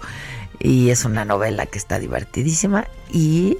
Y 0.58 0.90
es 0.90 1.04
una 1.04 1.24
novela 1.24 1.66
que 1.66 1.78
está 1.78 1.98
divertidísima. 1.98 2.86
Y 3.10 3.58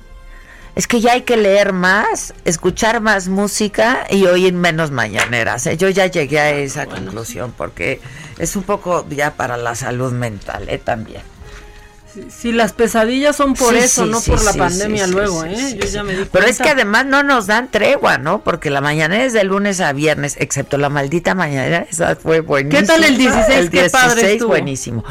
es 0.74 0.86
que 0.86 1.00
ya 1.00 1.12
hay 1.12 1.22
que 1.22 1.36
leer 1.36 1.72
más, 1.72 2.34
escuchar 2.44 3.00
más 3.00 3.28
música 3.28 4.06
y 4.10 4.24
oír 4.26 4.54
menos 4.54 4.90
mañaneras. 4.90 5.66
¿eh? 5.66 5.76
Yo 5.76 5.88
ya 5.90 6.06
llegué 6.06 6.40
a 6.40 6.50
esa 6.50 6.86
conclusión 6.86 7.52
porque 7.56 8.00
es 8.38 8.56
un 8.56 8.62
poco 8.62 9.06
ya 9.10 9.34
para 9.34 9.56
la 9.56 9.74
salud 9.74 10.12
mental 10.12 10.68
¿eh? 10.68 10.78
también. 10.78 11.22
Si, 12.12 12.30
si 12.30 12.52
las 12.52 12.72
pesadillas 12.72 13.36
son 13.36 13.54
por 13.54 13.72
Sí, 13.74 13.80
eso, 13.80 14.04
sí, 14.04 14.10
no 14.10 14.20
sí, 14.20 14.30
por 14.30 14.44
la 14.44 14.52
pandemia 14.52 15.06
luego, 15.06 15.44
¿eh? 15.44 15.56
sí, 15.56 15.76
Yo 15.78 15.86
sí. 15.86 15.92
ya 15.92 16.02
me 16.02 16.14
di 16.14 16.26
Pero 16.30 16.46
es 16.46 16.58
que 16.58 16.68
además 16.68 17.06
no 17.06 17.22
nos 17.22 17.46
dan 17.46 17.70
tregua, 17.70 18.18
¿no? 18.18 18.42
Porque 18.42 18.68
la 18.68 18.80
mañanera 18.82 19.24
es 19.24 19.32
de 19.32 19.44
lunes 19.44 19.80
a 19.80 19.92
viernes, 19.92 20.36
excepto 20.38 20.76
la 20.76 20.88
maldita 20.90 21.34
mañanera, 21.34 21.86
esa 21.90 22.14
fue 22.16 22.40
buenísima. 22.40 22.80
¿Qué 22.80 22.86
tal 22.86 23.04
el 23.04 23.16
16? 23.16 23.58
El 23.58 23.70
Qué 23.70 23.88
padre 23.90 24.14
16 24.14 24.32
estuvo. 24.32 24.48
buenísimo. 24.50 25.04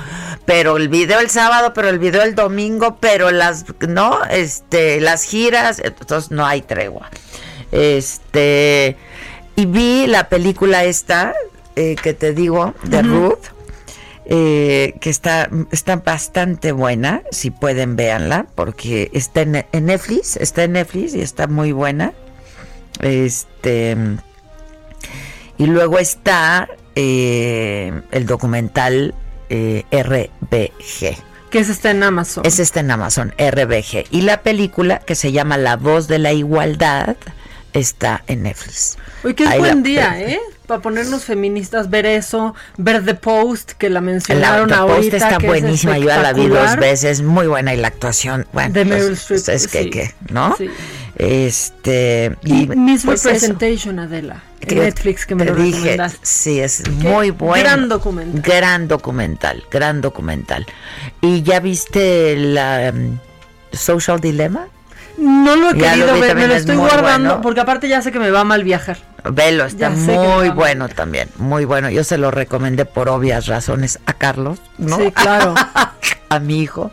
Pero 0.46 0.78
el 0.78 0.90
video 0.90 1.20
el 1.20 1.30
sábado, 1.30 1.74
pero 1.74 1.90
el 1.90 1.98
video 1.98 2.22
el 2.24 2.36
domingo, 2.36 2.98
pero 3.00 3.32
las, 3.32 3.66
¿no? 3.88 4.20
Este, 4.30 5.00
las 5.02 5.24
giras, 5.24 5.80
entonces 5.84 6.30
no 6.32 6.46
hay 6.46 6.62
tregua. 6.62 7.10
Este, 7.72 8.98
y 9.56 9.66
vi 9.66 10.08
la 10.08 10.30
película 10.30 10.84
esta, 10.84 11.34
eh, 11.76 11.96
que 12.02 12.14
te 12.14 12.34
digo, 12.34 12.74
de 12.84 13.02
Ruth. 13.02 13.40
Eh, 14.34 14.94
que 15.02 15.10
está, 15.10 15.50
está 15.72 15.98
bastante 15.98 16.72
buena, 16.72 17.22
si 17.32 17.52
pueden 17.52 17.98
véanla, 17.98 18.46
porque 18.56 19.12
está 19.14 19.42
en, 19.42 19.66
en 19.70 19.86
Netflix, 19.86 20.38
está 20.38 20.64
en 20.64 20.72
Netflix 20.72 21.14
y 21.16 21.22
está 21.22 21.48
muy 21.48 21.74
buena. 21.74 22.14
Este 23.02 23.98
y 25.58 25.66
luego 25.66 26.00
está 26.00 26.70
eh, 26.96 28.02
el 28.12 28.26
documental 28.26 29.14
eh, 29.50 29.84
RBG. 29.92 31.18
Que 31.50 31.60
ese 31.60 31.74
está 31.74 31.92
en 31.92 32.02
Amazon. 32.04 32.46
Ese 32.46 32.62
está 32.64 32.80
en 32.80 32.90
Amazon, 32.92 33.34
RBG. 33.38 34.06
Y 34.12 34.22
la 34.22 34.42
película 34.44 35.00
que 35.00 35.16
se 35.16 35.34
llama 35.34 35.58
La 35.58 35.76
voz 35.76 36.08
de 36.08 36.20
la 36.20 36.32
igualdad 36.32 37.18
está 37.74 38.24
en 38.28 38.44
Netflix. 38.44 38.98
Uy, 39.26 39.34
qué 39.34 39.46
Ahí 39.48 39.60
buen 39.60 39.78
la- 39.78 39.84
día, 39.84 40.22
¿eh? 40.22 40.40
Para 40.72 40.84
ponernos 40.84 41.26
feministas, 41.26 41.90
ver 41.90 42.06
eso, 42.06 42.56
ver 42.78 43.04
The 43.04 43.16
Post, 43.16 43.74
que 43.74 43.90
la 43.90 43.96
La 43.96 44.02
mencionaron 44.02 44.70
The 44.70 44.76
Post 44.76 44.90
ahorita. 44.90 45.18
está 45.18 45.38
que 45.38 45.46
es 45.46 45.52
buenísima, 45.52 45.98
yo 45.98 46.08
ya 46.08 46.22
la 46.22 46.32
vi 46.32 46.48
dos 46.48 46.78
veces, 46.78 47.22
muy 47.22 47.46
buena 47.48 47.74
y 47.74 47.78
la 47.78 47.90
actuación, 47.90 48.48
bueno, 48.54 48.72
De 48.72 48.86
pues, 48.86 49.02
Meryl 49.02 49.14
Streep, 49.18 49.44
pues 49.44 49.64
es 49.64 49.68
que, 49.68 49.84
sí. 49.84 49.90
que, 49.90 50.14
¿no? 50.32 50.56
Sí. 50.56 50.70
Este, 51.18 52.38
y 52.46 52.68
Miss 52.68 53.04
pues 53.04 53.20
eso. 53.20 53.32
Representation, 53.32 54.00
Adela. 54.00 54.44
Que 54.62 54.76
Netflix, 54.76 55.26
que 55.26 55.36
me 55.36 55.44
te 55.44 55.52
lo 55.52 55.62
dije, 55.62 55.98
sí, 56.22 56.62
es 56.62 56.90
muy 56.90 57.32
bueno. 57.32 57.62
gran 57.62 57.90
documental. 57.90 58.42
Gran 58.42 58.88
documental, 58.88 59.64
gran 59.70 60.00
documental. 60.00 60.66
¿Y 61.20 61.42
ya 61.42 61.60
viste 61.60 62.38
la 62.38 62.94
um, 62.96 63.18
Social 63.74 64.22
Dilemma? 64.22 64.68
No 65.18 65.58
lo 65.58 65.72
he 65.72 65.78
Ya 65.78 65.92
querido 65.96 66.18
ver, 66.18 66.36
me 66.36 66.48
lo 66.48 66.54
es 66.54 66.62
estoy 66.62 66.78
guardando 66.78 67.30
bueno. 67.30 67.42
porque 67.42 67.60
aparte 67.60 67.90
ya 67.90 68.02
sé 68.02 68.14
que 68.14 68.20
me 68.20 68.32
va 68.32 68.40
a 68.40 68.44
mal 68.46 68.64
viajar. 68.64 68.98
Velo, 69.24 69.66
está 69.66 69.90
muy 69.90 70.50
bueno 70.50 70.90
también, 70.90 71.30
muy 71.38 71.66
bueno. 71.66 71.90
Yo 71.90 72.04
se 72.04 72.18
lo 72.18 72.32
recomendé 72.32 72.86
por 72.86 73.10
obvias 73.10 73.48
razones 73.48 74.00
a 74.06 74.14
Carlos, 74.14 74.60
¿no? 74.78 74.98
Sí, 74.98 75.12
claro. 75.12 75.54
a 76.30 76.40
mi 76.40 76.62
hijo. 76.62 76.92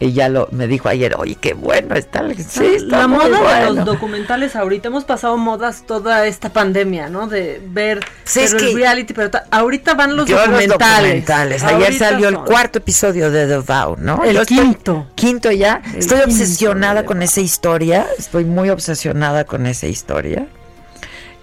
Y 0.00 0.12
ya 0.12 0.28
lo 0.30 0.48
me 0.50 0.66
dijo 0.66 0.88
ayer, 0.88 1.14
oye, 1.18 1.34
qué 1.34 1.52
bueno 1.52 1.94
está. 1.94 2.20
el- 2.20 2.36
Sí, 2.42 2.64
está 2.76 3.00
la 3.00 3.06
muy 3.08 3.18
moda 3.18 3.28
de 3.36 3.42
bueno". 3.66 3.72
los 3.74 3.84
documentales 3.84 4.56
ahorita 4.56 4.88
hemos 4.88 5.04
pasado 5.04 5.36
modas 5.36 5.84
toda 5.86 6.26
esta 6.26 6.48
pandemia, 6.50 7.08
¿no? 7.10 7.26
De 7.26 7.60
ver 7.68 8.00
Sí, 8.24 8.40
es 8.40 8.52
pero 8.54 8.64
el 8.64 8.70
que- 8.70 8.76
reality, 8.76 9.12
pero 9.12 9.30
ta- 9.30 9.44
ahorita 9.50 9.94
van 9.94 10.16
los 10.16 10.26
documentales. 10.28 11.28
Ayer 11.64 11.82
Ahorita 11.84 12.08
salió 12.10 12.28
el 12.28 12.38
cuarto 12.38 12.78
episodio 12.78 13.30
de 13.30 13.46
The 13.46 13.58
Vow, 13.58 13.96
¿no? 13.98 14.24
El 14.24 14.36
Yo 14.36 14.42
estoy- 14.42 14.56
quinto. 14.58 15.06
Quinto 15.14 15.50
ya. 15.50 15.82
El 15.92 15.98
estoy 15.98 16.18
quinto 16.20 16.32
obsesionada 16.32 17.00
de 17.02 17.06
con 17.06 17.22
esa 17.22 17.40
historia. 17.40 18.06
Estoy 18.18 18.44
muy 18.46 18.70
obsesionada 18.70 19.44
con 19.44 19.66
esa 19.66 19.86
historia. 19.86 20.46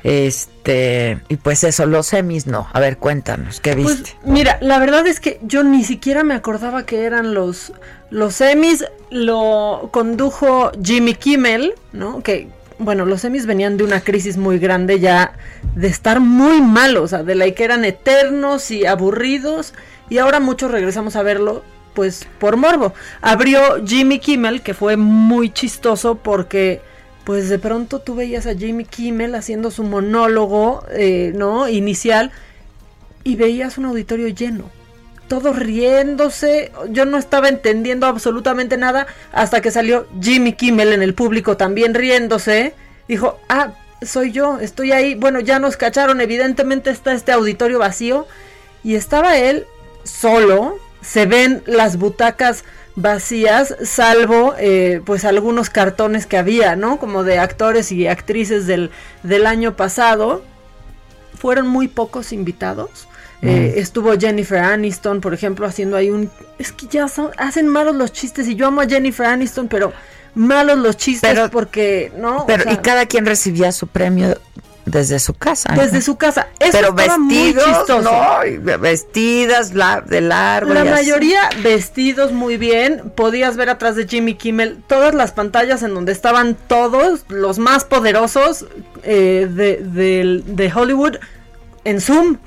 Este, 0.05 1.17
y 1.29 1.37
pues 1.37 1.63
eso, 1.63 1.87
los 1.87 2.05
semis 2.05 2.45
no. 2.45 2.67
A 2.73 2.79
ver, 2.79 2.97
cuéntanos, 2.99 3.59
¿qué 3.59 3.73
Pues 3.73 4.03
viste? 4.03 4.15
mira, 4.23 4.59
la 4.61 4.77
verdad 4.77 5.07
es 5.07 5.19
que 5.19 5.39
yo 5.41 5.63
ni 5.63 5.83
siquiera 5.83 6.23
me 6.23 6.35
acordaba 6.35 6.85
que 6.85 7.05
eran 7.05 7.33
los 7.33 7.73
los 8.11 8.35
semis, 8.35 8.85
lo 9.09 9.89
condujo 9.91 10.71
Jimmy 10.83 11.15
Kimmel, 11.15 11.73
¿no? 11.91 12.21
Que 12.21 12.49
bueno, 12.77 13.07
los 13.07 13.21
semis 13.21 13.47
venían 13.47 13.77
de 13.77 13.83
una 13.83 13.99
crisis 13.99 14.37
muy 14.37 14.59
grande 14.59 14.99
ya 14.99 15.33
de 15.73 15.87
estar 15.87 16.19
muy 16.19 16.61
malos, 16.61 17.01
o 17.05 17.07
sea, 17.07 17.23
de 17.23 17.33
la 17.33 17.49
que 17.49 17.63
eran 17.63 17.83
eternos 17.83 18.69
y 18.69 18.85
aburridos 18.85 19.73
y 20.11 20.19
ahora 20.19 20.39
muchos 20.39 20.69
regresamos 20.69 21.15
a 21.15 21.23
verlo 21.23 21.63
pues 21.95 22.27
por 22.37 22.57
morbo. 22.57 22.93
Abrió 23.21 23.83
Jimmy 23.83 24.19
Kimmel, 24.19 24.61
que 24.61 24.75
fue 24.75 24.97
muy 24.97 25.49
chistoso 25.49 26.13
porque 26.13 26.81
pues 27.25 27.49
de 27.49 27.59
pronto 27.59 27.99
tú 27.99 28.15
veías 28.15 28.45
a 28.45 28.55
Jimmy 28.55 28.85
Kimmel 28.85 29.35
haciendo 29.35 29.71
su 29.71 29.83
monólogo, 29.83 30.85
eh, 30.91 31.31
¿no? 31.35 31.67
Inicial 31.67 32.31
y 33.23 33.35
veías 33.35 33.77
un 33.79 33.85
auditorio 33.85 34.27
lleno. 34.27 34.69
Todos 35.27 35.57
riéndose. 35.57 36.71
Yo 36.89 37.05
no 37.05 37.17
estaba 37.17 37.49
entendiendo 37.49 38.05
absolutamente 38.05 38.77
nada 38.77 39.07
hasta 39.33 39.59
que 39.59 39.71
salió 39.71 40.07
Jimmy 40.21 40.53
Kimmel 40.53 40.93
en 40.93 41.01
el 41.01 41.15
público 41.15 41.57
también 41.57 41.95
riéndose. 41.95 42.75
Dijo, 43.07 43.39
ah, 43.49 43.71
soy 44.03 44.31
yo, 44.31 44.59
estoy 44.59 44.91
ahí. 44.91 45.15
Bueno, 45.15 45.39
ya 45.39 45.57
nos 45.57 45.77
cacharon, 45.77 46.21
evidentemente 46.21 46.91
está 46.91 47.13
este 47.13 47.31
auditorio 47.31 47.79
vacío. 47.79 48.27
Y 48.83 48.93
estaba 48.93 49.39
él 49.39 49.65
solo. 50.03 50.77
Se 51.01 51.25
ven 51.25 51.63
las 51.65 51.97
butacas 51.97 52.63
vacías, 52.95 53.75
salvo 53.83 54.55
eh, 54.57 55.01
pues 55.05 55.25
algunos 55.25 55.69
cartones 55.69 56.25
que 56.25 56.37
había, 56.37 56.75
¿no? 56.75 56.97
Como 56.97 57.23
de 57.23 57.39
actores 57.39 57.91
y 57.91 58.07
actrices 58.07 58.67
del, 58.67 58.91
del 59.23 59.45
año 59.45 59.75
pasado 59.75 60.43
fueron 61.37 61.67
muy 61.67 61.87
pocos 61.87 62.31
invitados. 62.31 63.07
Eh, 63.41 63.75
estuvo 63.77 64.17
Jennifer 64.17 64.57
Aniston, 64.57 65.21
por 65.21 65.33
ejemplo, 65.33 65.67
haciendo 65.67 65.97
ahí 65.97 66.09
un... 66.09 66.31
Es 66.57 66.71
que 66.71 66.87
ya 66.87 67.07
son, 67.07 67.29
hacen 67.37 67.67
malos 67.67 67.95
los 67.95 68.11
chistes 68.11 68.47
y 68.47 68.55
yo 68.55 68.65
amo 68.67 68.81
a 68.81 68.87
Jennifer 68.87 69.27
Aniston, 69.27 69.67
pero 69.67 69.93
malos 70.33 70.79
los 70.79 70.97
chistes 70.97 71.29
Pero- 71.31 71.51
porque, 71.51 72.11
¿no? 72.17 72.45
Pero, 72.47 72.61
O 72.61 72.63
sea, 72.63 72.73
y 72.73 72.77
cada 72.77 73.05
quien 73.05 73.25
recibía 73.25 73.71
su 73.71 73.85
premio 73.87 74.39
desde 74.85 75.19
su 75.19 75.33
casa. 75.33 75.73
¿no? 75.75 75.81
desde 75.81 76.01
su 76.01 76.15
casa. 76.17 76.47
Eso 76.59 76.71
Pero 76.73 76.93
muy 76.93 77.53
vestidos, 77.53 77.65
chistoso. 77.65 78.01
no, 78.01 78.79
vestidas 78.79 79.73
la- 79.73 80.01
de 80.01 80.21
largo. 80.21 80.73
La 80.73 80.81
así. 80.81 80.89
mayoría 80.91 81.49
vestidos 81.63 82.31
muy 82.31 82.57
bien. 82.57 83.11
Podías 83.15 83.57
ver 83.57 83.69
atrás 83.69 83.95
de 83.95 84.07
Jimmy 84.07 84.35
Kimmel 84.35 84.77
todas 84.87 85.13
las 85.15 85.31
pantallas 85.31 85.81
en 85.83 85.93
donde 85.93 86.11
estaban 86.11 86.55
todos 86.67 87.25
los 87.29 87.57
más 87.59 87.83
poderosos 87.85 88.65
eh, 89.03 89.47
de, 89.49 89.77
del- 89.77 90.43
de 90.55 90.71
Hollywood 90.73 91.17
en 91.83 91.99
Zoom. 92.01 92.37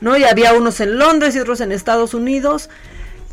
¿no? 0.00 0.16
Y 0.16 0.24
había 0.24 0.52
unos 0.52 0.80
en 0.80 0.98
Londres 0.98 1.34
y 1.36 1.38
otros 1.40 1.60
en 1.60 1.72
Estados 1.72 2.12
Unidos. 2.14 2.68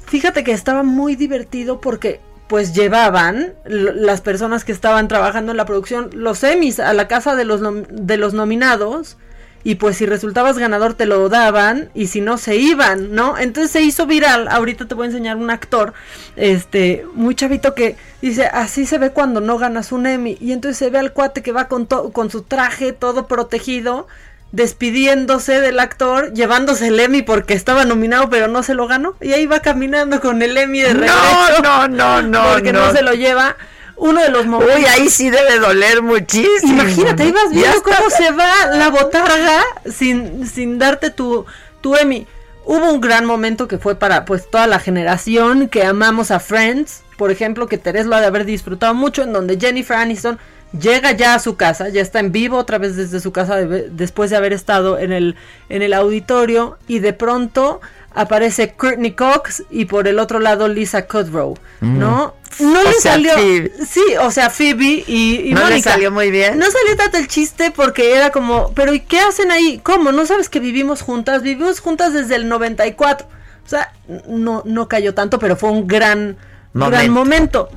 Fíjate 0.05 0.43
que 0.43 0.51
estaba 0.51 0.83
muy 0.83 1.15
divertido 1.15 1.81
porque 1.81 2.21
pues 2.53 2.71
llevaban 2.71 3.55
las 3.65 4.21
personas 4.21 4.63
que 4.63 4.71
estaban 4.71 5.07
trabajando 5.07 5.49
en 5.49 5.57
la 5.57 5.65
producción 5.65 6.11
los 6.13 6.43
Emmys 6.43 6.79
a 6.79 6.93
la 6.93 7.07
casa 7.07 7.35
de 7.35 7.45
los, 7.45 7.61
de 7.89 8.17
los 8.17 8.35
nominados 8.35 9.17
y 9.63 9.73
pues 9.73 9.97
si 9.97 10.05
resultabas 10.05 10.59
ganador 10.59 10.93
te 10.93 11.07
lo 11.07 11.29
daban 11.29 11.89
y 11.95 12.05
si 12.05 12.21
no 12.21 12.37
se 12.37 12.57
iban, 12.57 13.15
¿no? 13.15 13.39
Entonces 13.39 13.71
se 13.71 13.81
hizo 13.81 14.05
viral, 14.05 14.47
ahorita 14.49 14.87
te 14.87 14.93
voy 14.93 15.05
a 15.05 15.07
enseñar 15.07 15.37
un 15.37 15.49
actor, 15.49 15.93
este, 16.35 17.07
muy 17.15 17.33
chavito 17.33 17.73
que 17.73 17.95
dice, 18.21 18.45
así 18.45 18.85
se 18.85 18.99
ve 18.99 19.09
cuando 19.09 19.41
no 19.41 19.57
ganas 19.57 19.91
un 19.91 20.05
Emmy 20.05 20.37
y 20.39 20.51
entonces 20.51 20.77
se 20.77 20.91
ve 20.91 20.99
al 20.99 21.11
cuate 21.11 21.41
que 21.41 21.53
va 21.53 21.67
con, 21.67 21.87
con 21.87 22.29
su 22.29 22.43
traje 22.43 22.93
todo 22.93 23.25
protegido 23.25 24.05
despidiéndose 24.53 25.59
del 25.59 25.79
actor, 25.79 26.31
llevándose 26.31 26.87
el 26.87 26.99
Emmy 26.99 27.23
porque 27.23 27.55
estaba 27.55 27.85
nominado 27.85 28.29
pero 28.29 28.47
no 28.47 28.61
se 28.61 28.75
lo 28.75 28.87
ganó 28.87 29.15
y 29.19 29.33
ahí 29.33 29.47
va 29.47 29.61
caminando 29.61 30.21
con 30.21 30.41
el 30.43 30.55
Emmy 30.55 30.79
de 30.79 30.93
regreso. 30.93 31.61
No, 31.63 31.87
no, 31.87 32.21
no, 32.21 32.21
no. 32.21 32.53
porque 32.53 32.71
no. 32.71 32.93
se 32.93 33.01
lo 33.01 33.13
lleva. 33.13 33.57
Uno 33.95 34.21
de 34.21 34.29
los 34.29 34.45
momentos. 34.45 34.77
Uy, 34.77 34.85
ahí 34.85 35.09
sí 35.09 35.29
debe 35.29 35.59
doler 35.59 36.01
muchísimo. 36.01 36.81
Imagínate, 36.81 37.25
Ya 37.25 37.49
viendo 37.49 37.83
cómo 37.83 38.09
se 38.09 38.31
va 38.31 38.67
la 38.73 38.89
botarga 38.89 39.63
sin, 39.91 40.47
sin 40.47 40.77
darte 40.77 41.09
tu, 41.09 41.45
tu 41.81 41.95
Emmy. 41.95 42.27
Hubo 42.65 42.91
un 42.91 43.01
gran 43.01 43.25
momento 43.25 43.67
que 43.67 43.77
fue 43.77 43.95
para 43.95 44.25
pues 44.25 44.49
toda 44.49 44.67
la 44.67 44.79
generación 44.79 45.67
que 45.67 45.83
amamos 45.83 46.31
a 46.31 46.39
Friends, 46.39 47.03
por 47.17 47.31
ejemplo, 47.31 47.67
que 47.67 47.77
Teresa 47.77 48.07
lo 48.07 48.15
ha 48.15 48.21
de 48.21 48.27
haber 48.27 48.45
disfrutado 48.45 48.93
mucho, 48.93 49.23
en 49.23 49.33
donde 49.33 49.59
Jennifer 49.59 49.97
Aniston 49.97 50.39
llega 50.79 51.11
ya 51.11 51.35
a 51.35 51.39
su 51.39 51.55
casa, 51.55 51.89
ya 51.89 52.01
está 52.01 52.19
en 52.19 52.31
vivo 52.31 52.57
otra 52.57 52.77
vez 52.77 52.95
desde 52.95 53.19
su 53.19 53.31
casa 53.31 53.57
de- 53.57 53.89
después 53.89 54.29
de 54.29 54.37
haber 54.37 54.53
estado 54.53 54.97
en 54.97 55.11
el, 55.11 55.35
en 55.69 55.81
el 55.81 55.93
auditorio 55.93 56.77
y 56.87 56.99
de 56.99 57.13
pronto 57.13 57.81
aparece 58.15 58.73
Courtney 58.73 59.11
Cox 59.13 59.63
y 59.71 59.85
por 59.85 60.07
el 60.07 60.19
otro 60.19 60.39
lado 60.39 60.67
Lisa 60.67 61.07
Kudrow, 61.07 61.57
¿no? 61.81 61.99
No 61.99 62.43
Mm. 62.59 62.75
O 62.75 62.83
le 62.83 62.93
sea, 62.93 63.13
salió, 63.13 63.33
Phoebe. 63.33 63.71
sí, 63.87 64.03
o 64.21 64.29
sea, 64.29 64.51
Phoebe 64.51 65.03
y, 65.07 65.41
y 65.49 65.53
¿No 65.55 65.67
le 65.67 65.81
salió 65.81 66.11
muy 66.11 66.29
bien? 66.29 66.59
No 66.59 66.65
salió 66.69 66.95
tanto 66.95 67.17
el 67.17 67.27
chiste 67.27 67.71
porque 67.71 68.15
era 68.15 68.29
como, 68.29 68.71
pero 68.75 68.93
¿y 68.93 68.99
qué 68.99 69.19
hacen 69.19 69.49
ahí? 69.49 69.79
¿Cómo? 69.81 70.11
¿No 70.11 70.23
sabes 70.27 70.49
que 70.49 70.59
vivimos 70.59 71.01
juntas? 71.01 71.41
Vivimos 71.41 71.79
juntas 71.79 72.13
desde 72.13 72.35
el 72.35 72.47
94. 72.47 73.25
O 73.65 73.67
sea, 73.67 73.91
no, 74.27 74.61
no 74.65 74.87
cayó 74.87 75.15
tanto, 75.15 75.39
pero 75.39 75.55
fue 75.55 75.71
un 75.71 75.87
gran, 75.87 76.37
gran 76.75 77.11
Momento. 77.11 77.11
momento. 77.11 77.69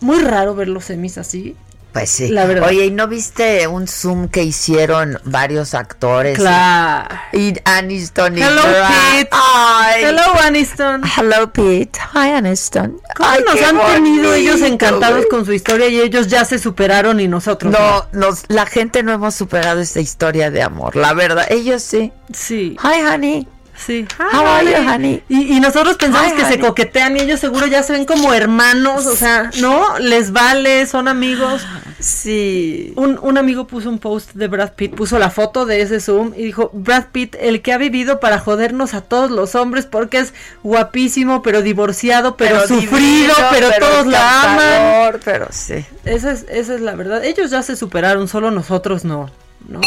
Muy 0.00 0.20
raro 0.22 0.54
ver 0.54 0.68
los 0.68 0.86
semis 0.86 1.18
así. 1.18 1.54
Pues 1.96 2.10
sí. 2.10 2.28
La 2.28 2.44
verdad. 2.44 2.68
Oye, 2.68 2.84
¿y 2.84 2.90
no 2.90 3.08
viste 3.08 3.66
un 3.66 3.88
Zoom 3.88 4.28
que 4.28 4.42
hicieron 4.42 5.18
varios 5.24 5.72
actores? 5.72 6.36
Claro. 6.36 7.08
Y 7.32 7.54
Aniston 7.64 8.36
y 8.36 8.42
Hello, 8.42 8.60
Grant. 8.62 8.94
Pete. 9.14 9.28
Ay. 9.32 10.04
Hello, 10.04 10.22
Aniston. 10.42 11.02
Hello, 11.16 11.50
Pete. 11.54 11.98
Hi, 12.12 12.32
Aniston. 12.32 13.00
¿Cómo 13.16 13.30
Ay, 13.30 13.40
nos 13.46 13.62
han 13.62 13.94
tenido 13.94 14.34
ellos 14.34 14.60
bonito, 14.60 14.74
encantados 14.74 15.16
güey. 15.20 15.28
con 15.30 15.46
su 15.46 15.54
historia 15.54 15.88
y 15.88 15.98
ellos 15.98 16.26
ya 16.26 16.44
se 16.44 16.58
superaron 16.58 17.18
y 17.18 17.28
nosotros 17.28 17.72
No, 17.72 18.06
nos, 18.12 18.42
la 18.48 18.66
gente 18.66 19.02
no 19.02 19.12
hemos 19.12 19.34
superado 19.34 19.80
esta 19.80 20.00
historia 20.00 20.50
de 20.50 20.62
amor, 20.62 20.96
la 20.96 21.14
verdad. 21.14 21.46
Ellos 21.48 21.82
sí. 21.82 22.12
Sí. 22.30 22.76
Hi, 22.82 23.06
honey. 23.06 23.48
Sí. 23.76 24.06
How 24.18 24.46
are 24.46 24.64
you, 24.64 24.88
honey? 24.88 25.22
Y, 25.28 25.56
y 25.56 25.60
nosotros 25.60 25.96
pensamos 25.96 26.32
Hi, 26.32 26.36
que 26.36 26.44
se 26.44 26.58
coquetean 26.58 27.16
y 27.16 27.20
ellos 27.20 27.40
seguro 27.40 27.66
ya 27.66 27.82
se 27.82 27.92
ven 27.92 28.04
como 28.04 28.32
hermanos, 28.32 29.06
o 29.06 29.14
sea, 29.14 29.50
¿no? 29.60 29.98
Les 29.98 30.32
vale, 30.32 30.86
son 30.86 31.08
amigos. 31.08 31.66
Sí. 31.98 32.92
Un, 32.96 33.18
un 33.22 33.38
amigo 33.38 33.66
puso 33.66 33.88
un 33.88 33.98
post 33.98 34.32
de 34.34 34.48
Brad 34.48 34.72
Pitt, 34.72 34.94
puso 34.94 35.18
la 35.18 35.30
foto 35.30 35.66
de 35.66 35.82
ese 35.82 36.00
Zoom 36.00 36.32
y 36.36 36.44
dijo, 36.44 36.70
Brad 36.72 37.06
Pitt, 37.12 37.36
el 37.38 37.62
que 37.62 37.72
ha 37.72 37.78
vivido 37.78 38.20
para 38.20 38.38
jodernos 38.38 38.94
a 38.94 39.00
todos 39.02 39.30
los 39.30 39.54
hombres 39.54 39.86
porque 39.86 40.18
es 40.18 40.34
guapísimo, 40.62 41.42
pero 41.42 41.62
divorciado, 41.62 42.36
pero, 42.36 42.66
sufrido, 42.66 43.34
divino, 43.34 43.34
pero, 43.50 43.70
todos 43.78 44.06
la 44.06 44.42
aman. 44.42 45.20
Pero 45.24 45.48
sí. 45.50 45.84
Esa 46.04 46.32
es, 46.32 46.46
esa 46.48 46.74
es 46.74 46.80
la 46.80 46.94
verdad. 46.94 47.24
Ellos 47.24 47.50
ya 47.50 47.62
se 47.62 47.76
superaron, 47.76 48.28
solo 48.28 48.50
nosotros 48.50 49.04
no, 49.04 49.30
¿no? 49.68 49.80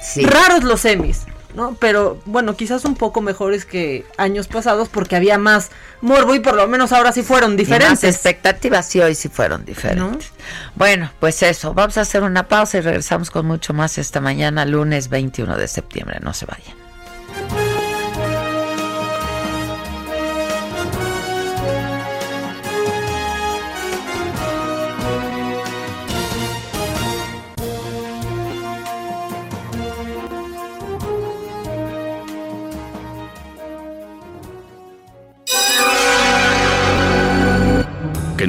Sí. 0.00 0.24
Raros 0.24 0.64
los 0.64 0.80
semis. 0.80 1.22
¿No? 1.54 1.76
Pero 1.80 2.20
bueno, 2.26 2.56
quizás 2.56 2.84
un 2.84 2.94
poco 2.94 3.20
mejores 3.20 3.64
que 3.64 4.04
años 4.16 4.48
pasados 4.48 4.88
porque 4.88 5.16
había 5.16 5.38
más 5.38 5.70
morbo 6.00 6.34
y 6.34 6.40
por 6.40 6.54
lo 6.54 6.66
menos 6.68 6.92
ahora 6.92 7.12
sí 7.12 7.22
fueron 7.22 7.56
diferentes. 7.56 8.02
Y 8.02 8.06
más 8.06 8.14
expectativas 8.14 8.86
sí 8.88 9.00
hoy 9.00 9.14
sí 9.14 9.28
fueron 9.28 9.64
diferentes. 9.64 10.30
Bueno, 10.74 11.10
pues 11.20 11.42
eso, 11.42 11.74
vamos 11.74 11.98
a 11.98 12.02
hacer 12.02 12.22
una 12.22 12.48
pausa 12.48 12.78
y 12.78 12.80
regresamos 12.80 13.30
con 13.30 13.46
mucho 13.46 13.72
más 13.72 13.98
esta 13.98 14.20
mañana, 14.20 14.64
lunes 14.64 15.08
21 15.08 15.56
de 15.56 15.68
septiembre. 15.68 16.18
No 16.20 16.34
se 16.34 16.46
vayan. 16.46 16.83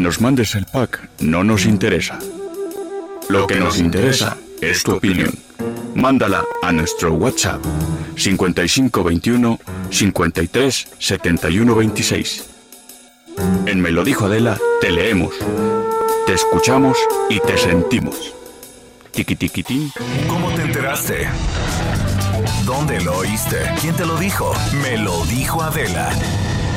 Nos 0.06 0.22
mandes 0.22 0.54
el 0.54 0.68
pack 0.68 1.10
no 1.18 1.44
nos 1.44 1.66
interesa. 1.66 2.20
Lo 3.28 3.48
que 3.48 3.56
nos 3.56 3.80
interesa 3.80 4.38
es 4.62 4.84
tu 4.84 4.92
opinión. 4.98 5.34
Mándala 5.96 6.44
a 6.62 6.72
nuestro 6.72 7.16
WhatsApp 7.16 7.60
5521 8.16 9.60
53 9.90 10.88
71 11.00 11.76
26. 11.76 12.46
En 13.66 13.82
Me 13.82 13.90
lo 13.90 14.04
dijo 14.04 14.26
Adela, 14.28 14.60
te 14.80 14.92
leemos, 14.92 15.34
te 16.28 16.34
escuchamos 16.34 17.00
y 17.32 17.40
te 17.40 17.58
sentimos. 17.58 18.36
Tiki 19.12 19.36
tiki 19.36 19.92
¿Cómo 20.28 20.52
te 20.52 20.62
enteraste? 20.62 21.28
¿Dónde 22.64 23.02
lo 23.02 23.18
oíste? 23.18 23.58
¿Quién 23.82 23.96
te 23.96 24.06
lo 24.06 24.18
dijo? 24.18 24.54
Me 24.84 25.00
lo 25.00 25.26
dijo 25.26 25.64
Adela. 25.64 26.12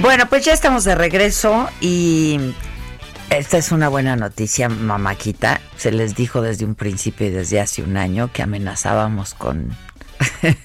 Bueno, 0.00 0.26
pues 0.30 0.46
ya 0.46 0.54
estamos 0.54 0.84
de 0.84 0.94
regreso 0.94 1.68
y 1.82 2.54
esta 3.28 3.58
es 3.58 3.70
una 3.70 3.88
buena 3.88 4.16
noticia, 4.16 4.70
mamáquita. 4.70 5.60
Se 5.76 5.92
les 5.92 6.14
dijo 6.14 6.40
desde 6.40 6.64
un 6.64 6.74
principio 6.74 7.26
y 7.26 7.30
desde 7.30 7.60
hace 7.60 7.82
un 7.82 7.98
año 7.98 8.32
que 8.32 8.42
amenazábamos 8.42 9.34
con 9.34 9.76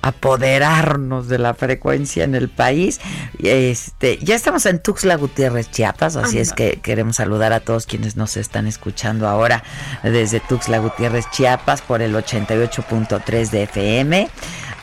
apoderarnos 0.00 1.28
de 1.28 1.38
la 1.38 1.52
frecuencia 1.52 2.24
en 2.24 2.34
el 2.34 2.48
país. 2.48 3.00
Este, 3.38 4.16
ya 4.22 4.34
estamos 4.34 4.64
en 4.64 4.82
Tuxtla 4.82 5.16
Gutiérrez, 5.16 5.70
Chiapas, 5.70 6.16
así 6.16 6.38
es 6.38 6.54
que 6.54 6.80
queremos 6.80 7.16
saludar 7.16 7.52
a 7.52 7.60
todos 7.60 7.84
quienes 7.84 8.16
nos 8.16 8.38
están 8.38 8.66
escuchando 8.66 9.28
ahora 9.28 9.62
desde 10.02 10.40
Tuxtla 10.40 10.78
Gutiérrez, 10.78 11.26
Chiapas 11.32 11.82
por 11.82 12.00
el 12.00 12.14
88.3 12.14 13.50
de 13.50 13.62
FM 13.64 14.30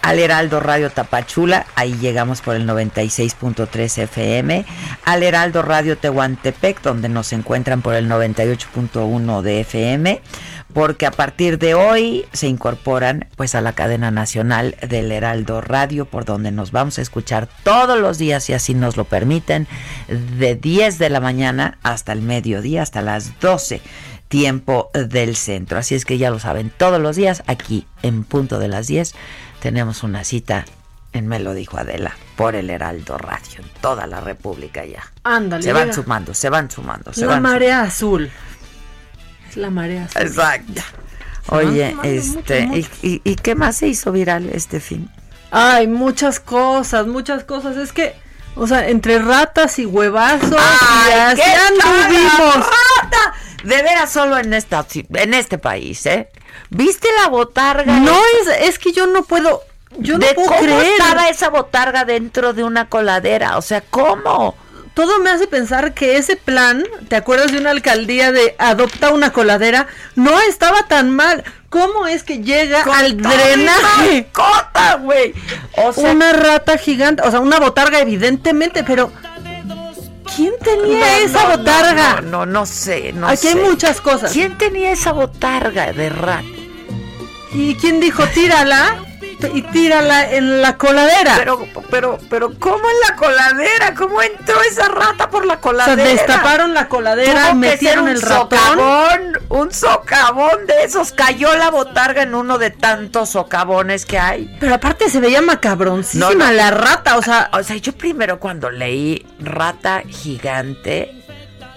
al 0.04 0.20
Heraldo 0.20 0.60
Radio 0.60 0.90
Tapachula, 0.90 1.66
ahí 1.76 1.94
llegamos 1.94 2.42
por 2.42 2.58
el 2.58 2.68
96.3 2.68 4.00
FM, 4.00 4.66
al 5.06 5.24
Heraldo 5.24 5.62
Radio 5.62 5.98
Tehuantepec, 5.98 6.82
donde 6.82 7.08
nos 7.08 7.32
encuentran 7.32 7.82
por 7.82 7.96
el 7.96 8.10
98.1 8.10 9.42
de 9.42 9.62
FM, 9.62 10.22
porque 10.74 11.06
a 11.06 11.12
partir 11.12 11.58
de 11.58 11.74
hoy 11.74 12.26
se 12.34 12.48
incorporan 12.48 13.30
pues 13.38 13.56
a 13.56 13.62
la 13.62 13.72
cadena 13.72 14.12
nacional 14.12 14.76
del 14.86 15.10
Heraldo 15.10 15.62
Radio, 15.62 16.04
por 16.04 16.26
donde 16.26 16.52
nos 16.52 16.74
vamos 16.74 17.00
a 17.00 17.02
escuchar 17.02 17.48
todos 17.64 17.98
los 17.98 18.18
días, 18.18 18.44
si 18.44 18.52
así 18.52 18.74
nos 18.74 18.98
lo 18.98 19.06
permiten, 19.06 19.68
de 20.10 20.56
10 20.56 21.00
de 21.00 21.10
la 21.10 21.22
mañana 21.22 21.78
hasta 21.82 22.12
el 22.12 22.22
mediodía, 22.22 22.82
hasta 22.82 23.02
las 23.02 23.40
12 23.40 23.82
tiempo 24.28 24.90
del 24.96 25.36
centro. 25.36 25.78
Así 25.78 25.94
es 25.94 26.06
que 26.06 26.18
ya 26.18 26.32
lo 26.32 26.40
saben, 26.40 26.74
todos 26.76 27.00
los 27.00 27.16
días 27.16 27.44
aquí 27.46 27.86
en 28.02 28.24
punto 28.24 28.58
de 28.58 28.68
las 28.68 28.88
10 28.88 29.14
tenemos 29.64 30.04
una 30.04 30.26
cita 30.26 30.66
en 31.14 31.26
Me 31.26 31.40
lo 31.40 31.54
dijo 31.54 31.78
Adela 31.78 32.18
por 32.36 32.54
el 32.54 32.70
Heraldo 32.70 33.18
Radio 33.18 33.62
en 33.62 33.70
toda 33.80 34.06
la 34.08 34.20
República 34.20 34.84
ya. 34.84 35.10
Ándale. 35.24 35.64
Se 35.64 35.72
van 35.72 35.94
sumando, 35.94 36.34
se 36.34 36.50
van 36.50 36.70
sumando. 36.70 37.14
Se 37.14 37.22
la 37.22 37.28
van 37.28 37.44
marea 37.44 37.82
azul. 37.84 38.30
Es 39.50 39.56
la 39.56 39.70
marea 39.70 40.04
azul. 40.04 40.22
Exacto. 40.22 40.82
Oye, 41.48 41.96
este, 42.04 42.64
¿y, 42.74 42.88
y, 43.02 43.22
y 43.24 43.36
qué 43.36 43.56
más 43.56 43.78
se 43.78 43.88
hizo 43.88 44.12
viral 44.12 44.50
este 44.50 44.82
fin? 44.82 45.10
Ay, 45.50 45.88
muchas 45.88 46.42
cosas, 46.42 47.08
muchas 47.08 47.46
cosas. 47.46 47.78
Es 47.78 47.94
que, 47.94 48.16
o 48.58 48.68
sea, 48.68 48.90
entre 48.90 49.18
ratas 49.20 49.80
y 49.80 49.86
huevazos, 49.86 50.58
¡Ay, 50.60 51.10
y 51.10 51.20
así 51.20 51.42
qué 51.42 51.54
anduvimos. 51.54 52.56
rata! 52.56 53.34
De 53.64 53.82
veras 53.82 54.12
solo 54.12 54.38
en 54.38 54.54
esta 54.54 54.86
en 55.16 55.34
este 55.34 55.58
país, 55.58 56.06
¿eh? 56.06 56.30
¿Viste 56.70 57.08
la 57.22 57.30
botarga? 57.30 58.00
No 58.00 58.20
es, 58.42 58.70
es 58.70 58.80
que 58.80 58.92
yo 58.92 59.08
no 59.08 59.24
puedo, 59.24 59.62
yo 59.98 60.18
no 60.18 60.26
de 60.26 60.34
puedo 60.34 60.50
cómo 60.50 60.60
creer. 60.62 60.84
estaba 60.84 61.30
esa 61.30 61.50
botarga 61.50 62.06
dentro 62.06 62.54
de 62.54 62.64
una 62.64 62.90
coladera, 62.90 63.58
o 63.58 63.62
sea, 63.62 63.82
¿cómo? 63.82 64.56
Todo 64.94 65.20
me 65.20 65.32
hace 65.32 65.48
pensar 65.48 65.96
que 65.96 66.18
ese 66.18 66.36
plan, 66.36 66.84
¿te 67.08 67.16
acuerdas 67.16 67.52
de 67.52 67.58
una 67.58 67.72
alcaldía 67.72 68.32
de 68.32 68.56
adopta 68.60 69.12
una 69.12 69.32
coladera? 69.34 69.88
No 70.16 70.40
estaba 70.42 70.84
tan 70.88 71.10
mal. 71.10 71.44
¿Cómo 71.70 72.06
es 72.06 72.22
que 72.24 72.44
llega 72.44 72.84
Con 72.84 72.94
al 72.94 73.18
drenaje? 73.18 74.28
mascota, 74.36 74.98
güey. 74.98 75.34
O 75.78 75.92
sea, 75.94 76.12
una 76.12 76.32
rata 76.34 76.78
gigante, 76.78 77.24
o 77.24 77.32
sea, 77.32 77.40
una 77.40 77.60
botarga 77.60 78.00
evidentemente, 78.02 78.84
pero 78.84 79.12
¿quién 80.36 80.54
tenía 80.64 81.00
no, 81.00 81.26
esa 81.26 81.44
no, 81.44 81.58
botarga? 81.58 82.22
No, 82.22 82.30
no, 82.30 82.46
no 82.46 82.66
sé, 82.66 83.14
no 83.14 83.28
Aquí 83.28 83.48
hay 83.48 83.56
muchas 83.56 84.02
cosas. 84.02 84.32
¿Quién 84.32 84.58
tenía 84.58 84.92
esa 84.92 85.12
botarga 85.12 85.92
de 85.94 86.10
rat? 86.10 86.44
¿Y 87.54 87.76
quién 87.76 88.00
dijo 88.00 88.26
tírala? 88.28 88.98
Y 89.54 89.62
tírala 89.64 90.32
en 90.32 90.62
la 90.62 90.78
coladera. 90.78 91.34
Pero, 91.38 91.66
pero, 91.90 92.18
pero, 92.30 92.60
¿cómo 92.60 92.78
en 92.90 93.00
la 93.10 93.16
coladera? 93.16 93.94
¿Cómo 93.96 94.22
entró 94.22 94.62
esa 94.70 94.88
rata 94.88 95.30
por 95.30 95.46
la 95.46 95.54
o 95.54 95.56
sea, 95.58 95.62
coladera? 95.62 96.10
destaparon 96.10 96.74
la 96.74 96.88
coladera, 96.88 97.32
Tuvo 97.52 97.62
que 97.62 97.68
ser 97.68 97.72
metieron 97.72 98.04
un 98.06 98.10
el 98.12 98.22
ratón. 98.22 98.50
socavón, 98.60 99.40
un 99.50 99.74
socavón 99.74 100.66
de 100.68 100.84
esos. 100.84 101.12
Cayó 101.12 101.56
la 101.56 101.70
botarga 101.72 102.24
en 102.24 102.36
uno 102.36 102.58
de 102.58 102.70
tantos 102.72 103.30
socavones 103.30 104.06
que 104.06 104.20
hay. 104.20 104.56
Pero 104.60 104.76
aparte 104.76 105.10
se 105.10 105.20
veía 105.20 105.42
macabroncísima 105.42 106.30
No, 106.34 106.46
no. 106.46 106.52
la 106.52 106.72
rata, 106.72 107.18
o 107.18 107.22
sea, 107.22 107.50
O 107.54 107.64
sea, 107.64 107.76
yo 107.78 107.94
primero 107.94 108.40
cuando 108.40 108.70
leí 108.70 109.26
rata 109.40 110.04
gigante, 110.08 111.24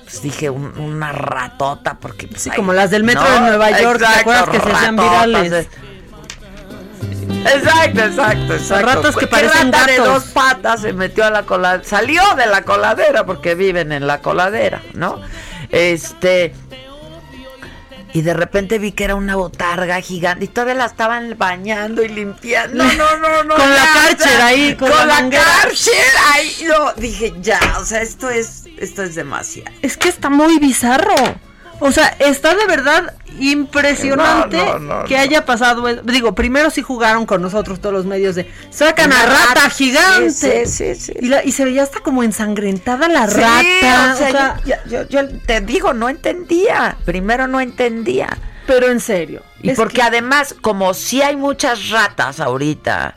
pues 0.04 0.22
dije 0.22 0.50
un- 0.50 0.78
una 0.78 1.12
ratota, 1.12 1.98
porque 2.00 2.28
pues, 2.28 2.42
Sí, 2.42 2.50
hay- 2.50 2.56
como 2.56 2.72
las 2.72 2.90
del 2.90 3.04
metro 3.04 3.28
de 3.28 3.40
Nueva 3.40 3.70
York, 3.80 3.98
¿te 3.98 4.06
acuerdas 4.20 4.48
que 4.48 4.60
se 4.60 4.72
hacían 4.72 4.96
ratotas 4.96 5.26
virales? 5.26 5.68
De- 7.10 7.50
Exacto, 7.50 8.00
exacto, 8.04 8.54
exacto. 8.54 8.86
ratas 8.86 9.14
que 9.14 9.20
¿Qué 9.20 9.26
parecen 9.28 9.72
rata 9.72 9.86
de 9.86 9.96
gatos. 9.98 10.14
dos 10.24 10.24
patas 10.32 10.80
se 10.82 10.92
metió 10.92 11.24
a 11.24 11.30
la 11.30 11.44
coladera, 11.44 11.84
salió 11.84 12.22
de 12.34 12.46
la 12.46 12.62
coladera 12.62 13.24
porque 13.24 13.54
viven 13.54 13.92
en 13.92 14.06
la 14.06 14.20
coladera, 14.20 14.82
¿no? 14.94 15.20
Este 15.70 16.54
y 18.12 18.22
de 18.22 18.32
repente 18.32 18.78
vi 18.78 18.92
que 18.92 19.04
era 19.04 19.14
una 19.14 19.36
botarga 19.36 20.00
gigante 20.00 20.46
y 20.46 20.48
todavía 20.48 20.74
la 20.74 20.86
estaban 20.86 21.34
bañando 21.36 22.02
y 22.02 22.08
limpiando. 22.08 22.82
No, 22.82 22.92
no, 22.94 23.16
no, 23.18 23.44
no. 23.44 23.54
Con 23.56 23.70
la 23.70 24.16
sea, 24.18 24.46
ahí, 24.46 24.74
con 24.74 24.90
con, 24.90 25.06
la 25.06 25.20
la. 25.20 25.28
Karcher 25.30 25.92
ahí. 26.32 26.66
No, 26.66 26.92
dije, 26.94 27.34
ya, 27.42 27.60
o 27.78 27.84
sea, 27.84 28.00
esto 28.00 28.30
es 28.30 28.64
esto 28.78 29.02
es 29.02 29.14
demasiado. 29.16 29.70
es 29.82 29.96
que 29.98 30.08
está 30.08 30.30
muy 30.30 30.58
bizarro. 30.58 31.14
O 31.80 31.92
sea, 31.92 32.08
está 32.18 32.54
de 32.54 32.66
verdad 32.66 33.12
impresionante 33.38 34.56
No, 34.56 34.78
no, 34.78 35.00
no, 35.00 35.04
que 35.04 35.16
haya 35.18 35.44
pasado. 35.44 35.84
Digo, 36.04 36.34
primero 36.34 36.70
sí 36.70 36.82
jugaron 36.82 37.26
con 37.26 37.42
nosotros 37.42 37.80
todos 37.80 37.92
los 37.94 38.06
medios 38.06 38.34
de 38.34 38.50
sacan 38.70 39.12
a 39.12 39.26
rata 39.26 39.46
rata, 39.54 39.70
gigante. 39.70 40.30
sí, 40.66 40.94
sí, 40.94 40.94
sí. 40.94 41.12
Y, 41.20 41.26
la- 41.28 41.44
y 41.44 41.52
se 41.52 41.64
veía 41.64 41.82
hasta 41.82 42.00
como 42.00 42.22
ensangrentada 42.22 43.08
la 43.08 43.26
Sí, 43.28 43.40
rata. 43.40 44.14
o 44.14 44.16
sea, 44.16 44.28
o 44.28 44.30
sea, 44.30 44.60
yo, 44.64 44.74
yo- 44.90 45.08
yo 45.08 45.28
te 45.46 45.60
digo, 45.60 45.92
no 45.92 46.08
entendía. 46.08 46.96
Primero 47.04 47.46
no 47.46 47.60
entendía. 47.60 48.28
pero 48.66 48.90
en 48.90 48.98
serio. 48.98 49.42
Y 49.62 49.70
porque 49.74 49.96
que- 49.96 50.02
además, 50.02 50.52
como 50.60 50.92
si 50.92 51.22
hay 51.22 51.36
muchas 51.36 51.88
ratas 51.90 52.40
ahorita 52.40 53.14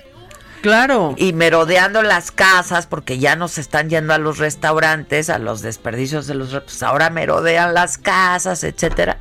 claro. 0.61 1.13
y 1.17 1.33
merodeando 1.33 2.01
las 2.01 2.31
casas, 2.31 2.87
porque 2.87 3.17
ya 3.19 3.35
no 3.35 3.47
se 3.47 3.61
están 3.61 3.89
yendo 3.89 4.13
a 4.13 4.17
los 4.17 4.37
restaurantes, 4.37 5.29
a 5.29 5.39
los 5.39 5.61
desperdicios 5.61 6.27
de 6.27 6.35
los 6.35 6.49
pues 6.49 6.83
ahora 6.83 7.09
merodean 7.09 7.73
las 7.73 7.97
casas, 7.97 8.63
etcétera. 8.63 9.17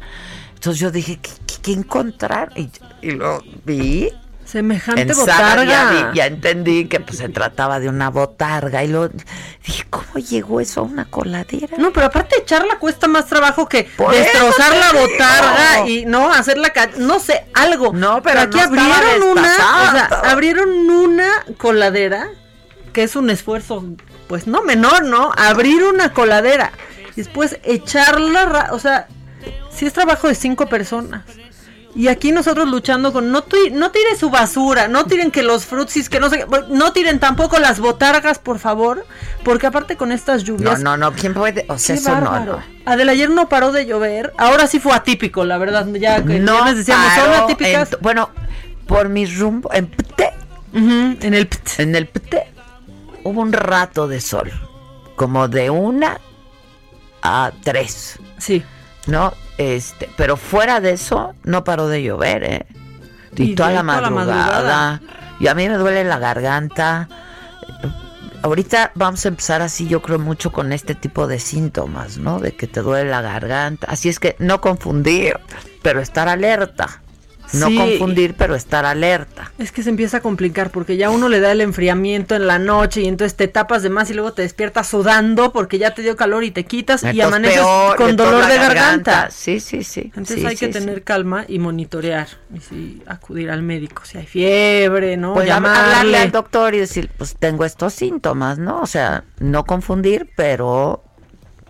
Entonces 0.54 0.80
yo 0.80 0.90
dije, 0.90 1.18
¿qué, 1.22 1.30
qué- 1.46 1.62
qué 1.62 1.72
encontrar? 1.72 2.50
Y, 2.56 2.70
y 3.02 3.12
lo 3.12 3.42
vi. 3.64 4.10
Semejante 4.50 5.02
En 5.02 5.08
ya, 5.08 5.14
botarga. 5.14 5.90
vi- 6.10 6.16
ya 6.16 6.26
entendí 6.26 6.86
que 6.86 7.00
pues, 7.00 7.18
se 7.18 7.28
trataba 7.28 7.80
de 7.80 7.88
una 7.90 8.08
botarga. 8.08 8.82
Y 8.82 8.88
luego 8.88 9.10
dije, 9.66 9.84
¿cómo 9.90 10.14
llegó 10.14 10.60
eso 10.60 10.80
a 10.80 10.84
una 10.84 11.04
coladera? 11.04 11.76
No, 11.76 11.92
pero 11.92 12.06
aparte 12.06 12.36
echarla 12.40 12.78
cuesta 12.78 13.08
más 13.08 13.26
trabajo 13.26 13.68
que 13.68 13.84
Por 13.84 14.12
destrozar 14.14 14.74
la 14.74 14.98
botarga 15.00 15.86
y 15.86 16.06
no 16.06 16.32
hacerla 16.32 16.72
no 16.96 17.20
sé, 17.20 17.44
algo. 17.52 17.92
No, 17.92 18.22
pero 18.22 18.40
aquí 18.40 18.56
no 18.56 18.64
abrieron 18.64 19.22
una, 19.30 19.42
o 19.42 19.90
sea, 19.92 20.04
abrieron 20.30 20.70
una 20.88 21.28
coladera 21.58 22.28
que 22.94 23.02
es 23.02 23.16
un 23.16 23.28
esfuerzo 23.28 23.84
pues 24.28 24.46
no 24.46 24.62
menor, 24.62 25.04
¿no? 25.04 25.30
Abrir 25.36 25.82
una 25.84 26.12
coladera 26.14 26.72
y 27.12 27.16
después 27.16 27.58
echarla, 27.64 28.68
o 28.72 28.78
sea, 28.78 29.08
si 29.70 29.84
es 29.86 29.92
trabajo 29.92 30.26
de 30.28 30.34
cinco 30.34 30.66
personas. 30.68 31.24
Y 31.98 32.06
aquí 32.06 32.30
nosotros 32.30 32.68
luchando 32.68 33.12
con 33.12 33.32
no, 33.32 33.42
no 33.72 33.90
tiren 33.90 34.16
su 34.16 34.30
basura, 34.30 34.86
no 34.86 35.06
tiren 35.06 35.32
que 35.32 35.42
los 35.42 35.66
frutsis, 35.66 36.08
que 36.08 36.20
no 36.20 36.30
sé, 36.30 36.46
no 36.68 36.92
tiren 36.92 37.18
tampoco 37.18 37.58
las 37.58 37.80
botargas, 37.80 38.38
por 38.38 38.60
favor, 38.60 39.04
porque 39.42 39.66
aparte 39.66 39.96
con 39.96 40.12
estas 40.12 40.42
No, 40.42 40.46
lluvias 40.46 40.80
no, 40.80 40.96
no, 40.96 41.12
¿quién 41.12 41.34
puede? 41.34 41.66
O 41.68 41.76
sea, 41.76 41.96
eso 41.96 42.20
no, 42.20 42.38
no. 42.44 42.62
Adela, 42.86 43.10
ayer 43.10 43.28
no 43.30 43.48
paró 43.48 43.72
de 43.72 43.84
llover. 43.84 44.32
Ahora 44.38 44.68
sí 44.68 44.78
fue 44.78 44.92
atípico, 44.94 45.44
la 45.44 45.58
verdad. 45.58 45.88
Ya 45.94 46.24
que 46.24 46.38
No 46.38 46.64
les 46.66 46.76
decíamos, 46.76 47.12
son 47.14 47.34
atípicas. 47.44 47.92
en- 47.92 47.98
bueno, 48.00 48.30
por 48.86 49.08
mi 49.08 49.26
rumbo, 49.26 49.68
en 49.72 49.88
Pte, 49.88 50.30
Ujú, 50.72 51.16
en 51.20 51.34
el 51.34 51.48
pt. 51.48 51.80
en 51.80 51.96
el 51.96 52.06
Pte, 52.06 52.52
hubo 53.24 53.40
un 53.40 53.52
rato 53.52 54.06
de 54.06 54.20
sol, 54.20 54.52
como 55.16 55.48
de 55.48 55.68
una 55.70 56.20
a 57.22 57.50
tres, 57.64 58.20
Sí. 58.38 58.62
¿No? 59.08 59.32
Este, 59.58 60.08
pero 60.16 60.36
fuera 60.36 60.80
de 60.80 60.92
eso, 60.92 61.34
no 61.42 61.64
paró 61.64 61.88
de 61.88 62.02
llover, 62.04 62.44
¿eh? 62.44 62.66
Y, 63.36 63.52
Y 63.52 63.54
toda 63.54 63.70
la 63.70 63.80
toda 63.82 64.00
la 64.00 64.10
madrugada. 64.10 64.44
madrugada. 64.44 65.00
Y 65.40 65.46
a 65.48 65.54
mí 65.54 65.68
me 65.68 65.74
duele 65.76 66.04
la 66.04 66.18
garganta. 66.18 67.08
Ahorita 68.42 68.92
vamos 68.94 69.24
a 69.24 69.28
empezar 69.28 69.62
así, 69.62 69.88
yo 69.88 70.00
creo 70.00 70.18
mucho 70.20 70.52
con 70.52 70.72
este 70.72 70.94
tipo 70.94 71.26
de 71.26 71.40
síntomas, 71.40 72.18
¿no? 72.18 72.38
De 72.38 72.52
que 72.54 72.68
te 72.68 72.80
duele 72.82 73.10
la 73.10 73.20
garganta. 73.20 73.88
Así 73.90 74.08
es 74.08 74.20
que 74.20 74.36
no 74.38 74.60
confundir, 74.60 75.38
pero 75.82 76.00
estar 76.00 76.28
alerta. 76.28 77.02
No 77.54 77.68
Sí. 77.68 77.76
confundir, 77.76 78.34
pero 78.34 78.54
estar 78.54 78.84
alerta. 78.84 79.52
Es 79.58 79.72
que 79.72 79.82
se 79.82 79.88
empieza 79.90 80.18
a 80.18 80.20
complicar 80.20 80.70
porque 80.70 80.96
ya 80.98 81.08
uno 81.08 81.28
le 81.30 81.40
da 81.40 81.50
el 81.52 81.60
enfriamiento 81.62 82.34
en 82.34 82.46
la 82.46 82.58
noche 82.58 83.00
y 83.00 83.08
entonces 83.08 83.36
te 83.36 83.48
tapas 83.48 83.82
de 83.82 83.88
más 83.90 84.10
y 84.10 84.14
luego 84.14 84.32
te 84.34 84.42
despiertas 84.42 84.86
sudando 84.88 85.50
porque 85.52 85.78
ya 85.78 85.94
te 85.94 86.02
dio 86.02 86.14
calor 86.16 86.44
y 86.44 86.50
te 86.50 86.64
quitas 86.64 87.02
y 87.04 87.20
amaneces 87.22 87.58
peor, 87.60 87.96
con 87.96 88.16
dolor 88.16 88.46
de 88.46 88.56
garganta. 88.58 89.30
Sí, 89.30 89.60
sí, 89.60 89.82
sí. 89.82 90.02
Entonces 90.14 90.40
Sí, 90.40 90.46
hay 90.46 90.56
que 90.56 90.68
tener 90.68 91.02
calma 91.04 91.44
y 91.48 91.58
monitorear 91.58 92.28
y 92.70 93.02
acudir 93.06 93.50
al 93.50 93.62
médico 93.62 94.02
si 94.04 94.18
hay 94.18 94.26
fiebre, 94.26 95.16
¿no? 95.16 95.32
Pues 95.34 95.48
hab- 95.48 95.54
hablarle 95.56 95.80
Llamarle. 95.90 96.18
al 96.18 96.32
doctor 96.32 96.74
y 96.74 96.78
decir, 96.80 97.10
pues 97.16 97.34
tengo 97.38 97.64
estos 97.64 97.94
síntomas, 97.94 98.58
¿no? 98.58 98.80
O 98.82 98.86
sea, 98.86 99.24
no 99.38 99.64
confundir, 99.64 100.30
pero, 100.36 101.02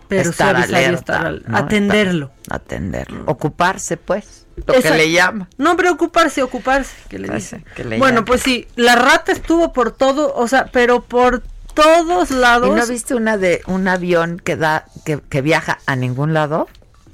Pero 0.09 0.29
estar 0.29 0.59
y 0.59 0.63
alerta. 0.63 0.95
estar 1.13 1.25
al- 1.25 1.43
¿no? 1.47 1.57
atenderlo. 1.57 2.31
Atenderlo. 2.49 3.23
Ocuparse, 3.27 3.95
pues, 3.97 4.38
lo 4.65 4.73
Exacto. 4.73 4.97
que 4.97 5.03
le 5.03 5.11
llama. 5.11 5.47
No 5.57 5.75
preocuparse, 5.77 6.41
ocuparse, 6.43 6.95
que 7.09 7.19
le 7.19 7.29
que 7.75 7.83
le 7.83 7.97
bueno, 7.97 8.25
pues 8.25 8.41
sí, 8.41 8.67
la 8.75 8.95
rata 8.95 9.31
estuvo 9.31 9.73
por 9.73 9.91
todo, 9.91 10.33
o 10.35 10.47
sea, 10.47 10.67
pero 10.71 11.01
por 11.01 11.41
todos 11.73 12.31
¿Y 12.31 12.35
lados. 12.35 12.75
no 12.75 12.87
viste 12.87 13.15
una 13.15 13.37
de 13.37 13.61
un 13.67 13.87
avión 13.87 14.39
que 14.43 14.55
da 14.55 14.85
que, 15.05 15.19
que 15.29 15.41
viaja 15.41 15.79
a 15.85 15.95
ningún 15.95 16.33
lado? 16.33 16.67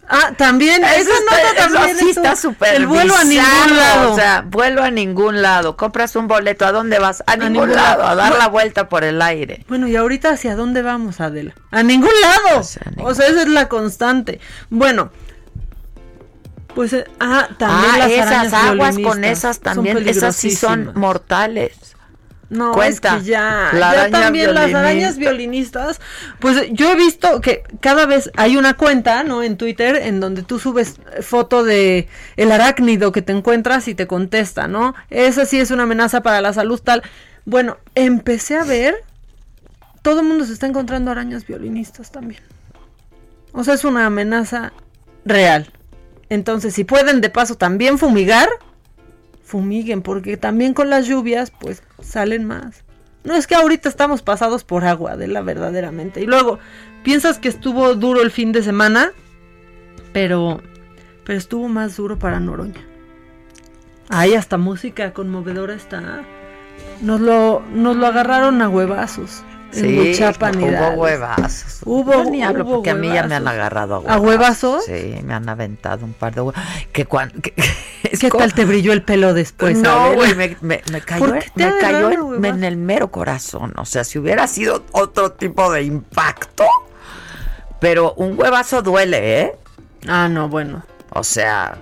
Ah, 0.07 0.33
también, 0.37 0.83
Eso 0.83 0.93
esa 0.93 1.13
está- 1.13 1.35
nota 1.35 1.65
eso 1.65 1.73
también 1.73 1.97
sí 1.97 2.09
está 2.11 2.35
súper 2.35 2.75
El 2.75 2.85
vuelo 2.85 3.15
a 3.15 3.23
ningún 3.23 3.75
lado. 3.77 4.11
O 4.13 4.15
sea, 4.15 4.43
vuelo 4.47 4.83
a 4.83 4.91
ningún 4.91 5.41
lado. 5.41 5.77
Compras 5.77 6.15
un 6.15 6.27
boleto, 6.27 6.63
¿a 6.63 6.71
dónde 6.71 6.99
vas? 6.99 7.23
A, 7.25 7.35
ningún, 7.37 7.53
ningún 7.53 7.71
lado, 7.73 8.03
lado. 8.03 8.11
a 8.11 8.15
dar 8.15 8.37
la 8.37 8.47
vuelta 8.47 8.87
por 8.87 9.03
el 9.03 9.19
aire. 9.19 9.65
Bueno, 9.67 9.87
y 9.87 9.95
ahorita 9.95 10.29
hacia 10.29 10.55
dónde 10.55 10.83
vamos, 10.83 11.21
Adela? 11.21 11.55
A 11.71 11.81
ningún 11.81 12.11
lado. 12.21 12.59
O 12.59 12.63
sea, 12.63 12.83
a 12.85 12.89
ningún- 12.91 13.11
O 13.11 13.15
sea, 13.15 13.25
esa 13.29 13.41
es 13.41 13.47
la 13.47 13.67
constante. 13.67 14.39
Bueno, 14.69 15.09
pues 16.75 16.93
eh, 16.93 17.05
ah, 17.19 17.47
también 17.57 17.91
ah, 17.93 17.97
las 17.97 18.11
esas 18.11 18.53
aguas 18.53 18.99
con 18.99 19.23
esas 19.23 19.55
son 19.55 19.63
también, 19.63 20.07
esas 20.07 20.35
sí 20.35 20.51
son 20.51 20.91
mortales. 20.95 21.95
No, 22.47 22.73
Cuenta. 22.73 23.15
es 23.15 23.23
que 23.23 23.29
ya, 23.29 23.71
también 24.11 24.53
las 24.53 24.71
arañas 24.71 25.17
violinistas, 25.17 25.99
pues 26.39 26.67
yo 26.71 26.91
he 26.91 26.95
visto 26.95 27.41
que 27.41 27.63
cada 27.79 28.05
vez 28.05 28.29
hay 28.37 28.55
una 28.55 28.75
cuenta, 28.75 29.23
¿no? 29.23 29.41
En 29.41 29.57
Twitter 29.57 29.95
en 29.95 30.19
donde 30.19 30.43
tú 30.43 30.59
subes 30.59 30.97
foto 31.21 31.63
de 31.63 32.07
el 32.37 32.51
arácnido 32.51 33.11
que 33.11 33.23
te 33.23 33.31
encuentras 33.31 33.87
y 33.87 33.95
te 33.95 34.05
contesta, 34.05 34.67
¿no? 34.67 34.93
Esa 35.09 35.45
sí 35.45 35.59
es 35.59 35.71
una 35.71 35.83
amenaza 35.83 36.21
para 36.21 36.39
la 36.39 36.53
salud 36.53 36.79
tal. 36.79 37.01
Bueno, 37.45 37.77
empecé 37.95 38.57
a 38.57 38.63
ver, 38.63 38.95
todo 40.03 40.19
el 40.19 40.27
mundo 40.27 40.45
se 40.45 40.53
está 40.53 40.67
encontrando 40.67 41.09
arañas 41.09 41.47
violinistas 41.47 42.11
también. 42.11 42.41
O 43.53 43.63
sea, 43.63 43.73
es 43.73 43.85
una 43.85 44.05
amenaza 44.05 44.71
real. 45.25 45.71
Entonces, 46.29 46.73
si 46.73 46.83
pueden 46.83 47.21
de 47.21 47.29
paso 47.29 47.55
también 47.55 47.97
fumigar, 47.97 48.49
fumiguen, 49.43 50.01
porque 50.01 50.37
también 50.37 50.73
con 50.73 50.89
las 50.89 51.05
lluvias, 51.07 51.51
pues 51.51 51.83
salen 52.01 52.45
más. 52.45 52.83
No 53.23 53.35
es 53.35 53.47
que 53.47 53.55
ahorita 53.55 53.89
estamos 53.89 54.21
pasados 54.21 54.63
por 54.63 54.85
agua, 54.85 55.17
de 55.17 55.27
la 55.27 55.41
verdaderamente. 55.41 56.21
Y 56.21 56.25
luego, 56.25 56.59
piensas 57.03 57.39
que 57.39 57.49
estuvo 57.49 57.95
duro 57.95 58.21
el 58.21 58.31
fin 58.31 58.51
de 58.51 58.63
semana, 58.63 59.11
pero, 60.13 60.61
pero 61.23 61.37
estuvo 61.37 61.67
más 61.67 61.97
duro 61.97 62.19
para 62.19 62.39
Noroña. 62.39 62.85
Ahí 64.09 64.35
hasta 64.35 64.57
música 64.57 65.13
conmovedora 65.13 65.73
está. 65.73 66.23
Nos 67.01 67.19
lo, 67.19 67.63
nos 67.73 67.95
lo 67.95 68.07
agarraron 68.07 68.61
a 68.61 68.69
huevazos. 68.69 69.43
Sí, 69.71 70.13
hubo 70.17 70.67
Hidalgo. 70.67 71.01
huevazos. 71.01 71.79
Hubo- 71.83 72.13
Yo 72.13 72.23
ni 72.29 72.43
hablo 72.43 72.63
hubo 72.63 72.75
porque 72.75 72.91
a 72.91 72.95
mí 72.95 73.07
ya 73.11 73.23
me 73.27 73.35
han 73.35 73.47
agarrado 73.47 73.95
a 73.95 73.99
huevazos. 73.99 74.17
¿A 74.17 74.19
huevazos? 74.25 74.85
Sí, 74.85 75.19
me 75.23 75.33
han 75.33 75.49
aventado 75.49 76.05
un 76.05 76.13
par 76.13 76.33
de 76.33 76.41
huevazos. 76.41 76.69
Que 76.93 77.05
cuan- 77.05 77.31
que- 77.41 77.53
¿Qué 78.19 78.29
tal 78.29 78.53
te 78.53 78.63
brilló 78.65 78.93
el 78.93 79.01
pelo 79.03 79.33
después? 79.33 79.77
no, 79.77 80.13
güey, 80.13 80.33
me, 80.35 80.55
me- 80.61 80.81
me 80.91 81.01
cayó, 81.01 81.25
¿Por 81.25 81.39
qué 81.39 81.49
te 81.55 81.65
me 81.65 81.77
cayó 81.79 82.09
en, 82.45 82.63
el 82.63 82.77
mero 82.77 83.11
corazón. 83.11 83.73
O 83.77 83.85
sea, 83.85 84.03
si 84.05 84.17
hubiera 84.19 84.47
sido 84.47 84.85
otro 84.93 85.33
tipo 85.33 85.69
de 85.71 85.83
impacto, 85.83 86.63
pero 87.79 88.13
un 88.13 88.39
huevazo 88.39 88.81
duele, 88.81 89.41
¿eh? 89.41 89.55
Ah, 90.07 90.29
no, 90.29 90.47
bueno. 90.47 90.83
O 91.09 91.23
sea, 91.23 91.77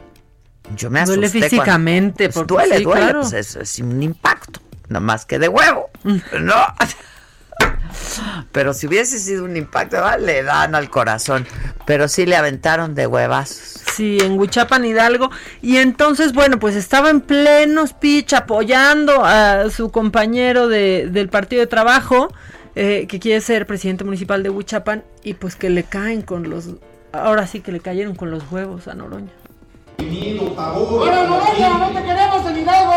yo 0.76 0.90
me 0.90 1.02
asusté. 1.02 1.18
Duele 1.20 1.30
cuando- 1.32 1.50
físicamente, 1.50 2.26
Pues 2.30 2.34
porque 2.36 2.54
duele, 2.54 2.78
sí, 2.80 2.84
duele, 2.84 3.02
claro. 3.02 3.22
pues 3.22 3.34
es, 3.34 3.56
es 3.56 3.80
un 3.80 4.02
impacto, 4.02 4.60
no 4.90 5.00
más 5.02 5.26
que 5.26 5.38
de 5.40 5.50
huevo, 5.50 5.90
Mm. 6.04 6.18
¿no? 6.42 6.56
Pero 8.52 8.74
si 8.74 8.88
hubiese 8.88 9.20
sido 9.20 9.46
un 9.46 9.58
impacto, 9.58 9.98
ah, 10.04 10.18
le 10.18 10.44
dan 10.44 10.76
al 10.76 10.90
corazón. 10.90 11.46
Pero 11.86 12.08
sí 12.08 12.26
le 12.26 12.36
aventaron 12.36 12.96
de 12.96 13.08
huevazos. 13.08 13.82
Sí, 13.94 14.18
en 14.22 14.40
Huichapan 14.40 14.86
Hidalgo. 14.86 15.30
Y 15.62 15.78
entonces, 15.78 16.34
bueno, 16.34 16.60
pues 16.60 16.76
estaba 16.76 17.10
en 17.10 17.22
pleno 17.22 17.86
speech 17.86 18.34
apoyando 18.34 19.24
a 19.24 19.70
su 19.70 19.92
compañero 19.92 20.68
de, 20.68 21.08
del 21.12 21.30
partido 21.30 21.60
de 21.60 21.68
trabajo, 21.68 22.34
eh, 22.76 23.06
que 23.08 23.20
quiere 23.20 23.42
ser 23.42 23.68
presidente 23.68 24.04
municipal 24.04 24.42
de 24.42 24.50
Huichapan, 24.50 25.04
y 25.24 25.36
pues 25.36 25.56
que 25.56 25.70
le 25.70 25.84
caen 25.84 26.22
con 26.22 26.50
los. 26.50 26.70
Ahora 27.12 27.46
sí 27.46 27.62
que 27.62 27.72
le 27.72 27.80
cayeron 27.80 28.16
con 28.16 28.32
los 28.32 28.52
huevos 28.52 28.88
a 28.88 28.96
Noroña. 28.96 29.32
¡Ahora 30.58 31.26
Noroña! 31.28 31.78
¡No 31.78 31.90
te 31.90 32.04
queremos 32.04 32.46
en 32.48 32.58
Hidalgo! 32.58 32.94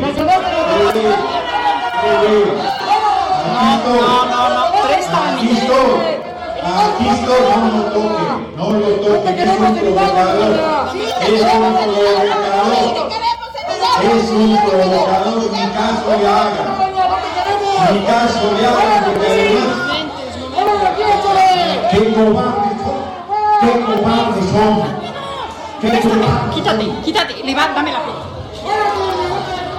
¡Nos 0.00 0.16
No, 3.40 4.24
no, 4.26 4.40
no, 4.50 4.62
préstame 4.86 5.30
mi. 5.42 5.48
Aquí 6.62 7.08
estoy, 7.08 7.40
no 7.56 7.68
lo 7.72 7.82
toque, 7.90 8.24
no 8.56 8.64
lo 8.70 8.88
toque, 8.96 9.30
es 9.42 9.48
un 9.48 9.72
provocador, 9.78 10.52
es 11.22 11.40
un 11.40 11.72
provocador, 11.80 13.08
es 14.02 14.28
un 14.30 14.52
provocador, 14.58 15.40
ni 15.52 15.64
caso 15.70 16.10
le 16.20 16.26
haga, 16.28 16.64
ni 17.90 17.98
caso 18.04 18.44
le 18.58 18.62
haga, 18.66 18.96
porque 19.06 19.26
además, 19.26 19.78
qué 21.90 22.00
cobardes 22.12 22.76
son, 22.84 23.00
qué 23.60 23.70
cobardes 23.80 24.46
son, 24.52 24.74
qué 25.80 25.88
cobardes. 26.00 26.54
Quítate, 26.54 26.84
quítate, 27.02 27.32
Iván, 27.42 27.70
dame 27.74 27.92
la 27.92 28.00
foto. 28.00 28.20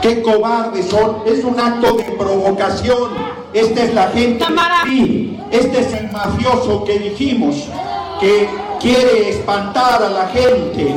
Qué 0.02 0.22
cobardes 0.22 0.88
son, 0.88 1.22
es 1.28 1.44
un 1.44 1.60
acto 1.60 1.98
de 1.98 2.04
provocación. 2.04 3.12
Esta 3.54 3.84
es 3.84 3.94
la 3.94 4.08
gente 4.10 4.44
del 4.44 4.60
PRI. 4.84 5.40
Este 5.52 5.80
es 5.80 5.94
el 5.94 6.12
mafioso 6.12 6.84
que 6.86 6.98
dijimos 6.98 7.68
que 8.20 8.50
quiere 8.80 9.30
espantar 9.30 10.02
a 10.02 10.10
la 10.10 10.28
gente, 10.30 10.96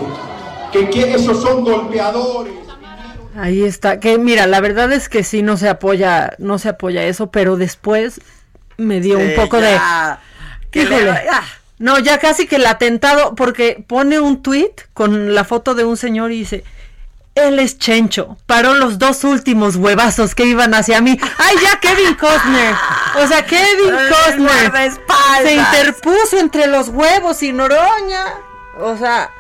que 0.73 0.89
quiere, 0.89 1.15
esos 1.15 1.43
son 1.43 1.65
golpeadores. 1.65 2.55
Ahí 3.37 3.63
está. 3.63 4.01
Que 4.01 4.19
mira, 4.19 4.47
la 4.47 4.61
verdad 4.61 4.93
es 4.93 5.09
que 5.09 5.25
sí 5.25 5.43
no 5.43 5.57
se 5.57 5.69
apoya, 5.69 6.35
no 6.39 6.59
se 6.59 6.71
apoya 6.71 7.05
eso, 7.05 7.31
pero 7.31 7.57
después 7.57 8.21
me 8.77 9.01
dio 9.01 9.19
un 9.19 9.35
poco 9.35 9.61
ya, 9.61 10.21
de. 10.73 10.81
Híjole, 10.81 11.11
ah, 11.11 11.43
No, 11.79 11.99
ya 11.99 12.19
casi 12.19 12.47
que 12.47 12.57
el 12.57 12.67
atentado, 12.67 13.35
porque 13.35 13.85
pone 13.87 14.21
un 14.21 14.43
tweet 14.43 14.73
con 14.93 15.35
la 15.35 15.45
foto 15.45 15.75
de 15.75 15.85
un 15.85 15.97
señor 15.97 16.33
y 16.33 16.39
dice, 16.39 16.65
él 17.35 17.59
es 17.59 17.79
Chencho, 17.79 18.37
paró 18.47 18.75
los 18.75 18.99
dos 18.99 19.25
últimos 19.25 19.77
huevazos 19.77 20.35
que 20.35 20.47
iban 20.47 20.75
hacia 20.75 21.01
mí. 21.01 21.19
¡Ay, 21.39 21.57
ya 21.63 21.81
Kevin 21.81 22.15
Costner! 22.15 22.75
O 23.23 23.27
sea, 23.27 23.45
Kevin 23.45 23.95
Costner 24.09 24.93
se 25.43 25.55
interpuso 25.55 26.39
entre 26.39 26.67
los 26.67 26.89
huevos 26.89 27.43
y 27.43 27.53
Noroña. 27.53 28.35
O 28.81 28.97
sea, 28.97 29.31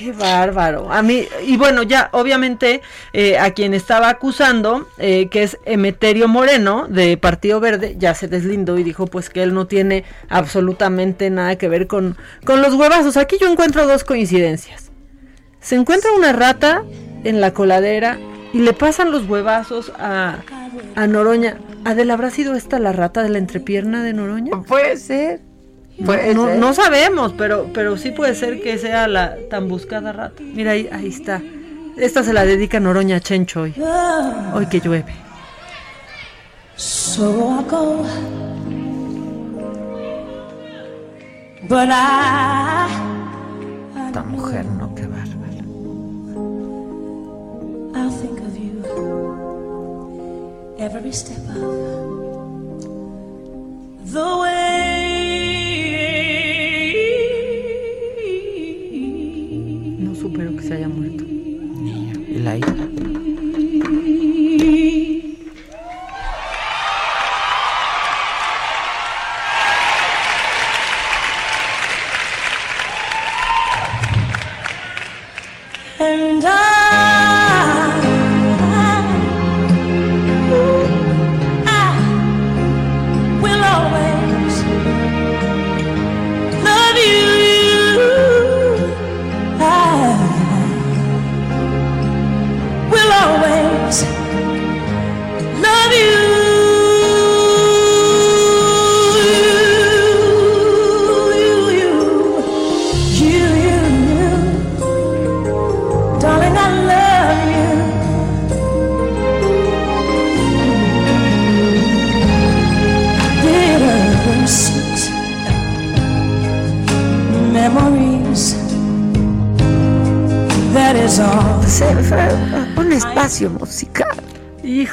Qué 0.00 0.12
bárbaro. 0.12 0.90
A 0.90 1.02
mí, 1.02 1.28
y 1.46 1.58
bueno, 1.58 1.82
ya 1.82 2.08
obviamente 2.12 2.80
eh, 3.12 3.38
a 3.38 3.50
quien 3.50 3.74
estaba 3.74 4.08
acusando, 4.08 4.88
eh, 4.96 5.28
que 5.28 5.42
es 5.42 5.58
Emeterio 5.66 6.26
Moreno 6.26 6.86
de 6.88 7.18
Partido 7.18 7.60
Verde, 7.60 7.96
ya 7.98 8.14
se 8.14 8.26
deslindó 8.26 8.78
y 8.78 8.82
dijo 8.82 9.06
pues 9.06 9.28
que 9.28 9.42
él 9.42 9.52
no 9.52 9.66
tiene 9.66 10.04
absolutamente 10.30 11.28
nada 11.28 11.56
que 11.56 11.68
ver 11.68 11.86
con, 11.86 12.16
con 12.46 12.62
los 12.62 12.72
huevazos. 12.72 13.18
Aquí 13.18 13.36
yo 13.38 13.52
encuentro 13.52 13.86
dos 13.86 14.02
coincidencias. 14.02 14.89
Se 15.60 15.76
encuentra 15.76 16.10
una 16.12 16.32
rata 16.32 16.84
en 17.24 17.40
la 17.40 17.52
coladera 17.52 18.18
y 18.52 18.60
le 18.60 18.72
pasan 18.72 19.12
los 19.12 19.28
huevazos 19.28 19.92
a, 19.98 20.38
a 20.96 21.06
Noroña. 21.06 21.58
Adel, 21.84 22.10
¿habrá 22.10 22.30
sido 22.30 22.54
esta 22.54 22.78
la 22.78 22.92
rata 22.92 23.22
de 23.22 23.28
la 23.28 23.38
entrepierna 23.38 24.02
de 24.02 24.12
Noroña? 24.12 24.62
Puede 24.66 24.96
ser. 24.96 25.40
Puede 26.04 26.34
no, 26.34 26.46
ser. 26.46 26.58
no 26.58 26.72
sabemos, 26.74 27.34
pero, 27.36 27.68
pero 27.74 27.96
sí 27.96 28.10
puede 28.10 28.34
ser 28.34 28.62
que 28.62 28.78
sea 28.78 29.06
la 29.06 29.36
tan 29.50 29.68
buscada 29.68 30.12
rata. 30.12 30.42
Mira, 30.42 30.72
ahí, 30.72 30.88
ahí 30.90 31.08
está. 31.08 31.42
Esta 31.96 32.22
se 32.22 32.32
la 32.32 32.46
dedica 32.46 32.80
Noroña 32.80 33.16
a 33.16 33.20
Chencho 33.20 33.62
hoy. 33.62 33.74
Hoy 34.54 34.66
que 34.66 34.80
llueve. 34.80 35.14
So 36.76 37.60
I 37.60 37.64
go, 37.68 38.06
but 41.68 41.88
I, 41.90 42.88
Esta 44.06 44.22
mujer, 44.22 44.64
no, 44.64 44.94
every 50.80 51.12
step 51.12 51.36
of 51.36 52.82
the 54.12 54.36
way. 54.40 55.56
No 59.98 60.14
supero 60.14 60.56
que 60.56 60.62
se 60.62 60.74
haya 60.74 60.88
muerto. 60.88 61.24
Y 61.24 62.38
la 62.38 62.56
hija. 62.56 62.88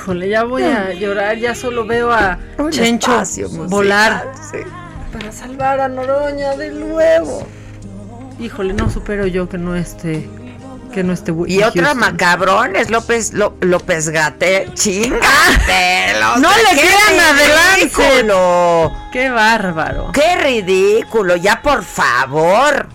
Híjole, 0.08 0.30
ya 0.30 0.44
voy 0.46 0.64
a 0.64 0.94
llorar. 0.94 1.38
Ya 1.38 1.54
solo 1.54 1.86
veo 1.86 2.14
a 2.14 2.40
Un 2.58 2.72
Chencho 2.72 3.12
espacio 3.12 3.50
volar 3.50 4.32
sí. 4.50 4.60
para 5.12 5.34
salvar 5.34 5.82
a 5.82 5.90
Noroña 5.90 6.56
de 6.56 6.72
nuevo. 6.72 7.46
Híjole, 8.40 8.74
no 8.74 8.90
supero 8.90 9.28
yo 9.28 9.50
que 9.50 9.58
no 9.58 9.76
esté. 9.76 10.30
Que 10.94 11.04
no 11.04 11.12
esté 11.12 11.34
Y 11.48 11.62
otra 11.62 11.94
macabrón 11.94 12.78
es 12.78 12.90
López 12.90 13.34
López 13.34 14.08
Gate. 14.08 14.72
¡Chingate! 14.76 16.14
No 16.40 16.52
le 16.56 16.82
crean 16.82 17.20
adelante. 17.36 17.82
ridículo! 18.22 18.94
¡Qué 19.12 19.30
bárbaro! 19.30 20.12
¡Qué 20.14 20.38
ridículo! 20.38 21.36
Ya, 21.36 21.62
por 21.62 21.84
favor. 21.84 22.87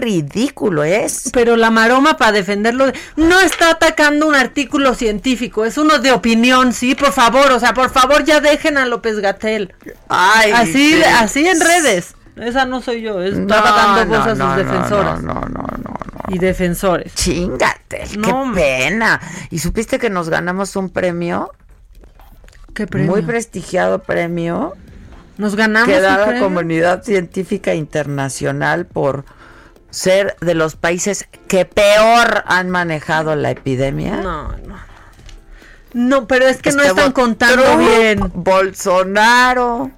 ¡Qué 0.00 0.06
ridículo 0.06 0.82
es! 0.82 1.30
Pero 1.32 1.56
la 1.56 1.70
maroma 1.70 2.16
para 2.16 2.32
defenderlo 2.32 2.86
de- 2.86 2.94
no 3.16 3.38
está 3.40 3.70
atacando 3.72 4.26
un 4.26 4.34
artículo 4.34 4.94
científico, 4.94 5.64
es 5.66 5.76
uno 5.76 5.98
de 5.98 6.10
opinión, 6.12 6.72
sí, 6.72 6.94
por 6.94 7.12
favor, 7.12 7.52
o 7.52 7.60
sea, 7.60 7.74
por 7.74 7.90
favor 7.90 8.24
ya 8.24 8.40
dejen 8.40 8.78
a 8.78 8.86
López 8.86 9.18
Gatel. 9.20 9.74
Ay, 10.08 10.52
así, 10.52 10.94
sí. 10.94 11.02
así 11.02 11.46
en 11.46 11.60
redes. 11.60 12.14
Esa 12.36 12.64
no 12.64 12.80
soy 12.80 13.02
yo, 13.02 13.20
está 13.20 13.38
No, 13.40 13.46
dando 13.76 14.06
voz 14.06 14.18
no, 14.18 14.24
a 14.24 14.28
sus 14.30 14.38
no, 14.38 14.46
no, 14.48 14.56
defensoras 14.56 15.22
No, 15.22 15.34
no, 15.34 15.40
no, 15.42 15.48
no, 15.48 15.76
no. 15.82 16.34
y 16.34 16.38
defensores. 16.38 17.14
Chingate, 17.14 18.04
No, 18.16 18.44
qué 18.54 18.60
pena. 18.88 19.20
¿Y 19.50 19.58
supiste 19.58 19.98
que 19.98 20.08
nos 20.08 20.30
ganamos 20.30 20.74
un 20.76 20.88
premio? 20.88 21.50
¿Qué 22.74 22.86
premio? 22.86 23.10
Muy 23.10 23.22
prestigiado 23.22 23.98
premio 23.98 24.72
Nos 25.36 25.54
ganamos 25.56 25.88
que 25.90 26.00
da 26.00 26.26
la 26.26 26.38
comunidad 26.38 27.02
científica 27.02 27.74
internacional 27.74 28.86
por 28.86 29.24
ser 29.90 30.36
de 30.40 30.54
los 30.54 30.76
países 30.76 31.28
que 31.48 31.64
peor 31.64 32.42
han 32.46 32.70
manejado 32.70 33.34
la 33.36 33.50
epidemia. 33.50 34.16
No, 34.16 34.48
no. 34.66 34.76
No, 35.92 36.26
pero 36.28 36.46
es 36.46 36.62
que 36.62 36.70
no 36.72 36.82
están 36.82 37.10
contando 37.12 37.62
Trump, 37.64 37.80
bien. 37.80 38.30
Bolsonaro. 38.34 39.90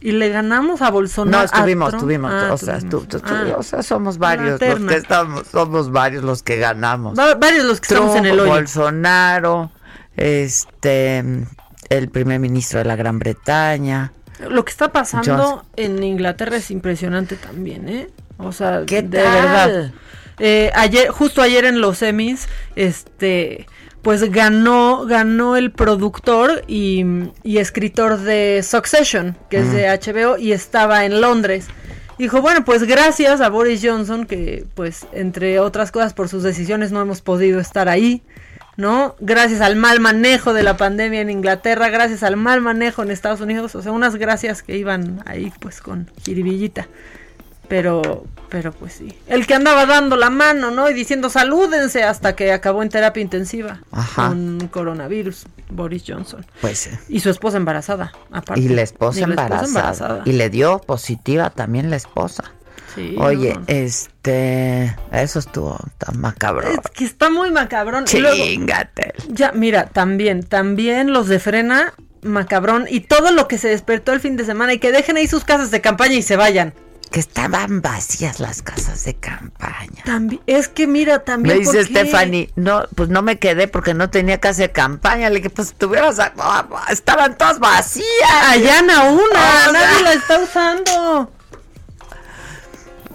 Y 0.00 0.12
le 0.12 0.28
ganamos 0.28 0.82
a 0.82 0.90
Bolsonaro. 0.90 1.38
No, 1.38 1.44
estuvimos, 1.44 1.94
estuvimos, 1.94 2.30
Ah, 2.32 2.52
o 2.52 2.58
sea, 2.58 2.76
estuvimos. 2.76 3.08
estu- 3.08 3.20
estu- 3.22 3.52
Ah. 3.54 3.56
o 3.58 3.62
sea, 3.62 3.82
somos 3.82 4.18
varios 4.18 4.60
los 4.60 4.80
que 4.86 4.96
estamos, 4.96 5.46
somos 5.50 5.90
varios 5.90 6.22
los 6.22 6.42
que 6.42 6.56
ganamos. 6.58 7.18
Va- 7.18 7.34
varios 7.36 7.64
los 7.64 7.80
que 7.80 7.94
estamos 7.94 8.14
en 8.16 8.26
el 8.26 8.38
hoyo. 8.38 8.50
Bolsonaro, 8.50 9.70
este, 10.16 11.24
el 11.88 12.08
primer 12.10 12.38
ministro 12.38 12.80
de 12.80 12.84
la 12.84 12.96
Gran 12.96 13.18
Bretaña. 13.18 14.12
Lo 14.48 14.64
que 14.64 14.70
está 14.72 14.92
pasando 14.92 15.36
Johnson. 15.42 15.62
en 15.76 16.02
Inglaterra 16.04 16.56
es 16.56 16.70
impresionante 16.70 17.36
también, 17.36 17.88
¿eh? 17.88 18.10
O 18.38 18.52
sea, 18.52 18.82
¿Qué 18.86 19.02
de 19.02 19.22
tal? 19.22 19.32
verdad. 19.32 19.92
Eh, 20.38 20.70
ayer, 20.74 21.08
justo 21.08 21.42
ayer 21.42 21.64
en 21.64 21.80
los 21.80 21.98
semis, 21.98 22.48
este, 22.74 23.66
pues 24.02 24.30
ganó, 24.30 25.06
ganó 25.06 25.56
el 25.56 25.70
productor 25.70 26.62
y, 26.66 27.04
y 27.42 27.58
escritor 27.58 28.18
de 28.18 28.62
Succession, 28.62 29.36
que 29.48 29.58
es 29.58 29.72
de 29.72 29.86
HBO, 29.88 30.36
y 30.36 30.52
estaba 30.52 31.04
en 31.04 31.20
Londres. 31.20 31.68
Dijo, 32.18 32.40
bueno, 32.42 32.64
pues 32.64 32.84
gracias 32.84 33.40
a 33.40 33.48
Boris 33.48 33.80
Johnson, 33.82 34.26
que 34.26 34.66
pues 34.74 35.06
entre 35.12 35.58
otras 35.58 35.90
cosas 35.90 36.14
por 36.14 36.28
sus 36.28 36.42
decisiones 36.42 36.92
no 36.92 37.00
hemos 37.00 37.22
podido 37.22 37.58
estar 37.58 37.88
ahí, 37.88 38.22
¿no? 38.76 39.16
Gracias 39.20 39.60
al 39.60 39.74
mal 39.74 39.98
manejo 40.00 40.52
de 40.52 40.62
la 40.62 40.76
pandemia 40.76 41.20
en 41.20 41.30
Inglaterra, 41.30 41.88
gracias 41.88 42.22
al 42.22 42.36
mal 42.36 42.60
manejo 42.60 43.02
en 43.02 43.10
Estados 43.10 43.40
Unidos, 43.40 43.74
o 43.74 43.82
sea, 43.82 43.90
unas 43.90 44.14
gracias 44.16 44.62
que 44.62 44.76
iban 44.76 45.22
ahí 45.26 45.52
pues 45.60 45.80
con 45.80 46.08
jiribillita. 46.24 46.88
Pero, 47.68 48.24
pero 48.50 48.72
pues 48.72 48.92
sí. 48.94 49.16
El 49.26 49.46
que 49.46 49.54
andaba 49.54 49.86
dando 49.86 50.16
la 50.16 50.30
mano, 50.30 50.70
¿no? 50.70 50.88
Y 50.90 50.94
diciendo 50.94 51.30
salúdense 51.30 52.02
hasta 52.04 52.36
que 52.36 52.52
acabó 52.52 52.82
en 52.82 52.88
terapia 52.90 53.22
intensiva 53.22 53.80
Ajá. 53.90 54.28
con 54.28 54.68
coronavirus, 54.70 55.46
Boris 55.70 56.04
Johnson. 56.06 56.44
Pues 56.60 56.86
eh, 56.88 56.98
Y 57.08 57.20
su 57.20 57.30
esposa 57.30 57.56
embarazada, 57.56 58.12
aparte. 58.30 58.60
y 58.60 58.68
la 58.68 58.82
esposa, 58.82 59.18
Y 59.18 59.22
la 59.22 59.28
embarazada. 59.28 59.66
embarazada. 59.66 60.22
Y 60.26 60.32
le 60.32 60.50
dio 60.50 60.78
positiva 60.78 61.50
también 61.50 61.90
la 61.90 61.96
esposa. 61.96 62.44
Sí, 62.94 63.16
Oye, 63.18 63.54
no, 63.54 63.60
no. 63.60 63.66
este, 63.66 64.94
eso 65.10 65.38
estuvo 65.40 65.76
tan 65.98 66.20
macabro. 66.20 66.68
Es 66.68 66.78
que 66.94 67.04
está 67.04 67.28
muy 67.30 67.50
macabrón. 67.50 68.04
Chingate. 68.04 69.14
Ya, 69.28 69.50
mira, 69.52 69.86
también, 69.86 70.44
también 70.44 71.12
los 71.12 71.26
de 71.28 71.40
frena, 71.40 71.94
macabrón, 72.22 72.86
y 72.88 73.00
todo 73.00 73.32
lo 73.32 73.48
que 73.48 73.58
se 73.58 73.68
despertó 73.68 74.12
el 74.12 74.20
fin 74.20 74.36
de 74.36 74.44
semana 74.44 74.74
y 74.74 74.78
que 74.78 74.92
dejen 74.92 75.16
ahí 75.16 75.26
sus 75.26 75.44
casas 75.44 75.70
de 75.72 75.80
campaña 75.80 76.14
y 76.14 76.22
se 76.22 76.36
vayan. 76.36 76.72
Que 77.14 77.20
estaban 77.20 77.80
vacías 77.80 78.40
las 78.40 78.60
casas 78.60 79.04
de 79.04 79.14
campaña. 79.14 80.02
También, 80.04 80.42
es 80.48 80.66
que 80.66 80.88
mira, 80.88 81.20
también. 81.20 81.58
Me 81.58 81.64
dice. 81.64 81.84
Stephanie, 81.84 82.50
no, 82.56 82.86
pues 82.96 83.08
no 83.08 83.22
me 83.22 83.38
quedé 83.38 83.68
porque 83.68 83.94
no 83.94 84.10
tenía 84.10 84.40
casa 84.40 84.62
de 84.62 84.72
campaña. 84.72 85.30
Le 85.30 85.36
dije, 85.36 85.48
pues 85.48 85.74
tuvieras, 85.74 86.18
estaban 86.90 87.38
todas 87.38 87.60
vacías. 87.60 88.04
Allá 88.48 88.80
en 88.80 88.86
una, 88.86 89.68
O 89.68 89.72
nadie 89.72 90.02
la 90.02 90.12
está 90.14 90.40
usando. 90.40 91.30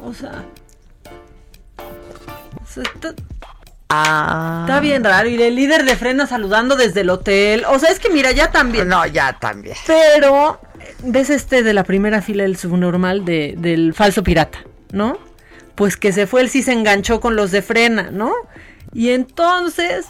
O 0.01 0.13
sea. 0.13 0.45
o 2.63 2.73
sea, 2.73 2.83
está, 2.83 3.13
Ah. 3.89 4.63
está 4.65 4.79
bien 4.79 5.03
raro. 5.03 5.27
Y 5.27 5.43
el 5.43 5.55
líder 5.57 5.83
de 5.83 5.97
frena 5.97 6.25
saludando 6.25 6.77
desde 6.77 7.01
el 7.01 7.09
hotel. 7.09 7.65
O 7.67 7.77
sea, 7.79 7.89
es 7.89 7.99
que 7.99 8.09
mira, 8.09 8.31
ya 8.31 8.49
también. 8.49 8.87
No, 8.87 9.05
ya 9.05 9.37
también. 9.37 9.75
Pero, 9.85 10.61
¿ves 11.03 11.29
este 11.29 11.63
de 11.63 11.73
la 11.73 11.83
primera 11.83 12.21
fila 12.21 12.43
del 12.43 12.57
subnormal 12.57 13.25
de, 13.25 13.55
del 13.57 13.93
falso 13.93 14.23
pirata, 14.23 14.59
¿no? 14.91 15.17
Pues 15.75 15.97
que 15.97 16.11
se 16.11 16.27
fue, 16.27 16.41
él 16.41 16.49
sí 16.49 16.61
se 16.61 16.73
enganchó 16.73 17.19
con 17.19 17.35
los 17.35 17.51
de 17.51 17.61
frena, 17.61 18.11
¿no? 18.11 18.31
Y 18.93 19.11
entonces, 19.11 20.07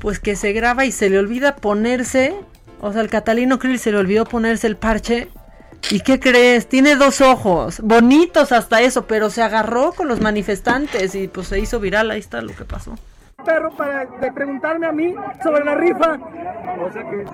pues 0.00 0.18
que 0.18 0.36
se 0.36 0.52
graba 0.52 0.84
y 0.84 0.92
se 0.92 1.10
le 1.10 1.18
olvida 1.18 1.56
ponerse, 1.56 2.34
o 2.80 2.92
sea, 2.92 3.00
al 3.00 3.08
Catalino 3.10 3.58
Krill 3.58 3.78
se 3.78 3.92
le 3.92 3.98
olvidó 3.98 4.24
ponerse 4.24 4.66
el 4.66 4.76
parche. 4.76 5.28
¿Y 5.90 6.00
qué 6.00 6.18
crees? 6.18 6.66
Tiene 6.66 6.96
dos 6.96 7.20
ojos, 7.20 7.80
bonitos 7.80 8.52
hasta 8.52 8.80
eso, 8.80 9.06
pero 9.06 9.28
se 9.28 9.42
agarró 9.42 9.92
con 9.92 10.08
los 10.08 10.20
manifestantes 10.20 11.14
y 11.14 11.28
pues 11.28 11.48
se 11.48 11.60
hizo 11.60 11.78
viral, 11.78 12.10
ahí 12.10 12.20
está 12.20 12.40
lo 12.40 12.54
que 12.54 12.64
pasó. 12.64 12.96
perro 13.44 13.70
para 13.76 14.06
de 14.06 14.32
preguntarme 14.32 14.86
a 14.86 14.92
mí 14.92 15.14
sobre 15.42 15.62
la 15.64 15.74
rifa. 15.74 16.18
O 16.80 16.90
sea 16.90 17.02
que 17.02 17.24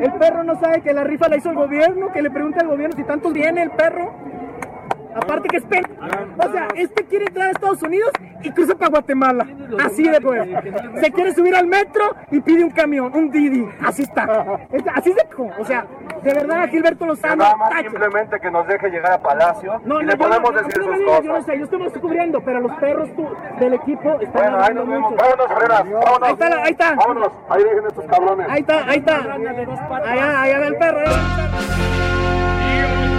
el 0.00 0.12
perro 0.14 0.42
no 0.42 0.58
sabe 0.58 0.80
que 0.80 0.92
la 0.92 1.04
rifa 1.04 1.28
la 1.28 1.36
hizo 1.36 1.50
el 1.50 1.56
gobierno, 1.56 2.12
que 2.12 2.22
le 2.22 2.30
pregunte 2.30 2.60
al 2.60 2.68
gobierno 2.68 2.96
si 2.96 3.04
tanto 3.04 3.30
viene 3.30 3.62
el 3.62 3.70
perro. 3.70 4.12
Aparte 5.14 5.48
que 5.48 5.56
es 5.58 5.64
pena. 5.64 5.88
O 6.38 6.50
sea, 6.50 6.68
este 6.76 7.04
quiere 7.04 7.26
entrar 7.26 7.48
a 7.48 7.50
Estados 7.52 7.82
Unidos 7.82 8.10
y 8.42 8.50
cruza 8.50 8.74
para 8.74 8.90
Guatemala. 8.90 9.46
Así 9.84 10.08
de 10.08 10.20
pues. 10.20 10.48
Se 11.00 11.10
quiere 11.12 11.32
subir 11.34 11.54
al 11.54 11.66
metro 11.66 12.14
y 12.30 12.40
pide 12.40 12.64
un 12.64 12.70
camión, 12.70 13.10
un 13.14 13.30
Didi. 13.30 13.68
Así 13.84 14.02
está. 14.02 14.58
Es- 14.72 14.84
Así 14.94 15.12
de 15.12 15.24
O 15.60 15.64
sea, 15.64 15.86
de 16.22 16.34
verdad, 16.34 16.68
Gilberto 16.68 17.06
Lozano. 17.06 17.36
Nada 17.44 17.56
más 17.56 17.80
simplemente 17.82 18.38
que 18.40 18.50
nos 18.50 18.66
deje 18.66 18.88
llegar 18.90 19.12
a 19.12 19.18
Palacio 19.22 19.80
No, 19.84 20.00
y 20.00 20.04
no, 20.04 20.12
le 20.12 20.12
yo 20.12 20.16
no, 20.16 20.24
podemos 20.24 20.52
no, 20.52 20.58
decir 20.58 20.82
sus 20.82 20.84
yo 21.24 21.32
no 21.32 21.42
sé, 21.42 21.58
yo 21.58 21.64
estamos 21.64 21.92
cubriendo, 21.94 22.40
pero 22.40 22.60
los 22.60 22.72
perros 22.76 23.08
tú, 23.16 23.28
del 23.60 23.74
equipo 23.74 24.20
están 24.20 24.32
Bueno, 24.32 24.56
ahí 24.58 24.62
hablando 24.70 24.84
nos 24.84 24.88
vemos. 24.94 25.10
mucho. 25.12 25.22
Vámonos, 25.24 25.50
Herreras, 25.50 25.84
vámonos. 25.90 26.22
Ahí 26.22 26.32
está, 26.32 26.48
la- 26.50 26.62
ahí 26.64 26.70
está. 26.72 26.94
Vámonos, 26.94 27.28
ahí 27.48 27.64
dejen 27.64 27.86
estos 27.86 28.04
cabrones. 28.06 28.46
Ahí 28.50 28.60
está, 28.60 28.84
ahí 28.88 28.98
está. 28.98 29.16
Allá, 29.16 30.42
allá 30.42 30.58
va 30.60 30.66
el 30.66 30.76
perro. 30.76 30.98
allá 31.00 31.08
va 31.08 31.48
el 31.58 31.58
perro. 32.98 33.13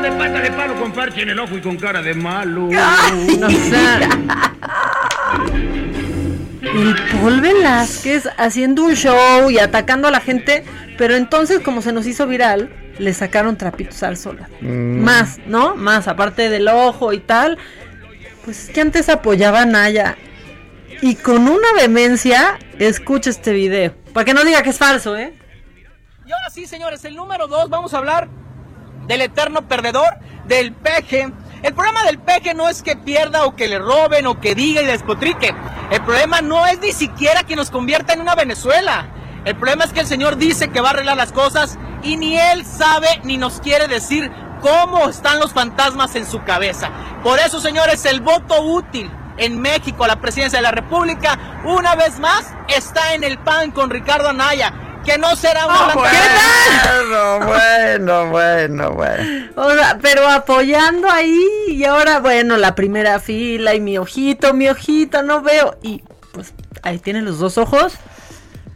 De 0.00 0.12
pata 0.12 0.40
de 0.40 0.50
palo 0.52 0.80
con 0.80 0.92
parche 0.92 1.22
en 1.22 1.30
el 1.30 1.38
ojo 1.38 1.56
y 1.56 1.60
con 1.60 1.76
cara 1.76 2.00
de 2.00 2.14
malo. 2.14 2.68
O 2.68 2.70
sea, 2.70 3.98
el 6.62 6.96
Paul 7.12 7.40
Velázquez 7.40 8.28
haciendo 8.38 8.84
un 8.84 8.94
show 8.94 9.50
y 9.50 9.58
atacando 9.58 10.08
a 10.08 10.10
la 10.10 10.20
gente, 10.20 10.64
pero 10.96 11.16
entonces 11.16 11.60
como 11.60 11.82
se 11.82 11.92
nos 11.92 12.06
hizo 12.06 12.26
viral, 12.26 12.70
le 12.98 13.12
sacaron 13.12 13.56
trapitos 13.56 14.02
al 14.02 14.16
sol. 14.16 14.38
Mm. 14.60 15.00
Más, 15.00 15.38
¿no? 15.46 15.76
Más, 15.76 16.08
aparte 16.08 16.48
del 16.48 16.68
ojo 16.68 17.12
y 17.12 17.20
tal. 17.20 17.58
Pues 18.44 18.64
es 18.64 18.70
que 18.70 18.80
antes 18.80 19.08
apoyaba 19.08 19.62
a 19.62 19.66
Naya. 19.66 20.16
Y 21.02 21.14
con 21.16 21.48
una 21.48 21.72
vehemencia, 21.74 22.58
escucha 22.78 23.30
este 23.30 23.52
video. 23.52 23.94
Para 24.12 24.24
que 24.24 24.34
no 24.34 24.44
diga 24.44 24.62
que 24.62 24.70
es 24.70 24.78
falso, 24.78 25.16
¿eh? 25.16 25.32
Y 26.26 26.32
ahora 26.32 26.50
sí, 26.50 26.66
señores, 26.66 27.04
el 27.04 27.16
número 27.16 27.48
dos, 27.48 27.68
vamos 27.70 27.92
a 27.94 27.98
hablar 27.98 28.28
del 29.10 29.22
eterno 29.22 29.66
perdedor, 29.66 30.18
del 30.46 30.72
peje. 30.72 31.32
El 31.62 31.74
problema 31.74 32.04
del 32.04 32.20
peje 32.20 32.54
no 32.54 32.68
es 32.68 32.80
que 32.80 32.94
pierda 32.94 33.44
o 33.44 33.56
que 33.56 33.66
le 33.66 33.80
roben 33.80 34.26
o 34.28 34.40
que 34.40 34.54
diga 34.54 34.82
y 34.82 34.86
despotrique. 34.86 35.52
El 35.90 36.00
problema 36.02 36.40
no 36.40 36.64
es 36.64 36.78
ni 36.78 36.92
siquiera 36.92 37.42
que 37.42 37.56
nos 37.56 37.70
convierta 37.70 38.12
en 38.12 38.20
una 38.20 38.36
Venezuela. 38.36 39.08
El 39.44 39.56
problema 39.56 39.84
es 39.84 39.92
que 39.92 40.00
el 40.00 40.06
señor 40.06 40.36
dice 40.36 40.70
que 40.70 40.80
va 40.80 40.88
a 40.88 40.90
arreglar 40.92 41.16
las 41.16 41.32
cosas 41.32 41.76
y 42.04 42.16
ni 42.16 42.38
él 42.38 42.64
sabe 42.64 43.20
ni 43.24 43.36
nos 43.36 43.60
quiere 43.60 43.88
decir 43.88 44.30
cómo 44.60 45.08
están 45.08 45.40
los 45.40 45.52
fantasmas 45.52 46.14
en 46.14 46.24
su 46.24 46.44
cabeza. 46.44 46.90
Por 47.24 47.40
eso, 47.40 47.60
señores, 47.60 48.04
el 48.04 48.20
voto 48.20 48.62
útil 48.62 49.10
en 49.38 49.60
México 49.60 50.06
la 50.06 50.20
presidencia 50.20 50.58
de 50.58 50.62
la 50.62 50.70
República, 50.70 51.62
una 51.64 51.96
vez 51.96 52.20
más, 52.20 52.46
está 52.68 53.14
en 53.14 53.24
el 53.24 53.38
PAN 53.38 53.72
con 53.72 53.90
Ricardo 53.90 54.28
Anaya, 54.28 54.72
que 55.04 55.18
no 55.18 55.34
será 55.36 55.66
una 55.66 55.94
gran- 55.94 57.08
bueno, 57.08 57.46
bueno, 57.46 58.30
bueno, 58.30 58.92
bueno. 58.92 59.48
O 59.56 59.70
sea, 59.72 59.98
pero 60.00 60.28
apoyando 60.28 61.10
ahí 61.10 61.42
y 61.68 61.84
ahora, 61.84 62.20
bueno, 62.20 62.56
la 62.56 62.74
primera 62.74 63.18
fila 63.20 63.74
y 63.74 63.80
mi 63.80 63.98
ojito, 63.98 64.52
mi 64.54 64.68
ojito, 64.68 65.22
no 65.22 65.42
veo. 65.42 65.76
Y 65.82 66.02
pues 66.32 66.52
ahí 66.82 66.98
tienen 66.98 67.24
los 67.24 67.38
dos 67.38 67.58
ojos 67.58 67.94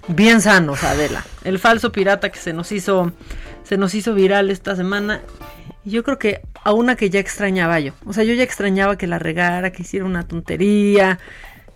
bien 0.08 0.40
sanos, 0.40 0.82
Adela. 0.84 1.24
El 1.44 1.58
falso 1.58 1.92
pirata 1.92 2.30
que 2.30 2.38
se 2.38 2.52
nos 2.52 2.72
hizo, 2.72 3.12
se 3.62 3.76
nos 3.76 3.94
hizo 3.94 4.14
viral 4.14 4.50
esta 4.50 4.76
semana. 4.76 5.20
Y 5.84 5.90
yo 5.90 6.02
creo 6.04 6.18
que 6.18 6.40
a 6.62 6.72
una 6.72 6.96
que 6.96 7.10
ya 7.10 7.20
extrañaba 7.20 7.78
yo. 7.80 7.92
O 8.06 8.12
sea, 8.14 8.24
yo 8.24 8.32
ya 8.34 8.42
extrañaba 8.42 8.96
que 8.96 9.06
la 9.06 9.18
regara, 9.18 9.70
que 9.72 9.82
hiciera 9.82 10.06
una 10.06 10.26
tontería, 10.26 11.18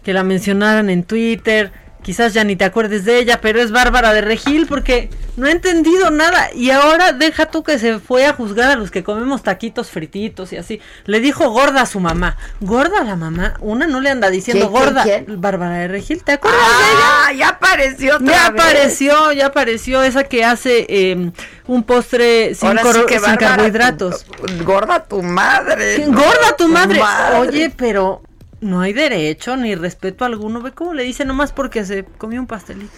que 0.03 0.15
la 0.15 0.25
mencionaran 0.25 0.89
en 0.91 1.05
Twitter. 1.05 1.71
Quizás 2.09 2.33
ya 2.33 2.43
ni 2.43 2.57
te 2.57 2.65
acuerdes 2.65 3.05
de 3.05 3.19
ella, 3.19 3.43
pero 3.43 3.61
es 3.61 3.71
Bárbara 3.71 4.15
de 4.15 4.23
Regil 4.23 4.65
porque 4.67 5.11
no 5.37 5.47
he 5.47 5.51
entendido 5.51 6.11
nada. 6.11 6.49
Y 6.55 6.71
ahora 6.71 7.13
deja 7.13 7.45
tú 7.51 7.63
que 7.63 7.79
se 7.79 7.99
fue 7.99 8.25
a 8.25 8.33
juzgar 8.33 8.71
a 8.71 8.77
los 8.77 8.91
que 8.91 9.05
comemos 9.05 9.43
taquitos 9.43 9.91
frititos 9.91 10.55
y 10.55 10.57
así. 10.57 10.81
Le 11.05 11.21
dijo 11.21 11.51
gorda 11.51 11.83
a 11.83 11.87
su 11.87 12.01
mamá. 12.01 12.39
¿Gorda 12.61 13.03
a 13.03 13.05
la 13.05 13.15
mamá? 13.15 13.57
Una 13.61 13.87
no 13.87 14.01
le 14.01 14.09
anda 14.09 14.31
diciendo 14.31 14.71
¿Quién, 14.71 14.83
gorda. 14.85 15.03
quién, 15.03 15.27
Bárbara 15.39 15.77
de 15.81 15.89
Regil, 15.89 16.25
¿te 16.25 16.33
acuerdas 16.33 16.63
de 16.63 16.85
ella? 16.95 17.05
Ah, 17.27 17.33
ya 17.35 17.49
apareció 17.51 18.17
otra 18.17 18.27
Ya 18.27 18.51
vez. 18.53 18.63
apareció, 18.63 19.33
ya 19.33 19.47
apareció 19.49 20.03
esa 20.03 20.25
que 20.25 20.47
hace 20.47 20.87
eh, 20.89 21.31
un 21.67 21.83
postre 21.83 22.55
sin, 22.55 22.69
Ahora 22.69 22.85
sí 22.85 22.89
cor- 23.01 23.05
que 23.07 23.15
sin 23.19 23.23
Bárbara, 23.25 23.49
carbohidratos. 23.49 24.25
tu- 24.25 24.65
gorda 24.65 25.05
tu 25.05 25.23
madre. 25.23 26.07
Gorda 26.07 26.57
tu 26.57 26.69
madre. 26.69 27.01
madre. 27.01 27.37
Oye, 27.37 27.71
pero 27.77 28.23
no 28.61 28.81
hay 28.81 28.93
derecho 28.93 29.57
ni 29.57 29.75
respeto 29.75 30.25
alguno. 30.25 30.63
Ve 30.63 30.73
cómo 30.73 30.95
le 30.95 31.05
dice 31.05 31.25
nomás 31.25 31.53
porque 31.53 31.85
se 31.85 32.05
comió 32.05 32.41
un 32.41 32.47
pastelito. 32.47 32.93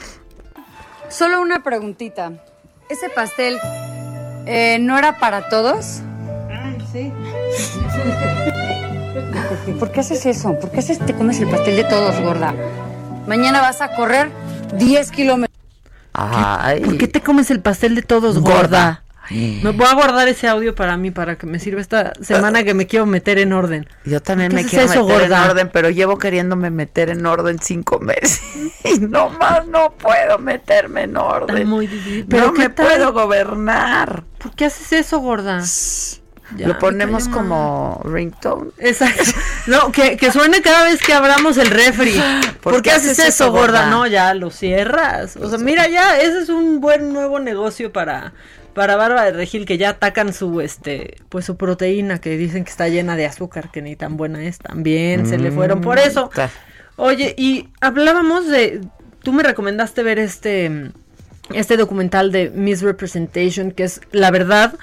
Solo 1.08 1.40
una 1.40 1.62
preguntita. 1.62 2.32
¿Ese 2.88 3.08
pastel 3.08 3.58
eh, 4.46 4.78
no 4.80 4.98
era 4.98 5.18
para 5.18 5.48
todos? 5.48 6.02
sí. 6.92 7.12
¿Por 9.78 9.92
qué 9.92 10.00
haces 10.00 10.26
eso? 10.26 10.58
¿Por 10.58 10.70
qué 10.70 10.80
haces, 10.80 10.98
te 10.98 11.14
comes 11.14 11.40
el 11.40 11.48
pastel 11.48 11.76
de 11.76 11.84
todos, 11.84 12.18
gorda? 12.20 12.54
Mañana 13.26 13.61
vas 13.61 13.80
a 13.80 13.94
correr 13.94 14.30
10 14.74 15.11
kilómetros. 15.11 15.56
Ay. 16.12 16.80
¿Por 16.80 16.98
qué 16.98 17.08
te 17.08 17.20
comes 17.20 17.50
el 17.50 17.61
pastel 17.61 17.94
de 17.94 18.02
todos, 18.02 18.38
gorda? 18.38 18.56
Gorda. 18.56 19.02
Me 19.31 19.70
voy 19.70 19.87
a 19.87 19.95
guardar 19.95 20.26
ese 20.28 20.49
audio 20.49 20.74
para 20.74 20.97
mí, 20.97 21.11
para 21.12 21.37
que 21.37 21.47
me 21.47 21.61
sirva 21.61 21.81
esta 21.81 22.12
semana 22.20 22.64
que 22.64 22.74
me 22.74 22.87
quiero 22.87 23.07
meter 23.07 23.39
en 23.39 23.53
orden. 23.53 23.89
Yo 24.05 24.20
también 24.20 24.51
¿Qué 24.51 24.57
me 24.57 24.64
quiero 24.64 24.89
meter 24.89 25.03
gorda? 25.03 25.45
en 25.45 25.51
orden, 25.51 25.70
pero 25.72 25.91
llevo 25.91 26.18
queriéndome 26.18 26.70
meter 26.70 27.11
en 27.11 27.24
orden 27.24 27.59
cinco 27.61 27.99
meses. 28.01 28.41
Y 28.83 28.99
no 28.99 29.28
más 29.28 29.66
no 29.66 29.93
puedo 29.93 30.39
meterme 30.39 31.03
en 31.03 31.14
orden. 31.16 31.55
Está 31.55 31.68
muy 31.68 31.87
difícil. 31.87 32.26
¿Pero 32.28 32.47
no 32.47 32.53
me 32.53 32.70
tal? 32.70 32.87
puedo 32.87 33.12
gobernar. 33.12 34.24
¿Por 34.39 34.55
qué 34.55 34.64
haces 34.64 34.93
eso, 34.93 35.18
gorda? 35.20 35.62
Ya, 36.57 36.66
Lo 36.66 36.78
ponemos 36.78 37.28
como 37.28 38.01
ringtone. 38.05 38.70
Exacto. 38.78 39.22
No, 39.66 39.93
que, 39.93 40.16
que 40.16 40.33
suene 40.33 40.62
cada 40.62 40.85
vez 40.85 41.01
que 41.01 41.12
abramos 41.12 41.59
el 41.59 41.68
refri. 41.68 42.20
¿Por, 42.62 42.81
qué 42.81 42.91
haces 42.91 43.18
eso, 43.18 43.53
gorda? 43.53 43.91
No, 43.91 44.07
ya 44.07 44.33
lo 44.33 44.51
cierras. 44.51 45.37
O 45.37 45.49
sea, 45.49 45.59
mira, 45.59 45.86
ya 45.86 46.19
ese 46.19 46.40
es 46.40 46.48
un 46.48 46.81
buen 46.81 47.12
nuevo 47.12 47.39
negocio 47.39 47.93
para 47.93 48.32
para 48.74 48.97
Bárbara 48.97 49.24
de 49.24 49.32
Regil 49.32 49.66
que 49.66 49.78
ya 49.78 49.90
atacan 49.90 50.32
su 50.32 50.60
este 50.60 51.16
pues 51.28 51.44
su 51.44 51.56
proteína 51.56 52.20
que 52.20 52.36
dicen 52.36 52.64
que 52.64 52.70
está 52.70 52.88
llena 52.88 53.16
de 53.16 53.26
azúcar, 53.26 53.70
que 53.70 53.82
ni 53.82 53.97
tan 53.97 54.16
buena 54.16 54.42
es. 54.42 54.59
También 54.59 55.26
se 55.26 55.38
le 55.38 55.51
fueron 55.51 55.80
por 55.80 55.98
eso. 55.98 56.30
Oye, 56.97 57.34
y 57.36 57.68
hablábamos 57.80 58.47
de 58.48 58.80
tú 59.22 59.32
me 59.32 59.42
recomendaste 59.42 60.02
ver 60.02 60.18
este 60.18 60.90
este 61.52 61.76
documental 61.76 62.30
de 62.32 62.51
Misrepresentation 62.51 63.72
que 63.72 63.84
es 63.84 64.01
la 64.12 64.30
verdad 64.30 64.74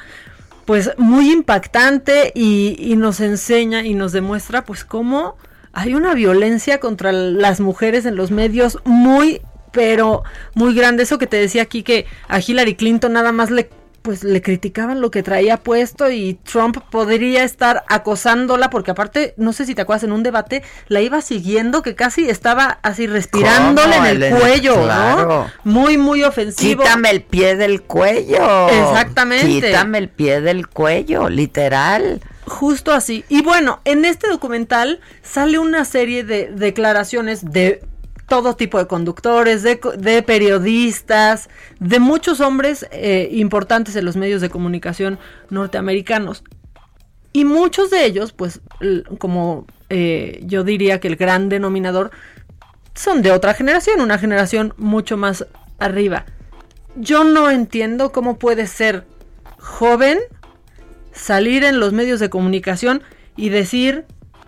pues 0.66 0.92
muy 0.98 1.32
impactante 1.32 2.34
y, 2.36 2.76
y 2.78 2.98
nos 2.98 3.22
enseña 3.22 3.86
y 3.86 3.94
nos 3.94 4.12
demuestra 4.12 4.66
pues 4.66 4.84
cómo 4.84 5.38
hay 5.72 5.94
una 5.94 6.14
violencia 6.14 6.80
contra 6.80 7.14
las 7.14 7.62
mujeres 7.62 8.06
en 8.06 8.18
los 8.18 8.32
medios 8.32 8.80
muy 8.84 9.42
pero 9.72 10.24
muy 10.56 10.74
grande 10.74 11.04
eso 11.04 11.18
que 11.18 11.28
te 11.28 11.38
decía 11.38 11.62
aquí 11.62 11.84
que 11.84 12.06
a 12.28 12.40
Hillary 12.40 12.76
Clinton 12.76 13.14
nada 13.14 13.32
más 13.32 13.52
le 13.52 13.70
pues 14.08 14.24
le 14.24 14.42
criticaban 14.42 15.02
lo 15.02 15.12
que 15.12 15.22
traía 15.22 15.58
puesto 15.58 16.10
y 16.10 16.36
Trump 16.50 16.78
podría 16.90 17.44
estar 17.44 17.84
acosándola 17.90 18.70
porque 18.70 18.92
aparte, 18.92 19.34
no 19.36 19.52
sé 19.52 19.66
si 19.66 19.76
te 19.76 19.82
acuerdas, 19.82 20.06
en 20.06 20.14
un 20.14 20.24
debate 20.24 20.64
la 20.88 21.02
iba 21.02 21.20
siguiendo 21.22 21.82
que 21.82 21.94
casi 21.94 22.30
estaba 22.30 22.80
así 22.84 23.06
respirándole 23.06 23.98
en 23.98 24.06
el 24.06 24.24
El- 24.24 24.36
cuello, 24.40 24.82
claro. 24.82 25.28
¿no? 25.28 25.52
Muy, 25.70 25.98
muy 25.98 26.24
ofensivo. 26.24 26.84
Quítame 26.84 27.10
el 27.10 27.22
pie 27.22 27.58
del 27.58 27.82
cuello. 27.82 28.70
Exactamente. 28.70 29.46
Quítame 29.68 29.98
el 29.98 30.08
pie 30.08 30.40
del 30.40 30.70
cuello, 30.70 31.28
literal. 31.28 32.22
Justo 32.46 32.94
así. 32.94 33.26
Y 33.28 33.42
bueno, 33.42 33.82
en 33.84 34.06
este 34.06 34.30
documental 34.30 35.02
sale 35.22 35.60
una 35.60 35.84
serie 35.84 36.24
de 36.24 36.50
declaraciones 36.56 37.44
de 37.44 37.84
todo 38.28 38.56
tipo 38.56 38.78
de 38.78 38.88
conductores, 38.88 39.64
de, 39.64 40.24
periodistas, 40.24 41.50
de 41.80 42.00
muchos 42.00 42.42
hombres 42.42 42.86
eh, 42.92 43.30
importantes 43.32 43.96
en 43.96 44.06
los 44.06 44.18
medios 44.18 44.42
de 44.42 44.50
comunicación 44.50 45.18
norteamericanos. 45.50 46.44
Y 47.32 47.46
muchos 47.46 47.90
de 47.90 48.06
ellos, 48.06 48.34
pues, 48.34 48.62
como 49.18 49.66
eh, 49.90 50.42
yo 50.44 50.64
diría 50.64 51.00
que 51.00 51.08
el 51.08 51.16
gran 51.16 51.50
denominador, 51.50 52.12
son 52.96 53.22
de 53.22 53.32
otra 53.32 53.54
generación, 53.54 54.02
una 54.02 54.18
generación 54.18 54.74
mucho 54.78 55.18
más 55.18 55.46
arriba. 55.80 56.26
Yo 56.96 57.24
no 57.24 57.50
entiendo 57.50 58.12
cómo 58.12 58.40
puede 58.40 58.68
ser 58.68 59.06
joven, 59.60 60.20
salir 61.14 61.64
en 61.64 61.80
los 61.80 61.94
medios 61.94 62.20
de 62.20 62.30
comunicación 62.30 63.04
y 63.36 63.50
decir 63.50 64.06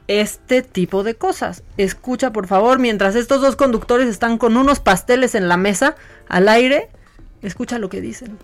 este 0.10 0.64
tipo 0.64 1.03
de 1.03 1.15
cosas. 1.15 1.61
Escucha, 1.77 2.31
por 2.31 2.48
favor, 2.48 2.80
mientras 2.80 3.15
estos 3.15 3.41
dos 3.41 3.56
conductores 3.56 4.10
están 4.10 4.38
con 4.40 4.57
unos 4.57 4.80
pasteles 4.80 5.36
en 5.36 5.48
la 5.48 5.56
mesa 5.56 5.95
al 6.27 6.49
aire, 6.49 6.90
escucha 7.44 7.77
lo 7.77 7.90
que 7.90 8.02
dicen. 8.02 8.38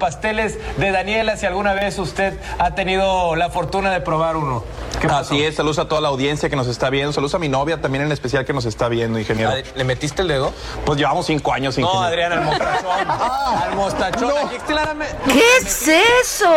Pasteles 0.00 0.56
de 0.78 0.90
Daniela, 0.90 1.36
si 1.36 1.44
alguna 1.44 1.74
vez 1.74 1.98
usted 1.98 2.32
ha 2.58 2.74
tenido 2.74 3.36
la 3.36 3.50
fortuna 3.50 3.90
de 3.92 4.00
probar 4.00 4.38
uno. 4.38 4.64
Así 5.10 5.42
es, 5.42 5.56
saludos 5.56 5.78
a 5.80 5.86
toda 5.86 6.00
la 6.00 6.08
audiencia 6.08 6.48
que 6.48 6.56
nos 6.56 6.66
está 6.66 6.88
viendo, 6.88 7.12
saludos 7.12 7.34
a 7.34 7.38
mi 7.38 7.50
novia 7.50 7.82
también 7.82 8.02
en 8.04 8.10
especial 8.10 8.46
que 8.46 8.54
nos 8.54 8.64
está 8.64 8.88
viendo, 8.88 9.18
ingeniero. 9.18 9.52
¿Le 9.76 9.84
metiste 9.84 10.22
el 10.22 10.28
dedo? 10.28 10.54
Pues 10.86 10.96
llevamos 10.98 11.26
cinco 11.26 11.52
años, 11.52 11.76
ingeniero. 11.76 12.00
No, 12.00 12.06
Adrián, 12.06 12.32
al 12.32 12.44
mostachón. 12.44 13.10
al 13.62 13.76
mostachón. 13.76 14.32
Aquí 14.46 14.56
claramente- 14.66 15.14
¿Qué 15.30 15.42
es 15.60 15.88
eso? 16.22 16.48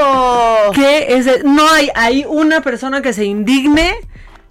¿Qué 0.74 1.18
es? 1.18 1.28
e- 1.28 1.42
No 1.44 1.70
hay, 1.70 1.90
hay 1.94 2.24
una 2.26 2.62
persona 2.62 3.02
que 3.02 3.12
se 3.12 3.26
indigne. 3.26 4.00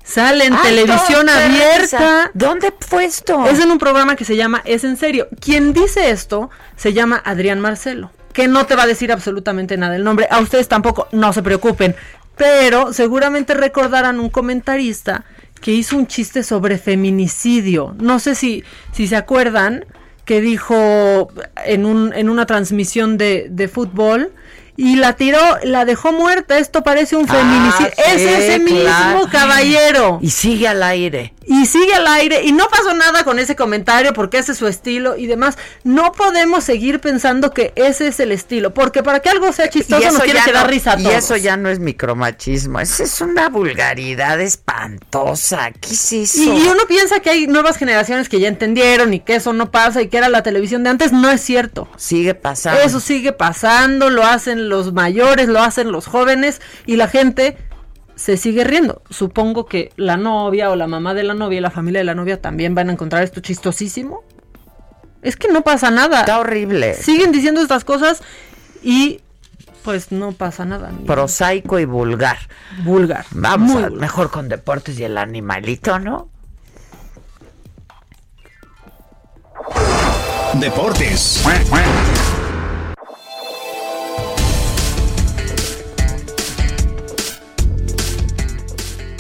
Sale 0.05 0.45
en 0.45 0.53
Ay, 0.53 0.61
televisión 0.63 1.29
abierta. 1.29 2.31
¿Dónde 2.35 2.73
fue 2.79 3.07
esto? 3.07 3.47
Es 3.47 3.59
en 3.59 3.71
un 3.71 3.79
programa 3.79 4.17
que 4.17 4.27
se 4.27 4.37
llama 4.37 4.61
Es 4.67 4.85
en 4.85 4.99
serio. 4.99 5.29
Quien 5.41 5.73
dice 5.73 6.11
esto 6.11 6.51
se 6.77 6.93
llama 6.93 7.21
Adrián 7.25 7.59
Marcelo, 7.59 8.11
que 8.35 8.47
no 8.47 8.67
te 8.67 8.77
va 8.77 8.83
a 8.83 8.87
decir 8.87 9.11
absolutamente 9.11 9.79
nada 9.79 9.97
el 9.97 10.05
nombre. 10.05 10.29
A 10.31 10.41
ustedes 10.41 10.69
tampoco, 10.69 11.09
no 11.13 11.33
se 11.33 11.43
preocupen. 11.43 11.97
Pero 12.37 12.93
seguramente 12.93 13.55
recordarán 13.55 14.21
un 14.21 14.29
comentarista 14.29 15.25
que 15.61 15.73
hizo 15.73 15.97
un 15.97 16.07
chiste 16.07 16.43
sobre 16.43 16.77
feminicidio. 16.77 17.97
No 17.99 18.19
sé 18.19 18.35
si, 18.35 18.63
si 18.93 19.09
se 19.09 19.17
acuerdan 19.17 19.87
que 20.27 20.43
dijo 20.43 21.31
en, 21.65 21.87
un, 21.87 22.13
en 22.13 22.29
una 22.29 22.45
transmisión 22.45 23.17
de, 23.17 23.47
de 23.51 23.69
fútbol 23.69 24.33
y 24.77 24.97
la 24.97 25.15
tiró, 25.15 25.39
la 25.65 25.85
dejó 25.85 26.13
muerta. 26.13 26.59
Esto 26.59 26.83
parece 26.83 27.17
un 27.17 27.27
Ah, 27.29 27.35
feminicidio. 27.35 27.93
es 27.97 28.21
sí, 28.23 28.27
ese 28.29 28.59
mismo 28.59 29.29
caballero. 29.31 30.19
Y 30.23 30.31
sigue 30.31 30.67
al 30.69 30.83
aire. 30.83 31.34
Y 31.47 31.67
sigue 31.67 31.95
al 31.95 32.07
aire 32.07 32.43
y 32.43 32.53
no 32.53 32.69
pasó 32.69 32.95
nada 32.95 33.25
con 33.25 33.39
ese 33.39 33.55
comentario 33.57 34.13
porque 34.13 34.39
ese 34.39 34.53
es 34.53 34.59
su 34.59 34.67
estilo 34.67 35.17
y 35.17 35.27
demás. 35.27 35.57
No 35.83 36.13
podemos 36.13 36.65
seguir 36.65 37.01
pensando 37.01 37.53
que 37.53 37.73
ese 37.77 38.09
es 38.09 38.21
el 38.21 38.33
estilo, 38.33 38.73
porque 38.73 39.03
para 39.03 39.21
que 39.21 39.29
algo 39.29 39.53
sea 39.53 39.69
chistoso 39.69 40.11
nos 40.11 40.23
tiene 40.23 40.41
que 40.45 40.53
dar 40.53 40.65
no- 40.65 40.71
risa 40.71 40.93
a 40.93 41.01
y 41.01 41.07
eso 41.09 41.37
ya 41.37 41.57
no 41.57 41.69
es 41.69 41.79
micromachismo, 41.81 42.81
eso 42.81 43.03
es 43.03 43.21
una 43.21 43.49
vulgaridad 43.49 44.41
espantosa. 44.41 45.71
¿Qué 45.73 45.93
es 45.93 46.13
eso? 46.13 46.43
Y, 46.43 46.47
y 46.65 46.69
uno 46.69 46.83
piensa 46.89 47.21
que 47.21 47.31
hay 47.31 47.47
nuevas 47.47 47.77
generaciones 47.77 48.29
que 48.29 48.41
ya 48.41 48.49
entendieron 48.49 49.15
y 49.15 49.21
que 49.21 49.37
eso 49.37 49.53
no 49.53 49.71
pasa 49.71 50.03
y 50.03 50.09
que 50.09 50.17
era 50.19 50.29
la 50.29 50.43
televisión 50.43 50.83
de 50.85 50.91
antes. 50.91 51.13
No 51.13 51.31
es 51.31 51.41
cierto. 51.41 51.89
Sigue 51.97 52.35
pasando. 52.35 52.81
Eso 52.81 53.01
sigue 53.01 53.33
pasando, 53.33 54.11
lo 54.11 54.25
hacen 54.25 54.69
los 54.69 54.93
mayores, 54.93 55.49
lo 55.49 55.61
hacen 55.61 55.93
los 55.93 56.07
jóvenes 56.07 56.61
y 56.87 56.97
la 56.97 57.09
gente 57.09 57.57
se 58.17 58.37
sigue 58.37 58.65
riendo. 58.65 59.03
Supongo 59.11 59.67
que 59.67 59.93
la 59.97 60.17
novia 60.17 60.71
o 60.71 60.77
la 60.77 60.87
mamá 60.87 61.15
de 61.15 61.23
la 61.25 61.35
novia 61.35 61.59
y 61.59 61.61
la 61.61 61.71
familia 61.71 62.01
de 62.01 62.05
la 62.05 62.15
novia 62.15 62.41
también 62.41 62.75
van 62.75 62.89
a 62.89 62.93
encontrar 62.93 63.23
esto 63.23 63.41
chistosísimo. 63.41 64.23
Es 65.23 65.37
que 65.37 65.49
no 65.49 65.63
pasa 65.63 65.91
nada. 65.91 66.21
Está 66.21 66.39
horrible. 66.39 66.95
Siguen 66.95 67.33
diciendo 67.33 67.61
estas 67.63 67.85
cosas 67.85 68.23
y 68.83 69.21
pues 69.83 70.13
no 70.13 70.33
pasa 70.33 70.65
nada. 70.65 70.91
Prosaico 71.07 71.79
y 71.79 71.85
vulgar. 71.85 72.39
Vulgar. 72.85 73.25
Vamos 73.33 73.71
Muy 73.71 73.83
a- 73.83 73.87
vulgar. 73.89 74.01
mejor 74.01 74.31
con 74.31 74.49
deportes 74.49 74.99
y 74.99 75.05
el 75.05 75.19
animalito, 75.19 75.99
¿no? 75.99 76.29
Deportes. 80.55 81.43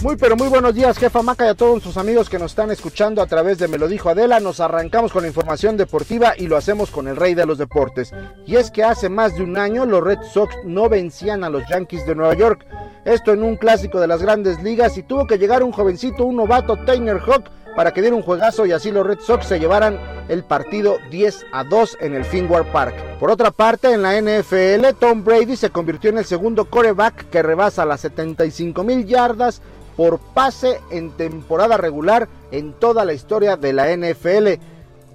Muy 0.04 0.16
pero 0.16 0.36
muy 0.36 0.48
buenos 0.48 0.74
días, 0.74 0.98
jefa 0.98 1.22
Maca 1.22 1.46
y 1.46 1.48
a 1.48 1.54
todos 1.54 1.72
nuestros 1.72 1.96
amigos 1.96 2.28
que 2.28 2.38
nos 2.38 2.52
están 2.52 2.70
escuchando 2.70 3.22
a 3.22 3.26
través 3.26 3.56
de 3.56 3.68
Me 3.68 3.78
lo 3.78 3.88
dijo 3.88 4.10
Adela. 4.10 4.38
Nos 4.38 4.60
arrancamos 4.60 5.10
con 5.12 5.22
la 5.22 5.28
información 5.28 5.78
deportiva 5.78 6.34
y 6.36 6.46
lo 6.46 6.58
hacemos 6.58 6.90
con 6.90 7.08
el 7.08 7.16
rey 7.16 7.32
de 7.32 7.46
los 7.46 7.56
deportes. 7.56 8.12
Y 8.44 8.56
es 8.56 8.70
que 8.70 8.84
hace 8.84 9.08
más 9.08 9.34
de 9.34 9.42
un 9.42 9.56
año 9.56 9.86
los 9.86 10.04
Red 10.04 10.18
Sox 10.30 10.54
no 10.66 10.90
vencían 10.90 11.42
a 11.42 11.48
los 11.48 11.62
Yankees 11.70 12.04
de 12.04 12.14
Nueva 12.14 12.34
York. 12.34 12.66
Esto 13.06 13.32
en 13.32 13.42
un 13.42 13.56
clásico 13.56 13.98
de 13.98 14.06
las 14.06 14.20
grandes 14.20 14.62
ligas 14.62 14.98
y 14.98 15.04
tuvo 15.04 15.26
que 15.26 15.38
llegar 15.38 15.62
un 15.62 15.72
jovencito, 15.72 16.26
un 16.26 16.36
novato, 16.36 16.76
Tainer 16.84 17.20
Hawk, 17.20 17.48
para 17.74 17.92
que 17.92 18.02
diera 18.02 18.14
un 18.14 18.22
juegazo 18.22 18.66
y 18.66 18.72
así 18.72 18.90
los 18.90 19.06
Red 19.06 19.20
Sox 19.20 19.46
se 19.46 19.58
llevaran 19.58 19.98
el 20.28 20.44
partido 20.44 20.98
10 21.10 21.46
a 21.50 21.64
2 21.64 21.98
en 22.00 22.14
el 22.14 22.26
Fenway 22.26 22.70
Park. 22.72 22.94
Por 23.18 23.30
otra 23.30 23.50
parte, 23.50 23.92
en 23.92 24.02
la 24.02 24.20
NFL, 24.20 24.98
Tom 24.98 25.24
Brady 25.24 25.56
se 25.56 25.70
convirtió 25.70 26.10
en 26.10 26.18
el 26.18 26.24
segundo 26.26 26.66
coreback 26.66 27.30
que 27.30 27.42
rebasa 27.42 27.84
las 27.84 28.02
75 28.02 28.84
mil 28.84 29.06
yardas 29.06 29.62
por 29.96 30.18
pase 30.18 30.80
en 30.90 31.10
temporada 31.10 31.76
regular 31.76 32.28
en 32.50 32.72
toda 32.72 33.04
la 33.04 33.12
historia 33.12 33.56
de 33.56 33.72
la 33.72 33.94
NFL. 33.96 34.60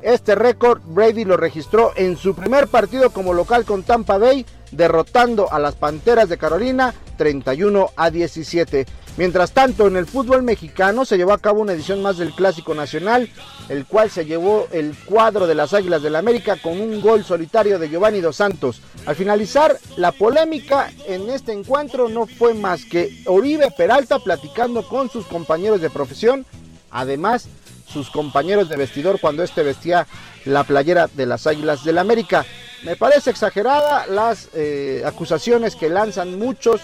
Este 0.01 0.35
récord 0.35 0.81
Brady 0.85 1.25
lo 1.25 1.37
registró 1.37 1.91
en 1.95 2.15
su 2.15 2.33
primer 2.33 2.67
partido 2.67 3.09
como 3.09 3.33
local 3.33 3.65
con 3.65 3.83
Tampa 3.83 4.17
Bay, 4.17 4.45
derrotando 4.71 5.51
a 5.51 5.59
las 5.59 5.75
Panteras 5.75 6.29
de 6.29 6.37
Carolina 6.37 6.93
31 7.19 7.91
a 7.97 8.09
17. 8.09 8.87
Mientras 9.17 9.51
tanto, 9.51 9.87
en 9.87 9.97
el 9.97 10.05
fútbol 10.05 10.41
mexicano 10.41 11.03
se 11.03 11.17
llevó 11.17 11.33
a 11.33 11.37
cabo 11.37 11.59
una 11.59 11.73
edición 11.73 12.01
más 12.01 12.17
del 12.17 12.33
Clásico 12.33 12.73
Nacional, 12.73 13.29
el 13.67 13.85
cual 13.85 14.09
se 14.09 14.25
llevó 14.25 14.67
el 14.71 14.95
cuadro 15.05 15.45
de 15.45 15.55
las 15.55 15.73
Águilas 15.73 16.01
del 16.01 16.13
la 16.13 16.19
América 16.19 16.55
con 16.55 16.79
un 16.79 17.01
gol 17.01 17.25
solitario 17.25 17.77
de 17.77 17.89
Giovanni 17.89 18.21
Dos 18.21 18.37
Santos. 18.37 18.81
Al 19.05 19.17
finalizar, 19.17 19.77
la 19.97 20.13
polémica 20.13 20.89
en 21.05 21.29
este 21.29 21.51
encuentro 21.51 22.07
no 22.07 22.25
fue 22.25 22.53
más 22.53 22.85
que 22.85 23.11
Oribe 23.25 23.69
Peralta 23.75 24.19
platicando 24.19 24.87
con 24.87 25.09
sus 25.09 25.25
compañeros 25.25 25.81
de 25.81 25.89
profesión, 25.89 26.45
además 26.89 27.49
sus 27.91 28.09
compañeros 28.09 28.69
de 28.69 28.77
vestidor 28.77 29.19
cuando 29.19 29.43
este 29.43 29.63
vestía 29.63 30.07
la 30.45 30.63
playera 30.63 31.07
de 31.07 31.25
las 31.25 31.47
Águilas 31.47 31.83
del 31.83 31.95
la 31.95 32.01
América. 32.01 32.45
Me 32.83 32.95
parece 32.95 33.29
exagerada 33.29 34.07
las 34.07 34.49
eh, 34.53 35.03
acusaciones 35.05 35.75
que 35.75 35.89
lanzan 35.89 36.39
muchos 36.39 36.81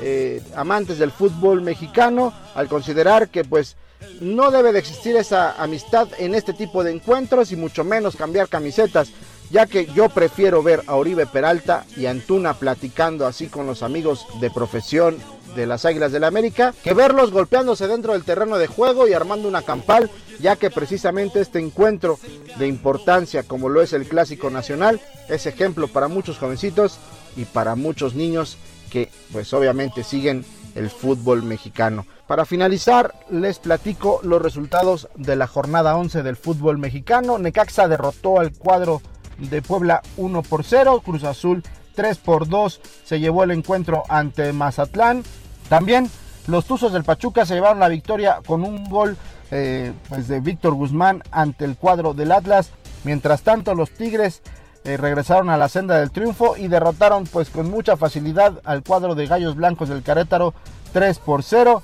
eh, 0.00 0.40
amantes 0.54 0.98
del 0.98 1.10
fútbol 1.10 1.62
mexicano 1.62 2.32
al 2.54 2.68
considerar 2.68 3.28
que 3.28 3.44
pues 3.44 3.76
no 4.20 4.50
debe 4.50 4.72
de 4.72 4.78
existir 4.78 5.16
esa 5.16 5.60
amistad 5.62 6.08
en 6.18 6.34
este 6.34 6.52
tipo 6.52 6.84
de 6.84 6.92
encuentros 6.92 7.52
y 7.52 7.56
mucho 7.56 7.84
menos 7.84 8.16
cambiar 8.16 8.48
camisetas, 8.48 9.10
ya 9.50 9.66
que 9.66 9.86
yo 9.86 10.08
prefiero 10.08 10.62
ver 10.62 10.82
a 10.86 10.94
Oribe 10.94 11.26
Peralta 11.26 11.84
y 11.96 12.06
Antuna 12.06 12.54
platicando 12.54 13.26
así 13.26 13.48
con 13.48 13.66
los 13.66 13.82
amigos 13.82 14.26
de 14.40 14.50
profesión 14.50 15.18
de 15.54 15.66
las 15.66 15.84
Águilas 15.84 16.12
del 16.12 16.22
la 16.22 16.28
América, 16.28 16.74
que 16.82 16.94
verlos 16.94 17.30
golpeándose 17.30 17.86
dentro 17.86 18.12
del 18.12 18.24
terreno 18.24 18.58
de 18.58 18.66
juego 18.66 19.08
y 19.08 19.12
armando 19.12 19.48
una 19.48 19.62
campal, 19.62 20.10
ya 20.40 20.56
que 20.56 20.70
precisamente 20.70 21.40
este 21.40 21.58
encuentro 21.58 22.18
de 22.58 22.66
importancia 22.66 23.42
como 23.42 23.68
lo 23.68 23.82
es 23.82 23.92
el 23.92 24.06
Clásico 24.06 24.50
Nacional 24.50 25.00
es 25.28 25.46
ejemplo 25.46 25.88
para 25.88 26.08
muchos 26.08 26.38
jovencitos 26.38 26.98
y 27.36 27.44
para 27.44 27.74
muchos 27.74 28.14
niños 28.14 28.56
que 28.90 29.10
pues 29.32 29.52
obviamente 29.52 30.04
siguen 30.04 30.44
el 30.74 30.90
fútbol 30.90 31.42
mexicano. 31.42 32.06
Para 32.26 32.44
finalizar, 32.44 33.14
les 33.30 33.58
platico 33.58 34.20
los 34.22 34.40
resultados 34.40 35.08
de 35.16 35.36
la 35.36 35.46
jornada 35.46 35.96
11 35.96 36.22
del 36.22 36.36
fútbol 36.36 36.78
mexicano. 36.78 37.38
Necaxa 37.38 37.88
derrotó 37.88 38.38
al 38.38 38.52
cuadro 38.52 39.02
de 39.38 39.60
Puebla 39.60 40.02
1 40.16 40.42
por 40.42 40.64
0, 40.64 41.02
Cruz 41.04 41.24
Azul 41.24 41.62
3 41.94 42.18
por 42.18 42.48
2 42.48 42.80
se 43.04 43.20
llevó 43.20 43.44
el 43.44 43.50
encuentro 43.50 44.04
ante 44.08 44.52
Mazatlán. 44.52 45.22
También 45.68 46.10
los 46.46 46.64
Tuzos 46.64 46.92
del 46.92 47.04
Pachuca 47.04 47.46
se 47.46 47.54
llevaron 47.54 47.78
la 47.78 47.88
victoria 47.88 48.40
con 48.46 48.64
un 48.64 48.88
gol 48.88 49.16
eh, 49.50 49.92
pues 50.08 50.28
de 50.28 50.40
Víctor 50.40 50.74
Guzmán 50.74 51.22
ante 51.30 51.64
el 51.64 51.76
cuadro 51.76 52.14
del 52.14 52.32
Atlas. 52.32 52.70
Mientras 53.04 53.42
tanto, 53.42 53.74
los 53.74 53.90
Tigres 53.90 54.42
eh, 54.84 54.96
regresaron 54.96 55.50
a 55.50 55.56
la 55.56 55.68
senda 55.68 55.98
del 55.98 56.10
triunfo 56.10 56.56
y 56.56 56.68
derrotaron 56.68 57.24
pues 57.24 57.50
con 57.50 57.70
mucha 57.70 57.96
facilidad 57.96 58.60
al 58.64 58.82
cuadro 58.82 59.14
de 59.14 59.26
Gallos 59.26 59.54
Blancos 59.54 59.88
del 59.88 60.02
Querétaro 60.02 60.54
3 60.92 61.18
por 61.20 61.42
0. 61.42 61.82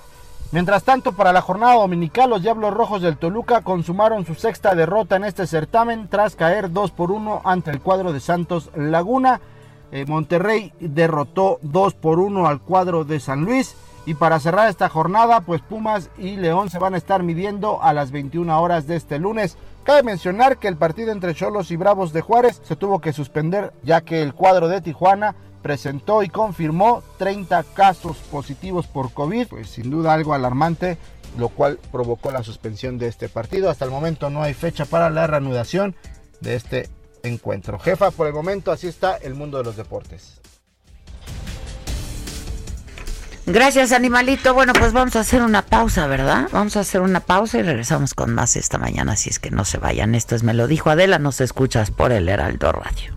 Mientras 0.50 0.82
tanto, 0.82 1.12
para 1.12 1.32
la 1.32 1.42
jornada 1.42 1.74
dominical, 1.74 2.30
los 2.30 2.40
Diablos 2.40 2.72
Rojos 2.72 3.02
del 3.02 3.18
Toluca 3.18 3.60
consumaron 3.60 4.24
su 4.24 4.34
sexta 4.34 4.74
derrota 4.74 5.16
en 5.16 5.24
este 5.24 5.46
certamen 5.46 6.08
tras 6.08 6.36
caer 6.36 6.72
2 6.72 6.90
por 6.92 7.12
1 7.12 7.42
ante 7.44 7.70
el 7.70 7.80
cuadro 7.80 8.14
de 8.14 8.20
Santos 8.20 8.70
Laguna. 8.74 9.42
Eh, 9.92 10.04
Monterrey 10.06 10.72
derrotó 10.80 11.58
2 11.62 11.94
por 11.94 12.18
1 12.18 12.46
al 12.46 12.60
cuadro 12.60 13.04
de 13.04 13.20
San 13.20 13.44
Luis. 13.44 13.74
Y 14.06 14.14
para 14.14 14.40
cerrar 14.40 14.68
esta 14.68 14.88
jornada, 14.88 15.42
pues 15.42 15.60
Pumas 15.60 16.08
y 16.16 16.36
León 16.36 16.70
se 16.70 16.78
van 16.78 16.94
a 16.94 16.96
estar 16.96 17.22
midiendo 17.22 17.82
a 17.82 17.92
las 17.92 18.10
21 18.10 18.60
horas 18.60 18.86
de 18.86 18.96
este 18.96 19.18
lunes. 19.18 19.58
Cabe 19.84 20.02
mencionar 20.02 20.58
que 20.58 20.68
el 20.68 20.76
partido 20.76 21.12
entre 21.12 21.34
Cholos 21.34 21.70
y 21.70 21.76
Bravos 21.76 22.12
de 22.12 22.22
Juárez 22.22 22.60
se 22.64 22.76
tuvo 22.76 23.00
que 23.00 23.12
suspender 23.12 23.72
ya 23.82 24.00
que 24.00 24.22
el 24.22 24.34
cuadro 24.34 24.68
de 24.68 24.80
Tijuana 24.80 25.34
presentó 25.62 26.22
y 26.22 26.28
confirmó 26.28 27.02
30 27.18 27.62
casos 27.74 28.16
positivos 28.30 28.86
por 28.86 29.12
COVID, 29.12 29.48
pues 29.48 29.68
sin 29.68 29.90
duda 29.90 30.14
algo 30.14 30.32
alarmante, 30.32 30.96
lo 31.36 31.48
cual 31.48 31.78
provocó 31.92 32.30
la 32.30 32.42
suspensión 32.42 32.98
de 32.98 33.08
este 33.08 33.28
partido. 33.28 33.68
Hasta 33.68 33.84
el 33.84 33.90
momento 33.90 34.30
no 34.30 34.42
hay 34.42 34.54
fecha 34.54 34.84
para 34.86 35.10
la 35.10 35.26
reanudación 35.26 35.94
de 36.40 36.54
este 36.54 36.88
encuentro. 37.28 37.78
Jefa, 37.78 38.10
por 38.10 38.26
el 38.26 38.32
momento 38.32 38.72
así 38.72 38.88
está 38.88 39.16
el 39.16 39.34
mundo 39.34 39.58
de 39.58 39.64
los 39.64 39.76
deportes. 39.76 40.40
Gracias, 43.50 43.92
animalito. 43.92 44.52
Bueno, 44.52 44.74
pues 44.74 44.92
vamos 44.92 45.16
a 45.16 45.20
hacer 45.20 45.40
una 45.40 45.62
pausa, 45.62 46.06
¿verdad? 46.06 46.48
Vamos 46.52 46.76
a 46.76 46.80
hacer 46.80 47.00
una 47.00 47.20
pausa 47.20 47.58
y 47.58 47.62
regresamos 47.62 48.12
con 48.12 48.34
más 48.34 48.56
esta 48.56 48.76
mañana, 48.76 49.12
así 49.12 49.30
es 49.30 49.38
que 49.38 49.50
no 49.50 49.64
se 49.64 49.78
vayan. 49.78 50.14
Esto 50.14 50.34
es 50.34 50.42
Me 50.42 50.52
lo 50.52 50.66
dijo 50.66 50.90
Adela, 50.90 51.18
nos 51.18 51.40
escuchas 51.40 51.90
por 51.90 52.12
el 52.12 52.28
Heraldo 52.28 52.72
Radio. 52.72 53.16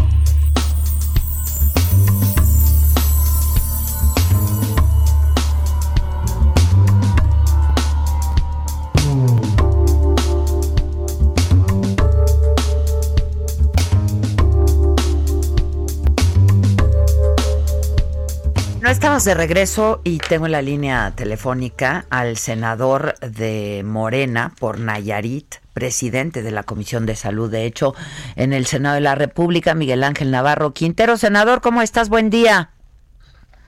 No 18.81 18.89
estamos 18.89 19.23
de 19.25 19.35
regreso 19.35 20.01
y 20.03 20.17
tengo 20.17 20.47
en 20.47 20.53
la 20.53 20.63
línea 20.63 21.13
telefónica 21.15 22.07
al 22.09 22.35
senador 22.35 23.13
de 23.19 23.83
Morena 23.85 24.55
por 24.59 24.79
Nayarit, 24.79 25.57
presidente 25.73 26.41
de 26.41 26.49
la 26.49 26.63
Comisión 26.63 27.05
de 27.05 27.15
Salud, 27.15 27.51
de 27.51 27.67
hecho, 27.67 27.93
en 28.35 28.53
el 28.53 28.65
Senado 28.65 28.95
de 28.95 29.01
la 29.01 29.13
República, 29.13 29.75
Miguel 29.75 30.03
Ángel 30.03 30.31
Navarro 30.31 30.73
Quintero. 30.73 31.15
Senador, 31.17 31.61
¿cómo 31.61 31.83
estás? 31.83 32.09
Buen 32.09 32.31
día. 32.31 32.71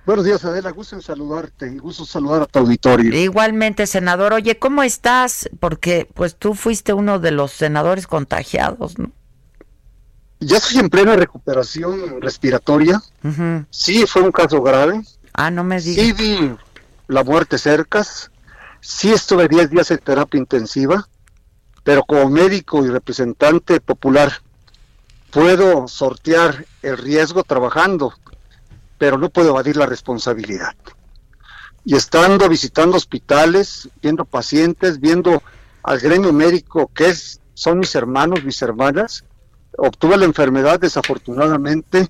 Buenos 0.07 0.25
días, 0.25 0.43
Adela. 0.45 0.71
Gusto 0.71 0.95
en 0.95 1.03
saludarte 1.03 1.67
y 1.67 1.77
gusto 1.77 2.05
saludar 2.05 2.41
a 2.41 2.45
tu 2.47 2.57
auditorio. 2.57 3.15
Igualmente, 3.15 3.85
senador. 3.85 4.33
Oye, 4.33 4.57
¿cómo 4.57 4.81
estás? 4.81 5.47
Porque 5.59 6.09
pues 6.11 6.37
tú 6.37 6.55
fuiste 6.55 6.91
uno 6.91 7.19
de 7.19 7.29
los 7.29 7.51
senadores 7.51 8.07
contagiados, 8.07 8.97
¿no? 8.97 9.11
Ya 10.45 10.57
estoy 10.57 10.79
en 10.79 10.89
plena 10.89 11.15
recuperación 11.15 12.21
respiratoria. 12.21 13.01
Ujú. 13.23 13.65
Sí, 13.69 14.05
fue 14.07 14.21
un 14.21 14.31
caso 14.31 14.61
grave. 14.61 15.01
Ah, 15.33 15.49
no 15.51 15.63
me 15.63 15.79
digas. 15.79 16.05
Sí 16.05 16.13
vi 16.13 16.55
la 17.07 17.23
muerte 17.23 17.57
cercas. 17.57 18.31
Sí 18.81 19.11
estuve 19.11 19.47
10 19.47 19.69
días 19.69 19.91
en 19.91 19.97
terapia 19.99 20.39
intensiva. 20.39 21.07
Pero 21.83 22.03
como 22.03 22.29
médico 22.29 22.85
y 22.85 22.89
representante 22.89 23.81
popular, 23.81 24.31
puedo 25.31 25.87
sortear 25.87 26.65
el 26.81 26.97
riesgo 26.97 27.43
trabajando, 27.43 28.13
pero 28.97 29.17
no 29.17 29.29
puedo 29.29 29.49
evadir 29.49 29.75
la 29.75 29.85
responsabilidad. 29.85 30.75
Y 31.83 31.95
estando 31.95 32.47
visitando 32.47 32.95
hospitales, 32.95 33.89
viendo 34.01 34.23
pacientes, 34.23 35.01
viendo 35.01 35.43
al 35.83 35.99
gremio 35.99 36.31
médico 36.31 36.89
que 36.93 37.09
es, 37.09 37.41
son 37.53 37.79
mis 37.79 37.93
hermanos, 37.95 38.45
mis 38.45 38.61
hermanas, 38.61 39.25
obtuve 39.77 40.17
la 40.17 40.25
enfermedad 40.25 40.79
desafortunadamente 40.79 42.07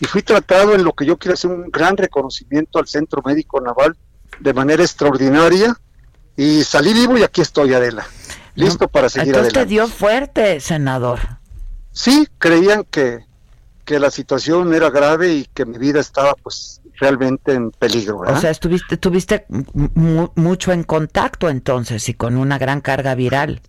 y 0.00 0.04
fui 0.06 0.22
tratado 0.22 0.74
en 0.74 0.84
lo 0.84 0.92
que 0.92 1.06
yo 1.06 1.16
quiero 1.16 1.34
hacer 1.34 1.50
un 1.50 1.70
gran 1.70 1.96
reconocimiento 1.96 2.78
al 2.78 2.86
Centro 2.86 3.22
Médico 3.24 3.60
Naval 3.60 3.96
de 4.40 4.52
manera 4.52 4.82
extraordinaria 4.82 5.74
y 6.36 6.62
salí 6.64 6.92
vivo 6.92 7.16
y 7.16 7.22
aquí 7.22 7.40
estoy, 7.40 7.72
Adela, 7.72 8.06
listo 8.54 8.88
para 8.88 9.08
seguir 9.08 9.28
Entonces 9.28 9.52
te 9.52 9.60
adelante. 9.60 9.70
dio 9.74 9.88
fuerte, 9.88 10.60
senador. 10.60 11.20
Sí, 11.92 12.28
creían 12.38 12.84
que, 12.90 13.20
que 13.86 13.98
la 13.98 14.10
situación 14.10 14.74
era 14.74 14.90
grave 14.90 15.32
y 15.32 15.44
que 15.54 15.64
mi 15.64 15.78
vida 15.78 16.00
estaba 16.00 16.34
pues 16.34 16.82
realmente 17.00 17.52
en 17.54 17.70
peligro. 17.70 18.18
¿verdad? 18.20 18.36
O 18.36 18.40
sea, 18.40 18.50
estuviste, 18.50 18.98
tuviste 18.98 19.46
mu- 19.48 20.28
mucho 20.34 20.72
en 20.72 20.82
contacto 20.82 21.48
entonces 21.48 22.06
y 22.10 22.14
con 22.14 22.36
una 22.36 22.58
gran 22.58 22.82
carga 22.82 23.14
viral. 23.14 23.62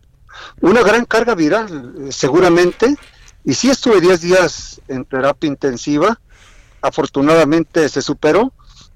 Una 0.62 0.82
gran 0.84 1.06
carga 1.06 1.36
viral, 1.36 1.94
eh, 2.00 2.12
seguramente. 2.12 2.96
Y 3.48 3.54
sí 3.54 3.70
estuve 3.70 4.02
10 4.02 4.20
días 4.20 4.82
en 4.90 5.06
terapia 5.06 5.48
intensiva. 5.48 6.20
Afortunadamente 6.82 7.88
se 7.88 8.02
superó. 8.02 8.52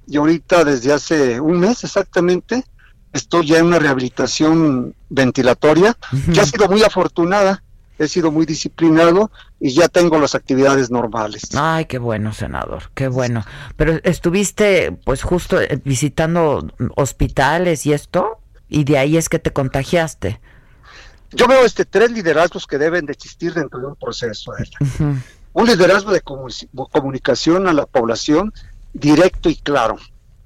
Y 0.06 0.18
ahorita 0.18 0.66
desde 0.66 0.92
hace 0.92 1.40
un 1.40 1.62
mes 1.62 1.86
exactamente 1.86 2.66
estoy 3.14 3.48
ya 3.48 3.60
en 3.60 3.68
una 3.68 3.80
rehabilitación 3.80 4.94
ventilatoria 5.08 5.96
que 6.34 6.42
ha 6.42 6.46
sido 6.46 6.68
muy 6.68 6.84
afortunada. 6.84 7.64
He 7.98 8.10
sido 8.10 8.30
muy 8.30 8.46
disciplinado 8.46 9.32
y 9.58 9.72
ya 9.72 9.88
tengo 9.88 10.20
las 10.20 10.36
actividades 10.36 10.92
normales. 10.92 11.44
Ay, 11.54 11.86
qué 11.86 11.98
bueno, 11.98 12.34
senador, 12.34 12.92
qué 12.94 13.08
bueno. 13.08 13.46
Pero 13.78 14.00
estuviste, 14.04 14.92
pues, 15.06 15.24
justo 15.24 15.62
eh, 15.62 15.80
visitando 15.86 16.68
hospitales 16.98 17.86
y 17.86 17.94
esto, 17.94 18.42
y 18.68 18.84
de 18.84 18.98
ahí 18.98 19.16
es 19.16 19.30
que 19.30 19.40
te 19.40 19.54
contagiaste. 19.54 20.42
Yo 21.32 21.48
veo 21.48 21.66
este 21.66 21.86
tres 21.86 22.12
liderazgos 22.12 22.68
que 22.68 22.78
deben 22.78 23.06
de 23.06 23.14
existir 23.14 23.54
dentro 23.54 23.80
de 23.80 23.88
un 23.88 23.96
proceso. 23.96 24.52
Un 25.54 25.66
liderazgo 25.68 26.12
de 26.12 26.24
comu- 26.24 26.90
comunicación 26.92 27.68
a 27.68 27.74
la 27.74 27.86
población 27.86 28.54
directo 28.94 29.50
y 29.50 29.56
claro 29.56 29.98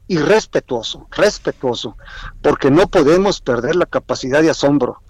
y 0.08 0.18
respetuoso, 0.18 1.08
respetuoso, 1.12 1.98
porque 2.42 2.70
no 2.70 2.88
podemos 2.88 3.42
perder 3.42 3.76
la 3.76 3.88
capacidad 3.88 4.42
de 4.42 4.52
asombro, 4.52 5.02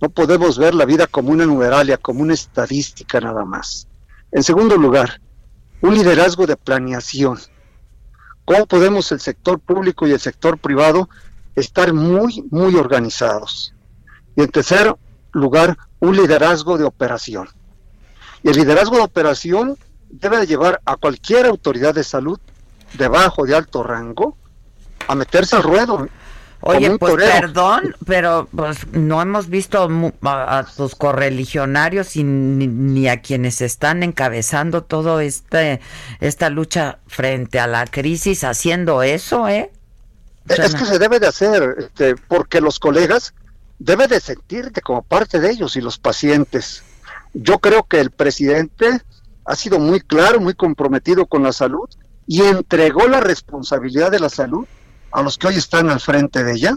no 0.00 0.10
podemos 0.10 0.58
ver 0.58 0.74
la 0.74 0.84
vida 0.84 1.08
como 1.08 1.30
una 1.30 1.44
numeralia, 1.46 1.96
como 1.98 2.22
una 2.22 2.34
estadística 2.34 3.20
nada 3.20 3.44
más. 3.44 3.88
En 4.30 4.44
segundo 4.44 4.76
lugar, 4.76 5.20
un 5.80 5.94
liderazgo 5.94 6.46
de 6.46 6.56
planeación. 6.56 7.38
¿Cómo 8.44 8.66
podemos 8.66 9.10
el 9.12 9.20
sector 9.20 9.58
público 9.58 10.06
y 10.06 10.12
el 10.12 10.20
sector 10.20 10.58
privado 10.58 11.08
estar 11.56 11.92
muy, 11.92 12.44
muy 12.50 12.74
organizados? 12.76 13.74
Y 14.36 14.42
en 14.42 14.50
tercer 14.50 14.94
lugar, 15.34 15.76
un 16.00 16.16
liderazgo 16.16 16.78
de 16.78 16.84
operación. 16.84 17.48
Y 18.42 18.48
el 18.48 18.56
liderazgo 18.56 18.96
de 18.96 19.02
operación 19.02 19.76
debe 20.10 20.38
de 20.38 20.46
llevar 20.46 20.80
a 20.84 20.96
cualquier 20.96 21.46
autoridad 21.46 21.94
de 21.94 22.04
salud 22.04 22.38
de 22.94 23.08
bajo, 23.08 23.44
de 23.44 23.54
alto 23.56 23.82
rango, 23.82 24.36
a 25.08 25.14
meterse 25.14 25.56
al 25.56 25.62
ruedo. 25.62 26.08
Oye, 26.66 26.96
pues 26.98 27.12
torero. 27.12 27.32
perdón, 27.40 27.96
pero 28.06 28.48
pues 28.54 28.86
no 28.92 29.20
hemos 29.20 29.48
visto 29.50 29.86
a, 30.22 30.58
a 30.58 30.64
tus 30.64 30.94
correligionarios 30.94 32.16
y 32.16 32.24
ni, 32.24 32.66
ni 32.68 33.06
a 33.08 33.20
quienes 33.20 33.60
están 33.60 34.02
encabezando 34.02 34.82
todo 34.82 35.20
este 35.20 35.80
esta 36.20 36.48
lucha 36.48 37.00
frente 37.06 37.60
a 37.60 37.66
la 37.66 37.84
crisis 37.86 38.44
haciendo 38.44 39.02
eso, 39.02 39.46
¿eh? 39.46 39.72
Es- 40.48 40.58
Es 40.58 40.74
que 40.74 40.86
se 40.86 40.98
debe 40.98 41.20
de 41.20 41.26
hacer, 41.26 41.74
este, 41.80 42.16
porque 42.16 42.62
los 42.62 42.78
colegas 42.78 43.34
deben 43.78 44.08
de 44.08 44.20
sentirte 44.20 44.80
como 44.80 45.02
parte 45.02 45.40
de 45.40 45.50
ellos 45.50 45.76
y 45.76 45.80
los 45.80 45.98
pacientes. 45.98 46.82
Yo 47.32 47.58
creo 47.58 47.84
que 47.84 48.00
el 48.00 48.10
presidente 48.10 49.02
ha 49.44 49.56
sido 49.56 49.78
muy 49.78 50.00
claro, 50.00 50.40
muy 50.40 50.54
comprometido 50.54 51.26
con 51.26 51.42
la 51.42 51.52
salud 51.52 51.88
y 52.26 52.42
entregó 52.42 53.08
la 53.08 53.20
responsabilidad 53.20 54.10
de 54.10 54.20
la 54.20 54.28
salud 54.28 54.66
a 55.12 55.22
los 55.22 55.38
que 55.38 55.48
hoy 55.48 55.56
están 55.56 55.90
al 55.90 56.00
frente 56.00 56.44
de 56.44 56.52
ella. 56.52 56.76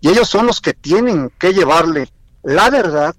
Y 0.00 0.08
ellos 0.08 0.28
son 0.28 0.46
los 0.46 0.60
que 0.60 0.74
tienen 0.74 1.30
que 1.38 1.52
llevarle 1.52 2.08
la 2.42 2.70
verdad, 2.70 3.16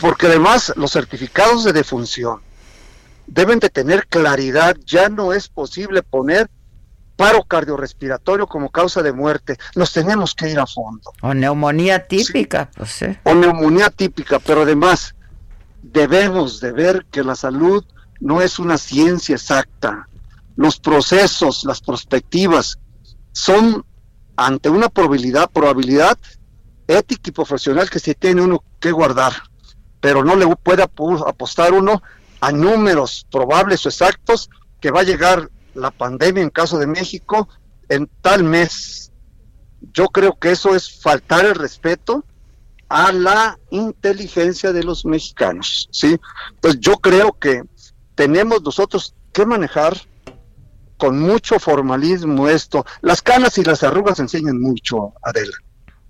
Porque 0.00 0.26
además 0.28 0.72
los 0.76 0.92
certificados 0.92 1.64
de 1.64 1.72
defunción 1.72 2.40
deben 3.26 3.58
de 3.58 3.70
tener 3.70 4.06
claridad. 4.06 4.76
Ya 4.86 5.08
no 5.08 5.32
es 5.32 5.48
posible 5.48 6.02
poner 6.02 6.48
paro 7.20 7.44
cardiorrespiratorio 7.44 8.46
como 8.46 8.70
causa 8.70 9.02
de 9.02 9.12
muerte. 9.12 9.58
Nos 9.74 9.92
tenemos 9.92 10.34
que 10.34 10.48
ir 10.48 10.58
a 10.58 10.66
fondo. 10.66 11.12
O 11.20 11.34
neumonía 11.34 12.06
típica, 12.06 12.70
pues 12.74 12.92
sí. 12.92 13.06
O 13.24 13.34
neumonía 13.34 13.90
típica, 13.90 14.38
pero 14.38 14.62
además 14.62 15.14
debemos 15.82 16.60
de 16.60 16.72
ver 16.72 17.04
que 17.10 17.22
la 17.22 17.34
salud 17.34 17.84
no 18.20 18.40
es 18.40 18.58
una 18.58 18.78
ciencia 18.78 19.34
exacta. 19.34 20.08
Los 20.56 20.80
procesos, 20.80 21.64
las 21.64 21.82
perspectivas 21.82 22.78
son 23.32 23.84
ante 24.36 24.70
una 24.70 24.88
probabilidad, 24.88 25.50
probabilidad 25.50 26.16
ética 26.88 27.28
y 27.28 27.32
profesional 27.32 27.90
que 27.90 27.98
se 27.98 28.14
tiene 28.14 28.40
uno 28.40 28.64
que 28.80 28.92
guardar, 28.92 29.34
pero 30.00 30.24
no 30.24 30.36
le 30.36 30.46
puede 30.56 30.82
apostar 30.82 31.74
uno 31.74 32.02
a 32.40 32.50
números 32.50 33.26
probables 33.30 33.84
o 33.84 33.90
exactos 33.90 34.48
que 34.80 34.90
va 34.90 35.00
a 35.00 35.04
llegar 35.04 35.50
la 35.74 35.90
pandemia 35.90 36.42
en 36.42 36.50
caso 36.50 36.78
de 36.78 36.86
México 36.86 37.48
en 37.88 38.08
tal 38.20 38.44
mes. 38.44 39.12
Yo 39.92 40.08
creo 40.08 40.38
que 40.38 40.52
eso 40.52 40.74
es 40.74 41.00
faltar 41.00 41.44
el 41.44 41.54
respeto 41.54 42.24
a 42.88 43.12
la 43.12 43.58
inteligencia 43.70 44.72
de 44.72 44.82
los 44.82 45.04
mexicanos, 45.04 45.88
¿sí? 45.92 46.18
Pues 46.60 46.78
yo 46.80 46.96
creo 46.96 47.38
que 47.38 47.62
tenemos 48.14 48.62
nosotros 48.62 49.14
que 49.32 49.46
manejar 49.46 49.96
con 51.00 51.18
mucho 51.18 51.58
formalismo 51.58 52.48
esto. 52.48 52.84
Las 53.00 53.22
canas 53.22 53.56
y 53.58 53.64
las 53.64 53.82
arrugas 53.82 54.20
enseñan 54.20 54.60
mucho, 54.60 55.14
Adela. 55.22 55.56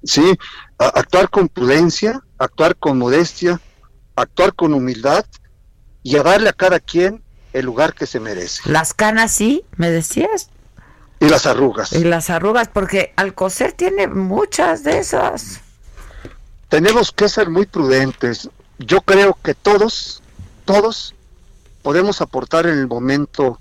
¿Sí? 0.02 0.36
Actuar 0.78 1.30
con 1.30 1.48
prudencia, 1.48 2.20
actuar 2.38 2.74
con 2.76 2.98
modestia, 2.98 3.60
actuar 4.16 4.54
con 4.54 4.74
humildad 4.74 5.24
y 6.02 6.16
a 6.16 6.22
darle 6.22 6.48
a 6.48 6.54
cada 6.54 6.80
quien 6.80 7.22
el 7.52 7.66
lugar 7.66 7.94
que 7.94 8.06
se 8.06 8.20
merece. 8.20 8.62
Las 8.70 8.94
canas 8.94 9.32
sí, 9.32 9.64
me 9.77 9.90
decías. 9.90 10.51
Y 11.20 11.28
las 11.28 11.47
arrugas. 11.47 11.93
Y 11.93 12.05
las 12.05 12.31
arrugas, 12.31 12.68
porque 12.68 13.12
Alcocer 13.16 13.72
tiene 13.72 14.06
muchas 14.06 14.85
de 14.85 14.98
esas. 14.98 15.60
tenemos 16.68 17.12
que 17.12 17.28
ser 17.28 17.51
muy 17.51 17.66
prudentes. 17.66 18.48
Yo 18.78 19.02
creo 19.02 19.36
que 19.43 19.55
todos, 19.55 20.22
todos 20.64 21.14
podemos 21.82 22.20
aportar 22.20 22.66
en 22.66 22.78
el 22.78 22.86
momento 22.86 23.59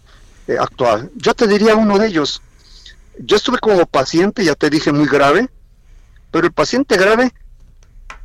eh, 0.48 0.58
actual. 0.60 1.12
Yo 1.16 1.34
te 1.34 1.48
diría 1.48 1.76
uno 1.76 1.98
de 1.98 2.08
ellos. 2.08 2.42
Yo 3.18 3.36
estuve 3.36 3.60
como 3.60 3.86
paciente, 3.86 4.46
ya 4.46 4.56
te 4.56 4.70
dije, 4.70 4.94
muy 4.94 5.08
grave, 5.08 5.50
pero 6.32 6.48
el 6.48 6.54
paciente 6.54 6.96
grave 6.96 7.34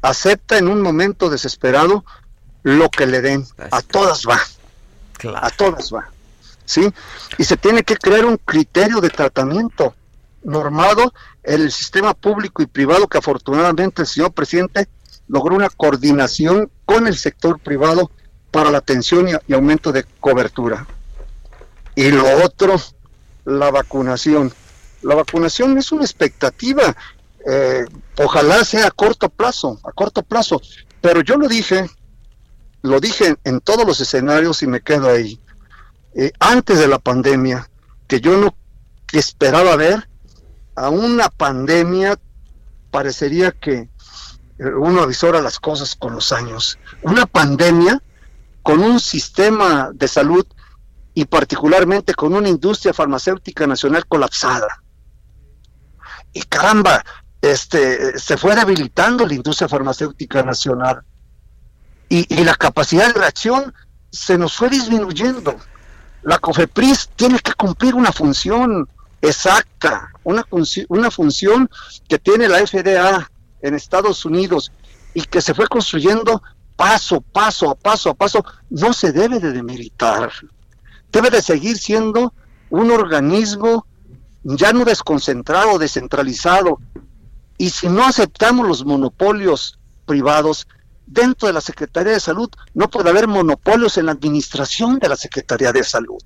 acepta 0.03 0.59
en 0.59 0.69
un 0.69 0.81
momento 0.82 1.31
desesperado 1.31 2.05
lo 2.62 2.89
que 2.91 3.07
le 3.07 3.20
den. 3.20 3.47
A 3.70 3.82
todas 3.82 4.24
va. 4.28 4.39
A 5.34 5.51
todas 5.51 5.92
va. 5.92 6.09
¿Sí? 6.64 6.92
Y 7.38 7.44
se 7.44 7.56
tiene 7.56 7.82
que 7.82 7.96
crear 7.96 8.24
un 8.24 8.38
criterio 8.38 9.01
de 9.01 9.10
tratamiento 9.10 9.94
normado 10.42 11.12
en 11.42 11.62
el 11.62 11.72
sistema 11.72 12.14
público 12.14 12.62
y 12.62 12.66
privado 12.66 13.09
que 13.09 13.18
afortunadamente 13.18 14.02
el 14.02 14.09
señor 14.09 14.32
presidente 14.32 14.88
logró 15.28 15.56
una 15.56 15.70
coordinación 15.70 16.70
con 16.84 17.06
el 17.06 17.16
sector 17.16 17.59
privado 17.59 18.10
para 18.51 18.70
la 18.70 18.78
atención 18.78 19.28
y, 19.28 19.52
aumento 19.52 19.90
de 19.90 20.05
cobertura. 20.20 20.86
Y 21.94 22.10
lo 22.10 22.44
otro, 22.44 22.80
la 23.44 23.70
vacunación. 23.70 24.52
La 25.02 25.14
vacunación 25.14 25.76
es 25.76 25.92
una 25.92 26.05
expectativa, 26.05 26.96
eh, 27.46 27.84
ojalá 28.16 28.64
sea 28.64 28.86
a 28.86 28.90
corto 28.90 29.28
plazo, 29.28 29.78
a 29.84 29.92
corto 29.92 30.22
plazo, 30.22 30.62
pero 31.01 31.20
yo 31.20 31.36
lo 31.36 31.46
dije, 31.46 31.90
lo 32.85 33.01
dije 33.01 33.36
en, 33.44 33.61
todos 33.61 33.86
los 33.86 33.98
escenarios 34.01 34.62
y 34.62 34.66
me 34.66 34.82
quedo 34.82 35.09
ahí. 35.09 35.40
Eh, 36.15 36.32
antes 36.39 36.78
de 36.78 36.86
la 36.86 36.98
pandemia, 36.98 37.70
que 38.06 38.20
yo 38.20 38.36
no 38.36 38.55
esperaba 39.11 39.74
ver 39.77 40.06
a 40.77 40.90
una 40.90 41.31
pandemia, 41.31 42.19
parecería 42.90 43.52
que 43.52 43.89
eh, 44.59 44.65
uno 44.78 45.01
avisora 45.01 45.40
las 45.40 45.59
cosas 45.59 45.94
con 45.94 46.12
los 46.15 46.31
años. 46.31 46.78
Una 47.02 47.24
pandemia 47.24 48.02
con 48.62 48.81
un 48.81 49.01
sistema 49.01 49.90
de 49.94 50.06
salud 50.06 50.47
y 51.15 51.24
particularmente 51.24 52.15
con 52.15 52.35
una 52.35 52.51
industria 52.51 52.93
farmacéutica 52.93 53.66
nacional 53.66 54.06
colapsada. 54.06 54.82
Y 56.35 56.43
caramba, 56.43 57.02
este, 57.40 58.19
se 58.19 58.36
fue 58.36 58.55
debilitando 58.55 59.27
la 59.27 59.32
industria 59.32 59.70
farmacéutica 59.70 60.43
nacional 60.43 61.02
y, 62.09 62.32
y 62.35 62.44
la 62.44 62.55
capacidad 62.55 63.09
de 63.09 63.20
reacción 63.20 63.74
se 64.10 64.39
nos 64.39 64.55
fue 64.55 64.70
disminuyendo. 64.70 65.56
La 66.22 66.39
COFEPRIS 66.39 67.10
tiene 67.16 67.39
que 67.40 67.52
cumplir 67.55 67.94
una 67.94 68.12
función 68.12 68.89
exacta, 69.20 70.10
una, 70.22 70.47
una 70.89 71.10
función 71.10 71.68
que 72.09 72.18
tiene 72.18 72.48
la 72.48 72.66
FDA 72.66 73.31
en 73.62 73.74
Estados 73.74 74.24
Unidos 74.24 74.70
y 75.14 75.22
que 75.22 75.40
se 75.40 75.55
fue 75.55 75.66
construyendo 75.66 76.43
paso, 76.76 77.20
paso, 77.20 77.70
a 77.70 77.74
paso, 77.74 78.10
a 78.10 78.14
paso, 78.14 78.44
no 78.70 78.93
se 78.93 79.12
debe 79.12 79.40
de 79.40 79.52
demeritar. 79.52 80.31
Debe 81.10 81.31
de 81.31 81.43
seguir 81.43 81.78
siendo 81.78 82.35
un 82.70 82.90
organismo 82.90 83.86
ya 84.43 84.72
no 84.72 84.85
desconcentrado, 84.85 85.78
descentralizado, 85.78 86.78
Y 87.56 87.70
si 87.70 87.89
no 87.89 88.05
aceptamos 88.05 88.66
los 88.66 88.85
monopolios 88.85 89.78
privados, 90.06 90.66
dentro 91.06 91.47
de 91.47 91.55
la 91.55 91.60
Secretaría 91.60 92.12
de 92.12 92.20
Salud 92.20 92.51
no 92.74 92.89
puede 92.89 93.10
haber 93.10 93.28
monopolios 93.28 93.98
en 93.98 94.06
la 94.06 94.12
administración 94.12 94.98
de 94.98 95.09
la 95.09 95.16
Secretaría 95.16 95.72
de 95.72 95.85
Salud. 95.85 96.22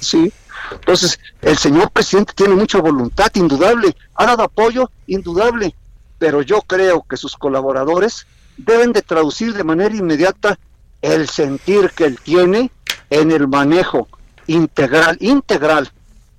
¿Sí? 0.00 0.32
Entonces, 0.72 1.18
el 1.42 1.58
señor 1.58 1.90
presidente 1.90 2.32
tiene 2.34 2.54
mucha 2.54 2.78
voluntad, 2.78 3.30
indudable, 3.34 3.96
ha 4.14 4.26
dado 4.26 4.44
apoyo, 4.44 4.90
indudable, 5.06 5.74
pero 6.18 6.42
yo 6.42 6.62
creo 6.62 7.04
que 7.08 7.16
sus 7.16 7.36
colaboradores 7.36 8.26
deben 8.56 8.92
de 8.92 9.02
traducir 9.02 9.54
de 9.54 9.64
manera 9.64 9.94
inmediata 9.94 10.58
el 11.02 11.28
sentir 11.28 11.90
que 11.90 12.04
él 12.04 12.18
tiene 12.22 12.70
en 13.08 13.32
el 13.32 13.48
manejo 13.48 14.08
integral, 14.46 15.16
integral, 15.20 15.90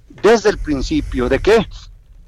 desde 0.10 0.50
el 0.50 0.58
principio, 0.58 1.30
de 1.30 1.40
que 1.40 1.68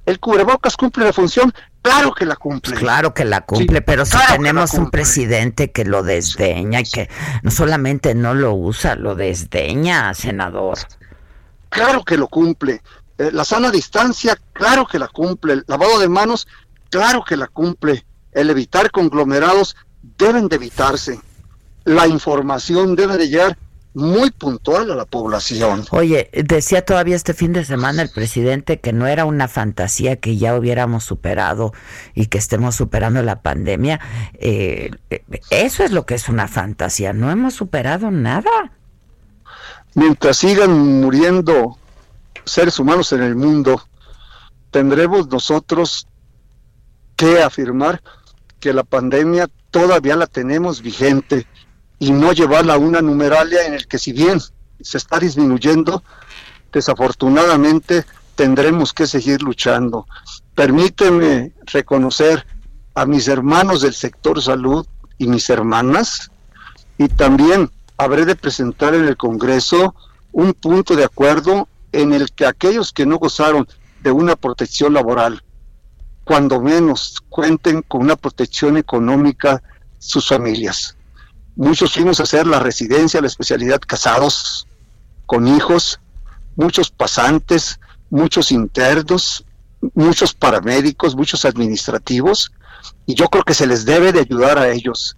el 0.06 0.20
cubrebocas 0.20 0.76
cumple 0.76 1.06
la 1.06 1.14
función, 1.14 1.54
claro 1.84 2.14
que 2.16 2.26
la 2.26 2.36
cumple. 2.36 2.76
Claro 2.76 3.14
que 3.14 3.26
la 3.26 3.42
cumple, 3.42 3.84
pero 3.84 4.06
si 4.06 4.18
tenemos 4.30 4.74
un 4.74 4.90
presidente 4.90 5.72
que 5.72 5.86
lo 5.86 6.02
desdeña 6.02 6.82
y 6.82 6.86
que 6.86 7.10
no 7.44 7.52
solamente 7.52 8.16
no 8.16 8.34
lo 8.34 8.56
usa, 8.56 8.96
lo 8.96 9.14
desdeña, 9.14 10.14
senador. 10.16 10.80
Claro 11.70 12.04
que 12.04 12.18
lo 12.18 12.28
cumple. 12.28 12.82
Eh, 13.18 13.30
la 13.32 13.46
sana 13.46 13.70
distancia, 13.70 14.38
claro 14.54 14.88
que 14.88 14.98
la 14.98 15.08
cumple. 15.08 15.54
El 15.54 15.64
lavado 15.68 16.00
de 16.00 16.10
manos, 16.10 16.48
claro 16.90 17.24
que 17.24 17.38
la 17.38 17.48
cumple. 17.48 18.06
El 18.32 18.50
evitar 18.50 18.90
conglomerados 18.90 19.76
deben 20.18 20.48
de 20.48 20.56
evitarse. 20.56 21.20
La 21.84 22.08
información 22.08 22.96
debe 22.96 23.18
de 23.18 23.28
llegar 23.28 23.58
muy 23.94 24.32
puntual 24.32 24.92
a 24.92 24.96
la 24.96 25.06
población. 25.06 25.86
Oye, 25.92 26.30
decía 26.34 26.84
todavía 26.84 27.16
este 27.16 27.34
fin 27.34 27.54
de 27.54 27.64
semana 27.64 28.02
el 28.02 28.10
presidente 28.10 28.80
que 28.80 28.92
no 28.92 29.08
era 29.08 29.26
una 29.26 29.48
fantasía 29.48 30.16
que 30.16 30.38
ya 30.38 30.56
hubiéramos 30.58 31.04
superado 31.04 31.74
y 32.16 32.26
que 32.26 32.40
estemos 32.40 32.76
superando 32.76 33.22
la 33.22 33.42
pandemia. 33.42 34.00
Eh, 34.34 34.92
eso 35.52 35.84
es 35.84 35.92
lo 35.92 36.06
que 36.06 36.16
es 36.16 36.28
una 36.28 36.48
fantasía, 36.48 37.14
no 37.14 37.30
hemos 37.30 37.54
superado 37.54 38.10
nada. 38.10 38.72
Mientras 39.96 40.38
sigan 40.38 41.02
muriendo 41.02 41.78
seres 42.46 42.80
humanos 42.80 43.14
en 43.14 43.22
el 43.22 43.36
mundo, 43.36 43.84
tendremos 44.72 45.28
nosotros 45.28 46.08
que 47.16 47.44
afirmar 47.44 48.02
que 48.60 48.74
la 48.74 48.84
pandemia 48.84 49.48
todavía 49.70 50.16
la 50.16 50.26
tenemos 50.26 50.82
vigente 50.82 51.46
y 52.00 52.12
no 52.12 52.34
llevarla 52.34 52.74
a 52.74 52.78
una 52.78 53.02
numeralia 53.02 53.66
en 53.66 53.74
el 53.74 53.88
que 53.88 54.00
si 54.00 54.12
bien 54.12 54.40
se 54.82 54.98
está 54.98 55.20
disminuyendo, 55.20 56.04
desafortunadamente 56.72 58.06
tendremos 58.36 58.94
que 58.94 59.08
seguir 59.08 59.42
luchando. 59.42 60.08
Permíteme 60.56 61.54
reconocer 61.66 62.46
a 62.96 63.06
mis 63.06 63.28
hermanos 63.28 63.82
del 63.82 63.94
sector 63.94 64.42
salud 64.42 64.86
y 65.18 65.28
mis 65.28 65.50
hermanas 65.50 66.32
y 66.98 67.08
también 67.08 67.72
habré 67.98 68.26
de 68.26 68.36
presentar 68.36 68.94
en 68.96 69.06
el 69.06 69.18
Congreso 69.18 69.96
un 70.32 70.54
punto 70.54 70.96
de 70.96 71.06
acuerdo 71.06 71.68
en 71.92 72.14
el 72.14 72.32
que 72.32 72.46
aquellos 72.46 72.92
que 72.92 73.06
no 73.06 73.18
gozaron 73.18 73.68
de 74.02 74.12
una 74.12 74.36
protección 74.36 74.94
laboral, 74.94 75.44
cuando 76.24 76.60
menos 76.60 77.22
cuenten 77.30 77.82
con 77.84 78.02
una 78.02 78.16
protección 78.16 78.78
económica 78.78 79.62
sus 80.00 80.28
familias. 80.28 80.98
Muchos 81.56 81.94
fuimos 81.94 82.20
a 82.20 82.24
hacer 82.24 82.48
la 82.48 82.60
residencia, 82.60 83.22
la 83.22 83.28
especialidad 83.28 83.80
casados, 83.80 84.68
con 85.26 85.48
hijos, 85.48 86.00
muchos 86.56 86.90
pasantes, 86.90 87.80
muchos 88.10 88.52
internos, 88.52 89.46
muchos 89.94 90.34
paramédicos, 90.34 91.16
muchos 91.16 91.46
administrativos, 91.46 92.52
y 93.06 93.16
yo 93.16 93.28
creo 93.28 93.44
que 93.44 93.54
se 93.54 93.68
les 93.68 93.86
debe 93.86 94.12
de 94.12 94.22
ayudar 94.22 94.58
a 94.58 94.70
ellos 94.70 95.18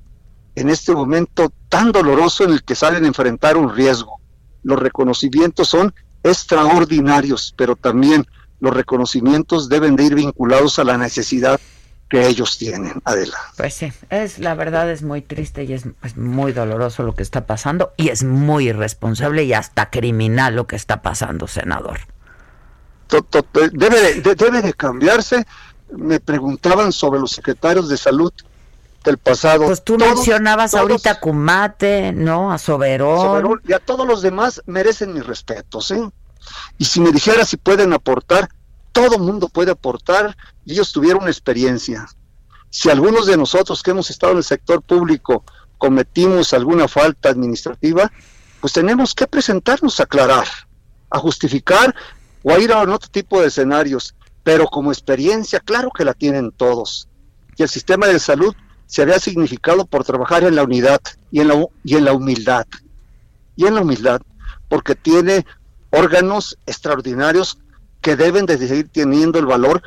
en 0.55 0.69
este 0.69 0.93
momento 0.93 1.51
tan 1.69 1.91
doloroso 1.91 2.43
en 2.43 2.51
el 2.51 2.63
que 2.63 2.75
salen 2.75 3.03
a 3.03 3.07
enfrentar 3.07 3.57
un 3.57 3.73
riesgo. 3.73 4.19
Los 4.63 4.79
reconocimientos 4.79 5.67
son 5.69 5.93
extraordinarios, 6.23 7.53
pero 7.57 7.75
también 7.75 8.25
los 8.59 8.73
reconocimientos 8.73 9.69
deben 9.69 9.95
de 9.95 10.05
ir 10.05 10.15
vinculados 10.15 10.79
a 10.79 10.83
la 10.83 10.97
necesidad 10.97 11.59
que 12.09 12.27
ellos 12.27 12.57
tienen, 12.57 13.01
Adela. 13.03 13.37
Pues 13.57 13.73
sí, 13.73 13.91
es 14.09 14.39
la 14.39 14.53
verdad 14.55 14.89
es 14.89 15.01
muy 15.01 15.21
triste 15.21 15.63
y 15.63 15.73
es, 15.73 15.85
muy 16.15 16.51
doloroso 16.51 17.03
lo 17.03 17.15
que 17.15 17.23
está 17.23 17.45
pasando 17.45 17.93
y 17.97 18.09
es 18.09 18.23
muy 18.23 18.69
irresponsable 18.69 19.43
y 19.43 19.53
hasta 19.53 19.89
criminal 19.89 20.55
lo 20.55 20.67
que 20.67 20.75
está 20.75 21.01
pasando, 21.01 21.47
senador. 21.47 21.99
Debe 23.73 24.21
de, 24.21 24.35
debe 24.35 24.61
de 24.61 24.73
cambiarse. 24.73 25.45
Me 25.91 26.19
preguntaban 26.19 26.91
sobre 26.91 27.19
los 27.19 27.31
secretarios 27.31 27.89
de 27.89 27.97
salud 27.97 28.33
del 29.03 29.17
pasado. 29.17 29.65
Pues 29.65 29.83
tú 29.83 29.97
mencionabas 29.97 30.73
ahorita 30.73 31.11
a 31.11 31.19
Cumate, 31.19 32.11
¿no? 32.11 32.51
A 32.51 32.57
Soberón. 32.57 33.61
Y 33.67 33.73
a 33.73 33.79
todos 33.79 34.07
los 34.07 34.21
demás 34.21 34.61
merecen 34.65 35.13
mis 35.13 35.25
respetos, 35.25 35.91
¿eh? 35.91 36.09
Y 36.77 36.85
si 36.85 36.99
me 36.99 37.11
dijera 37.11 37.45
si 37.45 37.57
pueden 37.57 37.93
aportar, 37.93 38.49
todo 38.95 39.19
mundo 39.19 39.49
puede 39.49 39.71
aportar 39.71 40.37
y 40.63 40.71
ellos 40.71 40.93
tuvieron 40.93 41.27
experiencia. 41.27 42.07
Si 42.69 42.89
algunos 42.89 43.25
de 43.25 43.35
nosotros 43.35 43.83
que 43.83 43.91
hemos 43.91 44.09
estado 44.09 44.31
en 44.31 44.37
el 44.37 44.43
sector 44.45 44.81
público 44.81 45.43
cometimos 45.77 46.53
alguna 46.53 46.87
falta 46.87 47.27
administrativa, 47.27 48.09
pues 48.61 48.71
tenemos 48.71 49.13
que 49.13 49.27
presentarnos 49.27 49.99
a 49.99 50.03
aclarar, 50.03 50.47
a 51.09 51.19
justificar 51.19 51.93
o 52.41 52.53
a 52.53 52.59
ir 52.59 52.71
a 52.71 52.83
otro 52.83 53.09
tipo 53.11 53.41
de 53.41 53.47
escenarios. 53.47 54.15
Pero 54.45 54.65
como 54.67 54.93
experiencia, 54.93 55.59
claro 55.59 55.91
que 55.93 56.05
la 56.05 56.13
tienen 56.13 56.53
todos. 56.53 57.09
Y 57.57 57.63
el 57.63 57.69
sistema 57.69 58.07
de 58.07 58.17
salud 58.17 58.55
se 58.85 59.01
había 59.01 59.19
significado 59.19 59.85
por 59.85 60.05
trabajar 60.05 60.45
en 60.45 60.55
la 60.55 60.63
unidad 60.63 61.01
y 61.31 61.41
en 61.41 61.49
la, 61.49 61.65
y 61.83 61.95
en 61.95 62.05
la 62.05 62.13
humildad. 62.13 62.65
Y 63.57 63.65
en 63.65 63.75
la 63.75 63.81
humildad, 63.81 64.21
porque 64.69 64.95
tiene 64.95 65.45
órganos 65.91 66.57
extraordinarios 66.65 67.57
que 68.05 68.15
deben 68.15 68.45
de 68.45 68.59
seguir 68.59 68.87
teniendo 68.89 69.39
el 69.39 69.47
valor 69.47 69.81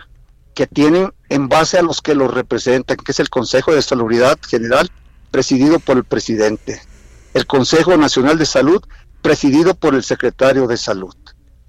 que 0.52 0.66
tienen 0.66 1.14
en 1.28 1.48
base 1.48 1.78
a 1.78 1.82
los 1.82 2.02
que 2.02 2.16
los 2.16 2.34
representan, 2.34 2.96
que 2.96 3.12
es 3.12 3.20
el 3.20 3.30
Consejo 3.30 3.72
de 3.72 3.80
Salubridad 3.80 4.36
General, 4.44 4.90
presidido 5.30 5.78
por 5.78 5.98
el 5.98 6.02
presidente, 6.02 6.82
el 7.32 7.46
Consejo 7.46 7.96
Nacional 7.96 8.36
de 8.36 8.44
Salud, 8.44 8.82
presidido 9.22 9.74
por 9.74 9.94
el 9.94 10.02
secretario 10.02 10.66
de 10.66 10.76
Salud, 10.76 11.14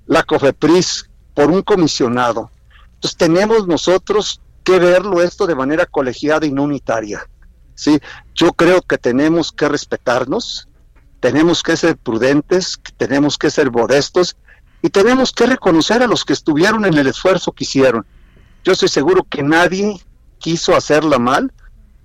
la 0.07 0.23
COFEPRIS, 0.23 1.11
por 1.35 1.51
un 1.51 1.61
comisionado. 1.61 2.49
Entonces 2.95 3.15
tenemos 3.15 3.67
nosotros 3.67 4.41
que 4.63 4.79
verlo 4.79 5.21
esto 5.21 5.45
de 5.45 5.53
manera 5.53 5.85
colegiada 5.85 6.47
y 6.47 6.51
no 6.51 6.63
unitaria. 6.63 7.29
¿sí? 7.75 7.99
Yo 8.33 8.53
creo 8.53 8.81
que 8.81 8.97
tenemos 8.97 9.51
que 9.51 9.69
respetarnos, 9.69 10.67
tenemos 11.19 11.61
que 11.61 11.77
ser 11.77 11.95
prudentes, 11.95 12.79
tenemos 12.97 13.37
que 13.37 13.51
ser 13.51 13.69
modestos 13.69 14.35
y 14.81 14.89
tenemos 14.89 15.31
que 15.31 15.45
reconocer 15.45 16.01
a 16.01 16.07
los 16.07 16.23
que 16.25 16.33
estuvieron 16.33 16.85
en 16.85 16.97
el 16.97 17.07
esfuerzo 17.07 17.51
que 17.51 17.63
hicieron. 17.63 18.05
Yo 18.63 18.73
estoy 18.73 18.89
seguro 18.89 19.23
que 19.23 19.43
nadie 19.43 19.99
quiso 20.39 20.75
hacerla 20.75 21.19
mal. 21.19 21.51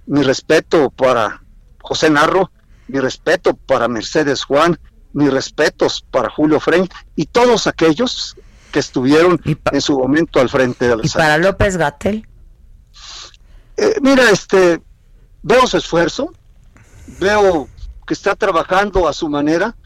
Mi 0.07 0.23
respeto 0.23 0.91
para 0.91 1.43
José 1.81 2.11
Narro, 2.11 2.51
mi 2.89 3.01
respeto 3.01 3.55
para 3.55 3.89
Mercedes 3.89 4.45
Juan, 4.45 4.79
mis 5.13 5.33
respetos 5.33 6.05
para 6.11 6.29
Julio 6.29 6.61
Fren 6.61 6.89
y 7.17 7.27
todos 7.27 7.67
aquellos 7.67 8.37
que 8.73 8.81
estuvieron 8.81 9.41
en 9.45 9.81
su 9.81 9.99
momento 9.99 10.41
al 10.41 10.49
frente 10.49 10.89
de 10.89 10.97
la 10.97 11.07
¿Y 11.07 11.09
para 11.09 11.39
López 11.39 11.77
Gatel? 11.77 12.27
Eh, 13.77 13.95
mira, 14.03 14.31
este, 14.31 14.83
veo 15.43 15.67
su 15.67 15.77
esfuerzo, 15.77 16.33
veo 17.21 17.69
que 18.07 18.15
está 18.15 18.35
trabajando 18.35 19.09
a 19.09 19.13
su 19.13 19.29
manera, 19.29 19.77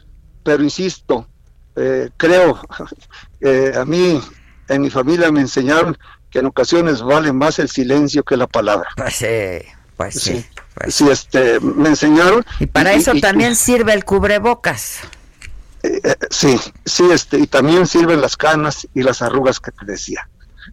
pero 0.43 0.63
insisto, 0.63 1.27
eh, 1.79 2.09
creo, 2.17 2.59
eh, 3.41 3.73
a 3.75 3.85
mí, 3.85 4.21
en 4.67 4.81
mi 4.81 4.89
familia 4.89 5.31
me 5.31 5.41
enseñaron 5.41 5.97
que 6.29 6.39
en 6.39 6.45
ocasiones 6.45 7.01
vale 7.01 7.33
más 7.33 7.59
el 7.59 7.69
silencio 7.69 8.23
que 8.23 8.37
la 8.37 8.47
palabra. 8.47 8.89
Pues 8.95 9.15
sí, 9.15 9.67
pues 9.97 10.21
sí. 10.21 10.45
Pues 10.75 10.95
sí, 10.95 11.09
este, 11.09 11.59
me 11.59 11.89
enseñaron. 11.89 12.45
Y 12.59 12.67
para 12.67 12.93
eso 12.93 13.13
también 13.19 13.55
sirve 13.55 13.93
el 13.93 14.05
cubrebocas. 14.05 14.99
Eh, 15.83 16.15
sí, 16.29 16.59
sí, 16.85 17.03
este, 17.11 17.39
y 17.39 17.47
también 17.47 17.87
sirven 17.87 18.21
las 18.21 18.37
canas 18.37 18.87
y 18.93 19.01
las 19.01 19.21
arrugas 19.21 19.59
que 19.59 19.71
te 19.71 19.85
decía. 19.85 20.29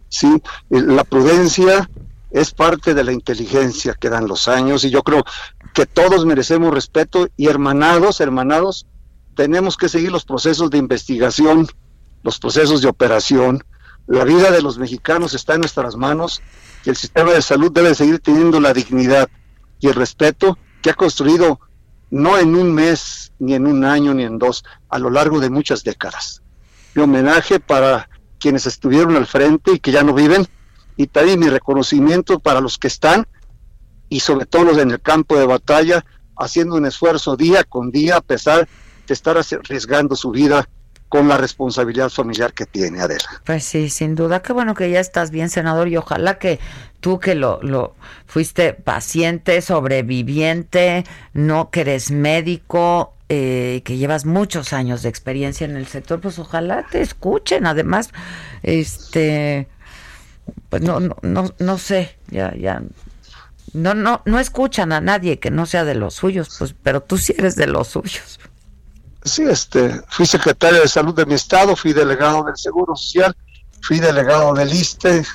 Sí, 0.09 0.41
la 0.69 1.03
prudencia 1.03 1.89
es 2.31 2.51
parte 2.51 2.93
de 2.93 3.03
la 3.03 3.11
inteligencia 3.11 3.95
que 3.99 4.09
dan 4.09 4.27
los 4.27 4.47
años 4.47 4.83
y 4.83 4.89
yo 4.89 5.01
creo 5.03 5.23
que 5.73 5.85
todos 5.85 6.25
merecemos 6.25 6.73
respeto 6.73 7.29
y 7.37 7.47
hermanados, 7.47 8.21
hermanados, 8.21 8.85
tenemos 9.37 9.77
que 9.77 9.87
seguir 9.87 10.11
los 10.11 10.25
procesos 10.25 10.71
de 10.71 10.79
investigación, 10.79 11.67
los 12.23 12.39
procesos 12.39 12.81
de 12.81 12.87
operación. 12.87 13.63
La 14.07 14.23
vida 14.23 14.49
de 14.49 14.63
los 14.63 14.79
mexicanos 14.79 15.35
está 15.35 15.53
en 15.53 15.61
nuestras 15.61 15.95
manos 15.95 16.41
y 16.83 16.89
el 16.89 16.95
sistema 16.95 17.31
de 17.31 17.43
salud 17.43 17.71
debe 17.71 17.93
seguir 17.93 18.19
teniendo 18.19 18.59
la 18.59 18.73
dignidad 18.73 19.29
y 19.79 19.87
el 19.87 19.93
respeto 19.93 20.57
que 20.81 20.89
ha 20.89 20.95
construido 20.95 21.59
no 22.09 22.39
en 22.39 22.55
un 22.55 22.73
mes, 22.73 23.31
ni 23.37 23.53
en 23.53 23.67
un 23.67 23.85
año, 23.85 24.15
ni 24.15 24.23
en 24.23 24.39
dos, 24.39 24.63
a 24.89 24.97
lo 24.97 25.11
largo 25.11 25.39
de 25.39 25.51
muchas 25.51 25.83
décadas. 25.83 26.41
Mi 26.95 27.03
homenaje 27.03 27.59
para 27.59 28.09
quienes 28.39 28.65
estuvieron 28.65 29.15
al 29.17 29.27
frente 29.27 29.73
y 29.73 29.79
que 29.79 29.91
ya 29.91 30.01
no 30.01 30.15
viven, 30.15 30.47
y 30.95 31.05
también 31.05 31.39
mi 31.39 31.47
reconocimiento 31.47 32.39
para 32.39 32.59
los 32.59 32.79
que 32.79 32.87
están 32.87 33.27
y 34.09 34.21
sobre 34.21 34.47
todo 34.47 34.63
los 34.63 34.77
en 34.79 34.89
el 34.89 34.99
campo 34.99 35.37
de 35.37 35.45
batalla 35.45 36.03
haciendo 36.35 36.75
un 36.75 36.87
esfuerzo 36.87 37.35
día 37.35 37.63
con 37.63 37.91
día 37.91 38.17
a 38.17 38.21
pesar 38.21 38.67
de 39.07 39.13
estar 39.13 39.37
arriesgando 39.37 40.15
su 40.15 40.31
vida 40.31 40.67
con 41.09 41.27
la 41.27 41.37
responsabilidad 41.37 42.09
familiar 42.09 42.53
que 42.53 42.65
tiene 42.65 42.99
Adela. 43.01 43.41
Pues 43.45 43.63
sí, 43.63 43.89
sin 43.89 44.15
duda, 44.15 44.41
qué 44.41 44.51
bueno 44.51 44.75
que 44.75 44.89
ya 44.91 44.99
estás 44.99 45.31
bien, 45.31 45.49
senador, 45.49 45.87
y 45.87 45.95
ojalá 45.95 46.37
que 46.37 46.59
tú 46.99 47.19
que 47.19 47.33
lo, 47.33 47.61
lo 47.61 47.95
fuiste 48.25 48.73
paciente, 48.73 49.61
sobreviviente, 49.61 51.05
no 51.33 51.69
que 51.69 51.81
eres 51.81 52.11
médico, 52.11 53.13
eh, 53.29 53.81
que 53.85 53.97
llevas 53.97 54.25
muchos 54.25 54.73
años 54.73 55.01
de 55.01 55.09
experiencia 55.09 55.65
en 55.65 55.77
el 55.77 55.87
sector, 55.87 56.19
pues 56.19 56.39
ojalá 56.39 56.85
te 56.89 57.01
escuchen. 57.01 57.65
Además, 57.65 58.11
este, 58.63 59.67
pues 60.69 60.81
no, 60.81 60.99
no, 60.99 61.15
no, 61.21 61.53
no 61.57 61.77
sé, 61.77 62.17
ya, 62.29 62.53
ya, 62.55 62.83
no, 63.73 63.93
no, 63.93 64.21
no 64.25 64.39
escuchan 64.39 64.91
a 64.91 65.01
nadie 65.01 65.39
que 65.39 65.51
no 65.51 65.65
sea 65.65 65.85
de 65.85 65.95
los 65.95 66.15
suyos, 66.15 66.55
pues, 66.57 66.73
pero 66.81 67.01
tú 67.01 67.17
sí 67.17 67.33
eres 67.37 67.55
de 67.55 67.67
los 67.67 67.87
suyos. 67.87 68.39
Sí, 69.27 69.43
este, 69.43 70.01
fui 70.07 70.25
secretario 70.25 70.81
de 70.81 70.87
salud 70.87 71.13
de 71.13 71.25
mi 71.25 71.33
estado, 71.33 71.75
fui 71.75 71.91
delegado 71.91 72.43
del 72.43 72.55
Seguro 72.55 72.95
Social, 72.95 73.35
fui 73.81 73.99
delegado 73.99 74.53
del 74.53 74.73
ISTE 74.73 75.25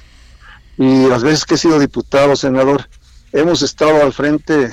y 0.78 1.06
las 1.06 1.22
veces 1.22 1.44
que 1.44 1.54
he 1.54 1.58
sido 1.58 1.78
diputado, 1.78 2.34
senador, 2.34 2.88
hemos 3.32 3.60
estado 3.60 4.02
al 4.02 4.14
frente 4.14 4.72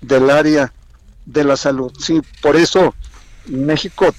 del 0.00 0.30
área 0.30 0.72
de 1.26 1.44
la 1.44 1.56
salud. 1.56 1.92
Sí, 1.98 2.22
por 2.40 2.54
eso 2.54 2.94
México 3.46 4.14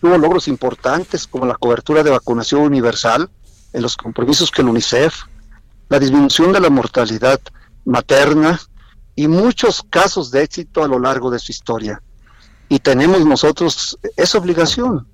tuvo 0.00 0.18
logros 0.18 0.48
importantes 0.48 1.26
como 1.28 1.46
la 1.46 1.54
cobertura 1.54 2.02
de 2.02 2.10
vacunación 2.10 2.62
universal, 2.62 3.30
en 3.72 3.82
los 3.82 3.96
compromisos 3.96 4.50
que 4.50 4.62
el 4.62 4.68
UNICEF, 4.68 5.14
la 5.88 6.00
disminución 6.00 6.52
de 6.52 6.60
la 6.60 6.70
mortalidad 6.70 7.40
materna 7.84 8.60
y 9.14 9.28
muchos 9.28 9.84
casos 9.88 10.30
de 10.32 10.42
éxito 10.42 10.82
a 10.82 10.88
lo 10.88 10.98
largo 10.98 11.30
de 11.30 11.38
su 11.38 11.52
historia 11.52 12.02
y 12.68 12.78
tenemos 12.78 13.24
nosotros 13.24 13.98
esa 14.16 14.38
obligación. 14.38 15.06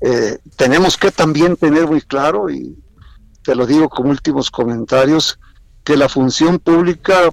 Eh, 0.00 0.38
tenemos 0.56 0.96
que 0.96 1.10
también 1.10 1.56
tener 1.56 1.86
muy 1.86 2.00
claro, 2.00 2.50
y 2.50 2.76
te 3.42 3.54
lo 3.54 3.66
digo 3.66 3.88
como 3.88 4.10
últimos 4.10 4.50
comentarios, 4.50 5.38
que 5.84 5.96
la 5.96 6.08
función 6.08 6.58
pública 6.58 7.30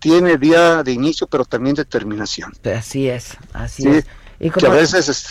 tiene 0.00 0.36
día 0.36 0.82
de 0.82 0.92
inicio, 0.92 1.26
pero 1.26 1.44
también 1.44 1.74
determinación. 1.74 2.52
Así 2.76 3.08
es, 3.08 3.36
así 3.52 3.88
es. 3.88 4.06
¿Y 4.38 4.50
que 4.50 4.66
a 4.66 4.70
veces 4.70 5.26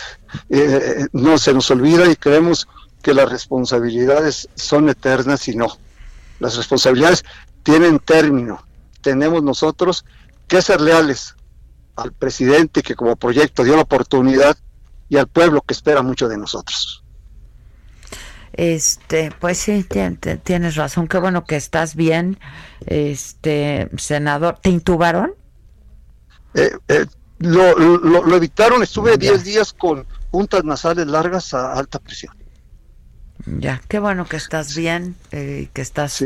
eh, 0.48 1.06
no 1.12 1.38
se 1.38 1.52
nos 1.52 1.70
olvida 1.70 2.10
y 2.10 2.16
creemos 2.16 2.66
que 3.02 3.14
las 3.14 3.30
responsabilidades 3.30 4.48
son 4.54 4.88
eternas 4.88 5.46
y 5.46 5.54
no. 5.54 5.76
Las 6.40 6.56
responsabilidades 6.56 7.24
tienen 7.62 7.98
término. 7.98 8.66
Tenemos 9.02 9.42
nosotros 9.42 10.04
que 10.48 10.62
ser 10.62 10.80
leales 10.80 11.34
al 11.96 12.12
presidente 12.12 12.82
que 12.82 12.94
como 12.94 13.16
proyecto 13.16 13.64
dio 13.64 13.76
la 13.76 13.82
oportunidad 13.82 14.56
y 15.08 15.16
al 15.16 15.28
pueblo 15.28 15.60
que 15.62 15.74
espera 15.74 16.02
mucho 16.02 16.28
de 16.28 16.38
nosotros. 16.38 17.04
Este, 18.52 19.32
pues 19.40 19.58
sí, 19.58 19.84
tienes 20.44 20.76
razón, 20.76 21.08
qué 21.08 21.18
bueno 21.18 21.44
que 21.44 21.56
estás 21.56 21.96
bien, 21.96 22.38
este, 22.86 23.90
senador. 23.96 24.58
¿Te 24.62 24.70
intubaron? 24.70 25.34
Eh, 26.54 26.70
eh, 26.86 27.06
lo, 27.38 28.36
evitaron, 28.36 28.82
estuve 28.82 29.18
10 29.18 29.44
días 29.44 29.72
con 29.72 30.06
puntas 30.30 30.62
nasales 30.62 31.06
largas 31.06 31.52
a 31.52 31.72
alta 31.72 31.98
presión. 31.98 32.34
Ya, 33.46 33.82
qué 33.88 33.98
bueno 33.98 34.24
que 34.24 34.36
estás 34.36 34.76
bien, 34.76 35.16
eh, 35.32 35.68
que 35.72 35.82
estás, 35.82 36.24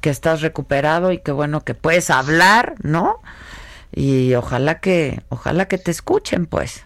que 0.00 0.10
estás 0.10 0.42
recuperado 0.42 1.12
y 1.12 1.18
qué 1.18 1.30
bueno 1.30 1.62
que 1.62 1.74
puedes 1.74 2.10
hablar, 2.10 2.74
¿no? 2.82 3.20
Y 3.92 4.34
ojalá 4.34 4.80
que 4.80 5.22
ojalá 5.28 5.68
que 5.68 5.78
te 5.78 5.90
escuchen 5.90 6.46
pues. 6.46 6.84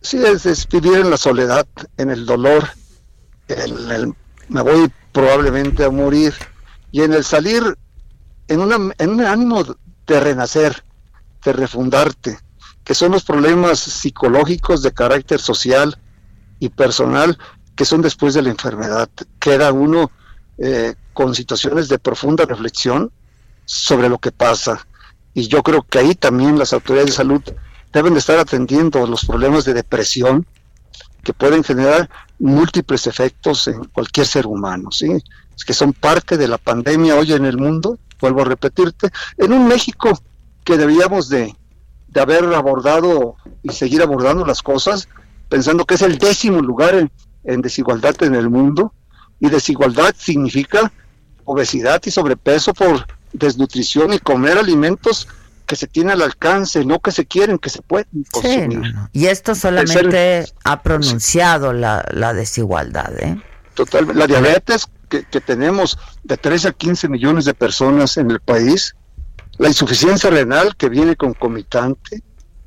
Sí 0.00 0.18
es, 0.18 0.68
vivir 0.68 0.98
en 0.98 1.10
la 1.10 1.16
soledad 1.16 1.66
en 1.96 2.10
el 2.10 2.26
dolor 2.26 2.68
en 3.48 3.90
el, 3.90 4.14
me 4.48 4.62
voy 4.62 4.90
probablemente 5.12 5.84
a 5.84 5.90
morir 5.90 6.34
y 6.92 7.02
en 7.02 7.12
el 7.12 7.24
salir 7.24 7.62
en, 8.48 8.60
una, 8.60 8.92
en 8.98 9.10
un 9.10 9.20
ánimo 9.22 9.64
de 10.06 10.20
renacer 10.20 10.84
de 11.44 11.52
refundarte 11.52 12.38
que 12.84 12.94
son 12.94 13.12
los 13.12 13.24
problemas 13.24 13.78
psicológicos 13.78 14.82
de 14.82 14.92
carácter 14.92 15.40
social 15.40 15.98
y 16.60 16.68
personal 16.68 17.38
que 17.74 17.84
son 17.84 18.02
después 18.02 18.34
de 18.34 18.42
la 18.42 18.50
enfermedad. 18.50 19.08
Queda 19.40 19.72
uno 19.72 20.10
eh, 20.58 20.94
con 21.12 21.34
situaciones 21.34 21.88
de 21.88 21.98
profunda 21.98 22.44
reflexión 22.44 23.10
sobre 23.64 24.08
lo 24.08 24.18
que 24.18 24.30
pasa 24.30 24.86
y 25.34 25.48
yo 25.48 25.62
creo 25.62 25.82
que 25.82 25.98
ahí 25.98 26.14
también 26.14 26.58
las 26.58 26.72
autoridades 26.72 27.10
de 27.10 27.16
salud 27.16 27.42
deben 27.92 28.14
de 28.14 28.20
estar 28.20 28.38
atendiendo 28.38 29.06
los 29.06 29.24
problemas 29.24 29.64
de 29.64 29.74
depresión 29.74 30.46
que 31.22 31.32
pueden 31.32 31.64
generar 31.64 32.08
múltiples 32.38 33.06
efectos 33.06 33.68
en 33.68 33.84
cualquier 33.84 34.26
ser 34.26 34.46
humano, 34.46 34.90
¿sí? 34.90 35.10
Es 35.56 35.64
que 35.64 35.74
son 35.74 35.92
parte 35.92 36.36
de 36.36 36.48
la 36.48 36.58
pandemia 36.58 37.16
hoy 37.16 37.32
en 37.32 37.44
el 37.44 37.56
mundo, 37.56 37.98
vuelvo 38.20 38.42
a 38.42 38.44
repetirte, 38.44 39.10
en 39.38 39.52
un 39.52 39.66
México 39.66 40.18
que 40.64 40.76
debíamos 40.76 41.28
de, 41.28 41.54
de 42.08 42.20
haber 42.20 42.44
abordado 42.54 43.36
y 43.62 43.70
seguir 43.70 44.02
abordando 44.02 44.44
las 44.44 44.62
cosas, 44.62 45.08
pensando 45.48 45.84
que 45.84 45.94
es 45.94 46.02
el 46.02 46.18
décimo 46.18 46.60
lugar 46.60 47.08
en 47.44 47.62
desigualdad 47.62 48.22
en 48.22 48.34
el 48.34 48.50
mundo, 48.50 48.92
y 49.40 49.48
desigualdad 49.48 50.14
significa 50.16 50.92
obesidad 51.44 52.00
y 52.04 52.10
sobrepeso 52.10 52.72
por 52.72 53.06
desnutrición 53.34 54.12
y 54.14 54.18
comer 54.18 54.56
alimentos 54.56 55.28
que 55.66 55.76
se 55.76 55.86
tiene 55.86 56.12
al 56.12 56.22
alcance, 56.22 56.84
no 56.84 57.00
que 57.00 57.10
se 57.10 57.26
quieren, 57.26 57.58
que 57.58 57.70
se 57.70 57.82
pueden 57.82 58.24
consumir. 58.30 58.94
Y 59.12 59.26
esto 59.26 59.54
solamente 59.54 60.46
ha 60.62 60.82
pronunciado 60.82 61.72
la, 61.72 62.06
la 62.12 62.32
desigualdad. 62.32 63.12
¿eh? 63.18 63.40
Total, 63.74 64.06
la 64.14 64.26
diabetes 64.26 64.86
que, 65.08 65.24
que, 65.24 65.40
tenemos 65.40 65.98
de 66.22 66.36
13 66.36 66.68
a 66.68 66.72
15 66.72 67.08
millones 67.08 67.44
de 67.44 67.54
personas 67.54 68.16
en 68.16 68.30
el 68.30 68.40
país, 68.40 68.94
la 69.58 69.68
insuficiencia 69.68 70.30
renal 70.30 70.76
que 70.76 70.88
viene 70.88 71.16
concomitante, 71.16 72.22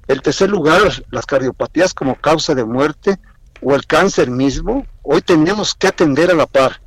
el 0.07 0.21
tercer 0.21 0.49
lugar, 0.49 1.03
las 1.11 1.25
cardiopatías 1.25 1.93
como 1.93 2.15
causa 2.15 2.55
de 2.55 2.65
muerte 2.65 3.19
o 3.61 3.75
el 3.75 3.85
cáncer 3.85 4.29
mismo, 4.29 4.87
hoy 5.03 5.21
tenemos 5.21 5.75
que 5.75 5.87
atender 5.87 6.31
a 6.31 6.35
la 6.35 6.47
par 6.47 6.81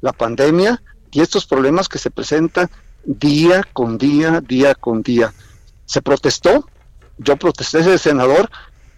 la 0.00 0.12
pandemia 0.12 0.82
y 1.10 1.20
estos 1.20 1.46
problemas 1.46 1.88
que 1.88 1.98
se 1.98 2.10
presentan 2.10 2.70
día 3.06 3.62
con 3.72 3.96
día, 3.96 4.40
día 4.40 4.74
con 4.74 5.02
día. 5.02 5.32
Se 5.86 6.02
protestó, 6.02 6.68
yo 7.18 7.36
protesté 7.36 7.78
ese 7.78 7.98
senador 7.98 8.50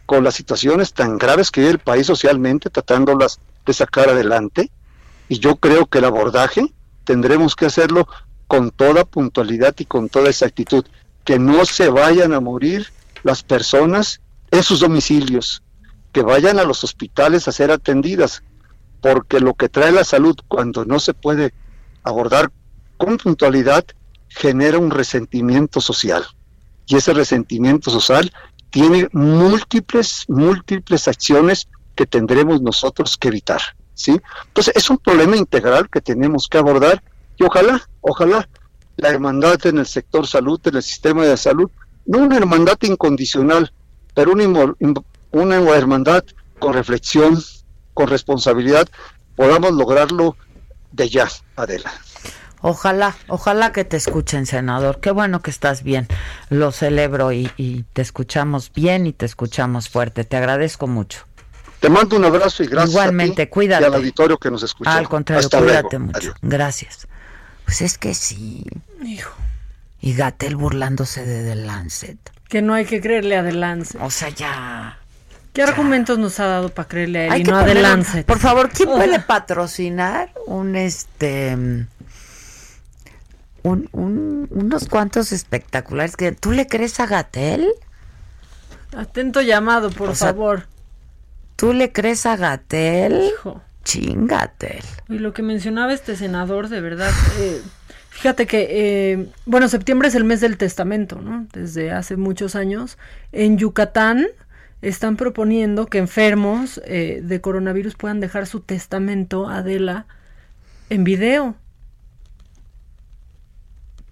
con 0.07 0.25
las 0.25 0.35
situaciones 0.35 0.95
tan 0.95 1.19
graves 1.19 1.51
que 1.51 1.61
vive 1.61 1.73
el 1.73 1.79
país 1.79 2.07
socialmente, 2.07 2.71
tratándolas 2.71 3.39
de 3.67 3.75
sacar 3.75 4.09
adelante, 4.09 4.71
y 5.29 5.39
yo 5.39 5.57
creo 5.57 5.87
que 5.87 5.99
el 5.99 6.07
abordaje 6.07 6.73
tendremos 7.05 7.55
que 7.55 7.67
hacerlo 7.67 8.09
con 8.47 8.71
toda 8.71 9.05
puntualidad 9.05 9.75
y 9.79 9.85
con 9.85 10.09
toda 10.09 10.31
exactitud, 10.31 10.87
que 11.25 11.39
no 11.39 11.67
se 11.67 11.91
vayan 11.91 12.33
a 12.33 12.41
morir 12.41 12.91
las 13.23 13.43
personas 13.43 14.23
en 14.51 14.63
sus 14.63 14.81
domicilios, 14.81 15.63
que 16.13 16.23
vayan 16.23 16.59
a 16.59 16.65
los 16.65 16.83
hospitales 16.83 17.47
a 17.47 17.53
ser 17.53 17.71
atendidas, 17.71 18.43
porque 19.03 19.39
lo 19.41 19.53
que 19.53 19.69
trae 19.69 19.93
la 19.93 20.05
salud 20.05 20.37
cuando 20.49 20.87
no 20.87 20.99
se 20.99 21.13
puede 21.13 21.53
abordar 22.03 22.51
con 22.97 23.19
puntualidad 23.19 23.85
genera 24.29 24.79
un 24.79 24.91
resentimiento 24.91 25.81
social. 25.81 26.25
Y 26.87 26.97
ese 26.97 27.13
resentimiento 27.13 27.91
social 27.91 28.33
tiene 28.71 29.09
múltiples, 29.13 30.25
múltiples 30.29 31.09
acciones 31.09 31.69
que 31.95 32.07
tendremos 32.07 32.63
nosotros 32.63 33.17
que 33.17 33.29
evitar. 33.29 33.61
¿sí? 33.95 34.21
Entonces 34.47 34.75
es 34.77 34.89
un 34.89 34.99
problema 34.99 35.37
integral 35.37 35.89
que 35.91 36.01
tenemos 36.01 36.49
que 36.49 36.59
abordar 36.59 37.03
y 37.37 37.45
ojalá, 37.45 37.83
ojalá 38.01 38.49
la 38.97 39.11
hermandad 39.11 39.65
en 39.67 39.79
el 39.79 39.87
sector 39.87 40.27
salud, 40.27 40.61
en 40.65 40.77
el 40.77 40.83
sistema 40.83 41.25
de 41.25 41.37
salud, 41.37 41.71
no 42.07 42.19
una 42.19 42.37
hermandad 42.37 42.79
incondicional, 42.83 43.73
pero 44.15 44.33
una, 44.33 45.57
hermandad 45.77 46.25
con 46.59 46.73
reflexión, 46.73 47.41
con 47.95 48.09
responsabilidad, 48.09 48.89
podamos 49.37 49.73
lograrlo 49.73 50.37
de 50.91 51.09
ya, 51.09 51.29
Adela. 51.55 51.93
Ojalá, 52.61 53.17
ojalá 53.29 53.73
que 53.73 53.85
te 53.85 53.97
escuchen, 53.97 54.47
senador. 54.47 55.01
Qué 55.01 55.11
bueno 55.11 55.41
que 55.41 55.51
estás 55.51 55.83
bien. 55.83 56.09
Lo 56.51 56.73
celebro 56.73 57.33
y, 57.33 57.85
te 57.93 58.03
escuchamos 58.03 58.73
bien 58.73 59.07
y 59.07 59.13
te 59.13 59.27
escuchamos 59.27 59.89
fuerte. 59.89 60.25
Te 60.25 60.37
agradezco 60.37 60.87
mucho. 60.87 61.25
Te 61.81 61.89
mando 61.89 62.17
un 62.17 62.25
abrazo 62.25 62.65
y 62.65 62.67
gracias. 62.67 62.91
Igualmente, 62.91 63.49
cuídate. 63.49 63.85
Y 63.85 63.87
al 63.87 63.95
auditorio 63.95 64.39
que 64.39 64.51
nos 64.51 64.63
escucha. 64.65 64.97
Al 64.97 65.09
contrario, 65.09 65.49
cuídate 65.49 65.99
mucho. 65.99 66.35
Gracias. 66.43 67.07
Pues 67.65 67.83
es 67.83 67.99
que 67.99 68.15
sí. 68.15 68.65
Hijo. 69.05 69.33
Y 70.01 70.15
Gatel 70.15 70.57
burlándose 70.57 71.25
de 71.25 71.49
The 71.49 71.55
Lancet. 71.55 72.19
Que 72.49 72.63
no 72.63 72.75
hay 72.75 72.87
que 72.87 73.01
creerle 73.01 73.37
a 73.37 73.45
The 73.45 73.53
Lancet. 73.53 74.01
O 74.01 74.11
sea, 74.11 74.31
ya. 74.31 74.99
¿Qué 75.53 75.63
argumentos 75.63 76.19
nos 76.19 76.41
ha 76.41 76.47
dado 76.47 76.69
para 76.71 76.89
creerle 76.89 77.31
a 77.31 77.37
él 77.37 77.43
y 77.43 77.45
no 77.45 77.57
a 77.57 77.65
The 77.65 77.75
Lancet? 77.75 78.27
Por 78.27 78.39
favor, 78.39 78.71
¿quién 78.71 78.89
puede 78.97 79.21
patrocinar 79.21 80.33
un 80.47 80.77
este 80.77 81.87
un- 83.63 83.89
un- 83.93 84.49
unos 84.51 84.89
cuantos 84.89 85.33
espectaculares 85.33 86.17
que 86.17 86.33
tú 86.33 86.53
le 86.53 86.67
crees 86.67 87.01
a 87.01 87.07
Gatel 87.07 87.67
Atento 88.97 89.43
llamado, 89.43 89.91
por 89.91 90.11
O 90.11 90.15
sea, 90.15 90.29
favor. 90.29 90.67
tú 91.57 91.73
le 91.73 91.93
crees 91.93 92.25
a 92.27 92.37
Gatel 92.37 93.21
Hijo. 93.23 93.61
chingatel 93.85 94.83
Y 95.09 95.19
lo 95.19 95.33
que 95.33 95.43
mencionaba 95.43 95.93
este 95.93 96.17
senador, 96.17 96.69
de 96.69 96.81
verdad, 96.81 97.11
eh, 97.39 97.61
fíjate 98.11 98.47
que, 98.47 98.67
eh, 98.71 99.27
bueno, 99.47 99.69
septiembre 99.69 100.09
es 100.09 100.15
el 100.15 100.25
mes 100.25 100.41
del 100.41 100.57
testamento, 100.57 101.21
¿no? 101.21 101.47
Desde 101.53 101.91
hace 101.93 102.17
muchos 102.17 102.55
años. 102.55 102.97
En 103.33 103.59
Yucatán 103.59 104.27
están 104.81 105.17
proponiendo 105.17 105.87
que 105.87 105.99
enfermos 105.99 106.81
eh, 106.87 107.21
de 107.23 107.41
coronavirus 107.41 107.95
puedan 107.95 108.21
dejar 108.21 108.47
su 108.47 108.61
testamento, 108.61 109.49
Adela, 109.49 110.07
en 110.91 111.05
video. 111.05 111.57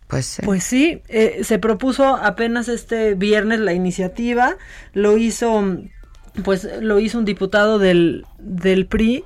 Pues 0.08 0.26
sí. 0.26 0.42
Pues 0.44 0.64
sí, 0.64 1.02
eh, 1.08 1.40
se 1.42 1.58
propuso 1.58 2.16
apenas 2.16 2.68
este 2.68 3.14
viernes 3.14 3.60
la 3.60 3.72
iniciativa, 3.72 4.56
lo 4.92 5.16
hizo, 5.16 5.78
pues 6.44 6.68
lo 6.80 7.00
hizo 7.00 7.18
un 7.18 7.24
diputado 7.24 7.78
del, 7.78 8.24
del 8.38 8.86
PRI 8.86 9.24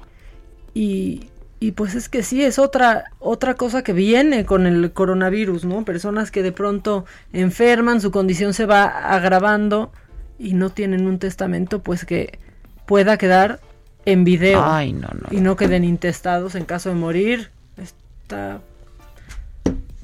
y, 0.72 1.28
y 1.58 1.72
pues 1.72 1.94
es 1.94 2.08
que 2.08 2.22
sí, 2.22 2.42
es 2.42 2.58
otra, 2.58 3.04
otra 3.18 3.54
cosa 3.54 3.82
que 3.82 3.92
viene 3.92 4.46
con 4.46 4.66
el 4.66 4.92
coronavirus, 4.92 5.66
¿no? 5.66 5.84
Personas 5.84 6.30
que 6.30 6.42
de 6.42 6.52
pronto 6.52 7.04
enferman, 7.34 8.00
su 8.00 8.10
condición 8.10 8.54
se 8.54 8.64
va 8.64 8.84
agravando 8.84 9.92
y 10.38 10.54
no 10.54 10.70
tienen 10.70 11.06
un 11.06 11.18
testamento, 11.18 11.82
pues 11.82 12.06
que 12.06 12.38
pueda 12.86 13.18
quedar 13.18 13.60
en 14.06 14.24
video 14.24 14.64
Ay, 14.64 14.94
no, 14.94 15.08
no. 15.08 15.28
y 15.30 15.42
no 15.42 15.56
queden 15.56 15.84
intestados 15.84 16.54
en 16.54 16.64
caso 16.64 16.88
de 16.88 16.94
morir. 16.94 17.50
Está 17.76 18.62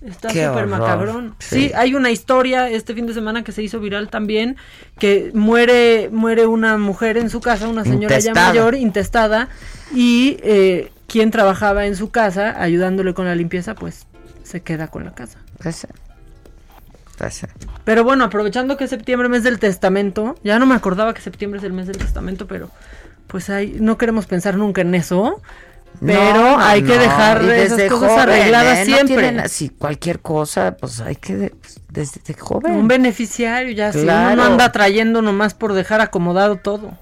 Está 0.06 0.28
súper 0.30 0.66
macabrón. 0.66 1.34
sí. 1.38 1.68
Sí. 1.68 1.72
hay 1.74 1.94
una 1.94 2.10
historia 2.10 2.68
este 2.70 2.94
fin 2.94 3.06
de 3.06 3.14
semana 3.14 3.42
que 3.44 3.52
se 3.52 3.62
hizo 3.62 3.80
viral 3.80 4.08
también, 4.08 4.56
que 4.98 5.30
muere, 5.34 6.08
muere 6.12 6.46
una 6.46 6.78
mujer 6.78 7.16
en 7.16 7.30
su 7.30 7.40
casa, 7.40 7.68
una 7.68 7.84
señora 7.84 8.16
Intestada. 8.16 8.46
ya 8.46 8.52
mayor, 8.52 8.74
intestada, 8.74 9.48
y 9.94 10.38
eh, 10.42 10.92
quien 11.06 11.30
trabajaba 11.30 11.86
en 11.86 11.96
su 11.96 12.10
casa 12.10 12.60
ayudándole 12.60 13.14
con 13.14 13.26
la 13.26 13.34
limpieza, 13.34 13.74
pues 13.74 14.06
se 14.42 14.62
queda 14.62 14.88
con 14.88 15.04
la 15.04 15.14
casa. 15.14 15.38
Pues. 15.62 15.86
Pues. 17.18 17.46
Pero 17.84 18.04
bueno, 18.04 18.24
aprovechando 18.24 18.76
que 18.76 18.84
es 18.84 18.90
septiembre, 18.90 19.28
mes 19.28 19.42
del 19.42 19.58
testamento, 19.58 20.36
ya 20.44 20.58
no 20.58 20.66
me 20.66 20.74
acordaba 20.74 21.14
que 21.14 21.22
septiembre 21.22 21.58
es 21.58 21.64
el 21.64 21.72
mes 21.72 21.86
del 21.86 21.96
testamento, 21.96 22.46
pero 22.46 22.70
pues 23.26 23.48
hay, 23.50 23.78
no 23.80 23.96
queremos 23.96 24.26
pensar 24.26 24.56
nunca 24.56 24.82
en 24.82 24.94
eso. 24.94 25.40
Pero 26.05 26.20
No, 26.35 26.56
no, 26.56 26.60
hay 26.64 26.82
que 26.82 26.98
dejar 26.98 27.43
esas 27.44 27.82
cosas 27.90 28.10
joven, 28.10 28.20
arregladas 28.20 28.78
¿eh? 28.78 28.85
No 28.90 28.97
siempre. 28.97 29.16
tienen 29.16 29.40
así 29.40 29.68
cualquier 29.70 30.20
cosa, 30.20 30.77
pues 30.78 31.01
hay 31.01 31.16
que 31.16 31.36
de- 31.36 31.51
pues, 31.51 31.81
desde 31.89 32.35
joven. 32.35 32.73
Un 32.73 32.89
beneficiario, 32.89 33.73
ya 33.73 33.93
si 33.93 33.98
uno 33.98 34.06
Claro. 34.09 34.36
no 34.36 34.44
anda 34.44 34.73
trayendo 34.73 35.23
nomás 35.23 35.55
por 35.55 35.73
dejar 35.73 36.01
acomodado 36.01 36.56
todo. 36.56 36.93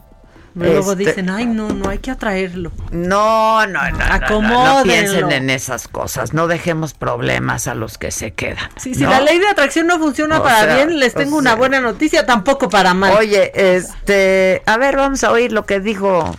Luego 0.56 0.92
Este- 0.92 1.04
dicen, 1.06 1.30
ay, 1.30 1.46
no, 1.46 1.70
no 1.70 1.88
hay 1.88 1.98
que 1.98 2.12
atraerlo. 2.12 2.70
No, 2.92 3.66
no, 3.66 3.82
no, 3.82 3.90
no, 3.90 3.98
no, 3.98 4.04
Acomódenlo. 4.14 4.82
piensen 4.84 5.32
en 5.32 5.50
esas 5.50 5.88
cosas, 5.88 6.32
no 6.32 6.46
dejemos 6.46 6.94
problemas 6.94 7.66
a 7.66 7.74
los 7.74 7.98
que 7.98 8.12
se 8.12 8.30
quedan. 8.34 8.70
Sí, 8.76 8.94
si 8.94 9.02
la 9.04 9.20
ley 9.20 9.40
de 9.40 9.48
atracción 9.48 9.88
no 9.88 9.98
funciona 9.98 10.38
O 10.38 10.44
para 10.44 10.60
sea, 10.62 10.76
bien, 10.76 11.00
les 11.00 11.12
tengo 11.14 11.38
una 11.38 11.50
sea. 11.50 11.56
buena 11.56 11.80
noticia, 11.80 12.24
tampoco 12.24 12.68
para 12.68 12.94
mal. 12.94 13.14
Oye, 13.18 13.50
este, 13.76 14.62
a 14.66 14.76
ver, 14.76 14.96
vamos 14.96 15.24
a 15.24 15.32
oír 15.32 15.50
lo 15.50 15.66
que 15.66 15.80
dijo 15.80 16.36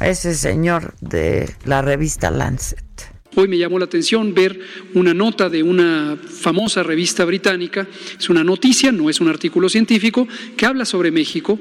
ese 0.00 0.34
señor 0.34 0.94
de 1.00 1.48
la 1.64 1.82
revista 1.82 2.30
Lancet. 2.30 2.84
Hoy 3.34 3.46
me 3.46 3.58
llamó 3.58 3.78
la 3.78 3.84
atención 3.84 4.34
ver 4.34 4.58
una 4.94 5.14
nota 5.14 5.48
de 5.48 5.62
una 5.62 6.16
famosa 6.16 6.82
revista 6.82 7.24
británica, 7.24 7.86
es 8.18 8.28
una 8.30 8.42
noticia, 8.42 8.90
no 8.90 9.10
es 9.10 9.20
un 9.20 9.28
artículo 9.28 9.68
científico, 9.68 10.26
que 10.56 10.66
habla 10.66 10.84
sobre 10.84 11.10
México 11.10 11.58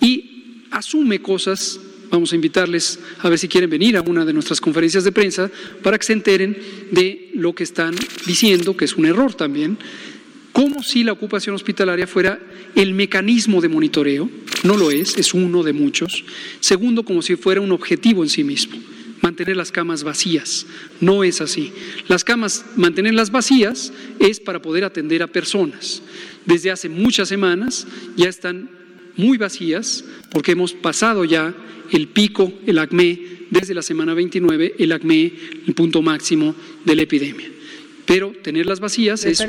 y 0.00 0.66
asume 0.70 1.22
cosas. 1.22 1.80
Vamos 2.10 2.32
a 2.32 2.34
invitarles 2.36 3.00
a 3.20 3.28
ver 3.28 3.38
si 3.38 3.48
quieren 3.48 3.70
venir 3.70 3.96
a 3.96 4.02
una 4.02 4.24
de 4.24 4.32
nuestras 4.32 4.60
conferencias 4.60 5.04
de 5.04 5.12
prensa 5.12 5.50
para 5.82 5.98
que 5.98 6.04
se 6.04 6.12
enteren 6.12 6.58
de 6.90 7.30
lo 7.34 7.54
que 7.54 7.64
están 7.64 7.94
diciendo, 8.26 8.76
que 8.76 8.84
es 8.84 8.94
un 8.94 9.06
error 9.06 9.34
también, 9.34 9.78
como 10.54 10.84
si 10.84 11.02
la 11.02 11.10
ocupación 11.10 11.56
hospitalaria 11.56 12.06
fuera 12.06 12.38
el 12.76 12.94
mecanismo 12.94 13.60
de 13.60 13.68
monitoreo, 13.68 14.30
no 14.62 14.76
lo 14.76 14.92
es, 14.92 15.16
es 15.16 15.34
uno 15.34 15.64
de 15.64 15.72
muchos. 15.72 16.24
Segundo, 16.60 17.04
como 17.04 17.22
si 17.22 17.34
fuera 17.34 17.60
un 17.60 17.72
objetivo 17.72 18.22
en 18.22 18.28
sí 18.28 18.44
mismo, 18.44 18.76
mantener 19.20 19.56
las 19.56 19.72
camas 19.72 20.04
vacías, 20.04 20.64
no 21.00 21.24
es 21.24 21.40
así. 21.40 21.72
Las 22.06 22.22
camas, 22.22 22.64
mantenerlas 22.76 23.32
vacías 23.32 23.92
es 24.20 24.38
para 24.38 24.62
poder 24.62 24.84
atender 24.84 25.24
a 25.24 25.26
personas. 25.26 26.02
Desde 26.46 26.70
hace 26.70 26.88
muchas 26.88 27.28
semanas 27.28 27.88
ya 28.16 28.28
están 28.28 28.70
muy 29.16 29.38
vacías 29.38 30.04
porque 30.30 30.52
hemos 30.52 30.72
pasado 30.72 31.24
ya 31.24 31.52
el 31.90 32.06
pico, 32.06 32.52
el 32.64 32.78
acme, 32.78 33.18
desde 33.50 33.74
la 33.74 33.82
semana 33.82 34.14
29, 34.14 34.76
el 34.78 34.92
acme, 34.92 35.32
el 35.66 35.74
punto 35.74 36.00
máximo 36.00 36.54
de 36.84 36.94
la 36.94 37.02
epidemia. 37.02 37.53
Pero 38.06 38.32
tenerlas 38.42 38.80
vacías 38.80 39.24
es 39.24 39.42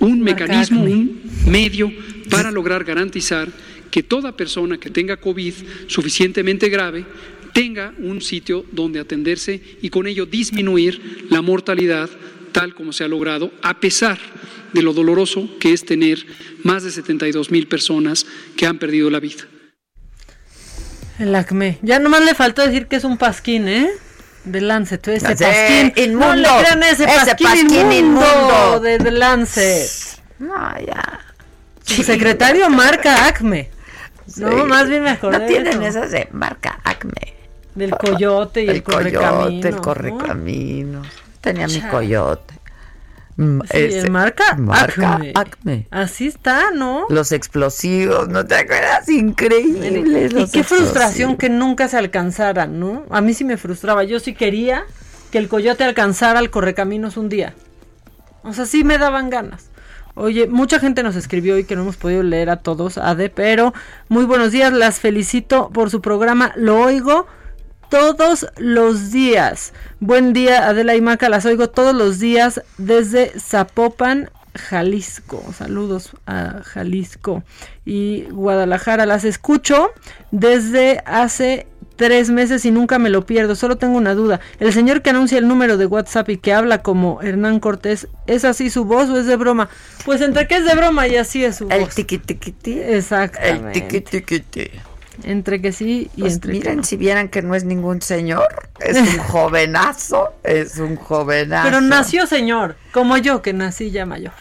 un 0.00 0.20
mecanismo, 0.20 0.82
un 0.82 1.20
medio 1.46 1.92
para 2.28 2.50
lograr 2.50 2.84
garantizar 2.84 3.48
que 3.90 4.02
toda 4.02 4.36
persona 4.36 4.78
que 4.78 4.90
tenga 4.90 5.16
COVID 5.16 5.54
suficientemente 5.86 6.68
grave 6.68 7.04
tenga 7.52 7.94
un 7.98 8.20
sitio 8.20 8.64
donde 8.72 9.00
atenderse 9.00 9.60
y 9.82 9.90
con 9.90 10.06
ello 10.06 10.26
disminuir 10.26 11.26
la 11.30 11.42
mortalidad 11.42 12.08
tal 12.52 12.74
como 12.74 12.92
se 12.92 13.04
ha 13.04 13.08
logrado, 13.08 13.52
a 13.62 13.78
pesar 13.80 14.18
de 14.72 14.82
lo 14.82 14.92
doloroso 14.92 15.48
que 15.58 15.72
es 15.72 15.84
tener 15.84 16.24
más 16.62 16.82
de 16.82 16.90
72 16.90 17.50
mil 17.50 17.66
personas 17.66 18.26
que 18.56 18.66
han 18.66 18.78
perdido 18.78 19.10
la 19.10 19.20
vida. 19.20 19.44
El 21.18 21.34
acme. 21.34 21.78
Ya 21.82 21.98
nomás 21.98 22.24
le 22.24 22.34
faltó 22.34 22.62
decir 22.62 22.86
que 22.86 22.96
es 22.96 23.04
un 23.04 23.18
pasquín, 23.18 23.68
¿eh? 23.68 23.88
De 24.44 24.60
Lancet, 24.60 25.06
ese 25.08 25.36
Sí, 25.36 25.44
pasquín. 25.44 25.92
inmundo. 25.96 26.26
No 26.28 26.34
le 26.34 26.48
crean 26.64 26.82
ese, 26.82 27.04
Ese 27.04 27.14
pasquín, 27.34 27.46
pasquín 27.46 27.92
inmundo, 27.92 28.26
inmundo. 28.26 28.80
de 28.80 28.98
The 28.98 29.10
Lancet. 29.10 29.90
No, 30.38 30.78
ya. 30.86 31.20
Su 31.84 32.02
secretario 32.02 32.70
marca 32.70 33.26
Acme. 33.26 33.70
No, 34.36 34.48
Sí. 34.50 34.56
más 34.66 34.88
bien 34.88 35.02
me 35.02 35.10
acordé 35.10 35.38
No 35.38 35.44
de 35.44 35.48
tienen 35.50 35.82
eso. 35.82 35.98
esas 35.98 36.10
de 36.12 36.28
marca 36.32 36.80
Acme. 36.84 37.34
Del 37.74 37.90
coyote 37.90 38.64
y 38.64 38.68
el, 38.68 38.82
correcamino. 38.82 39.42
coyote, 39.44 39.68
el 39.68 39.74
¿no? 39.76 39.82
correcamino. 39.82 41.02
Tenía 41.40 41.66
mi 41.66 41.78
Chale. 41.80 41.90
coyote. 41.90 42.54
Mm, 43.40 43.60
Sí, 43.72 44.10
marca, 44.10 44.54
marca 44.58 45.14
Acme. 45.14 45.32
Acme. 45.34 45.86
Así 45.90 46.26
está, 46.26 46.70
¿no? 46.72 47.06
Los 47.08 47.32
explosivos, 47.32 48.28
¿no 48.28 48.44
te 48.44 48.54
acuerdas? 48.54 49.08
Increíbles. 49.08 50.32
Y 50.36 50.50
qué 50.50 50.62
frustración 50.62 51.38
que 51.38 51.48
nunca 51.48 51.88
se 51.88 51.96
alcanzaran, 51.96 52.78
¿no? 52.78 53.06
A 53.08 53.22
mí 53.22 53.32
sí 53.32 53.44
me 53.44 53.56
frustraba. 53.56 54.04
Yo 54.04 54.20
sí 54.20 54.34
quería 54.34 54.84
que 55.30 55.38
el 55.38 55.48
coyote 55.48 55.84
alcanzara 55.84 56.38
al 56.38 56.50
correcaminos 56.50 57.16
un 57.16 57.30
día. 57.30 57.54
O 58.42 58.52
sea, 58.52 58.66
sí 58.66 58.84
me 58.84 58.98
daban 58.98 59.30
ganas. 59.30 59.70
Oye, 60.14 60.46
mucha 60.46 60.78
gente 60.78 61.02
nos 61.02 61.16
escribió 61.16 61.56
y 61.56 61.64
que 61.64 61.76
no 61.76 61.82
hemos 61.82 61.96
podido 61.96 62.22
leer 62.22 62.50
a 62.50 62.56
todos, 62.56 62.98
Ade, 62.98 63.30
pero 63.30 63.72
muy 64.08 64.26
buenos 64.26 64.52
días, 64.52 64.70
las 64.72 65.00
felicito 65.00 65.70
por 65.72 65.88
su 65.88 66.02
programa, 66.02 66.52
lo 66.56 66.78
oigo 66.78 67.26
todos 67.90 68.46
los 68.56 69.10
días. 69.10 69.72
Buen 69.98 70.32
día, 70.32 70.68
Adela 70.68 70.94
y 70.94 71.00
Maca, 71.00 71.28
las 71.28 71.44
oigo 71.44 71.68
todos 71.68 71.94
los 71.94 72.20
días 72.20 72.62
desde 72.78 73.32
Zapopan, 73.38 74.30
Jalisco. 74.54 75.44
Saludos 75.56 76.12
a 76.26 76.62
Jalisco 76.64 77.42
y 77.84 78.22
Guadalajara. 78.30 79.06
Las 79.06 79.24
escucho 79.24 79.90
desde 80.30 81.02
hace 81.04 81.66
tres 81.96 82.30
meses 82.30 82.64
y 82.64 82.70
nunca 82.70 82.98
me 82.98 83.10
lo 83.10 83.26
pierdo. 83.26 83.54
Solo 83.56 83.76
tengo 83.76 83.98
una 83.98 84.14
duda. 84.14 84.40
El 84.60 84.72
señor 84.72 85.02
que 85.02 85.10
anuncia 85.10 85.38
el 85.38 85.48
número 85.48 85.76
de 85.76 85.86
WhatsApp 85.86 86.30
y 86.30 86.38
que 86.38 86.54
habla 86.54 86.82
como 86.82 87.20
Hernán 87.22 87.60
Cortés, 87.60 88.08
¿es 88.26 88.44
así 88.44 88.70
su 88.70 88.84
voz 88.84 89.10
o 89.10 89.18
es 89.18 89.26
de 89.26 89.36
broma? 89.36 89.68
Pues 90.04 90.20
entre 90.20 90.46
que 90.46 90.56
es 90.56 90.64
de 90.64 90.74
broma 90.74 91.08
y 91.08 91.16
así 91.16 91.44
es 91.44 91.56
su 91.56 91.68
El 91.68 91.80
voz. 91.80 91.94
tiqui 91.94 92.18
tiqui 92.18 92.52
ti. 92.52 92.78
Exactamente. 92.78 93.66
El 93.80 93.88
tiqui 93.88 94.00
tiqui 94.00 94.40
ti. 94.40 94.70
Entre 95.24 95.60
que 95.60 95.72
sí 95.72 96.10
y 96.16 96.20
Pues 96.22 96.34
entre 96.34 96.52
que 96.52 96.58
miren, 96.58 96.76
no. 96.78 96.82
si 96.84 96.96
vieran 96.96 97.28
que 97.28 97.42
no 97.42 97.54
es 97.54 97.64
ningún 97.64 98.00
señor, 98.00 98.48
es 98.80 98.96
un 98.96 99.18
jovenazo, 99.28 100.32
es 100.44 100.78
un 100.78 100.96
jovenazo. 100.96 101.64
Pero 101.68 101.80
nació 101.80 102.26
señor, 102.26 102.76
como 102.92 103.16
yo 103.18 103.42
que 103.42 103.52
nací 103.52 103.90
ya 103.90 104.06
mayor. 104.06 104.32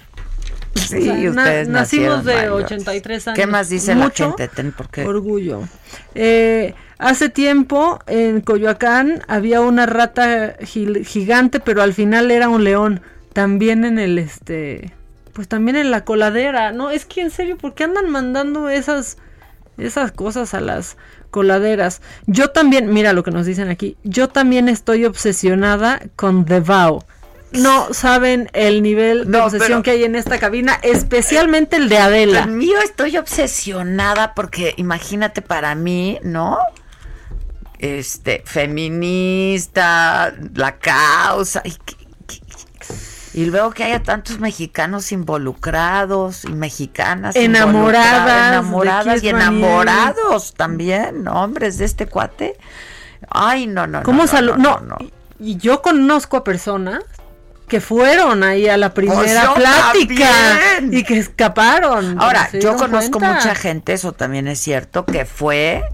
Sí, 0.75 0.97
O 0.97 1.01
sea, 1.01 1.13
na- 1.31 1.41
ustedes 1.43 1.67
nacimos 1.67 2.23
de 2.25 2.33
mayores. 2.35 2.65
83 2.65 3.27
años. 3.27 3.39
¿Qué 3.39 3.47
más 3.47 3.69
dice 3.69 3.95
Mucho 3.95 4.23
la 4.23 4.29
gente? 4.29 4.47
Ten, 4.47 4.71
porque 4.71 5.05
Orgullo. 5.05 5.61
Eh, 6.15 6.73
hace 6.99 7.29
tiempo 7.29 7.99
en 8.07 8.41
Coyoacán 8.41 9.21
había 9.27 9.61
una 9.61 9.85
rata 9.85 10.55
gigante, 10.63 11.59
pero 11.59 11.81
al 11.81 11.93
final 11.93 12.31
era 12.31 12.47
un 12.49 12.63
león. 12.63 13.01
También 13.33 13.83
en 13.85 13.99
el 13.99 14.17
este, 14.17 14.93
pues 15.33 15.47
también 15.47 15.75
en 15.75 15.91
la 15.91 16.05
coladera. 16.05 16.71
No, 16.71 16.89
es 16.91 17.05
que 17.05 17.21
en 17.21 17.31
serio, 17.31 17.57
¿por 17.57 17.73
qué 17.73 17.83
andan 17.83 18.09
mandando 18.09 18.69
esas 18.69 19.17
esas 19.81 20.11
cosas 20.11 20.53
a 20.53 20.61
las 20.61 20.97
coladeras? 21.31 22.01
Yo 22.25 22.49
también, 22.49 22.93
mira 22.93 23.13
lo 23.13 23.23
que 23.23 23.31
nos 23.31 23.45
dicen 23.45 23.69
aquí. 23.69 23.97
Yo 24.03 24.29
también 24.29 24.69
estoy 24.69 25.05
obsesionada 25.05 26.01
con 26.15 26.45
The 26.45 26.59
Vow. 26.59 27.03
no 27.51 27.93
saben 27.93 28.49
el 28.53 28.83
nivel 28.83 29.31
de 29.31 29.39
obsesión 29.39 29.81
que 29.81 29.91
hay 29.91 30.03
en 30.03 30.15
esta 30.15 30.39
cabina, 30.39 30.79
especialmente 30.83 31.77
el 31.77 31.89
de 31.89 31.97
Adela. 31.97 32.43
El 32.43 32.51
mío 32.51 32.79
estoy 32.83 33.17
obsesionada 33.17 34.35
porque 34.35 34.73
imagínate 34.77 35.41
para 35.41 35.73
mí, 35.75 36.19
¿no? 36.23 36.59
Este, 37.79 38.43
feminista, 38.45 40.35
la 40.53 40.77
causa. 40.77 41.61
Y, 41.63 41.73
y 43.39 43.45
luego 43.45 43.71
que 43.71 43.85
haya 43.85 44.03
tantos 44.03 44.41
mexicanos 44.41 45.13
involucrados 45.13 46.43
y 46.43 46.51
mexicanas 46.51 47.37
enamoradas, 47.37 48.49
enamoradas 48.49 49.23
y 49.23 49.29
enamorados 49.29 50.53
también, 50.55 51.25
hombres 51.25 51.77
de 51.77 51.85
este 51.85 52.05
cuate. 52.05 52.57
Ay, 53.29 53.65
no, 53.65 53.87
no, 53.87 54.03
¿Cómo 54.03 54.25
no, 54.25 54.57
no, 54.57 54.81
no, 54.81 54.97
Y 55.39 55.55
yo 55.55 55.81
conozco 55.81 56.35
a 56.35 56.43
personas 56.43 57.01
que 57.69 57.79
fueron 57.79 58.43
ahí 58.43 58.67
a 58.67 58.75
la 58.75 58.93
Pues 58.93 59.07
primera 59.07 59.53
plática 59.53 60.29
y 60.91 61.05
que 61.05 61.19
escaparon. 61.19 62.19
Ahora, 62.19 62.49
¿Se 62.49 62.59
yo 62.59 62.75
conozco 62.75 63.21
mucha 63.21 63.55
gente, 63.55 63.93
eso 63.93 64.11
también 64.11 64.49
es 64.49 64.59
cierto, 64.59 65.05
que 65.05 65.23
fue 65.23 65.85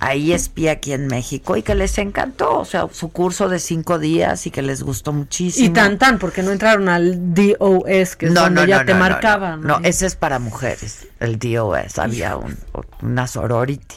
ahí 0.00 0.32
espía 0.32 0.72
aquí 0.72 0.92
en 0.92 1.06
México 1.06 1.56
y 1.56 1.62
que 1.62 1.74
les 1.74 1.98
encantó, 1.98 2.58
o 2.58 2.64
sea, 2.64 2.88
su 2.92 3.10
curso 3.10 3.48
de 3.48 3.58
cinco 3.58 3.98
días 3.98 4.46
y 4.46 4.50
que 4.50 4.62
les 4.62 4.82
gustó 4.82 5.12
muchísimo. 5.12 5.66
Y 5.66 5.70
tan 5.70 5.98
tan, 5.98 6.18
porque 6.18 6.42
no 6.42 6.52
entraron 6.52 6.88
al 6.88 7.34
DOS, 7.34 8.16
que 8.16 8.26
es 8.26 8.34
donde 8.34 8.66
ya 8.66 8.84
te 8.84 8.94
no, 8.94 9.00
marcaban. 9.00 9.62
No, 9.62 9.80
ese 9.82 10.06
es 10.06 10.16
para 10.16 10.38
mujeres, 10.38 11.08
el 11.20 11.38
DOS, 11.38 11.98
había 11.98 12.36
un, 12.36 12.56
una 13.02 13.26
sorority. 13.26 13.96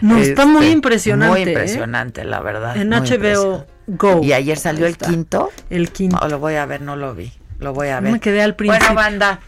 No, 0.00 0.18
está 0.18 0.46
muy 0.46 0.66
Este, 0.66 0.72
impresionante, 0.72 1.30
Muy 1.30 1.40
¿eh? 1.40 1.52
impresionante, 1.52 2.24
la 2.24 2.40
verdad. 2.40 2.76
En 2.76 2.90
HBO. 2.90 3.66
Go. 3.90 4.20
Y 4.22 4.34
ayer 4.34 4.58
salió 4.58 4.86
el 4.86 4.98
quinto. 4.98 5.50
El 5.70 5.90
quinto. 5.90 6.18
No, 6.20 6.28
lo 6.28 6.38
voy 6.38 6.56
a 6.56 6.66
ver, 6.66 6.82
no 6.82 6.94
lo 6.94 7.14
vi. 7.14 7.32
Lo 7.58 7.72
voy 7.72 7.88
a 7.88 8.00
ver. 8.00 8.12
me 8.12 8.20
quedé 8.20 8.42
al 8.42 8.54
principio. 8.54 8.86
Bueno, 8.86 8.94
banda, 9.00 9.40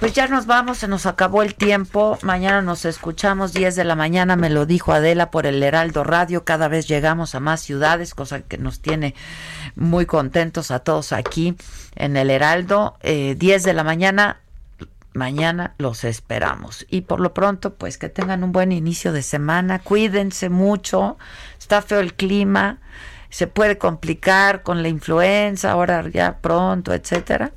pues 0.00 0.14
ya 0.14 0.26
nos 0.28 0.46
vamos, 0.46 0.78
se 0.78 0.88
nos 0.88 1.04
acabó 1.04 1.42
el 1.42 1.54
tiempo. 1.54 2.18
Mañana 2.22 2.62
nos 2.62 2.86
escuchamos 2.86 3.52
10 3.52 3.76
de 3.76 3.84
la 3.84 3.96
mañana, 3.96 4.34
me 4.34 4.48
lo 4.48 4.64
dijo 4.64 4.94
Adela 4.94 5.30
por 5.30 5.46
el 5.46 5.62
Heraldo 5.62 6.04
Radio. 6.04 6.42
Cada 6.42 6.68
vez 6.68 6.88
llegamos 6.88 7.34
a 7.34 7.40
más 7.40 7.60
ciudades, 7.60 8.14
cosa 8.14 8.40
que 8.40 8.56
nos 8.56 8.80
tiene 8.80 9.14
muy 9.76 10.06
contentos 10.06 10.70
a 10.70 10.78
todos 10.78 11.12
aquí 11.12 11.54
en 11.96 12.16
el 12.16 12.30
Heraldo. 12.30 12.96
Eh, 13.02 13.36
10 13.38 13.62
de 13.62 13.74
la 13.74 13.84
mañana, 13.84 14.40
mañana 15.12 15.74
los 15.76 16.04
esperamos. 16.04 16.86
Y 16.88 17.02
por 17.02 17.20
lo 17.20 17.34
pronto, 17.34 17.74
pues 17.74 17.98
que 17.98 18.08
tengan 18.08 18.42
un 18.42 18.52
buen 18.52 18.72
inicio 18.72 19.12
de 19.12 19.20
semana. 19.20 19.80
Cuídense 19.80 20.48
mucho. 20.48 21.18
Está 21.58 21.82
feo 21.82 22.00
el 22.00 22.14
clima. 22.14 22.78
Se 23.28 23.46
puede 23.46 23.76
complicar 23.76 24.62
con 24.62 24.82
la 24.82 24.88
influenza, 24.88 25.72
ahora 25.72 26.08
ya 26.08 26.38
pronto, 26.38 26.94
etcétera. 26.94 27.52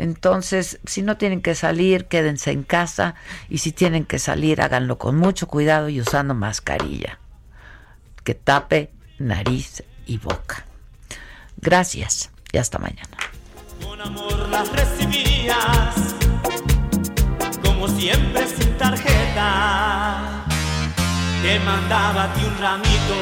Entonces, 0.00 0.80
si 0.86 1.02
no 1.02 1.18
tienen 1.18 1.42
que 1.42 1.54
salir, 1.54 2.06
quédense 2.06 2.52
en 2.52 2.62
casa. 2.62 3.14
Y 3.50 3.58
si 3.58 3.70
tienen 3.70 4.06
que 4.06 4.18
salir, 4.18 4.62
háganlo 4.62 4.96
con 4.96 5.16
mucho 5.16 5.46
cuidado 5.46 5.90
y 5.90 6.00
usando 6.00 6.34
mascarilla. 6.34 7.18
Que 8.24 8.34
tape 8.34 8.90
nariz 9.18 9.82
y 10.06 10.16
boca. 10.16 10.64
Gracias 11.58 12.30
y 12.50 12.56
hasta 12.56 12.78
mañana. 12.78 13.16
Con 13.84 14.00
amor 14.00 14.48
las 14.48 14.72
recibías, 14.72 16.14
como 17.62 17.86
siempre 17.86 18.46
sin 18.46 18.78
tarjeta. 18.78 20.46
Te 21.42 21.60
mandaba 21.60 22.24
a 22.24 22.34
ti 22.34 22.40
un 22.42 22.58
ramito 22.58 23.16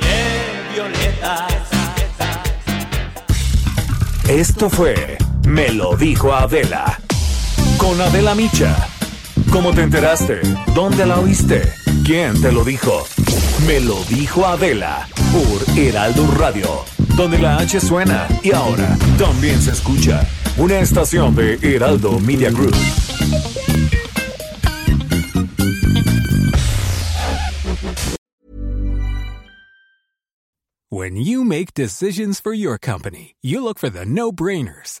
de 0.00 0.74
violetas. 0.74 1.52
Esto 4.28 4.68
fue 4.68 5.16
Me 5.46 5.68
lo 5.68 5.96
dijo 5.96 6.34
Adela. 6.34 7.00
Con 7.78 8.00
Adela 8.00 8.34
Micha. 8.34 8.88
¿Cómo 9.52 9.72
te 9.72 9.82
enteraste? 9.82 10.40
¿Dónde 10.74 11.06
la 11.06 11.20
oíste? 11.20 11.72
¿Quién 12.04 12.40
te 12.42 12.50
lo 12.50 12.64
dijo? 12.64 13.06
Me 13.64 13.78
lo 13.78 14.02
dijo 14.04 14.44
Adela 14.44 15.08
por 15.32 15.78
Heraldo 15.78 16.26
Radio, 16.32 16.84
donde 17.16 17.38
la 17.38 17.58
H 17.58 17.80
suena 17.80 18.26
y 18.42 18.52
ahora 18.52 18.98
también 19.18 19.62
se 19.62 19.70
escucha. 19.70 20.26
Una 20.58 20.80
estación 20.80 21.36
de 21.36 21.58
Heraldo 21.62 22.18
Media 22.18 22.50
Group. 22.50 22.74
When 30.88 31.16
you 31.16 31.44
make 31.44 31.72
decisions 31.72 32.40
for 32.40 32.52
your 32.52 32.78
company, 32.78 33.36
you 33.42 33.62
look 33.62 33.78
for 33.78 33.90
the 33.90 34.04
no 34.04 34.32
brainers. 34.32 35.00